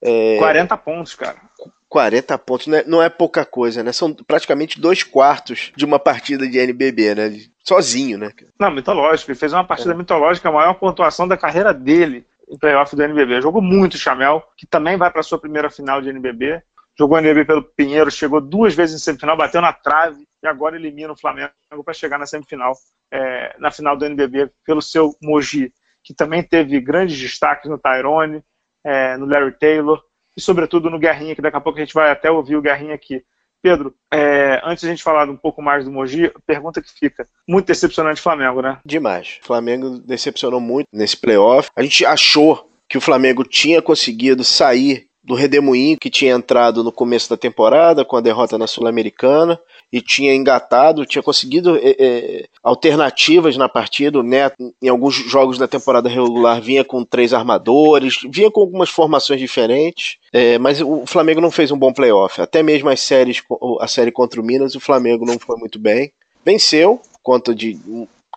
É... 0.02 0.36
40 0.38 0.76
pontos, 0.76 1.14
cara. 1.14 1.40
40 1.88 2.36
pontos 2.38 2.66
não 2.66 2.76
é, 2.76 2.84
não 2.84 3.02
é, 3.02 3.08
pouca 3.08 3.44
coisa, 3.46 3.82
né? 3.82 3.90
São 3.92 4.12
praticamente 4.12 4.78
dois 4.78 5.02
quartos 5.02 5.72
de 5.74 5.84
uma 5.84 5.98
partida 5.98 6.46
de 6.46 6.58
NBB, 6.58 7.14
né? 7.14 7.32
Sozinho, 7.64 8.18
né? 8.18 8.30
Não, 8.60 8.70
mitológico. 8.70 9.30
Ele 9.30 9.38
fez 9.38 9.52
uma 9.54 9.64
partida 9.64 9.92
é. 9.92 9.96
mitológica, 9.96 10.48
a 10.48 10.52
maior 10.52 10.74
pontuação 10.74 11.26
da 11.26 11.36
carreira 11.36 11.72
dele 11.72 12.26
em 12.48 12.58
playoff 12.58 12.94
do 12.94 13.02
NBB. 13.02 13.40
Jogou 13.40 13.60
muito 13.60 13.94
o 13.94 13.98
Chamel, 13.98 14.42
que 14.56 14.66
também 14.66 14.96
vai 14.96 15.10
para 15.10 15.22
sua 15.22 15.38
primeira 15.38 15.70
final 15.70 16.00
de 16.00 16.08
NBB. 16.08 16.62
Jogou 16.98 17.18
NBB 17.18 17.44
pelo 17.44 17.62
Pinheiro, 17.62 18.10
chegou 18.10 18.40
duas 18.40 18.74
vezes 18.74 18.96
em 18.96 19.04
semifinal, 19.04 19.36
bateu 19.36 19.60
na 19.60 19.72
trave 19.72 20.26
e 20.42 20.46
agora 20.46 20.76
elimina 20.76 21.12
o 21.12 21.16
Flamengo 21.16 21.52
para 21.84 21.92
chegar 21.92 22.18
na 22.18 22.24
semifinal, 22.24 22.74
é, 23.10 23.54
na 23.58 23.70
final 23.70 23.96
do 23.96 24.06
NBB, 24.06 24.50
pelo 24.64 24.80
seu 24.80 25.14
Mogi, 25.20 25.72
que 26.02 26.14
também 26.14 26.42
teve 26.42 26.80
grandes 26.80 27.18
destaques 27.18 27.68
no 27.70 27.78
Tyrone, 27.78 28.42
é, 28.82 29.16
no 29.16 29.26
Larry 29.26 29.52
Taylor 29.58 30.02
e, 30.36 30.40
sobretudo, 30.40 30.88
no 30.88 30.98
Guerrinha, 30.98 31.34
que 31.34 31.42
daqui 31.42 31.56
a 31.56 31.60
pouco 31.60 31.78
a 31.78 31.82
gente 31.82 31.94
vai 31.94 32.10
até 32.10 32.30
ouvir 32.30 32.56
o 32.56 32.62
Guerrinha 32.62 32.94
aqui. 32.94 33.24
Pedro, 33.66 33.92
é, 34.14 34.60
antes 34.64 34.82
de 34.82 34.86
a 34.86 34.90
gente 34.90 35.02
falar 35.02 35.28
um 35.28 35.36
pouco 35.36 35.60
mais 35.60 35.84
do 35.84 35.90
Mogi, 35.90 36.30
pergunta 36.46 36.80
que 36.80 36.88
fica. 36.88 37.26
Muito 37.48 37.66
decepcionante 37.66 38.20
o 38.20 38.22
Flamengo, 38.22 38.62
né? 38.62 38.78
Demais. 38.86 39.40
O 39.42 39.46
Flamengo 39.46 39.98
decepcionou 39.98 40.60
muito 40.60 40.86
nesse 40.92 41.16
playoff. 41.16 41.68
A 41.74 41.82
gente 41.82 42.06
achou 42.06 42.70
que 42.88 42.96
o 42.96 43.00
Flamengo 43.00 43.42
tinha 43.42 43.82
conseguido 43.82 44.44
sair 44.44 45.05
do 45.26 45.34
redemoinho 45.34 45.98
que 46.00 46.08
tinha 46.08 46.32
entrado 46.32 46.84
no 46.84 46.92
começo 46.92 47.28
da 47.28 47.36
temporada 47.36 48.04
com 48.04 48.16
a 48.16 48.20
derrota 48.20 48.56
na 48.56 48.68
Sul-Americana 48.68 49.58
e 49.92 50.00
tinha 50.00 50.32
engatado, 50.32 51.04
tinha 51.04 51.22
conseguido 51.22 51.76
é, 51.76 51.96
é, 51.98 52.48
alternativas 52.62 53.56
na 53.56 53.68
partida. 53.68 54.22
Neto, 54.22 54.54
em 54.80 54.88
alguns 54.88 55.14
jogos 55.14 55.58
da 55.58 55.66
temporada 55.66 56.08
regular, 56.08 56.60
vinha 56.60 56.84
com 56.84 57.04
três 57.04 57.34
armadores, 57.34 58.20
vinha 58.30 58.50
com 58.52 58.60
algumas 58.60 58.88
formações 58.88 59.40
diferentes, 59.40 60.18
é, 60.32 60.58
mas 60.58 60.80
o 60.80 61.04
Flamengo 61.06 61.40
não 61.40 61.50
fez 61.50 61.72
um 61.72 61.78
bom 61.78 61.92
playoff. 61.92 62.40
Até 62.40 62.62
mesmo 62.62 62.88
as 62.88 63.00
séries, 63.00 63.42
a 63.80 63.88
série 63.88 64.12
contra 64.12 64.40
o 64.40 64.44
Minas, 64.44 64.76
o 64.76 64.80
Flamengo 64.80 65.26
não 65.26 65.40
foi 65.40 65.56
muito 65.56 65.78
bem. 65.78 66.12
Venceu, 66.44 67.00
conta 67.20 67.52
de 67.52 67.76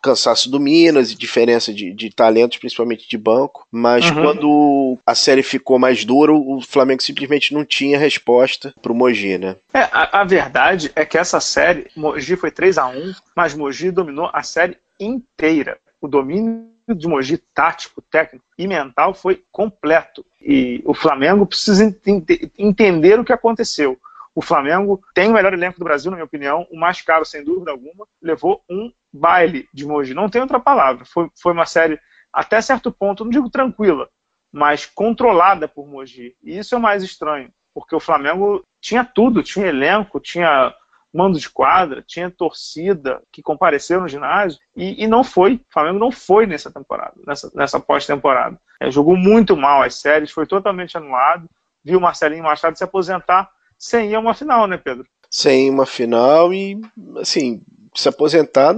cansaço 0.02 0.50
do 0.50 0.60
Minas 0.60 1.12
e 1.12 1.18
diferença 1.18 1.74
de, 1.74 1.94
de 1.94 2.10
talentos, 2.10 2.58
principalmente 2.58 3.08
de 3.08 3.18
banco. 3.18 3.66
Mas 3.72 4.10
uhum. 4.10 4.24
quando 4.24 4.98
a 5.06 5.16
série 5.16 5.44
ficou 5.44 5.80
mais 5.80 6.06
dura, 6.06 6.34
o 6.34 6.62
Flamengo 6.62 7.02
simplesmente 7.02 7.54
não 7.54 7.66
tinha 7.66 7.98
resposta 7.98 8.74
pro 8.82 8.96
Mogi, 8.96 9.38
né? 9.38 9.56
É, 9.74 9.82
a, 9.92 10.22
a 10.22 10.24
verdade 10.24 10.92
é 10.96 11.06
que 11.06 11.18
essa 11.18 11.40
série, 11.40 11.88
Mogi 11.96 12.36
foi 12.36 12.52
3 12.52 12.78
a 12.78 12.88
1 12.88 13.14
mas 13.36 13.54
Mogi 13.54 13.92
dominou 13.92 14.30
a 14.34 14.44
série 14.44 14.78
inteira. 15.00 15.78
O 16.02 16.08
domínio 16.08 16.70
de 16.88 17.08
Mogi 17.08 17.38
tático, 17.38 18.02
técnico 18.02 18.46
e 18.58 18.68
mental 18.68 19.14
foi 19.14 19.44
completo. 19.52 20.26
E 20.42 20.82
o 20.86 20.94
Flamengo 20.94 21.46
precisa 21.46 21.84
ent 21.84 22.28
entender 22.58 23.20
o 23.20 23.26
que 23.26 23.34
aconteceu. 23.34 23.98
O 24.34 24.42
Flamengo 24.42 25.02
tem 25.14 25.30
o 25.30 25.34
melhor 25.34 25.54
elenco 25.54 25.80
do 25.80 25.84
Brasil, 25.84 26.10
na 26.10 26.18
minha 26.18 26.26
opinião, 26.26 26.66
o 26.72 26.80
mais 26.80 27.02
caro, 27.02 27.26
sem 27.26 27.44
dúvida 27.44 27.72
alguma. 27.72 28.08
Levou 28.22 28.62
um 28.70 28.92
baile 29.12 29.68
de 29.74 29.86
Mogi. 29.86 30.14
Não 30.14 30.30
tem 30.30 30.42
outra 30.42 30.60
palavra. 30.60 31.06
Foi, 31.06 31.30
foi 31.42 31.54
uma 31.54 31.66
série, 31.66 32.00
até 32.32 32.62
certo 32.62 32.92
ponto, 32.92 33.24
não 33.24 33.32
digo 33.32 33.50
tranquila, 33.50 34.10
mas 34.52 34.86
controlada 34.86 35.68
por 35.68 35.88
Mogi. 35.88 36.36
E 36.44 36.58
isso 36.58 36.76
é 36.76 36.78
o 36.78 36.82
mais 36.82 37.04
estranho, 37.04 37.52
porque 37.74 37.96
o 37.96 38.00
Flamengo 38.00 38.64
tinha 38.82 39.04
tudo, 39.04 39.44
tinha 39.44 39.68
elenco, 39.68 40.20
tinha 40.20 40.74
mando 41.14 41.40
de 41.40 41.50
quadra, 41.50 42.04
tinha 42.06 42.30
torcida 42.30 43.22
que 43.32 43.42
compareceu 43.42 44.00
no 44.00 44.08
ginásio 44.08 44.60
e, 44.76 45.04
e 45.04 45.08
não 45.08 45.24
foi. 45.24 45.56
O 45.56 45.74
Flamengo 45.74 46.00
não 46.00 46.12
foi 46.12 46.46
nessa 46.46 46.72
temporada, 46.72 47.16
nessa, 47.26 47.52
nessa 47.56 47.80
pós-temporada. 47.80 48.60
É, 48.80 48.92
jogou 48.92 49.18
muito 49.18 49.58
mal 49.58 49.82
as 49.82 49.96
séries, 49.96 50.32
foi 50.32 50.46
totalmente 50.46 50.98
anulado. 50.98 51.50
Viu 51.84 51.98
o 51.98 52.02
Marcelinho 52.02 52.44
Machado 52.44 52.78
se 52.78 52.84
aposentar 52.84 53.50
sem 53.78 54.12
ir 54.12 54.16
a 54.16 54.20
uma 54.20 54.34
final, 54.34 54.68
né, 54.68 54.78
Pedro? 54.78 55.08
Sem 55.32 55.70
uma 55.70 55.86
final 55.86 56.54
e, 56.54 56.80
assim, 57.18 57.62
se 57.96 58.08
aposentar 58.08 58.76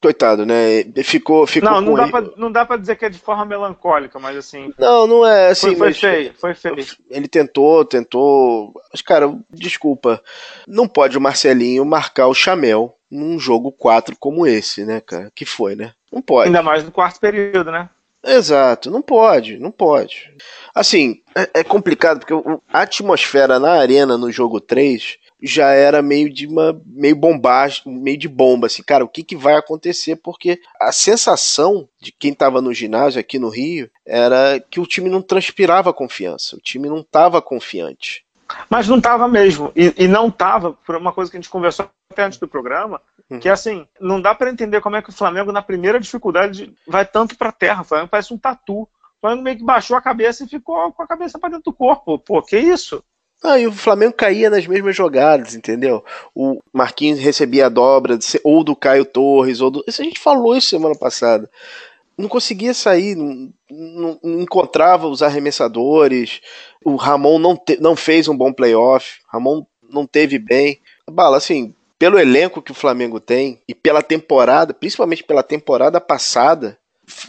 coitado, 0.00 0.46
né? 0.46 0.84
Ficou, 1.02 1.46
ficou 1.46 1.70
não, 1.70 1.80
não 1.80 1.94
dá, 1.94 2.08
pra, 2.08 2.20
não 2.36 2.52
dá 2.52 2.64
pra 2.64 2.76
dizer 2.76 2.96
que 2.96 3.04
é 3.04 3.08
de 3.08 3.18
forma 3.18 3.44
melancólica, 3.44 4.18
mas 4.18 4.36
assim. 4.36 4.72
Não, 4.78 5.06
não 5.06 5.26
é 5.26 5.48
assim. 5.48 5.74
Foi, 5.74 5.92
foi 5.92 5.94
feio, 5.94 6.34
foi 6.34 6.54
feio. 6.54 6.76
Ele 7.10 7.28
tentou, 7.28 7.84
tentou. 7.84 8.72
Mas, 8.92 9.02
cara, 9.02 9.36
desculpa. 9.50 10.22
Não 10.66 10.86
pode 10.86 11.18
o 11.18 11.20
Marcelinho 11.20 11.84
marcar 11.84 12.28
o 12.28 12.34
Chamel 12.34 12.94
num 13.10 13.38
jogo 13.38 13.72
4 13.72 14.16
como 14.18 14.46
esse, 14.46 14.84
né, 14.84 15.00
cara? 15.00 15.30
Que 15.34 15.44
foi, 15.44 15.74
né? 15.74 15.92
Não 16.12 16.22
pode. 16.22 16.48
Ainda 16.48 16.62
mais 16.62 16.84
no 16.84 16.92
quarto 16.92 17.18
período, 17.18 17.70
né? 17.70 17.88
Exato, 18.24 18.90
não 18.90 19.00
pode, 19.00 19.58
não 19.58 19.70
pode. 19.70 20.34
Assim, 20.74 21.22
é, 21.34 21.60
é 21.60 21.64
complicado 21.64 22.18
porque 22.18 22.34
a 22.72 22.80
atmosfera 22.80 23.60
na 23.60 23.72
arena 23.72 24.18
no 24.18 24.32
jogo 24.32 24.60
3 24.60 25.16
já 25.42 25.70
era 25.70 26.02
meio 26.02 26.32
de 26.32 26.46
uma 26.46 26.80
meio 26.86 27.16
bombagem, 27.16 27.82
meio 27.86 28.16
de 28.16 28.28
bomba 28.28 28.66
assim, 28.66 28.82
cara, 28.82 29.04
o 29.04 29.08
que, 29.08 29.22
que 29.22 29.36
vai 29.36 29.54
acontecer? 29.54 30.16
Porque 30.16 30.60
a 30.80 30.92
sensação 30.92 31.88
de 32.00 32.12
quem 32.12 32.32
estava 32.32 32.60
no 32.62 32.72
ginásio 32.72 33.20
aqui 33.20 33.38
no 33.38 33.48
Rio 33.48 33.90
era 34.04 34.60
que 34.70 34.80
o 34.80 34.86
time 34.86 35.10
não 35.10 35.22
transpirava 35.22 35.92
confiança, 35.92 36.56
o 36.56 36.60
time 36.60 36.88
não 36.88 37.00
estava 37.00 37.42
confiante. 37.42 38.24
Mas 38.70 38.88
não 38.88 38.98
estava 38.98 39.26
mesmo, 39.26 39.72
e, 39.74 39.92
e 39.96 40.08
não 40.08 40.28
estava 40.28 40.72
por 40.72 40.96
uma 40.96 41.12
coisa 41.12 41.30
que 41.30 41.36
a 41.36 41.40
gente 41.40 41.50
conversou 41.50 41.90
até 42.10 42.22
antes 42.22 42.38
do 42.38 42.48
programa, 42.48 43.00
uhum. 43.28 43.40
que 43.40 43.48
é 43.48 43.52
assim, 43.52 43.86
não 44.00 44.20
dá 44.20 44.34
para 44.34 44.50
entender 44.50 44.80
como 44.80 44.96
é 44.96 45.02
que 45.02 45.10
o 45.10 45.12
Flamengo 45.14 45.52
na 45.52 45.62
primeira 45.62 45.98
dificuldade 45.98 46.72
vai 46.86 47.04
tanto 47.04 47.36
para 47.36 47.52
terra, 47.52 47.82
o 47.82 47.84
Flamengo 47.84 48.10
parece 48.10 48.32
um 48.32 48.38
tatu. 48.38 48.82
O 48.82 48.88
Flamengo 49.20 49.42
meio 49.42 49.56
que 49.56 49.64
baixou 49.64 49.96
a 49.96 50.02
cabeça 50.02 50.44
e 50.44 50.48
ficou 50.48 50.92
com 50.92 51.02
a 51.02 51.06
cabeça 51.06 51.38
para 51.38 51.50
dentro 51.50 51.72
do 51.72 51.76
corpo. 51.76 52.18
Pô, 52.18 52.42
que 52.42 52.58
isso? 52.58 53.02
Ah, 53.42 53.58
e 53.58 53.66
o 53.66 53.72
Flamengo 53.72 54.12
caía 54.12 54.50
nas 54.50 54.66
mesmas 54.66 54.96
jogadas, 54.96 55.54
entendeu? 55.54 56.04
O 56.34 56.60
Marquinhos 56.72 57.20
recebia 57.20 57.66
a 57.66 57.68
dobra 57.68 58.18
ou 58.42 58.64
do 58.64 58.74
Caio 58.74 59.04
Torres, 59.04 59.60
ou 59.60 59.70
do. 59.70 59.84
Isso 59.86 60.00
a 60.00 60.04
gente 60.04 60.18
falou 60.18 60.56
isso 60.56 60.68
semana 60.68 60.94
passada. 60.94 61.48
Não 62.16 62.28
conseguia 62.28 62.72
sair, 62.72 63.14
não, 63.14 63.52
não, 63.70 64.18
não 64.22 64.40
encontrava 64.40 65.06
os 65.06 65.22
arremessadores. 65.22 66.40
O 66.84 66.96
Ramon 66.96 67.38
não, 67.38 67.54
te, 67.56 67.78
não 67.80 67.94
fez 67.94 68.26
um 68.26 68.36
bom 68.36 68.52
playoff. 68.52 69.20
Ramon 69.28 69.66
não 69.88 70.06
teve 70.06 70.38
bem. 70.38 70.80
Bala, 71.08 71.36
assim, 71.36 71.74
pelo 71.98 72.18
elenco 72.18 72.62
que 72.62 72.72
o 72.72 72.74
Flamengo 72.74 73.20
tem 73.20 73.60
e 73.68 73.74
pela 73.74 74.02
temporada, 74.02 74.72
principalmente 74.72 75.22
pela 75.22 75.42
temporada 75.42 76.00
passada, 76.00 76.78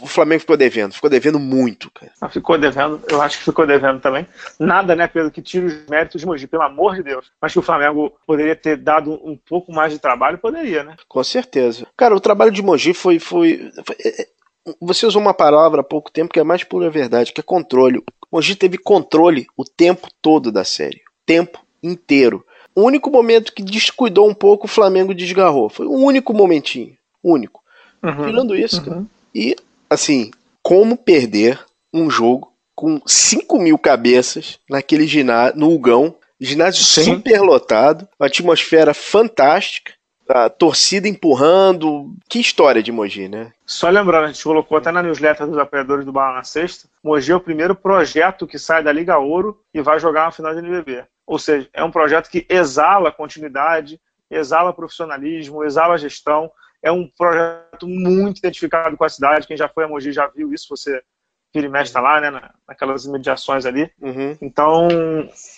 o 0.00 0.06
Flamengo 0.06 0.40
ficou 0.40 0.56
devendo, 0.56 0.94
ficou 0.94 1.08
devendo 1.08 1.38
muito, 1.38 1.90
cara. 1.90 2.12
Ficou 2.30 2.58
devendo, 2.58 3.00
eu 3.08 3.22
acho 3.22 3.38
que 3.38 3.44
ficou 3.44 3.66
devendo 3.66 4.00
também. 4.00 4.26
Nada, 4.58 4.96
né, 4.96 5.06
pelo 5.06 5.30
que 5.30 5.40
tira 5.40 5.66
os 5.66 5.86
méritos 5.88 6.20
de 6.20 6.26
Mogi, 6.26 6.46
pelo 6.48 6.64
amor 6.64 6.96
de 6.96 7.04
Deus. 7.04 7.30
Mas 7.40 7.52
que 7.52 7.58
o 7.58 7.62
Flamengo 7.62 8.12
poderia 8.26 8.56
ter 8.56 8.76
dado 8.76 9.12
um 9.24 9.36
pouco 9.36 9.72
mais 9.72 9.92
de 9.92 9.98
trabalho, 9.98 10.38
poderia, 10.38 10.82
né? 10.82 10.96
Com 11.06 11.22
certeza. 11.22 11.86
Cara, 11.96 12.14
o 12.14 12.20
trabalho 12.20 12.50
de 12.50 12.60
Mogi 12.60 12.92
foi. 12.92 13.18
foi, 13.18 13.70
foi 13.84 13.96
é, 14.04 14.22
é, 14.22 14.28
você 14.80 15.06
usou 15.06 15.22
uma 15.22 15.32
palavra 15.32 15.80
há 15.80 15.84
pouco 15.84 16.10
tempo 16.10 16.32
que 16.32 16.40
é 16.40 16.44
mais 16.44 16.64
pura 16.64 16.90
verdade, 16.90 17.32
que 17.32 17.40
é 17.40 17.44
controle. 17.44 18.02
Mogi 18.30 18.56
teve 18.56 18.78
controle 18.78 19.46
o 19.56 19.64
tempo 19.64 20.08
todo 20.20 20.50
da 20.50 20.64
série. 20.64 20.98
O 20.98 21.24
tempo 21.24 21.60
inteiro. 21.82 22.44
O 22.74 22.82
único 22.82 23.10
momento 23.10 23.52
que 23.52 23.62
descuidou 23.62 24.28
um 24.28 24.34
pouco, 24.34 24.66
o 24.66 24.70
Flamengo 24.70 25.14
desgarrou. 25.14 25.68
Foi 25.68 25.86
o 25.86 25.94
único 25.94 26.34
momentinho. 26.34 26.96
Único. 27.22 27.62
Uhum, 28.02 28.26
Tirando 28.26 28.56
isso, 28.56 28.78
uhum. 28.78 28.84
cara. 28.84 29.06
E 29.34 29.56
assim, 29.88 30.30
como 30.62 30.96
perder 30.96 31.58
um 31.92 32.10
jogo 32.10 32.52
com 32.74 33.00
5 33.04 33.58
mil 33.58 33.78
cabeças 33.78 34.58
naquele 34.68 35.06
ginásio, 35.06 35.58
no 35.58 35.72
Ugão, 35.72 36.14
ginásio 36.40 36.84
Sim. 36.84 37.04
super 37.16 37.40
lotado, 37.40 38.08
uma 38.18 38.26
atmosfera 38.26 38.94
fantástica, 38.94 39.92
a 40.28 40.48
torcida 40.48 41.08
empurrando. 41.08 42.14
Que 42.28 42.38
história 42.38 42.82
de 42.82 42.92
Mogi, 42.92 43.28
né? 43.28 43.52
Só 43.66 43.88
lembrando, 43.88 44.24
a 44.24 44.26
gente 44.28 44.44
colocou 44.44 44.76
até 44.76 44.92
na 44.92 45.02
newsletter 45.02 45.46
dos 45.46 45.58
apoiadores 45.58 46.04
do 46.04 46.12
Bala 46.12 46.36
na 46.36 46.44
Sexta, 46.44 46.88
Mogi 47.02 47.32
é 47.32 47.34
o 47.34 47.40
primeiro 47.40 47.74
projeto 47.74 48.46
que 48.46 48.58
sai 48.58 48.82
da 48.82 48.92
Liga 48.92 49.18
Ouro 49.18 49.58
e 49.72 49.80
vai 49.80 49.98
jogar 49.98 50.26
uma 50.26 50.32
final 50.32 50.54
de 50.54 50.60
NBB. 50.60 51.04
Ou 51.26 51.38
seja, 51.38 51.68
é 51.72 51.82
um 51.82 51.90
projeto 51.90 52.30
que 52.30 52.46
exala 52.48 53.10
continuidade, 53.10 54.00
exala 54.30 54.72
profissionalismo, 54.72 55.64
exala 55.64 55.98
gestão, 55.98 56.50
é 56.82 56.92
um 56.92 57.08
projeto 57.08 57.86
muito 57.86 58.38
identificado 58.38 58.96
com 58.96 59.04
a 59.04 59.08
cidade. 59.08 59.46
Quem 59.46 59.56
já 59.56 59.68
foi 59.68 59.84
a 59.84 59.88
Mogi 59.88 60.12
já 60.12 60.26
viu 60.26 60.52
isso. 60.52 60.66
Você 60.70 61.02
vira 61.54 61.66
e 61.66 61.70
mexe 61.70 61.92
tá 61.92 62.00
lá, 62.00 62.20
né, 62.20 62.50
naquelas 62.66 63.04
imediações 63.04 63.66
ali. 63.66 63.90
Uhum. 64.00 64.36
Então, 64.40 64.88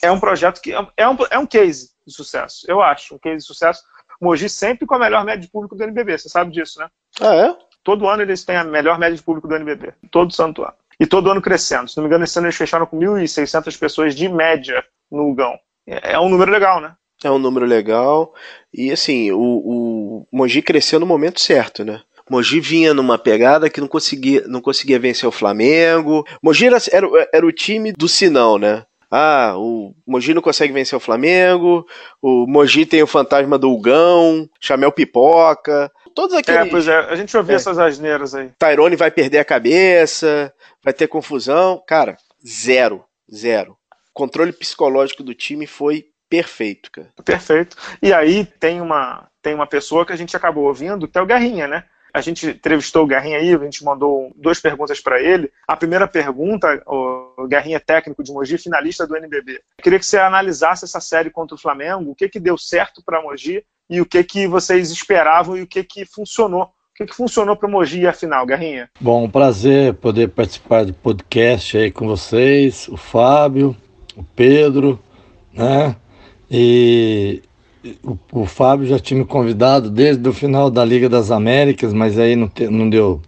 é 0.03 0.11
um 0.11 0.21
projeto 0.21 0.61
que 0.61 0.73
é 0.73 1.09
um, 1.09 1.17
é 1.31 1.39
um 1.39 1.47
case 1.47 1.91
de 2.07 2.15
sucesso, 2.15 2.65
eu 2.69 2.81
acho, 2.81 3.15
um 3.15 3.19
case 3.19 3.39
de 3.39 3.45
sucesso. 3.45 3.83
Mogi 4.21 4.49
sempre 4.49 4.87
com 4.87 4.95
a 4.95 4.99
melhor 4.99 5.25
média 5.25 5.41
de 5.41 5.51
público 5.51 5.75
do 5.75 5.83
NBB, 5.83 6.19
você 6.19 6.29
sabe 6.29 6.53
disso, 6.53 6.79
né? 6.79 6.89
Ah, 7.21 7.35
é? 7.35 7.57
Todo 7.83 8.07
ano 8.07 8.23
eles 8.23 8.45
têm 8.45 8.57
a 8.57 8.65
melhor 8.65 8.99
média 8.99 9.17
de 9.17 9.23
público 9.23 9.49
do 9.49 9.57
NBB, 9.57 9.95
todo 10.11 10.33
santo 10.33 10.63
ano. 10.63 10.75
E 10.99 11.07
todo 11.07 11.31
ano 11.31 11.41
crescendo. 11.41 11.89
Se 11.89 11.97
não 11.97 12.05
me 12.05 12.09
engano, 12.09 12.25
esse 12.25 12.39
ano 12.39 12.47
eles 12.47 12.57
fecharam 12.57 12.85
com 12.85 12.99
1.600 12.99 13.79
pessoas 13.79 14.15
de 14.15 14.29
média 14.29 14.85
no 15.11 15.35
Gão. 15.35 15.59
É, 15.87 16.13
é 16.13 16.21
um 16.21 16.29
número 16.29 16.53
legal, 16.53 16.79
né? 16.79 16.95
É 17.23 17.31
um 17.31 17.39
número 17.39 17.67
legal. 17.67 18.33
E 18.73 18.91
assim, 18.91 19.31
o, 19.33 19.39
o 19.39 20.27
Mogi 20.33 20.63
cresceu 20.63 20.99
no 20.99 21.07
momento 21.07 21.41
certo, 21.41 21.85
né? 21.85 22.01
Mogi 22.31 22.61
vinha 22.61 22.95
numa 22.95 23.19
pegada 23.19 23.69
que 23.69 23.81
não 23.81 23.89
conseguia, 23.89 24.45
não 24.47 24.61
conseguia 24.61 24.99
vencer 24.99 25.29
o 25.29 25.33
Flamengo. 25.33 26.25
Mogi 26.43 26.67
era, 26.67 26.79
era, 26.93 27.07
era 27.35 27.47
o 27.47 27.53
time 27.53 27.93
do 27.93 28.09
Sinão, 28.09 28.57
né? 28.57 28.85
Ah, 29.11 29.55
o 29.57 29.93
Mogi 30.07 30.33
não 30.33 30.41
consegue 30.41 30.73
vencer 30.73 30.97
o 30.97 31.01
Flamengo, 31.01 31.85
o 32.23 32.47
Mogi 32.47 32.87
tem 32.87 33.03
o 33.03 33.09
fantasma 33.09 33.59
do 33.59 33.73
Ugão, 33.73 34.49
Chamel 34.61 34.93
Pipoca, 34.93 35.91
todos 36.15 36.37
aqueles... 36.37 36.61
É, 36.61 36.71
pois 36.71 36.87
é, 36.87 36.97
a 36.97 37.17
gente 37.17 37.37
ouvia 37.37 37.55
é. 37.55 37.57
essas 37.57 37.77
asneiras 37.77 38.37
aí. 38.37 38.51
Tyrone 38.57 38.95
vai 38.95 39.11
perder 39.11 39.39
a 39.39 39.45
cabeça, 39.45 40.53
vai 40.85 40.93
ter 40.93 41.09
confusão. 41.09 41.83
Cara, 41.87 42.17
zero, 42.47 43.05
zero. 43.35 43.73
O 43.73 44.15
controle 44.15 44.53
psicológico 44.53 45.25
do 45.25 45.35
time 45.35 45.67
foi 45.67 46.05
perfeito, 46.31 46.91
cara. 46.93 47.09
Perfeito. 47.25 47.77
E 48.01 48.13
aí 48.13 48.45
tem 48.45 48.81
uma, 48.81 49.29
tem 49.43 49.53
uma 49.53 49.67
pessoa 49.67 50.07
que 50.07 50.13
a 50.13 50.17
gente 50.17 50.37
acabou 50.37 50.65
ouvindo, 50.65 51.09
que 51.09 51.19
é 51.19 51.21
o 51.21 51.27
Garrinha, 51.27 51.67
né? 51.67 51.85
A 52.13 52.21
gente 52.21 52.47
entrevistou 52.47 53.05
o 53.05 53.07
Garrinha 53.07 53.39
aí, 53.39 53.55
a 53.55 53.59
gente 53.59 53.85
mandou 53.85 54.33
duas 54.37 54.61
perguntas 54.61 55.01
para 55.01 55.21
ele. 55.21 55.51
A 55.67 55.77
primeira 55.77 56.09
pergunta, 56.09 56.83
o 56.87 57.47
Garrinha 57.49 57.77
é 57.77 57.81
técnico 57.81 58.23
de 58.23 58.33
Mogi, 58.33 58.59
finalista 58.59 59.07
do 59.07 59.17
NBB. 59.17 59.53
Eu 59.53 59.83
queria 59.83 59.99
que 59.99 60.07
você 60.07 60.19
analisasse 60.19 60.85
essa 60.85 61.01
série 61.01 61.31
contra 61.31 61.55
o 61.55 61.59
Flamengo, 61.59 62.11
o 62.11 62.15
que, 62.15 62.29
que 62.29 62.41
deu 62.41 62.59
certo 62.59 63.03
para 63.05 63.23
Mogi 63.23 63.65
e 63.89 64.01
o 64.01 64.07
que, 64.07 64.23
que 64.25 64.47
vocês 64.47 64.91
esperavam 64.91 65.57
e 65.57 65.63
o 65.63 65.67
que, 65.67 65.85
que 65.85 66.05
funcionou. 66.05 66.63
O 66.63 66.71
que, 66.97 67.07
que 67.07 67.17
funcionou 67.17 67.57
para 67.57 67.69
o 67.69 67.71
Mogi 67.71 68.07
afinal, 68.07 68.45
Garrinha? 68.45 68.91
Bom, 69.01 69.25
um 69.25 69.31
prazer 69.31 69.95
poder 69.95 70.29
participar 70.29 70.85
do 70.85 70.93
podcast 70.93 71.79
aí 71.79 71.91
com 71.93 72.07
vocês, 72.09 72.89
o 72.89 72.97
Fábio, 72.97 73.77
o 74.17 74.25
Pedro, 74.25 74.99
né? 75.53 75.97
E 76.51 77.43
o, 78.03 78.19
o, 78.33 78.47
Fábio 78.47 78.87
já 78.87 78.99
tinha 78.99 79.21
me 79.21 79.25
convidado 79.25 79.89
desde 79.91 80.29
o 80.29 80.33
final 80.33 80.71
da 80.71 80.85
Liga 80.85 81.09
das 81.09 81.31
Américas, 81.31 81.93
mas 81.93 82.19
aí 82.19 82.35
não, 82.35 82.49
te, 82.49 82.67
não, 82.67 82.91
deu, 82.91 83.21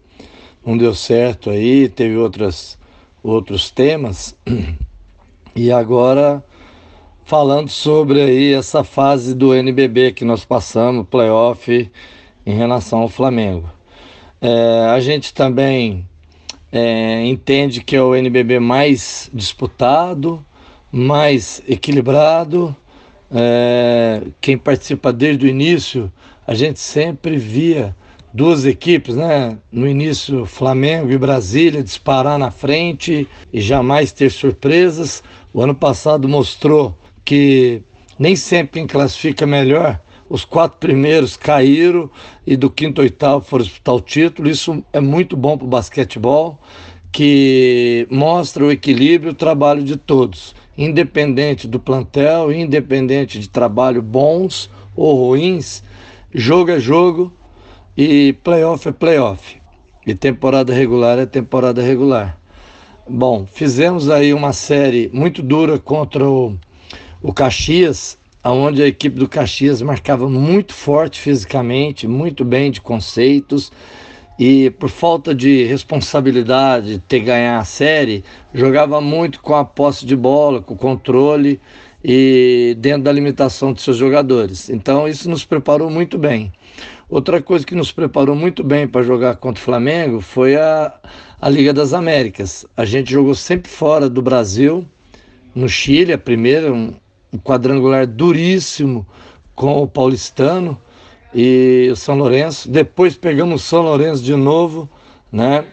não 0.65 0.77
deu 0.77 0.95
certo 0.95 1.49
aí, 1.51 1.89
teve 1.89 2.17
outras, 2.17 2.79
outros 3.23 3.71
temas. 3.71 4.37
E 5.55 5.71
agora 5.71 6.43
falando 7.27 7.69
sobre 7.69 8.23
aí 8.23 8.55
essa 8.55 8.83
fase 8.83 9.35
do 9.35 9.55
NBB 9.55 10.13
que 10.13 10.25
nós 10.25 10.47
passamos, 10.47 11.07
playoff 11.07 11.91
em 12.47 12.55
relação 12.55 13.01
ao 13.01 13.09
Flamengo. 13.09 13.69
É, 14.41 14.87
a 14.91 14.99
gente 14.99 15.35
também 15.35 16.09
é, 16.71 17.25
entende 17.27 17.85
que 17.85 17.95
é 17.95 18.03
o 18.03 18.15
NBB 18.15 18.59
mais 18.59 19.31
disputado, 19.33 20.45
mais 20.91 21.63
equilibrado, 21.69 22.75
é, 23.35 24.23
quem 24.41 24.59
participa 24.59 25.13
desde 25.13 25.47
o 25.47 25.49
início, 25.49 26.13
a 26.47 26.55
gente 26.55 26.79
sempre 26.79 27.37
via 27.37 27.95
duas 28.33 28.65
equipes, 28.65 29.15
né? 29.15 29.59
No 29.71 29.87
início, 29.87 30.45
Flamengo 30.45 31.11
e 31.11 31.19
Brasília 31.19 31.83
disparar 31.83 32.39
na 32.39 32.51
frente 32.51 33.29
e 33.53 33.61
jamais 33.61 34.13
ter 34.13 34.31
surpresas. 34.31 35.23
O 35.53 35.63
ano 35.63 35.75
passado 35.75 36.29
mostrou 36.29 36.97
que 37.25 37.83
nem 38.19 38.37
sempre 38.37 38.81
quem 38.81 38.87
classifica 38.87 39.47
melhor. 39.47 40.01
Os 40.29 40.45
quatro 40.45 40.79
primeiros 40.79 41.37
caíram 41.37 42.11
e 42.47 42.57
do 42.57 42.71
quinto 42.71 43.03
oitavo 43.03 43.45
foram 43.45 43.65
disputar 43.65 43.95
o 43.95 44.01
título. 44.01 44.49
Isso 44.49 44.85
é 44.93 45.01
muito 45.01 45.37
bom 45.37 45.59
para 45.59 45.67
o 45.67 45.71
basquetebol, 45.71 46.59
que 47.11 48.07
mostra 48.11 48.65
o 48.65 48.73
equilíbrio 48.73 49.31
e 49.31 49.33
o 49.33 49.37
trabalho 49.37 49.83
de 49.83 49.97
todos. 49.97 50.55
Independente 50.77 51.69
do 51.69 51.79
plantel, 51.79 52.53
independente 52.53 53.39
de 53.39 53.49
trabalho 53.49 54.03
bons 54.03 54.71
ou 54.97 55.29
ruins, 55.29 55.83
jogo 56.33 56.71
é 56.71 56.81
jogo 56.81 57.33
e 57.97 58.33
playoff 58.45 58.89
é 58.89 58.93
playoff. 58.93 59.61
E 60.07 60.15
temporada 60.15 60.75
regular 60.75 61.19
é 61.19 61.27
temporada 61.27 61.83
regular. 61.83 62.39
Bom, 63.09 63.47
fizemos 63.47 64.09
aí 64.11 64.33
uma 64.33 64.53
série 64.53 65.11
muito 65.13 65.43
dura 65.43 65.79
contra 65.79 66.29
o, 66.29 66.57
o 67.21 67.33
Caxias, 67.33 68.19
onde 68.45 68.83
a 68.83 68.87
equipe 68.87 69.17
do 69.17 69.29
Caxias 69.29 69.81
marcava 69.83 70.29
muito 70.29 70.73
forte 70.73 71.21
fisicamente, 71.21 72.09
muito 72.09 72.45
bem 72.45 72.71
de 72.71 72.81
conceitos 72.81 73.71
e 74.39 74.71
por 74.71 74.89
falta 74.89 75.35
de 75.35 75.65
responsabilidade 75.65 76.99
ter 77.07 77.21
ganhar 77.21 77.59
a 77.59 77.65
série, 77.65 78.25
jogava 78.53 79.01
muito 79.01 79.41
com 79.41 79.55
a 79.55 79.65
posse 79.65 80.07
de 80.07 80.17
bola, 80.17 80.61
com 80.63 80.75
o 80.75 80.77
controle 80.77 81.61
e 82.05 82.77
dentro 82.79 83.03
da 83.03 83.13
limitação 83.13 83.73
de 83.73 83.81
seus 83.81 83.97
jogadores. 83.97 84.69
Então 84.69 85.07
isso 85.07 85.29
nos 85.29 85.45
preparou 85.45 85.91
muito 85.91 86.19
bem. 86.19 86.53
Outra 87.09 87.43
coisa 87.43 87.67
que 87.67 87.75
nos 87.75 87.93
preparou 87.93 88.35
muito 88.35 88.65
bem 88.65 88.89
para 88.89 89.03
jogar 89.03 89.37
contra 89.37 89.61
o 89.61 89.65
Flamengo 89.65 90.21
foi 90.21 90.57
a, 90.57 90.95
a 91.41 91.49
Liga 91.49 91.73
das 91.73 91.93
Américas. 91.93 92.65
A 92.77 92.85
gente 92.87 93.13
jogou 93.13 93.35
sempre 93.35 93.71
fora 93.71 94.09
do 94.09 94.23
Brasil, 94.23 94.87
no 95.55 95.69
Chile, 95.69 96.15
a 96.15 96.19
primeira, 96.19 96.73
um, 96.73 96.95
um 97.31 97.39
quadrangular 97.39 98.07
duríssimo 98.07 99.07
com 99.55 99.83
o 99.83 99.87
Paulistano 99.87 100.81
e 101.35 101.89
o 101.93 101.97
São 101.97 102.17
Lourenço. 102.17 102.69
Depois 102.71 103.17
pegamos 103.17 103.63
São 103.63 103.83
Lourenço 103.83 104.23
de 104.23 104.35
novo, 104.35 104.89
né? 105.31 105.65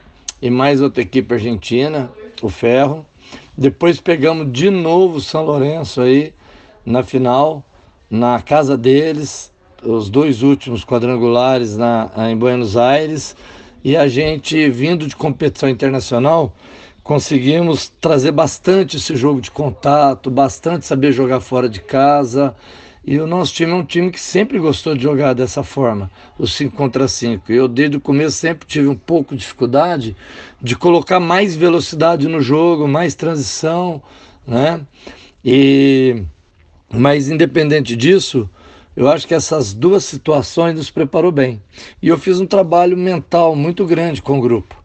E 0.41 0.49
mais 0.49 0.82
outra 0.82 1.01
equipe 1.01 1.34
argentina, 1.34 2.12
o 2.41 2.49
Ferro. 2.49 3.05
Depois 3.57 3.99
pegamos 3.99 4.51
de 4.51 4.70
novo 4.70 5.20
São 5.20 5.43
Lourenço 5.43 6.01
aí 6.01 6.34
na 6.86 7.03
final, 7.03 7.64
na 8.10 8.41
casa 8.41 8.78
deles, 8.78 9.51
os 9.84 10.10
dois 10.10 10.41
últimos 10.41 10.84
quadrangulares 10.84 11.78
na, 11.78 12.10
em 12.32 12.38
Buenos 12.38 12.78
Aires. 12.78 13.36
E 13.84 13.95
a 13.95 14.07
gente, 14.07 14.70
vindo 14.70 15.07
de 15.07 15.16
competição 15.16 15.70
internacional, 15.70 16.55
conseguimos 17.03 17.88
trazer 17.88 18.32
bastante 18.32 18.97
esse 18.97 19.16
jogo 19.16 19.41
de 19.41 19.51
contato, 19.51 20.30
bastante 20.30 20.86
saber 20.86 21.12
jogar 21.12 21.39
fora 21.39 21.70
de 21.70 21.82
casa. 21.82 22.55
E 23.10 23.20
o 23.20 23.26
nosso 23.26 23.55
time 23.55 23.72
é 23.72 23.74
um 23.74 23.84
time 23.84 24.12
que 24.12 24.22
sempre 24.22 24.60
gostou 24.60 24.93
de 24.93 25.01
jogar 25.01 25.34
dessa 25.34 25.64
forma, 25.64 26.12
o 26.38 26.45
5 26.45 26.76
contra 26.76 27.07
5. 27.07 27.51
Eu, 27.51 27.68
desde 27.68 27.97
o 27.97 27.99
começo, 27.99 28.38
sempre 28.38 28.68
tive 28.68 28.88
um 28.88 28.95
pouco 28.95 29.34
de 29.34 29.41
dificuldade 29.41 30.16
de 30.62 30.76
colocar 30.76 31.20
mais 31.20 31.55
velocidade 31.55 32.28
no 32.28 32.39
jogo, 32.39 32.88
mais 32.88 33.16
transição, 33.16 34.03
né? 34.45 34.86
E, 35.43 36.22
mas, 36.93 37.32
independente 37.32 37.95
disso, 37.95 38.47
eu 38.95 39.10
acho 39.10 39.28
que 39.28 39.34
essas 39.34 39.74
duas 39.74 40.03
situações 40.03 40.76
nos 40.76 40.91
preparou 40.91 41.32
bem. 41.32 41.60
E 42.03 42.10
eu 42.10 42.18
fiz 42.20 42.39
um 42.39 42.45
trabalho 42.45 42.95
mental 42.95 43.55
muito 43.55 43.88
grande 43.88 44.22
com 44.22 44.38
o 44.38 44.41
grupo. 44.41 44.76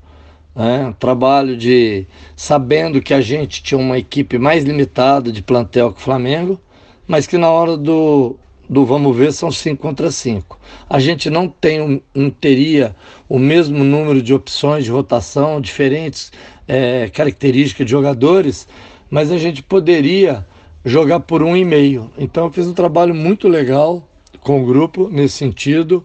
Né? 0.56 0.86
Um 0.86 0.92
trabalho 0.92 1.58
de 1.58 2.06
sabendo 2.34 3.02
que 3.02 3.12
a 3.12 3.20
gente 3.20 3.62
tinha 3.62 3.78
uma 3.78 3.98
equipe 3.98 4.38
mais 4.38 4.64
limitada 4.64 5.30
de 5.30 5.42
plantel 5.42 5.92
que 5.92 6.00
o 6.00 6.02
Flamengo, 6.02 6.58
mas 7.07 7.26
que 7.26 7.38
na 7.38 7.50
hora 7.50 7.76
do, 7.76 8.36
do 8.68 8.84
vamos 8.84 9.16
ver 9.16 9.32
são 9.32 9.50
5 9.50 9.80
contra 9.80 10.11
5. 10.11 10.59
A 10.88 10.98
gente 10.98 11.28
não 11.30 11.48
tem 11.48 12.02
não 12.14 12.30
teria 12.30 12.94
o 13.28 13.38
mesmo 13.38 13.84
número 13.84 14.22
de 14.22 14.32
opções 14.34 14.84
de 14.84 14.90
rotação, 14.90 15.61
diferentes 15.61 16.32
é, 16.66 17.09
características 17.09 17.86
de 17.86 17.90
jogadores, 17.90 18.66
mas 19.11 19.30
a 19.30 19.38
gente 19.38 19.62
poderia 19.62 20.46
jogar 20.84 21.20
por 21.20 21.42
um 21.42 21.57
e 21.57 21.64
meio. 21.64 22.11
Então 22.18 22.46
eu 22.46 22.52
fiz 22.52 22.66
um 22.66 22.74
trabalho 22.74 23.14
muito 23.14 23.48
legal 23.48 24.09
com 24.40 24.62
o 24.62 24.66
grupo 24.66 25.09
nesse 25.09 25.36
sentido. 25.36 26.05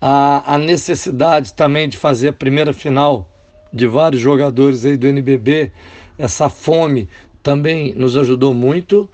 A, 0.00 0.54
a 0.54 0.58
necessidade 0.58 1.54
também 1.54 1.88
de 1.88 1.96
fazer 1.96 2.28
a 2.28 2.32
primeira 2.32 2.72
final 2.72 3.30
de 3.72 3.86
vários 3.86 4.22
jogadores 4.22 4.84
aí 4.84 4.96
do 4.96 5.06
NBB, 5.08 5.72
essa 6.16 6.48
fome 6.48 7.08
também 7.42 7.92
nos 7.94 8.16
ajudou 8.16 8.54
muito. 8.54 9.10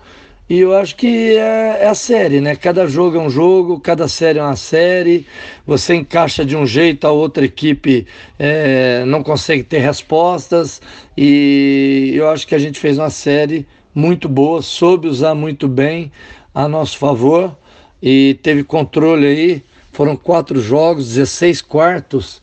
E 0.50 0.58
eu 0.58 0.76
acho 0.76 0.96
que 0.96 1.36
é, 1.36 1.84
é, 1.84 1.86
a 1.86 1.94
série, 1.94 2.40
né? 2.40 2.56
Cada 2.56 2.84
jogo 2.88 3.16
é 3.16 3.20
um 3.20 3.30
jogo, 3.30 3.78
cada 3.78 4.08
série 4.08 4.40
é 4.40 4.42
uma 4.42 4.56
série. 4.56 5.24
Você 5.64 5.94
encaixa 5.94 6.44
de 6.44 6.56
um 6.56 6.66
jeito, 6.66 7.06
a 7.06 7.12
outra 7.12 7.44
equipe 7.44 8.04
é, 8.36 9.04
não 9.04 9.22
consegue 9.22 9.62
ter 9.62 9.78
respostas. 9.78 10.82
E 11.16 12.10
eu 12.16 12.28
acho 12.28 12.48
que 12.48 12.56
a 12.56 12.58
gente 12.58 12.80
fez 12.80 12.98
uma 12.98 13.10
série 13.10 13.64
muito 13.94 14.28
boa, 14.28 14.60
soube 14.60 15.06
usar 15.06 15.36
muito 15.36 15.68
bem 15.68 16.10
a 16.52 16.66
nosso 16.66 16.98
favor 16.98 17.56
e 18.02 18.36
teve 18.42 18.64
controle 18.64 19.28
aí. 19.28 19.62
Foram 19.92 20.16
quatro 20.16 20.60
jogos, 20.60 21.14
16 21.14 21.62
quartos, 21.62 22.42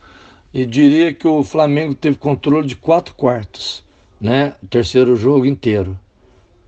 e 0.53 0.65
diria 0.65 1.13
que 1.13 1.27
o 1.27 1.43
Flamengo 1.43 1.93
teve 1.93 2.15
controle 2.15 2.67
de 2.67 2.77
quatro 2.77 3.13
quartos, 3.15 3.83
né? 4.21 4.53
O 4.63 4.67
terceiro 4.67 5.13
jogo 5.17 5.45
inteiro 5.45 5.99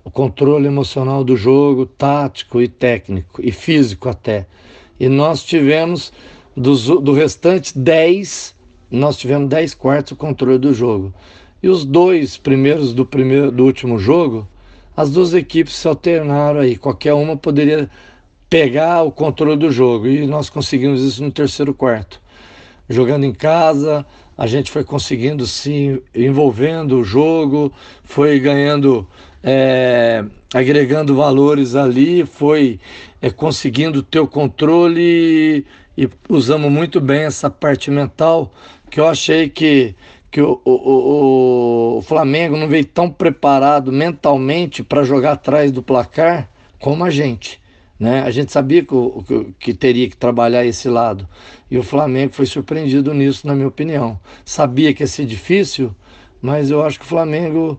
o 0.04 0.10
controle 0.10 0.66
emocional 0.66 1.22
do 1.22 1.36
jogo, 1.36 1.86
tático 1.86 2.60
e 2.60 2.68
técnico, 2.68 3.40
e 3.42 3.52
físico 3.52 4.08
até. 4.08 4.46
E 4.98 5.08
nós 5.08 5.42
tivemos, 5.42 6.12
dos, 6.56 6.86
do 6.86 7.12
restante 7.12 7.78
10, 7.78 8.54
nós 8.90 9.16
tivemos 9.16 9.48
10 9.48 9.74
quartos 9.74 10.12
o 10.12 10.16
controle 10.16 10.58
do 10.58 10.74
jogo. 10.74 11.14
E 11.62 11.68
os 11.68 11.84
dois 11.84 12.36
primeiros 12.36 12.92
do, 12.92 13.04
primeiro, 13.04 13.50
do 13.50 13.64
último 13.64 13.98
jogo, 13.98 14.48
as 14.96 15.10
duas 15.10 15.34
equipes 15.34 15.74
se 15.74 15.86
alternaram 15.86 16.60
aí. 16.60 16.76
Qualquer 16.76 17.14
uma 17.14 17.36
poderia 17.36 17.88
pegar 18.48 19.02
o 19.02 19.12
controle 19.12 19.56
do 19.56 19.70
jogo. 19.70 20.06
E 20.08 20.26
nós 20.26 20.50
conseguimos 20.50 21.02
isso 21.02 21.22
no 21.22 21.30
terceiro 21.30 21.72
quarto. 21.72 22.20
Jogando 22.88 23.24
em 23.24 23.32
casa, 23.32 24.04
a 24.36 24.46
gente 24.46 24.70
foi 24.70 24.82
conseguindo 24.82 25.46
se 25.46 26.02
envolvendo 26.14 26.98
o 26.98 27.04
jogo, 27.04 27.72
foi 28.02 28.40
ganhando 28.40 29.06
é, 29.42 30.24
agregando 30.52 31.16
valores 31.16 31.74
ali, 31.74 32.24
foi 32.26 32.78
é, 33.20 33.30
conseguindo 33.30 34.02
ter 34.02 34.20
o 34.20 34.28
controle 34.28 35.64
e, 35.96 36.04
e, 36.04 36.08
usamos 36.28 36.70
muito 36.70 37.00
bem 37.00 37.22
essa 37.22 37.48
parte 37.48 37.90
mental 37.90 38.52
que 38.90 39.00
eu 39.00 39.06
achei 39.06 39.48
que, 39.48 39.94
que 40.30 40.40
o, 40.40 40.60
o, 40.64 41.98
o, 41.98 42.02
Flamengo 42.02 42.56
não 42.56 42.68
veio 42.68 42.84
tão 42.84 43.10
preparado 43.10 43.92
mentalmente 43.92 44.82
para 44.82 45.04
jogar 45.04 45.32
atrás 45.32 45.70
do 45.70 45.82
placar 45.82 46.50
como 46.80 47.04
a 47.04 47.10
gente. 47.10 47.60
Né? 47.98 48.22
A 48.22 48.30
gente 48.30 48.50
sabia 48.50 48.82
que, 48.82 48.94
que, 49.26 49.54
que, 49.58 49.74
teria 49.74 50.08
que 50.08 50.16
trabalhar 50.16 50.64
esse 50.64 50.88
lado. 50.88 51.28
E 51.70 51.76
o 51.78 51.82
Flamengo 51.82 52.32
foi 52.32 52.46
surpreendido 52.46 53.12
nisso, 53.12 53.46
na 53.46 53.54
minha 53.54 53.68
opinião. 53.68 54.18
Sabia 54.42 54.94
que 54.94 55.02
ia 55.02 55.06
ser 55.06 55.26
difícil, 55.26 55.94
mas 56.40 56.70
eu 56.70 56.82
acho 56.82 56.98
que 56.98 57.04
o 57.04 57.08
Flamengo 57.08 57.78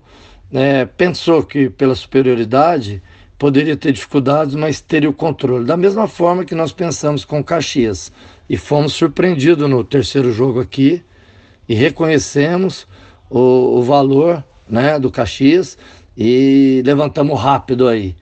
é, 0.52 0.84
pensou 0.84 1.42
que 1.42 1.70
pela 1.70 1.94
superioridade 1.94 3.02
poderia 3.38 3.76
ter 3.76 3.92
dificuldades, 3.92 4.54
mas 4.54 4.80
teria 4.80 5.10
o 5.10 5.12
controle. 5.12 5.64
Da 5.64 5.76
mesma 5.76 6.06
forma 6.06 6.44
que 6.44 6.54
nós 6.54 6.72
pensamos 6.72 7.24
com 7.24 7.42
Caxias. 7.42 8.12
E 8.48 8.56
fomos 8.56 8.92
surpreendidos 8.92 9.68
no 9.68 9.82
terceiro 9.82 10.32
jogo 10.32 10.60
aqui 10.60 11.02
e 11.68 11.74
reconhecemos 11.74 12.86
o, 13.30 13.78
o 13.78 13.82
valor 13.82 14.44
né, 14.68 14.98
do 14.98 15.10
Caxias 15.10 15.78
e 16.16 16.82
levantamos 16.84 17.40
rápido 17.40 17.88
aí. 17.88 18.14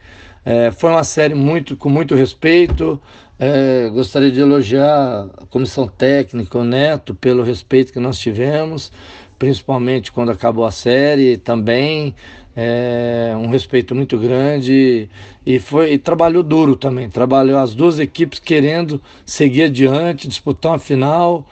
É, 0.44 0.70
foi 0.70 0.90
uma 0.90 1.04
série 1.04 1.34
muito, 1.34 1.76
com 1.76 1.90
muito 1.90 2.14
respeito. 2.14 3.00
É, 3.38 3.90
gostaria 3.92 4.30
de 4.30 4.40
elogiar 4.40 5.28
a 5.36 5.46
comissão 5.46 5.88
técnica, 5.88 6.58
o 6.58 6.64
Neto, 6.64 7.14
pelo 7.14 7.42
respeito 7.42 7.92
que 7.92 7.98
nós 7.98 8.18
tivemos 8.18 8.92
principalmente 9.40 10.12
quando 10.12 10.30
acabou 10.30 10.66
a 10.66 10.70
série 10.70 11.38
também. 11.38 12.14
É, 12.54 13.32
um 13.36 13.48
respeito 13.48 13.94
muito 13.94 14.18
grande 14.18 15.08
e 15.46 15.58
foi 15.58 15.92
e 15.94 15.98
trabalhou 15.98 16.42
duro 16.42 16.76
também. 16.76 17.08
Trabalhou 17.08 17.58
as 17.58 17.74
duas 17.74 17.98
equipes 17.98 18.38
querendo 18.38 19.00
seguir 19.24 19.62
adiante, 19.62 20.28
disputar 20.28 20.72
uma 20.72 20.78
final 20.78 21.48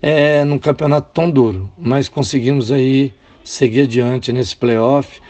é, 0.00 0.44
num 0.44 0.58
campeonato 0.58 1.10
tão 1.12 1.28
duro, 1.28 1.70
mas 1.76 2.08
conseguimos 2.08 2.70
aí 2.70 3.12
seguir 3.42 3.82
adiante 3.82 4.32
nesse 4.32 4.56
playoff 4.56 5.20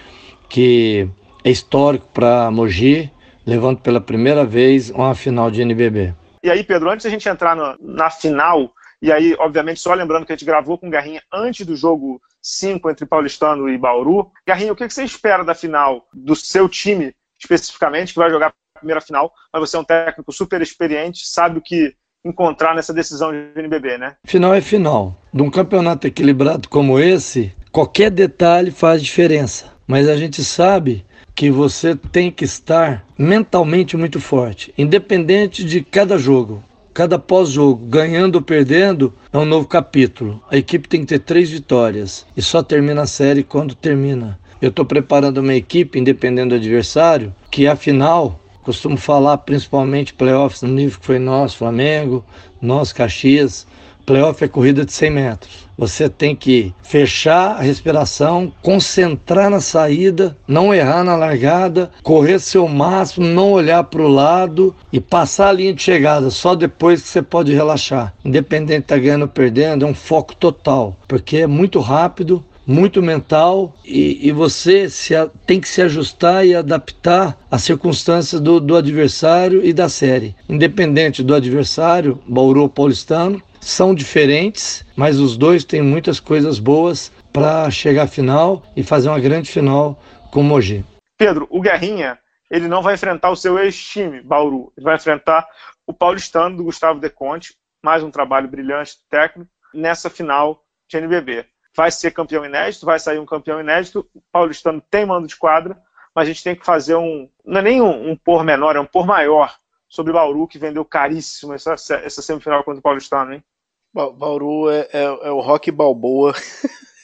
que 0.50 1.08
é 1.42 1.50
histórico 1.50 2.06
para 2.12 2.50
Mogi, 2.50 3.10
levando 3.46 3.78
pela 3.78 4.02
primeira 4.02 4.44
vez 4.44 4.90
uma 4.90 5.14
final 5.14 5.50
de 5.50 5.62
NBB. 5.62 6.14
E 6.42 6.50
aí, 6.50 6.62
Pedro, 6.62 6.90
antes 6.90 7.06
a 7.06 7.10
gente 7.10 7.26
entrar 7.26 7.56
no, 7.56 7.74
na 7.80 8.10
final, 8.10 8.70
e 9.02 9.10
aí, 9.10 9.34
obviamente, 9.40 9.80
só 9.80 9.92
lembrando 9.92 10.24
que 10.24 10.32
a 10.32 10.36
gente 10.36 10.46
gravou 10.46 10.78
com 10.78 10.86
o 10.86 10.90
Garrinha 10.90 11.20
antes 11.32 11.66
do 11.66 11.74
jogo 11.74 12.22
5 12.40 12.88
entre 12.88 13.04
Paulistano 13.04 13.68
e 13.68 13.76
Bauru. 13.76 14.30
Garrinha, 14.46 14.72
o 14.72 14.76
que 14.76 14.88
você 14.88 15.02
espera 15.02 15.44
da 15.44 15.56
final 15.56 16.06
do 16.14 16.36
seu 16.36 16.68
time, 16.68 17.12
especificamente, 17.36 18.12
que 18.12 18.20
vai 18.20 18.30
jogar 18.30 18.54
a 18.76 18.78
primeira 18.78 19.00
final? 19.00 19.32
Mas 19.52 19.68
você 19.68 19.76
é 19.76 19.80
um 19.80 19.84
técnico 19.84 20.32
super 20.32 20.62
experiente, 20.62 21.26
sabe 21.26 21.58
o 21.58 21.62
que 21.62 21.96
encontrar 22.24 22.76
nessa 22.76 22.94
decisão 22.94 23.32
de 23.32 23.60
NBB, 23.60 23.98
né? 23.98 24.16
Final 24.24 24.54
é 24.54 24.60
final. 24.60 25.16
De 25.34 25.42
um 25.42 25.50
campeonato 25.50 26.06
equilibrado 26.06 26.68
como 26.68 27.00
esse, 27.00 27.52
qualquer 27.72 28.08
detalhe 28.08 28.70
faz 28.70 29.02
diferença. 29.02 29.72
Mas 29.84 30.08
a 30.08 30.16
gente 30.16 30.44
sabe 30.44 31.04
que 31.34 31.50
você 31.50 31.96
tem 31.96 32.30
que 32.30 32.44
estar 32.44 33.04
mentalmente 33.18 33.96
muito 33.96 34.20
forte, 34.20 34.72
independente 34.78 35.64
de 35.64 35.82
cada 35.82 36.16
jogo. 36.16 36.62
Cada 36.94 37.18
pós-jogo, 37.18 37.86
ganhando 37.86 38.36
ou 38.36 38.42
perdendo, 38.42 39.14
é 39.32 39.38
um 39.38 39.46
novo 39.46 39.66
capítulo. 39.66 40.42
A 40.50 40.58
equipe 40.58 40.86
tem 40.86 41.00
que 41.00 41.06
ter 41.06 41.20
três 41.20 41.48
vitórias 41.48 42.26
e 42.36 42.42
só 42.42 42.62
termina 42.62 43.02
a 43.02 43.06
série 43.06 43.42
quando 43.42 43.74
termina. 43.74 44.38
Eu 44.60 44.68
estou 44.68 44.84
preparando 44.84 45.38
uma 45.38 45.54
equipe, 45.54 45.98
independente 45.98 46.50
do 46.50 46.54
adversário, 46.56 47.34
que 47.50 47.66
afinal, 47.66 48.38
costumo 48.62 48.98
falar 48.98 49.38
principalmente 49.38 50.12
playoffs 50.12 50.60
no 50.60 50.68
nível 50.68 51.00
que 51.00 51.06
foi 51.06 51.18
nós, 51.18 51.54
Flamengo, 51.54 52.22
nós, 52.60 52.92
Caxias, 52.92 53.66
Playoff 54.04 54.42
é 54.42 54.48
corrida 54.48 54.84
de 54.84 54.92
100 54.92 55.10
metros. 55.10 55.61
Você 55.76 56.08
tem 56.08 56.36
que 56.36 56.74
fechar 56.82 57.56
a 57.56 57.62
respiração, 57.62 58.52
concentrar 58.62 59.50
na 59.50 59.60
saída, 59.60 60.36
não 60.46 60.74
errar 60.74 61.02
na 61.02 61.16
largada, 61.16 61.90
correr 62.02 62.38
seu 62.38 62.68
máximo, 62.68 63.26
não 63.26 63.52
olhar 63.52 63.84
para 63.84 64.02
o 64.02 64.08
lado 64.08 64.74
e 64.92 65.00
passar 65.00 65.48
a 65.48 65.52
linha 65.52 65.72
de 65.72 65.82
chegada. 65.82 66.30
Só 66.30 66.54
depois 66.54 67.02
que 67.02 67.08
você 67.08 67.22
pode 67.22 67.52
relaxar. 67.54 68.14
Independente 68.24 68.78
de 68.78 68.84
estar 68.84 68.96
tá 68.96 69.00
ganhando 69.00 69.22
ou 69.22 69.28
perdendo, 69.28 69.84
é 69.84 69.88
um 69.88 69.94
foco 69.94 70.36
total, 70.36 70.96
porque 71.08 71.38
é 71.38 71.46
muito 71.46 71.80
rápido, 71.80 72.44
muito 72.66 73.02
mental 73.02 73.74
e, 73.84 74.28
e 74.28 74.32
você 74.32 74.88
se, 74.88 75.14
tem 75.46 75.60
que 75.60 75.68
se 75.68 75.82
ajustar 75.82 76.46
e 76.46 76.54
adaptar 76.54 77.36
às 77.50 77.62
circunstâncias 77.62 78.40
do, 78.40 78.60
do 78.60 78.76
adversário 78.76 79.64
e 79.64 79.72
da 79.72 79.88
série. 79.88 80.36
Independente 80.48 81.22
do 81.22 81.34
adversário, 81.34 82.22
Bauru 82.26 82.62
ou 82.62 82.68
Paulistano, 82.68 83.42
são 83.60 83.94
diferentes, 83.94 84.84
mas 84.96 85.18
os 85.18 85.36
dois 85.36 85.64
têm 85.64 85.82
muitas 85.82 86.18
coisas 86.18 86.58
boas 86.58 87.12
para 87.32 87.70
chegar 87.70 88.04
à 88.04 88.08
final 88.08 88.64
e 88.76 88.82
fazer 88.82 89.08
uma 89.08 89.20
grande 89.20 89.50
final 89.50 90.02
com 90.30 90.40
o 90.40 90.44
Mogi. 90.44 90.84
Pedro, 91.16 91.46
o 91.50 91.60
Guerrinha, 91.60 92.18
ele 92.50 92.66
não 92.66 92.82
vai 92.82 92.94
enfrentar 92.94 93.30
o 93.30 93.36
seu 93.36 93.58
ex-time, 93.58 94.20
Bauru. 94.20 94.72
Ele 94.76 94.84
vai 94.84 94.96
enfrentar 94.96 95.46
o 95.86 95.94
paulistano 95.94 96.56
do 96.56 96.64
Gustavo 96.64 97.00
De 97.00 97.08
Conte, 97.08 97.54
mais 97.82 98.02
um 98.02 98.10
trabalho 98.10 98.48
brilhante 98.48 98.96
técnico, 99.08 99.50
nessa 99.72 100.10
final 100.10 100.62
de 100.90 100.98
NBB. 100.98 101.46
Vai 101.74 101.90
ser 101.90 102.10
campeão 102.10 102.44
inédito, 102.44 102.86
vai 102.86 102.98
sair 102.98 103.18
um 103.18 103.26
campeão 103.26 103.60
inédito. 103.60 104.06
O 104.14 104.20
paulistano 104.30 104.82
tem 104.90 105.06
mando 105.06 105.26
de 105.26 105.36
quadra, 105.36 105.80
mas 106.14 106.24
a 106.24 106.32
gente 106.32 106.44
tem 106.44 106.54
que 106.54 106.66
fazer 106.66 106.96
um. 106.96 107.28
Não 107.44 107.60
é 107.60 107.62
nem 107.62 107.80
um, 107.80 108.10
um 108.10 108.16
por 108.16 108.44
menor, 108.44 108.76
é 108.76 108.80
um 108.80 108.86
por 108.86 109.06
maior 109.06 109.56
sobre 109.88 110.12
Bauru, 110.12 110.48
que 110.48 110.58
vendeu 110.58 110.84
caríssimo 110.84 111.52
essa, 111.52 111.74
essa 111.74 112.22
semifinal 112.22 112.64
contra 112.64 112.80
o 112.80 112.82
paulistano, 112.82 113.34
hein? 113.34 113.44
Bauru 113.92 114.70
é, 114.70 114.88
é, 114.92 115.02
é 115.02 115.30
o 115.30 115.40
rock 115.40 115.70
balboa 115.70 116.34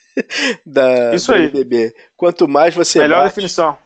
da, 0.64 1.14
Isso 1.14 1.32
aí. 1.32 1.48
BBB. 1.48 1.94
Quanto 2.16 2.48
mais 2.48 2.74
você 2.74 2.98
Melhor 3.00 3.18
bate, 3.18 3.28
definição. 3.28 3.76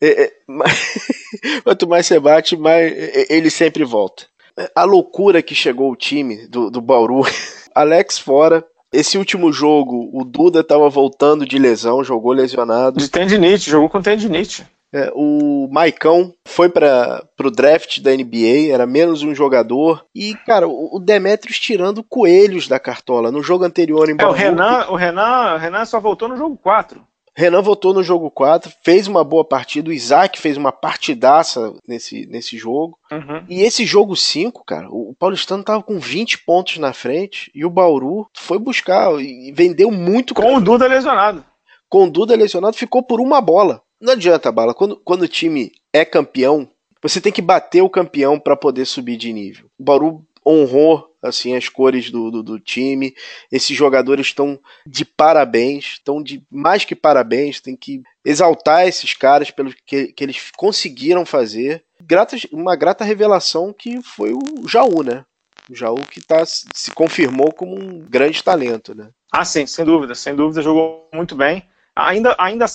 É, 0.00 0.24
é, 0.24 0.32
quanto 1.64 1.88
mais 1.88 2.06
você 2.06 2.20
bate, 2.20 2.56
mais 2.56 2.92
ele 3.28 3.50
sempre 3.50 3.84
volta. 3.84 4.26
A 4.74 4.84
loucura 4.84 5.42
que 5.42 5.54
chegou 5.54 5.90
o 5.90 5.96
time 5.96 6.46
do, 6.46 6.70
do 6.70 6.80
Bauru. 6.80 7.22
Alex 7.74 8.18
fora. 8.18 8.64
Esse 8.92 9.18
último 9.18 9.52
jogo, 9.52 10.10
o 10.12 10.24
Duda 10.24 10.60
estava 10.60 10.88
voltando 10.88 11.46
de 11.46 11.58
lesão, 11.58 12.04
jogou 12.04 12.32
lesionado. 12.32 12.98
De 12.98 13.10
tendinite, 13.10 13.70
jogou 13.70 13.88
com 13.88 14.00
tendinite. 14.00 14.66
É, 14.92 15.10
o 15.14 15.68
Maicão 15.70 16.32
foi 16.46 16.68
para 16.68 17.22
o 17.38 17.50
draft 17.50 18.00
da 18.00 18.12
NBA, 18.12 18.72
era 18.72 18.86
menos 18.86 19.22
um 19.22 19.34
jogador. 19.34 20.04
E, 20.14 20.34
cara, 20.46 20.68
o, 20.68 20.96
o 20.96 21.00
Demetrius 21.00 21.58
tirando 21.58 22.04
coelhos 22.04 22.68
da 22.68 22.78
cartola. 22.78 23.32
No 23.32 23.42
jogo 23.42 23.64
anterior 23.64 24.08
em 24.08 24.16
é, 24.18 24.26
o 24.26 24.30
Renan, 24.30 24.86
o 24.88 24.96
Renan, 24.96 25.54
o 25.54 25.58
Renan 25.58 25.84
só 25.84 26.00
voltou 26.00 26.28
no 26.28 26.36
jogo 26.36 26.56
4. 26.56 27.06
Renan 27.36 27.60
voltou 27.60 27.92
no 27.92 28.02
jogo 28.02 28.30
4, 28.30 28.72
fez 28.82 29.06
uma 29.06 29.22
boa 29.22 29.44
partida. 29.44 29.90
O 29.90 29.92
Isaac 29.92 30.40
fez 30.40 30.56
uma 30.56 30.72
partidaça 30.72 31.74
nesse, 31.86 32.26
nesse 32.26 32.56
jogo. 32.56 32.98
Uhum. 33.12 33.44
E 33.46 33.60
esse 33.62 33.84
jogo 33.84 34.16
5, 34.16 34.64
cara, 34.64 34.88
o 34.90 35.14
Paulistano 35.18 35.62
tava 35.62 35.82
com 35.82 35.98
20 35.98 36.38
pontos 36.44 36.78
na 36.78 36.94
frente 36.94 37.50
e 37.54 37.62
o 37.62 37.70
Bauru 37.70 38.26
foi 38.34 38.58
buscar 38.58 39.12
e 39.20 39.52
vendeu 39.52 39.90
muito. 39.90 40.32
Com 40.32 40.42
cara. 40.42 40.56
o 40.56 40.60
Duda 40.62 40.86
lesionado. 40.86 41.44
Com 41.90 42.04
o 42.04 42.10
Duda 42.10 42.34
lesionado, 42.34 42.74
ficou 42.74 43.02
por 43.02 43.20
uma 43.20 43.40
bola. 43.42 43.82
Não 44.00 44.14
adianta, 44.14 44.50
Bala. 44.50 44.72
Quando, 44.72 44.96
quando 45.04 45.22
o 45.22 45.28
time 45.28 45.72
é 45.92 46.06
campeão, 46.06 46.66
você 47.02 47.20
tem 47.20 47.32
que 47.32 47.42
bater 47.42 47.82
o 47.82 47.90
campeão 47.90 48.40
para 48.40 48.56
poder 48.56 48.86
subir 48.86 49.18
de 49.18 49.30
nível. 49.30 49.66
O 49.78 49.84
Bauru 49.84 50.26
honrou 50.46 51.12
assim 51.22 51.56
as 51.56 51.68
cores 51.68 52.10
do, 52.10 52.30
do, 52.30 52.42
do 52.42 52.60
time. 52.60 53.14
Esses 53.50 53.76
jogadores 53.76 54.26
estão 54.26 54.58
de 54.86 55.04
parabéns, 55.04 55.94
estão 55.94 56.22
de 56.22 56.42
mais 56.50 56.84
que 56.84 56.94
parabéns. 56.94 57.60
Tem 57.60 57.76
que 57.76 58.02
exaltar 58.24 58.86
esses 58.86 59.12
caras 59.14 59.50
pelo 59.50 59.74
que, 59.84 60.12
que 60.12 60.24
eles 60.24 60.50
conseguiram 60.56 61.26
fazer. 61.26 61.84
Grata, 62.00 62.36
uma 62.52 62.76
grata 62.76 63.04
revelação 63.04 63.72
que 63.72 64.00
foi 64.02 64.32
o 64.32 64.68
Jaú, 64.68 65.02
né? 65.02 65.24
O 65.68 65.74
Jaú 65.74 65.96
que 65.96 66.20
tá, 66.20 66.44
se 66.46 66.92
confirmou 66.92 67.52
como 67.52 67.74
um 67.74 67.98
grande 67.98 68.42
talento, 68.44 68.94
né? 68.94 69.10
Ah, 69.32 69.44
sim, 69.44 69.66
sem 69.66 69.84
dúvida, 69.84 70.14
sem 70.14 70.36
dúvida, 70.36 70.62
jogou 70.62 71.08
muito 71.12 71.34
bem 71.34 71.64
ainda, 71.96 72.36
ainda 72.38 72.66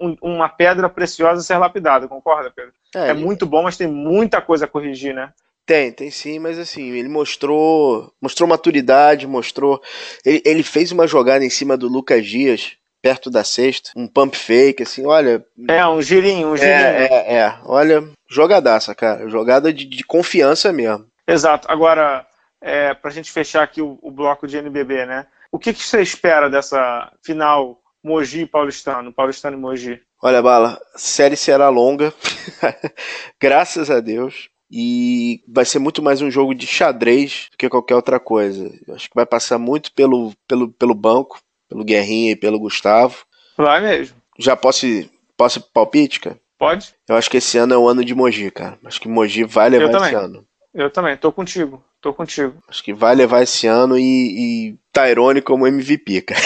um, 0.00 0.16
uma 0.22 0.48
pedra 0.48 0.88
preciosa 0.88 1.40
a 1.40 1.44
ser 1.44 1.58
lapidada, 1.58 2.08
concorda, 2.08 2.50
Pedro? 2.50 2.72
É, 2.94 3.10
é 3.10 3.12
muito 3.12 3.44
bom, 3.44 3.62
mas 3.62 3.76
tem 3.76 3.86
muita 3.86 4.40
coisa 4.40 4.64
a 4.64 4.68
corrigir, 4.68 5.14
né? 5.14 5.32
Tem, 5.64 5.92
tem 5.92 6.10
sim, 6.10 6.38
mas 6.38 6.58
assim, 6.58 6.90
ele 6.90 7.08
mostrou 7.08 8.12
mostrou 8.20 8.48
maturidade, 8.48 9.26
mostrou. 9.26 9.80
Ele, 10.24 10.42
ele 10.44 10.62
fez 10.62 10.90
uma 10.90 11.06
jogada 11.06 11.44
em 11.44 11.50
cima 11.50 11.76
do 11.76 11.88
Lucas 11.88 12.26
Dias, 12.26 12.76
perto 13.00 13.30
da 13.30 13.44
sexta, 13.44 13.90
um 13.96 14.06
pump 14.06 14.36
fake, 14.36 14.82
assim, 14.82 15.06
olha. 15.06 15.44
É, 15.68 15.86
um 15.86 16.02
girinho, 16.02 16.48
um 16.48 16.56
girinho. 16.56 16.72
É, 16.72 17.06
é, 17.06 17.34
é. 17.34 17.58
olha, 17.64 18.08
jogadaça, 18.28 18.94
cara. 18.94 19.28
Jogada 19.28 19.72
de, 19.72 19.84
de 19.84 20.04
confiança 20.04 20.72
mesmo. 20.72 21.06
Exato. 21.26 21.70
Agora, 21.70 22.26
é, 22.60 22.94
pra 22.94 23.10
gente 23.10 23.30
fechar 23.30 23.62
aqui 23.62 23.82
o, 23.82 23.98
o 24.02 24.10
bloco 24.10 24.46
de 24.46 24.56
NBB, 24.56 25.06
né? 25.06 25.26
O 25.50 25.58
que, 25.58 25.72
que 25.72 25.82
você 25.82 26.00
espera 26.00 26.48
dessa 26.48 27.12
final 27.22 27.78
Mogi 28.02 28.46
Paulistano, 28.46 29.12
Paulistano 29.12 29.56
e 29.56 29.60
Mogi? 29.60 30.00
Olha, 30.22 30.40
Bala, 30.40 30.80
série 30.96 31.36
será 31.36 31.68
longa, 31.68 32.14
graças 33.40 33.90
a 33.90 34.00
Deus. 34.00 34.48
E 34.74 35.44
vai 35.46 35.66
ser 35.66 35.78
muito 35.78 36.02
mais 36.02 36.22
um 36.22 36.30
jogo 36.30 36.54
de 36.54 36.66
xadrez 36.66 37.48
do 37.50 37.58
que 37.58 37.68
qualquer 37.68 37.94
outra 37.94 38.18
coisa. 38.18 38.72
Eu 38.88 38.94
acho 38.94 39.06
que 39.06 39.14
vai 39.14 39.26
passar 39.26 39.58
muito 39.58 39.92
pelo, 39.92 40.32
pelo, 40.48 40.72
pelo 40.72 40.94
banco, 40.94 41.38
pelo 41.68 41.84
Guerrinha 41.84 42.32
e 42.32 42.36
pelo 42.36 42.58
Gustavo. 42.58 43.26
Vai 43.54 43.82
mesmo. 43.82 44.16
Já 44.38 44.56
posso, 44.56 44.86
posso 45.36 45.60
palpite, 45.60 46.20
cara? 46.20 46.40
Pode. 46.58 46.94
Eu 47.06 47.16
acho 47.16 47.28
que 47.28 47.36
esse 47.36 47.58
ano 47.58 47.74
é 47.74 47.76
o 47.76 47.86
ano 47.86 48.02
de 48.02 48.14
Mogi, 48.14 48.50
cara. 48.50 48.78
Acho 48.84 48.98
que 48.98 49.08
Mogi 49.08 49.44
vai 49.44 49.68
levar 49.68 50.06
esse 50.06 50.14
ano. 50.14 50.46
Eu 50.72 50.90
também, 50.90 51.18
tô 51.18 51.30
contigo. 51.30 51.84
Tô 52.02 52.12
contigo. 52.12 52.54
Acho 52.68 52.82
que 52.82 52.92
vai 52.92 53.14
levar 53.14 53.42
esse 53.42 53.68
ano 53.68 53.96
e, 53.96 54.02
e 54.02 54.76
Tyrone 54.92 55.40
como 55.40 55.68
MVP, 55.68 56.22
cara. 56.22 56.40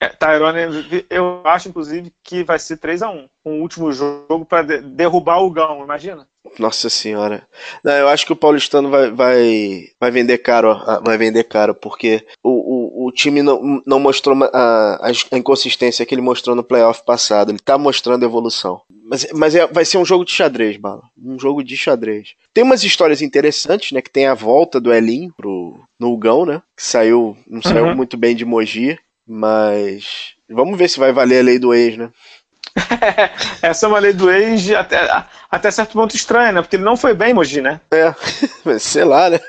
É, 0.00 0.08
Tyrone, 0.08 1.04
eu 1.10 1.42
acho, 1.44 1.68
inclusive, 1.68 2.10
que 2.24 2.42
vai 2.42 2.58
ser 2.58 2.78
3 2.78 3.02
a 3.02 3.10
1 3.10 3.28
Um 3.44 3.60
último 3.60 3.92
jogo 3.92 4.46
para 4.46 4.62
de 4.62 4.80
derrubar 4.80 5.42
o 5.42 5.50
Gão, 5.50 5.82
imagina? 5.82 6.26
Nossa 6.58 6.88
senhora. 6.88 7.46
Não, 7.84 7.92
eu 7.92 8.08
acho 8.08 8.24
que 8.24 8.32
o 8.32 8.36
Paulistano 8.36 8.88
vai, 8.88 9.10
vai, 9.10 9.88
vai 10.00 10.10
vender 10.10 10.38
caro, 10.38 10.74
vai 11.04 11.18
vender 11.18 11.44
caro, 11.44 11.74
porque 11.74 12.26
o, 12.42 13.04
o, 13.04 13.08
o 13.08 13.12
time 13.12 13.42
não, 13.42 13.82
não 13.86 14.00
mostrou 14.00 14.36
a, 14.44 15.10
a 15.32 15.36
inconsistência 15.36 16.06
que 16.06 16.14
ele 16.14 16.22
mostrou 16.22 16.56
no 16.56 16.64
playoff 16.64 17.04
passado. 17.04 17.50
Ele 17.50 17.58
tá 17.58 17.76
mostrando 17.76 18.24
evolução. 18.24 18.80
Mas, 19.10 19.26
mas 19.32 19.54
é, 19.56 19.66
vai 19.66 19.84
ser 19.84 19.98
um 19.98 20.04
jogo 20.04 20.24
de 20.24 20.32
xadrez, 20.32 20.76
Bala. 20.76 21.02
Um 21.20 21.36
jogo 21.36 21.64
de 21.64 21.76
xadrez. 21.76 22.34
Tem 22.54 22.62
umas 22.62 22.84
histórias 22.84 23.20
interessantes, 23.20 23.90
né? 23.90 24.00
Que 24.00 24.08
tem 24.08 24.28
a 24.28 24.34
volta 24.34 24.80
do 24.80 24.94
Elinho 24.94 25.34
pro, 25.36 25.80
no 25.98 26.16
Gão, 26.16 26.46
né? 26.46 26.62
Que 26.76 26.84
saiu, 26.84 27.36
não 27.44 27.60
saiu 27.60 27.86
uhum. 27.86 27.96
muito 27.96 28.16
bem 28.16 28.36
de 28.36 28.44
Mogi. 28.44 28.96
Mas 29.26 30.34
vamos 30.48 30.78
ver 30.78 30.88
se 30.88 31.00
vai 31.00 31.12
valer 31.12 31.40
a 31.40 31.42
lei 31.42 31.58
do 31.58 31.74
ex, 31.74 31.96
né? 31.96 32.12
Essa 33.60 33.86
é 33.86 33.88
uma 33.88 33.98
lei 33.98 34.12
do 34.12 34.30
ex 34.30 34.70
até, 34.70 35.00
até 35.50 35.70
certo 35.72 35.94
ponto 35.94 36.14
estranha, 36.14 36.52
né? 36.52 36.62
Porque 36.62 36.76
ele 36.76 36.84
não 36.84 36.96
foi 36.96 37.12
bem 37.12 37.34
Mogi, 37.34 37.60
né? 37.60 37.80
É, 37.90 38.14
sei 38.78 39.02
lá, 39.02 39.28
né? 39.28 39.40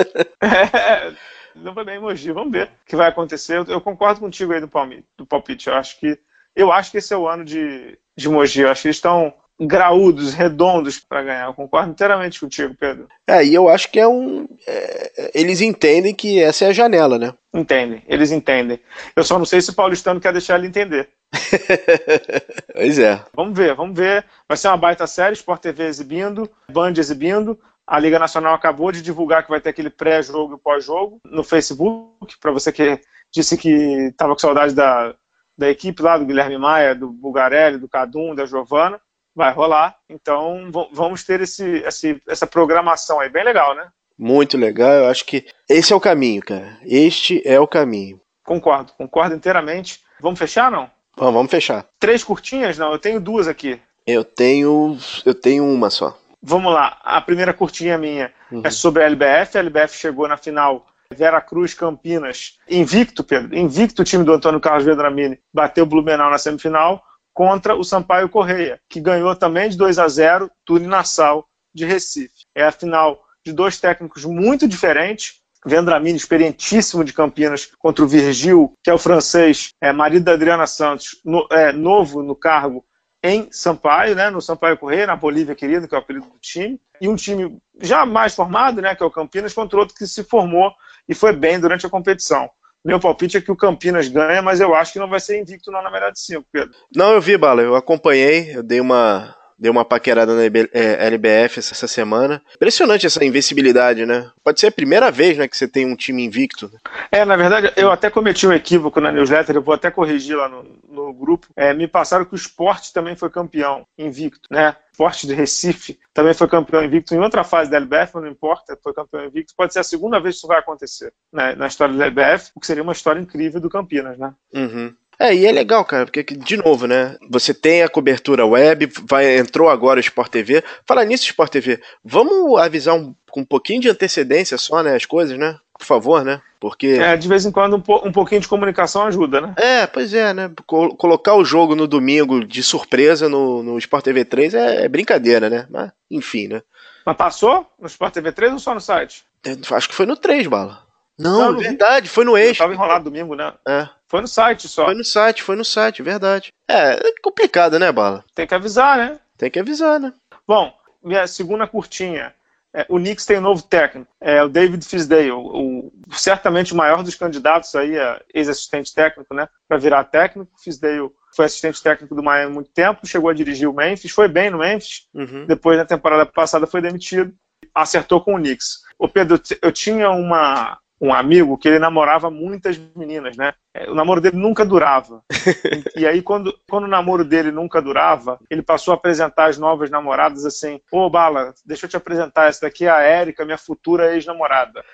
é, 0.40 1.12
não 1.54 1.74
foi 1.74 1.84
bem 1.84 2.00
Mogi. 2.00 2.32
Vamos 2.32 2.52
ver 2.52 2.68
o 2.68 2.86
que 2.86 2.96
vai 2.96 3.08
acontecer. 3.08 3.58
Eu, 3.58 3.64
eu 3.66 3.82
concordo 3.82 4.18
contigo 4.18 4.54
aí 4.54 4.62
do, 4.62 4.68
palmite, 4.68 5.04
do 5.18 5.26
palpite. 5.26 5.68
Eu 5.68 5.74
acho 5.74 6.00
que 6.00 6.18
eu 6.56 6.72
acho 6.72 6.90
que 6.90 6.98
esse 6.98 7.12
é 7.14 7.16
o 7.16 7.28
ano 7.28 7.44
de, 7.44 7.98
de 8.20 8.28
Mogi. 8.28 8.60
Eu 8.60 8.70
acho 8.70 8.82
que 8.82 8.88
eles 8.88 8.96
estão 8.96 9.32
graúdos, 9.60 10.32
redondos 10.32 10.98
para 10.98 11.22
ganhar. 11.22 11.46
Eu 11.46 11.54
concordo 11.54 11.90
inteiramente 11.90 12.40
contigo, 12.40 12.74
Pedro. 12.78 13.08
É, 13.26 13.44
e 13.44 13.54
eu 13.54 13.68
acho 13.68 13.90
que 13.90 14.00
é 14.00 14.08
um. 14.08 14.48
É, 14.66 15.30
eles 15.34 15.60
entendem 15.60 16.14
que 16.14 16.42
essa 16.42 16.64
é 16.64 16.68
a 16.68 16.72
janela, 16.72 17.18
né? 17.18 17.34
Entendem, 17.54 18.02
eles 18.08 18.30
entendem. 18.30 18.80
Eu 19.14 19.24
só 19.24 19.38
não 19.38 19.44
sei 19.44 19.60
se 19.60 19.70
o 19.70 19.74
paulistano 19.74 20.20
quer 20.20 20.32
deixar 20.32 20.58
ele 20.58 20.68
entender. 20.68 21.08
pois 22.72 22.98
é. 22.98 23.22
Vamos 23.34 23.56
ver, 23.56 23.74
vamos 23.74 23.98
ver. 23.98 24.24
Vai 24.48 24.56
ser 24.56 24.68
uma 24.68 24.76
baita 24.76 25.06
série, 25.06 25.34
Sport 25.34 25.60
TV 25.60 25.84
exibindo, 25.84 26.48
Band 26.70 26.94
exibindo. 26.96 27.58
A 27.86 27.98
Liga 27.98 28.18
Nacional 28.18 28.54
acabou 28.54 28.92
de 28.92 29.02
divulgar 29.02 29.42
que 29.42 29.50
vai 29.50 29.60
ter 29.60 29.70
aquele 29.70 29.90
pré-jogo 29.90 30.54
e 30.54 30.58
pós-jogo 30.58 31.18
no 31.24 31.42
Facebook, 31.42 32.38
para 32.40 32.52
você 32.52 32.70
que 32.70 33.00
disse 33.32 33.56
que 33.56 33.68
estava 34.10 34.32
com 34.32 34.38
saudade 34.38 34.74
da, 34.74 35.12
da 35.60 35.68
equipe 35.68 36.02
lá 36.02 36.16
do 36.16 36.24
Guilherme 36.24 36.56
Maia, 36.56 36.94
do 36.94 37.10
Bugarelli, 37.10 37.76
do 37.76 37.86
Cadum, 37.86 38.34
da 38.34 38.46
Giovana, 38.46 38.98
vai 39.36 39.52
rolar. 39.52 39.94
Então 40.08 40.70
vamos 40.90 41.22
ter 41.22 41.42
esse, 41.42 41.82
esse, 41.84 42.20
essa 42.26 42.46
programação 42.46 43.20
aí, 43.20 43.28
bem 43.28 43.44
legal, 43.44 43.74
né? 43.76 43.88
Muito 44.18 44.56
legal, 44.56 44.90
eu 44.90 45.08
acho 45.08 45.26
que 45.26 45.46
esse 45.68 45.92
é 45.92 45.96
o 45.96 46.00
caminho, 46.00 46.40
cara. 46.40 46.78
Este 46.82 47.46
é 47.46 47.60
o 47.60 47.68
caminho. 47.68 48.18
Concordo, 48.42 48.92
concordo 48.94 49.34
inteiramente. 49.34 50.00
Vamos 50.18 50.38
fechar, 50.38 50.70
não? 50.70 50.90
Vamos, 51.14 51.34
vamos 51.34 51.50
fechar. 51.50 51.84
Três 51.98 52.24
curtinhas? 52.24 52.78
Não, 52.78 52.92
eu 52.92 52.98
tenho 52.98 53.20
duas 53.20 53.46
aqui. 53.46 53.78
Eu 54.06 54.24
tenho, 54.24 54.96
eu 55.26 55.34
tenho 55.34 55.66
uma 55.66 55.90
só. 55.90 56.16
Vamos 56.42 56.72
lá, 56.72 56.98
a 57.04 57.20
primeira 57.20 57.52
curtinha 57.52 57.98
minha 57.98 58.32
uhum. 58.50 58.62
é 58.64 58.70
sobre 58.70 59.02
a 59.02 59.06
LBF. 59.06 59.58
A 59.58 59.60
LBF 59.60 59.94
chegou 59.94 60.26
na 60.26 60.38
final 60.38 60.86
Vera 61.12 61.40
Cruz 61.40 61.74
Campinas, 61.74 62.58
invicto, 62.68 63.24
Pedro, 63.24 63.56
invicto 63.56 64.02
o 64.02 64.04
time 64.04 64.22
do 64.22 64.32
Antônio 64.32 64.60
Carlos 64.60 64.84
Vedramini, 64.84 65.40
bateu 65.52 65.82
o 65.82 65.86
Blumenau 65.86 66.30
na 66.30 66.38
semifinal 66.38 67.02
contra 67.34 67.74
o 67.74 67.82
Sampaio 67.82 68.28
Correia, 68.28 68.80
que 68.88 69.00
ganhou 69.00 69.34
também 69.34 69.68
de 69.68 69.76
2 69.76 69.98
a 69.98 70.06
0 70.06 70.48
do 70.64 70.78
Nassau 70.78 71.46
de 71.74 71.84
Recife. 71.84 72.44
É 72.54 72.64
a 72.64 72.70
final 72.70 73.20
de 73.44 73.52
dois 73.52 73.80
técnicos 73.80 74.24
muito 74.24 74.68
diferentes, 74.68 75.40
Vendramini, 75.66 76.16
experientíssimo 76.16 77.04
de 77.04 77.12
Campinas, 77.12 77.66
contra 77.78 78.04
o 78.04 78.08
Virgil, 78.08 78.72
que 78.82 78.88
é 78.88 78.94
o 78.94 78.98
francês, 78.98 79.70
é, 79.80 79.92
marido 79.92 80.24
da 80.24 80.32
Adriana 80.32 80.66
Santos, 80.66 81.20
no, 81.24 81.46
é, 81.50 81.72
novo 81.72 82.22
no 82.22 82.36
cargo 82.36 82.84
em 83.22 83.48
Sampaio, 83.50 84.14
né, 84.14 84.30
no 84.30 84.40
Sampaio 84.40 84.78
Correia, 84.78 85.06
na 85.06 85.16
Bolívia 85.16 85.54
querida, 85.54 85.86
que 85.86 85.94
é 85.94 85.98
o 85.98 86.00
apelido 86.00 86.26
do 86.26 86.38
time, 86.38 86.80
e 87.00 87.08
um 87.08 87.16
time 87.16 87.58
já 87.80 88.06
mais 88.06 88.34
formado, 88.34 88.80
né, 88.80 88.94
que 88.94 89.02
é 89.02 89.06
o 89.06 89.10
Campinas, 89.10 89.52
contra 89.52 89.78
outro 89.78 89.94
que 89.94 90.06
se 90.06 90.24
formou 90.24 90.72
e 91.10 91.14
foi 91.14 91.32
bem 91.32 91.58
durante 91.58 91.84
a 91.84 91.90
competição. 91.90 92.48
Meu 92.84 93.00
palpite 93.00 93.36
é 93.36 93.40
que 93.40 93.50
o 93.50 93.56
Campinas 93.56 94.08
ganha, 94.08 94.40
mas 94.40 94.60
eu 94.60 94.74
acho 94.74 94.92
que 94.92 94.98
não 94.98 95.08
vai 95.08 95.20
ser 95.20 95.38
invicto 95.38 95.70
não, 95.70 95.82
na 95.82 95.90
melhor 95.90 96.12
de 96.12 96.20
cinco, 96.20 96.46
Pedro. 96.50 96.70
Não, 96.94 97.12
eu 97.12 97.20
vi, 97.20 97.36
Bala, 97.36 97.60
eu 97.60 97.74
acompanhei, 97.74 98.56
eu 98.56 98.62
dei 98.62 98.80
uma, 98.80 99.36
deu 99.58 99.70
uma 99.70 99.84
paquerada 99.84 100.34
na 100.34 100.44
LBF 100.44 101.58
essa 101.58 101.86
semana. 101.86 102.40
Impressionante 102.56 103.06
essa 103.06 103.22
invencibilidade, 103.22 104.06
né? 104.06 104.30
Pode 104.42 104.60
ser 104.60 104.68
a 104.68 104.72
primeira 104.72 105.10
vez 105.10 105.36
né, 105.36 105.46
que 105.46 105.56
você 105.56 105.68
tem 105.68 105.84
um 105.84 105.94
time 105.94 106.24
invicto. 106.24 106.70
É, 107.12 107.22
na 107.26 107.36
verdade, 107.36 107.70
eu 107.76 107.90
até 107.92 108.08
cometi 108.08 108.46
um 108.46 108.52
equívoco 108.52 108.98
na 108.98 109.12
newsletter, 109.12 109.56
eu 109.56 109.62
vou 109.62 109.74
até 109.74 109.90
corrigir 109.90 110.36
lá 110.36 110.48
no, 110.48 110.64
no 110.88 111.12
grupo. 111.12 111.48
É, 111.54 111.74
me 111.74 111.86
passaram 111.86 112.24
que 112.24 112.32
o 112.32 112.36
esporte 112.36 112.94
também 112.94 113.14
foi 113.14 113.28
campeão 113.28 113.84
invicto, 113.98 114.48
né? 114.50 114.74
Esporte 115.00 115.26
de 115.26 115.32
Recife 115.32 115.98
também 116.12 116.34
foi 116.34 116.46
campeão 116.46 116.84
invicto 116.84 117.14
em 117.14 117.18
outra 117.18 117.42
fase 117.42 117.70
da 117.70 117.78
LBF, 117.78 118.16
não 118.16 118.26
importa, 118.26 118.78
foi 118.82 118.92
campeão 118.92 119.24
invicto. 119.24 119.54
Pode 119.56 119.72
ser 119.72 119.78
a 119.78 119.82
segunda 119.82 120.20
vez 120.20 120.34
que 120.34 120.38
isso 120.40 120.46
vai 120.46 120.58
acontecer 120.58 121.10
né, 121.32 121.54
na 121.54 121.68
história 121.68 121.94
da 121.94 122.04
LBF, 122.04 122.50
o 122.54 122.60
que 122.60 122.66
seria 122.66 122.82
uma 122.82 122.92
história 122.92 123.18
incrível 123.18 123.62
do 123.62 123.70
Campinas, 123.70 124.18
né? 124.18 124.34
Uhum. 124.52 124.94
É, 125.20 125.34
e 125.34 125.44
é 125.44 125.52
legal, 125.52 125.84
cara, 125.84 126.06
porque, 126.06 126.22
de 126.22 126.56
novo, 126.56 126.86
né? 126.86 127.14
Você 127.28 127.52
tem 127.52 127.82
a 127.82 127.90
cobertura 127.90 128.46
web, 128.46 128.90
vai, 129.06 129.36
entrou 129.36 129.68
agora 129.68 129.98
o 129.98 130.00
Sport 130.00 130.30
TV. 130.30 130.64
Falar 130.86 131.04
nisso, 131.04 131.24
Sport 131.24 131.52
TV, 131.52 131.78
vamos 132.02 132.58
avisar 132.58 132.94
um, 132.94 133.14
com 133.30 133.40
um 133.40 133.44
pouquinho 133.44 133.82
de 133.82 133.90
antecedência 133.90 134.56
só, 134.56 134.82
né? 134.82 134.96
As 134.96 135.04
coisas, 135.04 135.38
né? 135.38 135.58
Por 135.78 135.84
favor, 135.84 136.24
né? 136.24 136.40
Porque. 136.58 136.98
É, 136.98 137.18
de 137.18 137.28
vez 137.28 137.44
em 137.44 137.52
quando 137.52 137.76
um, 137.76 137.80
po 137.82 138.00
um 138.02 138.10
pouquinho 138.10 138.40
de 138.40 138.48
comunicação 138.48 139.02
ajuda, 139.02 139.42
né? 139.42 139.54
É, 139.58 139.86
pois 139.86 140.14
é, 140.14 140.32
né? 140.32 140.50
Col 140.66 140.96
colocar 140.96 141.34
o 141.34 141.44
jogo 141.44 141.76
no 141.76 141.86
domingo 141.86 142.42
de 142.42 142.62
surpresa 142.62 143.28
no, 143.28 143.62
no 143.62 143.76
Sport 143.76 144.04
TV 144.04 144.24
3 144.24 144.54
é, 144.54 144.84
é 144.84 144.88
brincadeira, 144.88 145.50
né? 145.50 145.66
Mas, 145.68 145.90
enfim, 146.10 146.48
né? 146.48 146.62
Mas 147.04 147.16
passou 147.16 147.66
no 147.78 147.86
Sport 147.86 148.14
TV 148.14 148.32
3 148.32 148.54
ou 148.54 148.58
só 148.58 148.72
no 148.72 148.80
site? 148.80 149.22
É, 149.44 149.54
acho 149.74 149.88
que 149.88 149.94
foi 149.94 150.06
no 150.06 150.16
3, 150.16 150.46
bala. 150.46 150.82
Não, 151.18 151.52
não 151.52 151.58
verdade, 151.58 152.08
foi 152.08 152.24
no 152.24 152.38
eixo. 152.38 152.60
tava 152.60 152.72
enrolado 152.72 153.04
domingo, 153.04 153.34
né? 153.34 153.52
É. 153.68 153.86
Foi 154.10 154.20
no 154.20 154.26
site 154.26 154.66
só. 154.66 154.86
Foi 154.86 154.94
no 154.94 155.04
site, 155.04 155.42
foi 155.44 155.54
no 155.54 155.64
site, 155.64 156.02
verdade. 156.02 156.52
É, 156.68 156.94
é 156.94 157.12
complicado, 157.22 157.78
né, 157.78 157.92
Bala? 157.92 158.24
Tem 158.34 158.44
que 158.44 158.54
avisar, 158.54 158.98
né? 158.98 159.20
Tem 159.38 159.48
que 159.48 159.60
avisar, 159.60 160.00
né? 160.00 160.12
Bom, 160.44 160.74
minha 161.00 161.28
segunda 161.28 161.64
curtinha. 161.64 162.34
É, 162.74 162.84
o 162.88 162.96
Knicks 162.96 163.24
tem 163.24 163.38
um 163.38 163.42
novo 163.42 163.62
técnico, 163.62 164.10
é 164.20 164.42
o 164.42 164.48
David 164.48 164.84
Fisdale, 164.84 165.32
o, 165.32 165.40
o 165.40 165.92
certamente 166.12 166.72
o 166.72 166.76
maior 166.76 167.02
dos 167.02 167.16
candidatos 167.16 167.74
aí, 167.74 167.94
ex-assistente 168.32 168.94
técnico, 168.94 169.34
né, 169.34 169.48
para 169.68 169.76
virar 169.76 170.04
técnico. 170.04 170.52
Fisdale 170.62 171.10
foi 171.34 171.46
assistente 171.46 171.82
técnico 171.82 172.14
do 172.14 172.22
Miami 172.22 172.50
há 172.50 172.54
muito 172.54 172.70
tempo, 172.70 173.06
chegou 173.06 173.28
a 173.28 173.34
dirigir 173.34 173.68
o 173.68 173.72
Memphis, 173.72 174.12
foi 174.12 174.28
bem 174.28 174.50
no 174.50 174.58
Memphis, 174.58 175.08
uhum. 175.12 175.46
depois 175.46 175.78
na 175.78 175.84
temporada 175.84 176.24
passada 176.26 176.64
foi 176.64 176.80
demitido, 176.80 177.34
acertou 177.74 178.20
com 178.22 178.34
o 178.34 178.38
Knicks. 178.38 178.82
O 178.96 179.08
Pedro, 179.08 179.40
eu 179.60 179.72
tinha 179.72 180.08
uma, 180.10 180.78
um 181.00 181.14
amigo 181.14 181.56
que 181.56 181.66
ele 181.66 181.78
namorava 181.78 182.30
muitas 182.30 182.78
meninas, 182.94 183.36
né? 183.36 183.54
É, 183.72 183.90
o 183.90 183.94
namoro 183.94 184.20
dele 184.20 184.36
nunca 184.36 184.64
durava. 184.66 185.22
e 185.96 186.06
aí, 186.06 186.20
quando, 186.20 186.54
quando 186.68 186.84
o 186.84 186.88
namoro 186.88 187.24
dele 187.24 187.50
nunca 187.50 187.80
durava, 187.80 188.38
ele 188.50 188.62
passou 188.62 188.92
a 188.92 188.96
apresentar 188.96 189.46
as 189.46 189.56
novas 189.56 189.88
namoradas 189.90 190.44
assim: 190.44 190.80
Ô, 190.92 191.08
Bala, 191.08 191.54
deixa 191.64 191.86
eu 191.86 191.90
te 191.90 191.96
apresentar, 191.96 192.48
essa 192.48 192.62
daqui 192.62 192.84
é 192.84 192.90
a 192.90 193.00
Érica, 193.00 193.44
minha 193.44 193.56
futura 193.56 194.14
ex-namorada. 194.14 194.84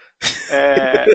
É... 0.51 1.07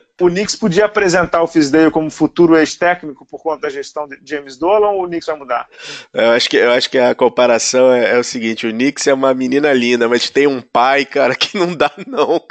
o 0.20 0.28
Knicks 0.28 0.56
podia 0.56 0.86
apresentar 0.86 1.42
o 1.42 1.46
Fisdale 1.46 1.90
como 1.90 2.10
futuro 2.10 2.56
ex-técnico 2.56 3.26
por 3.26 3.42
conta 3.42 3.62
da 3.62 3.70
gestão 3.70 4.08
de 4.08 4.18
James 4.24 4.56
Dolan 4.56 4.90
ou 4.90 5.04
o 5.04 5.06
Knicks 5.06 5.26
vai 5.26 5.36
mudar? 5.36 5.68
Eu 6.12 6.30
acho 6.30 6.48
que, 6.48 6.56
eu 6.56 6.70
acho 6.72 6.88
que 6.88 6.98
a 6.98 7.14
comparação 7.14 7.92
é, 7.92 8.14
é 8.14 8.18
o 8.18 8.24
seguinte: 8.24 8.66
o 8.66 8.72
Knicks 8.72 9.06
é 9.06 9.12
uma 9.12 9.34
menina 9.34 9.72
linda, 9.72 10.08
mas 10.08 10.30
tem 10.30 10.46
um 10.46 10.62
pai, 10.62 11.04
cara, 11.04 11.34
que 11.34 11.58
não 11.58 11.74
dá, 11.74 11.90
não. 12.06 12.40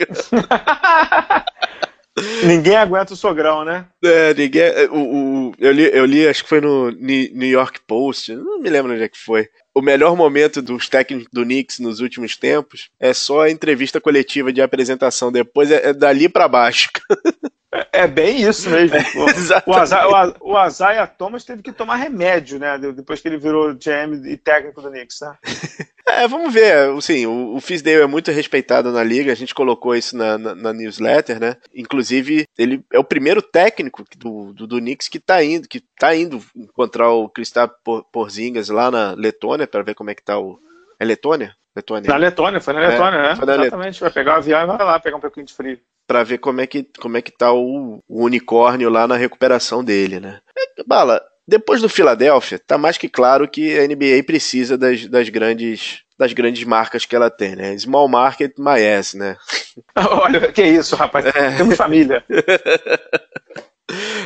Ninguém 2.43 2.77
aguenta 2.77 3.13
o 3.13 3.17
sogrão, 3.17 3.65
né? 3.65 3.85
É, 4.01 4.33
ninguém. 4.33 4.61
É, 4.61 4.85
o, 4.85 5.49
o, 5.49 5.51
eu, 5.59 5.71
li, 5.71 5.89
eu 5.93 6.05
li, 6.05 6.25
acho 6.25 6.43
que 6.43 6.49
foi 6.49 6.61
no 6.61 6.89
New 6.91 7.49
York 7.49 7.81
Post, 7.85 8.33
não 8.33 8.59
me 8.59 8.69
lembro 8.69 8.93
onde 8.93 9.03
é 9.03 9.09
que 9.09 9.17
foi. 9.17 9.49
O 9.77 9.81
melhor 9.81 10.15
momento 10.15 10.61
dos 10.61 10.87
técnicos 10.87 11.27
do 11.33 11.43
Knicks 11.43 11.79
nos 11.79 11.99
últimos 11.99 12.37
tempos 12.37 12.89
é 12.97 13.13
só 13.13 13.41
a 13.41 13.51
entrevista 13.51 13.99
coletiva 13.99 14.53
de 14.53 14.61
apresentação. 14.61 15.33
Depois 15.33 15.69
é, 15.69 15.89
é 15.89 15.93
dali 15.93 16.29
para 16.29 16.47
baixo. 16.47 16.89
É, 17.75 18.03
é 18.03 18.07
bem 18.07 18.41
isso 18.41 18.69
mesmo. 18.69 18.97
o, 19.67 19.73
Azaia, 19.73 20.33
o 20.39 20.57
Azaia 20.57 21.07
Thomas 21.07 21.43
teve 21.43 21.61
que 21.61 21.73
tomar 21.73 21.97
remédio, 21.97 22.57
né? 22.57 22.77
Depois 22.77 23.19
que 23.19 23.27
ele 23.27 23.37
virou 23.37 23.73
GM 23.73 24.25
e 24.25 24.37
técnico 24.37 24.81
do 24.81 24.89
Knicks, 24.89 25.19
né? 25.21 25.35
É, 26.07 26.27
vamos 26.27 26.53
ver. 26.53 26.91
Assim, 26.91 27.25
o, 27.25 27.55
o 27.55 27.59
Fisdale 27.59 28.01
é 28.01 28.05
muito 28.05 28.29
respeitado 28.29 28.91
na 28.91 29.03
liga, 29.03 29.31
a 29.31 29.35
gente 29.35 29.55
colocou 29.55 29.95
isso 29.95 30.15
na, 30.15 30.37
na, 30.37 30.53
na, 30.53 30.71
newsletter, 30.71 31.39
né? 31.39 31.57
Inclusive, 31.73 32.45
ele 32.55 32.85
é 32.93 32.99
o 32.99 33.03
primeiro 33.03 33.41
técnico 33.41 34.03
do, 34.15 34.53
do, 34.53 34.67
do 34.67 34.77
Knicks 34.77 35.07
que 35.07 35.19
tá 35.19 35.43
indo, 35.43 35.67
que 35.67 35.81
tá 35.97 36.15
indo 36.15 36.39
encontrar 36.55 37.09
o 37.09 37.27
Kristaps 37.27 37.75
Porzingis 38.11 38.69
lá 38.69 38.91
na 38.91 39.13
Letônia 39.13 39.65
para 39.65 39.81
ver 39.81 39.95
como 39.95 40.11
é 40.11 40.15
que 40.15 40.23
tá 40.23 40.37
o. 40.37 40.59
É 40.99 41.03
Letônia? 41.03 41.55
Letônia. 41.75 42.07
Na 42.07 42.17
Letônia, 42.17 42.61
foi 42.61 42.73
na 42.75 42.83
é, 42.83 42.87
Letônia, 42.89 43.17
é, 43.17 43.21
né? 43.23 43.35
Na 43.43 43.55
Exatamente, 43.55 43.99
vai 43.99 44.11
pegar 44.11 44.33
o 44.33 44.37
avião 44.37 44.61
e 44.61 44.65
vai 44.67 44.77
lá 44.77 44.99
pegar 44.99 45.17
um 45.17 45.21
pouquinho 45.21 45.47
de 45.47 45.53
frio. 45.55 45.79
Pra 46.07 46.23
ver 46.23 46.37
como 46.37 46.61
é 46.61 46.67
que, 46.67 46.87
como 46.99 47.17
é 47.17 47.21
que 47.21 47.31
tá 47.31 47.51
o, 47.51 48.03
o 48.07 48.23
unicórnio 48.23 48.89
lá 48.89 49.07
na 49.07 49.15
recuperação 49.15 49.83
dele, 49.83 50.19
né? 50.19 50.39
É, 50.57 50.83
Bala, 50.85 51.21
depois 51.47 51.81
do 51.81 51.89
Philadelphia, 51.89 52.59
tá 52.59 52.77
mais 52.77 52.97
que 52.97 53.09
claro 53.09 53.47
que 53.47 53.77
a 53.77 53.87
NBA 53.87 54.23
precisa 54.25 54.77
das, 54.77 55.07
das 55.07 55.29
grandes 55.29 56.03
das 56.17 56.31
grandes 56.31 56.63
marcas 56.63 57.05
que 57.05 57.15
ela 57.15 57.29
tem, 57.29 57.55
né? 57.55 57.77
Small 57.77 58.07
market, 58.07 58.53
my 58.57 58.81
ass, 58.87 59.13
né? 59.13 59.35
Olha, 59.95 60.51
que 60.51 60.63
isso, 60.63 60.95
rapaz. 60.95 61.25
É. 61.25 61.57
Temos 61.57 61.75
família. 61.75 62.23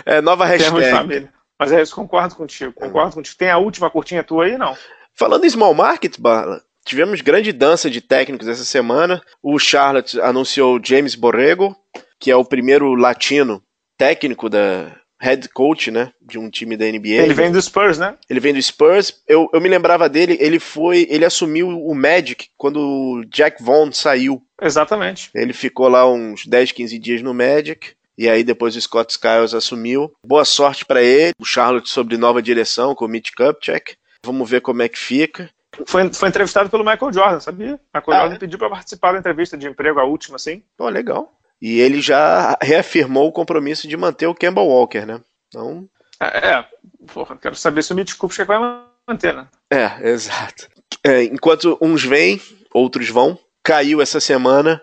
É, 0.06 0.22
nova 0.22 0.46
hashtag. 0.46 0.74
Temos 0.74 0.90
família. 0.90 1.34
Mas 1.60 1.74
é 1.74 1.82
isso, 1.82 1.94
concordo 1.94 2.34
contigo. 2.34 2.72
Concordo 2.72 3.16
contigo. 3.16 3.38
Tem 3.38 3.52
a 3.52 3.58
última 3.58 3.90
curtinha 3.90 4.24
tua 4.24 4.46
aí, 4.46 4.58
não? 4.58 4.76
Falando 5.14 5.44
em 5.44 5.50
small 5.50 5.74
market, 5.74 6.18
Barla, 6.18 6.64
tivemos 6.86 7.22
grande 7.22 7.52
dança 7.52 7.90
de 7.90 8.02
técnicos 8.02 8.48
essa 8.48 8.66
semana. 8.66 9.22
O 9.42 9.58
Charlotte 9.60 10.20
anunciou 10.22 10.80
James 10.84 11.16
Borrego, 11.16 11.76
que 12.20 12.32
é 12.32 12.36
o 12.36 12.46
primeiro 12.46 12.94
latino 12.96 13.62
técnico 13.98 14.50
da, 14.50 14.96
head 15.22 15.50
coach, 15.50 15.92
né, 15.92 16.12
de 16.22 16.40
um 16.40 16.50
time 16.50 16.78
da 16.78 16.86
NBA. 16.86 17.10
Ele 17.10 17.34
vem 17.34 17.52
do 17.52 17.62
Spurs, 17.62 17.98
né? 17.98 18.16
Ele 18.30 18.40
vem 18.40 18.54
do 18.54 18.62
Spurs. 18.62 19.22
Eu, 19.28 19.50
eu 19.54 19.60
me 19.60 19.68
lembrava 19.68 20.08
dele, 20.08 20.38
ele 20.40 20.60
foi, 20.60 21.06
ele 21.10 21.26
assumiu 21.26 21.68
o 21.68 21.94
Magic 21.94 22.48
quando 22.58 22.80
o 22.80 23.26
Jack 23.26 23.62
Vaughn 23.62 23.92
saiu. 23.92 24.42
Exatamente. 24.62 25.30
Ele 25.36 25.54
ficou 25.54 25.88
lá 25.90 26.10
uns 26.10 26.46
10, 26.46 26.72
15 26.72 26.98
dias 26.98 27.22
no 27.22 27.34
Magic. 27.34 27.94
E 28.18 28.28
aí 28.28 28.44
depois 28.44 28.76
o 28.76 28.82
Scott 28.82 29.12
Skiles 29.12 29.54
assumiu. 29.54 30.12
Boa 30.26 30.44
sorte 30.44 30.86
para 30.86 31.02
ele. 31.02 31.32
O 31.40 31.46
Charlotte 31.46 31.90
sobre 31.90 32.18
nova 32.18 32.42
direção 32.42 32.94
com 32.94 33.06
o 33.06 33.08
Mitch 33.08 33.30
Kupchak. 33.36 33.96
Vamos 34.26 34.50
ver 34.50 34.60
como 34.60 34.82
é 34.82 34.90
que 34.90 35.00
fica. 35.00 35.50
Foi, 35.86 36.12
foi 36.14 36.30
entrevistado 36.30 36.70
pelo 36.70 36.84
Michael 36.84 37.14
Jordan, 37.14 37.40
sabia? 37.40 37.80
Michael 37.94 38.18
ah, 38.18 38.20
Jordan 38.22 38.36
é? 38.36 38.40
pediu 38.40 38.60
para 38.60 38.70
participar 38.70 39.14
da 39.14 39.20
entrevista 39.20 39.58
de 39.58 39.68
emprego, 39.68 40.00
a 40.00 40.04
última, 40.04 40.36
assim. 40.36 40.64
Pô, 40.78 40.90
legal. 40.90 41.32
E 41.62 41.80
ele 41.80 42.02
já 42.02 42.58
reafirmou 42.62 43.28
o 43.28 43.32
compromisso 43.32 43.88
de 43.88 43.98
manter 43.98 44.28
o 44.28 44.36
Campbell 44.36 44.66
Walker, 44.66 45.06
né? 45.06 45.22
Então. 45.48 45.88
É, 46.20 46.50
é 46.52 46.66
porra, 47.14 47.38
quero 47.38 47.56
saber 47.56 47.84
se 47.84 47.92
o 47.92 47.96
Mitch 47.96 48.16
Kupchak 48.16 48.48
vai 48.48 48.60
manter, 49.08 49.34
né? 49.34 49.48
É, 49.70 50.10
exato. 50.10 50.68
É, 51.04 51.24
enquanto 51.24 51.78
uns 51.82 52.04
vêm, 52.04 52.42
outros 52.74 53.10
vão. 53.10 53.38
Caiu 53.64 54.02
essa 54.02 54.20
semana 54.20 54.82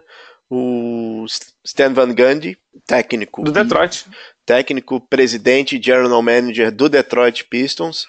o 0.49 1.25
Stan 1.65 1.93
Van 1.93 2.15
Gundy, 2.15 2.57
técnico 2.87 3.43
do 3.43 3.51
Detroit, 3.51 4.07
técnico, 4.45 5.01
presidente, 5.01 5.81
general 5.83 6.23
manager 6.23 6.71
do 6.71 6.89
Detroit 6.89 7.45
Pistons. 7.45 8.07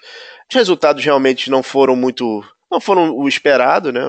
Os 0.49 0.55
resultados 0.55 1.03
realmente 1.03 1.49
não 1.49 1.63
foram 1.63 1.95
muito 1.95 2.43
não 2.72 2.80
foram 2.80 3.15
o 3.15 3.28
esperado, 3.28 3.91
né? 3.91 4.01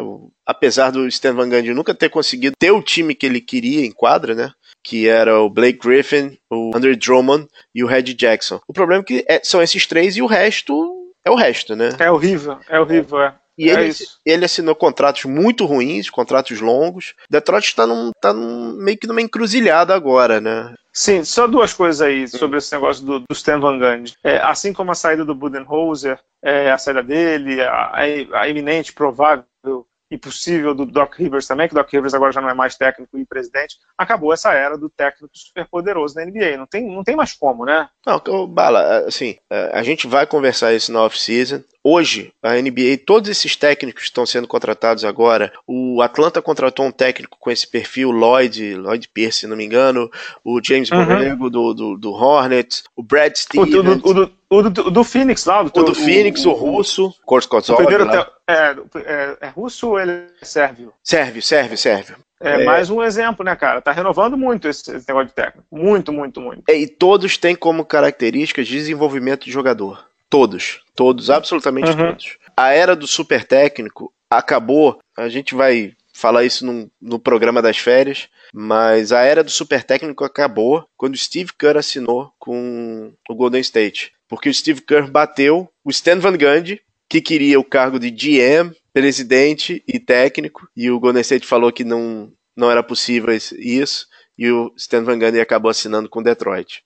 Apesar 0.47 0.91
do 0.91 1.07
Stan 1.07 1.35
Van 1.35 1.49
Gundy 1.49 1.73
nunca 1.73 1.95
ter 1.95 2.09
conseguido 2.09 2.57
ter 2.59 2.71
o 2.71 2.83
time 2.83 3.15
que 3.15 3.27
ele 3.27 3.41
queria 3.41 3.85
em 3.85 3.93
quadra, 3.93 4.35
né? 4.35 4.51
Que 4.83 5.09
era 5.09 5.41
o 5.41 5.51
Blake 5.51 5.79
Griffin, 5.79 6.37
o 6.51 6.71
Andre 6.75 6.97
Drummond 6.97 7.47
e 7.75 7.85
o 7.85 7.87
Reggie 7.87 8.15
Jackson. 8.15 8.61
O 8.67 8.73
problema 8.73 9.03
é 9.03 9.05
que 9.05 9.25
é, 9.29 9.41
são 9.43 9.63
esses 9.63 9.87
três 9.87 10.17
e 10.17 10.23
o 10.23 10.27
resto 10.27 10.95
é 11.25 11.31
o 11.31 11.35
resto, 11.35 11.77
né? 11.77 11.91
É 11.99 12.11
horrível, 12.11 12.59
é 12.69 12.81
horrível, 12.81 13.21
é. 13.21 13.35
E 13.59 13.69
é 13.69 13.73
ele, 13.73 13.89
isso. 13.89 14.19
ele 14.25 14.45
assinou 14.45 14.77
contratos 14.77 15.25
muito 15.25 15.67
ruins, 15.67 16.09
contratos 16.09 16.61
longos. 16.61 17.15
Detroit 17.29 17.65
está 17.65 17.85
num, 17.87 18.13
tá 18.21 18.33
num, 18.33 18.73
meio 18.75 18.97
que 18.97 19.07
numa 19.09 19.21
encruzilhada 19.21 19.95
agora, 19.95 20.41
né? 20.41 20.73
Sim, 20.93 21.25
só 21.25 21.47
duas 21.47 21.75
coisas 21.75 22.01
aí 22.01 22.29
sobre 22.29 22.59
esse 22.59 22.73
negócio 22.73 23.05
do, 23.05 23.21
do 23.21 23.33
Stan 23.33 23.59
Van 23.59 23.79
Gundy. 23.79 24.15
É, 24.23 24.39
assim 24.39 24.73
como 24.73 24.93
a 24.93 24.95
saída 24.95 25.25
do 25.25 25.35
Budenholzer, 25.35 26.21
é, 26.43 26.71
a 26.71 26.79
saída 26.79 27.03
dele, 27.03 27.61
a, 27.61 27.93
a 28.33 28.49
iminente, 28.49 28.93
provável 28.93 29.45
e 30.11 30.17
possível 30.17 30.75
do 30.75 30.87
Doc 30.87 31.15
Rivers 31.17 31.47
também, 31.47 31.69
que 31.69 31.75
o 31.75 31.77
Doc 31.77 31.93
Rivers 31.93 32.15
agora 32.15 32.33
já 32.33 32.41
não 32.41 32.49
é 32.49 32.55
mais 32.55 32.77
técnico 32.77 33.19
e 33.19 33.27
presidente, 33.27 33.77
acabou 33.97 34.33
essa 34.33 34.53
era 34.53 34.77
do 34.77 34.89
técnico 34.89 35.31
superpoderoso 35.35 36.15
da 36.15 36.25
NBA. 36.25 36.57
Não 36.57 36.67
tem, 36.67 36.87
não 36.87 37.05
tem 37.05 37.15
mais 37.15 37.35
como, 37.35 37.65
né? 37.65 37.89
Não, 38.07 38.47
Bala, 38.47 39.07
assim, 39.07 39.37
a 39.73 39.83
gente 39.83 40.07
vai 40.07 40.27
conversar 40.27 40.73
isso 40.73 40.91
na 40.93 41.03
off-season. 41.03 41.63
Hoje, 41.85 42.33
a 42.43 42.55
NBA, 42.55 42.99
todos 43.07 43.31
esses 43.31 43.55
técnicos 43.55 44.05
estão 44.05 44.27
sendo 44.27 44.49
contratados 44.49 45.05
agora, 45.05 45.53
o 45.67 46.03
Atlanta 46.03 46.43
contratou 46.43 46.85
um 46.85 46.93
técnico 46.93 47.39
com 47.39 47.51
esse 47.51 47.67
perfil, 47.67 48.11
Lloyd, 48.11 48.75
Lloyd 48.75 49.09
Pierce, 49.09 49.41
se 49.41 49.47
não 49.47 49.57
me 49.57 49.65
engano, 49.65 50.11
o 50.45 50.61
James 50.63 50.91
uhum. 50.91 51.05
Borrego 51.05 51.51
do, 51.51 51.75
do, 51.75 51.97
do, 51.97 52.13
Hornets, 52.13 52.85
o 52.97 53.03
Brad 53.03 53.35
Stevens. 53.35 53.75
O, 53.75 53.83
do, 53.83 54.15
do, 54.15 54.38
o 54.51 54.63
do, 54.63 54.91
do, 54.91 55.05
Phoenix 55.05 55.45
lá. 55.45 55.63
Do, 55.63 55.81
o 55.81 55.85
do 55.85 55.95
Phoenix, 55.95 56.45
o, 56.45 56.51
o 56.51 56.55
russo, 56.55 57.15
Korskotzov. 57.25 57.85
É, 58.47 58.77
é, 58.97 59.37
é 59.43 59.49
russo 59.49 59.89
ou 59.89 60.01
ele 60.01 60.13
é 60.13 60.45
sérvio? 60.45 60.93
Sérvio, 61.03 61.43
sérvio, 61.43 61.77
sérvio. 61.77 62.17
É, 62.41 62.63
é, 62.63 62.65
mais 62.65 62.89
um 62.89 63.03
exemplo, 63.03 63.45
né, 63.45 63.55
cara? 63.57 63.83
Tá 63.83 63.93
renovando 63.93 64.37
muito 64.37 64.69
esse, 64.69 64.97
esse 64.97 65.07
negócio 65.09 65.29
de 65.29 65.35
técnico. 65.35 65.67
Muito, 65.71 66.13
muito, 66.13 66.41
muito. 66.41 66.63
É, 66.69 66.77
e 66.77 66.87
todos 66.87 67.37
têm 67.37 67.55
como 67.55 67.85
características 67.85 68.67
desenvolvimento 68.67 69.45
de 69.45 69.51
jogador. 69.51 70.07
Todos. 70.31 70.81
Todos, 70.95 71.31
absolutamente 71.31 71.91
uhum. 71.91 71.97
todos. 71.97 72.39
A 72.57 72.73
era 72.73 72.95
do 72.95 73.07
super 73.07 73.45
técnico 73.45 74.13
acabou. 74.31 74.99
A 75.17 75.29
gente 75.29 75.55
vai 75.55 75.93
falar 76.13 76.45
isso 76.45 76.67
num, 76.67 76.89
no 77.01 77.19
programa 77.19 77.63
das 77.63 77.79
férias, 77.79 78.29
mas 78.53 79.13
a 79.13 79.23
era 79.23 79.45
do 79.45 79.51
super 79.51 79.85
técnico 79.85 80.25
acabou 80.25 80.85
quando 80.97 81.15
o 81.15 81.19
Steve 81.19 81.53
Kerr 81.57 81.77
assinou 81.77 82.33
com 82.39 83.13
o 83.29 83.35
Golden 83.35 83.61
State. 83.61 84.13
Porque 84.29 84.49
o 84.49 84.55
Steve 84.55 84.83
Kerr 84.83 85.11
bateu 85.11 85.69
o 85.85 85.91
Stan 85.91 86.19
Van 86.19 86.37
Gundy, 86.37 86.81
que 87.09 87.21
queria 87.21 87.59
o 87.59 87.65
cargo 87.65 87.99
de 87.99 88.11
GM, 88.11 88.75
presidente 88.93 89.83
e 89.87 89.99
técnico, 89.99 90.69
e 90.77 90.91
o 90.91 91.01
Golden 91.01 91.23
State 91.23 91.47
falou 91.47 91.73
que 91.73 91.85
não, 91.85 92.31
não 92.57 92.71
era 92.71 92.83
possível 92.83 93.35
isso, 93.35 94.07
e 94.37 94.51
o 94.51 94.73
Stan 94.77 95.03
Van 95.03 95.19
Gundy 95.19 95.41
acabou 95.41 95.71
assinando 95.71 96.09
com 96.09 96.23
Detroit 96.23 96.83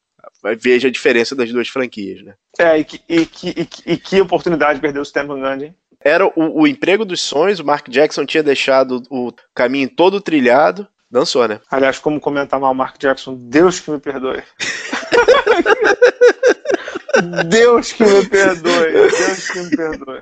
veja 0.58 0.88
a 0.88 0.90
diferença 0.90 1.34
das 1.34 1.50
duas 1.52 1.68
franquias, 1.68 2.22
né? 2.22 2.34
É, 2.58 2.78
e 2.78 2.84
que, 2.84 3.00
e 3.08 3.26
que, 3.26 3.48
e 3.48 3.64
que, 3.64 3.82
e 3.92 3.96
que 3.96 4.20
oportunidade 4.20 4.80
perdeu 4.80 5.00
o 5.00 5.04
Stan 5.04 5.26
Van 5.26 5.40
Gundy. 5.40 5.74
Era 6.00 6.26
o, 6.26 6.62
o, 6.62 6.66
emprego 6.66 7.04
dos 7.04 7.20
sonhos, 7.20 7.60
o 7.60 7.64
Mark 7.64 7.88
Jackson 7.88 8.26
tinha 8.26 8.42
deixado 8.42 9.02
o 9.08 9.32
caminho 9.54 9.88
todo 9.88 10.20
trilhado, 10.20 10.88
dançou, 11.08 11.46
né? 11.46 11.60
Aliás, 11.70 11.98
como 11.98 12.20
comentar 12.20 12.58
mal 12.58 12.72
o 12.72 12.74
Mark 12.74 12.98
Jackson, 12.98 13.36
Deus 13.36 13.78
que 13.78 13.90
me 13.90 14.00
perdoe. 14.00 14.42
Deus 17.48 17.92
que 17.92 18.04
me 18.04 18.26
perdoe, 18.26 18.92
Deus 18.92 19.50
que 19.50 19.60
me 19.60 19.76
perdoe. 19.76 20.20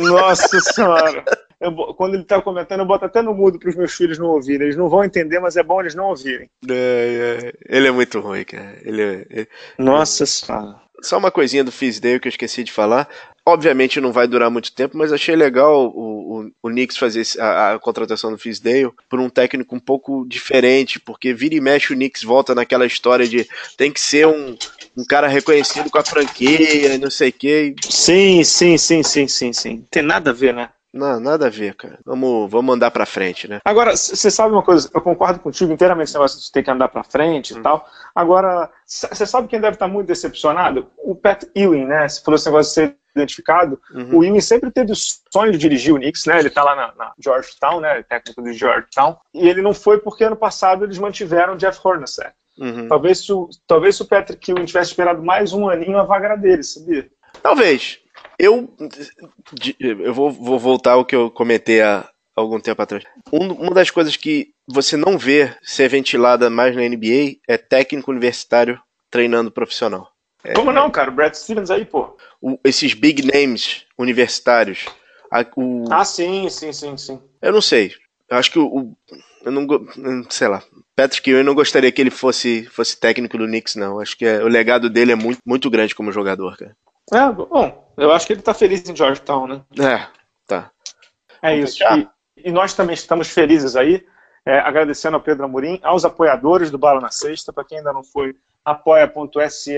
Nossa 0.00 0.60
Senhora. 0.60 1.24
Eu, 1.60 1.72
quando 1.94 2.14
ele 2.14 2.24
tá 2.24 2.40
comentando, 2.40 2.80
eu 2.80 2.86
boto 2.86 3.06
até 3.06 3.22
no 3.22 3.34
mudo 3.34 3.58
para 3.58 3.70
os 3.70 3.76
meus 3.76 3.94
filhos 3.94 4.18
não 4.18 4.26
ouvirem. 4.26 4.66
Eles 4.66 4.76
não 4.76 4.88
vão 4.88 5.04
entender, 5.04 5.40
mas 5.40 5.56
é 5.56 5.62
bom 5.62 5.80
eles 5.80 5.94
não 5.94 6.06
ouvirem. 6.06 6.50
É, 6.68 7.52
é. 7.68 7.76
Ele 7.76 7.88
é 7.88 7.90
muito 7.90 8.20
ruim, 8.20 8.44
cara. 8.44 8.76
Ele 8.82 9.02
é, 9.02 9.26
é... 9.30 9.46
Nossa 9.78 10.26
Senhora. 10.26 10.76
Só 11.02 11.18
uma 11.18 11.30
coisinha 11.30 11.62
do 11.62 11.72
Fizdale 11.72 12.20
que 12.20 12.28
eu 12.28 12.30
esqueci 12.30 12.64
de 12.64 12.72
falar. 12.72 13.08
Obviamente 13.44 14.00
não 14.00 14.12
vai 14.12 14.26
durar 14.26 14.50
muito 14.50 14.72
tempo, 14.72 14.96
mas 14.98 15.12
achei 15.12 15.36
legal 15.36 15.86
o, 15.94 16.40
o, 16.40 16.50
o 16.62 16.68
Knicks 16.68 16.96
fazer 16.96 17.22
a, 17.38 17.74
a, 17.74 17.78
contratação 17.78 18.32
do 18.32 18.38
Fizdale 18.38 18.90
por 19.08 19.20
um 19.20 19.28
técnico 19.30 19.76
um 19.76 19.78
pouco 19.78 20.26
diferente, 20.26 20.98
porque 20.98 21.32
vira 21.32 21.54
e 21.54 21.60
mexe 21.60 21.92
o 21.92 21.96
Knicks 21.96 22.24
volta 22.24 22.56
naquela 22.56 22.86
história 22.86 23.26
de 23.26 23.46
tem 23.76 23.92
que 23.92 24.00
ser 24.00 24.26
um, 24.26 24.56
um 24.96 25.04
cara 25.04 25.28
reconhecido 25.28 25.90
com 25.90 25.98
a 25.98 26.04
franquia 26.04 26.94
e 26.94 26.98
não 26.98 27.10
sei 27.10 27.28
o 27.28 27.32
quê. 27.32 27.74
Sim, 27.82 28.42
sim, 28.42 28.78
sim, 28.78 29.02
sim, 29.02 29.28
sim, 29.28 29.52
sim. 29.52 29.84
Tem 29.90 30.02
nada 30.02 30.30
a 30.30 30.34
ver, 30.34 30.54
né? 30.54 30.70
Não, 30.96 31.20
nada 31.20 31.46
a 31.46 31.50
ver, 31.50 31.74
cara. 31.74 31.98
Vamos, 32.04 32.50
vamos 32.50 32.74
andar 32.74 32.90
pra 32.90 33.04
frente, 33.04 33.46
né? 33.46 33.60
Agora, 33.64 33.94
você 33.94 34.30
sabe 34.30 34.54
uma 34.54 34.62
coisa, 34.62 34.88
eu 34.94 35.00
concordo 35.00 35.38
contigo 35.38 35.70
inteiramente 35.70 36.06
esse 36.06 36.14
negócio 36.14 36.40
de 36.40 36.50
ter 36.50 36.62
que 36.62 36.70
andar 36.70 36.88
pra 36.88 37.04
frente 37.04 37.52
e 37.52 37.58
hum. 37.58 37.62
tal. 37.62 37.86
Agora, 38.14 38.70
você 38.86 39.26
sabe 39.26 39.46
quem 39.46 39.60
deve 39.60 39.74
estar 39.74 39.88
muito 39.88 40.06
decepcionado? 40.06 40.90
O 40.96 41.14
Pat 41.14 41.44
Ewing, 41.54 41.84
né? 41.84 42.08
Você 42.08 42.22
falou 42.22 42.36
esse 42.36 42.46
negócio 42.46 42.70
de 42.70 42.74
ser 42.74 42.96
identificado. 43.14 43.80
Uhum. 43.90 44.18
O 44.18 44.24
Ewing 44.24 44.40
sempre 44.40 44.70
teve 44.70 44.92
o 44.92 44.96
sonho 44.96 45.52
de 45.52 45.58
dirigir 45.58 45.92
o 45.92 45.98
Knicks, 45.98 46.24
né? 46.24 46.38
Ele 46.38 46.50
tá 46.50 46.64
lá 46.64 46.74
na, 46.74 46.94
na 46.94 47.12
Georgetown, 47.18 47.80
né? 47.80 48.02
Técnico 48.02 48.40
do 48.40 48.52
Georgetown. 48.52 49.16
E 49.34 49.48
ele 49.48 49.60
não 49.60 49.74
foi 49.74 49.98
porque 49.98 50.24
ano 50.24 50.36
passado 50.36 50.84
eles 50.84 50.98
mantiveram 50.98 51.54
o 51.54 51.56
Jeff 51.56 51.78
Hornacek. 51.82 52.32
Uhum. 52.58 52.88
Talvez, 52.88 53.18
se 53.18 53.32
o, 53.32 53.48
talvez 53.66 53.96
se 53.96 54.02
o 54.02 54.06
Patrick 54.06 54.50
Ewing 54.50 54.64
tivesse 54.64 54.90
esperado 54.90 55.22
mais 55.22 55.52
um 55.52 55.68
aninho, 55.68 55.98
a 55.98 56.04
vaga 56.04 56.36
dele, 56.36 56.62
sabia? 56.62 57.10
Talvez. 57.42 57.98
Eu, 58.38 58.74
eu 59.80 60.12
vou, 60.12 60.30
vou 60.30 60.58
voltar 60.58 60.92
ao 60.92 61.04
que 61.04 61.16
eu 61.16 61.30
comentei 61.30 61.80
há 61.80 62.08
algum 62.34 62.60
tempo 62.60 62.82
atrás. 62.82 63.04
Um, 63.32 63.52
uma 63.52 63.74
das 63.74 63.90
coisas 63.90 64.16
que 64.16 64.52
você 64.66 64.96
não 64.96 65.16
vê 65.16 65.54
ser 65.62 65.88
ventilada 65.88 66.50
mais 66.50 66.74
na 66.76 66.82
NBA 66.82 67.38
é 67.48 67.56
técnico 67.56 68.10
universitário 68.10 68.80
treinando 69.10 69.50
profissional. 69.50 70.10
É, 70.44 70.52
Como 70.52 70.72
não, 70.72 70.90
cara? 70.90 71.10
O 71.10 71.14
Brad 71.14 71.34
Stevens 71.34 71.70
aí, 71.70 71.84
pô. 71.84 72.16
O, 72.40 72.58
esses 72.62 72.94
big 72.94 73.26
names 73.26 73.84
universitários. 73.98 74.84
A, 75.32 75.44
o... 75.56 75.84
Ah, 75.90 76.04
sim, 76.04 76.48
sim, 76.50 76.72
sim, 76.72 76.96
sim. 76.96 77.20
Eu 77.40 77.52
não 77.52 77.60
sei. 77.60 77.92
Eu 78.28 78.36
acho 78.36 78.50
que 78.50 78.58
o. 78.58 78.92
eu 79.46 79.52
não. 79.52 79.66
Sei 80.28 80.48
lá. 80.48 80.62
Patrick 80.96 81.30
Ewing, 81.30 81.38
eu 81.38 81.44
não 81.44 81.54
gostaria 81.54 81.92
que 81.92 82.00
ele 82.00 82.10
fosse, 82.10 82.64
fosse 82.66 82.98
técnico 82.98 83.38
do 83.38 83.46
Knicks, 83.46 83.76
não. 83.76 84.00
Acho 84.00 84.16
que 84.16 84.26
é, 84.26 84.42
o 84.42 84.48
legado 84.48 84.90
dele 84.90 85.12
é 85.12 85.14
muito, 85.14 85.40
muito 85.46 85.70
grande 85.70 85.94
como 85.94 86.10
jogador, 86.10 86.56
cara. 86.56 86.76
É, 87.12 87.30
bom, 87.30 87.92
eu 87.96 88.12
acho 88.12 88.26
que 88.26 88.32
ele 88.32 88.42
tá 88.42 88.52
feliz 88.52 88.88
em 88.88 88.96
Georgetown, 88.96 89.46
né? 89.46 89.62
É, 89.78 90.06
tá. 90.48 90.72
É 91.40 91.54
Vamos 91.54 91.70
isso. 91.70 91.84
E, 92.36 92.48
e, 92.48 92.50
nós 92.50 92.74
também 92.74 92.94
estamos 92.94 93.28
felizes 93.28 93.76
aí, 93.76 94.04
é, 94.44 94.58
agradecendo 94.58 95.16
ao 95.16 95.22
Pedro 95.22 95.44
Amorim, 95.44 95.78
aos 95.84 96.04
apoiadores 96.04 96.70
do 96.70 96.78
Bala 96.78 97.00
na 97.00 97.12
Sexta, 97.12 97.52
para 97.52 97.64
quem 97.64 97.78
ainda 97.78 97.92
não 97.92 98.02
foi, 98.02 98.34
apoia.se 98.64 99.76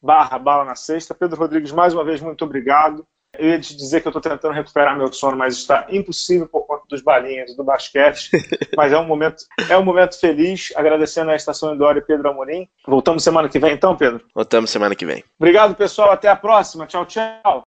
barra 0.00 0.38
Bala 0.38 0.64
na 0.64 0.74
Sexta. 0.74 1.14
Pedro 1.14 1.38
Rodrigues, 1.38 1.72
mais 1.72 1.92
uma 1.92 2.04
vez, 2.04 2.22
muito 2.22 2.44
obrigado. 2.44 3.06
Eu 3.38 3.50
ia 3.50 3.60
te 3.60 3.76
dizer 3.76 4.00
que 4.00 4.08
eu 4.08 4.10
estou 4.10 4.22
tentando 4.22 4.54
recuperar 4.54 4.96
meu 4.96 5.12
sono, 5.12 5.36
mas 5.36 5.54
está 5.54 5.86
impossível 5.90 6.46
por 6.46 6.66
conta 6.66 6.84
dos 6.88 7.02
balinhas 7.02 7.54
do 7.56 7.64
basquete. 7.64 8.30
mas 8.76 8.92
é 8.92 8.98
um 8.98 9.06
momento, 9.06 9.44
é 9.68 9.76
um 9.76 9.84
momento 9.84 10.18
feliz. 10.18 10.72
Agradecendo 10.76 11.30
a 11.30 11.36
Estação 11.36 11.74
Indora 11.74 11.98
e 11.98 12.02
Pedro 12.02 12.28
Amorim. 12.28 12.68
Voltamos 12.86 13.22
semana 13.22 13.48
que 13.48 13.58
vem, 13.58 13.72
então, 13.72 13.96
Pedro? 13.96 14.20
Voltamos 14.34 14.70
semana 14.70 14.94
que 14.94 15.06
vem. 15.06 15.24
Obrigado, 15.38 15.74
pessoal. 15.74 16.10
Até 16.12 16.28
a 16.28 16.36
próxima. 16.36 16.86
Tchau, 16.86 17.06
tchau. 17.06 17.64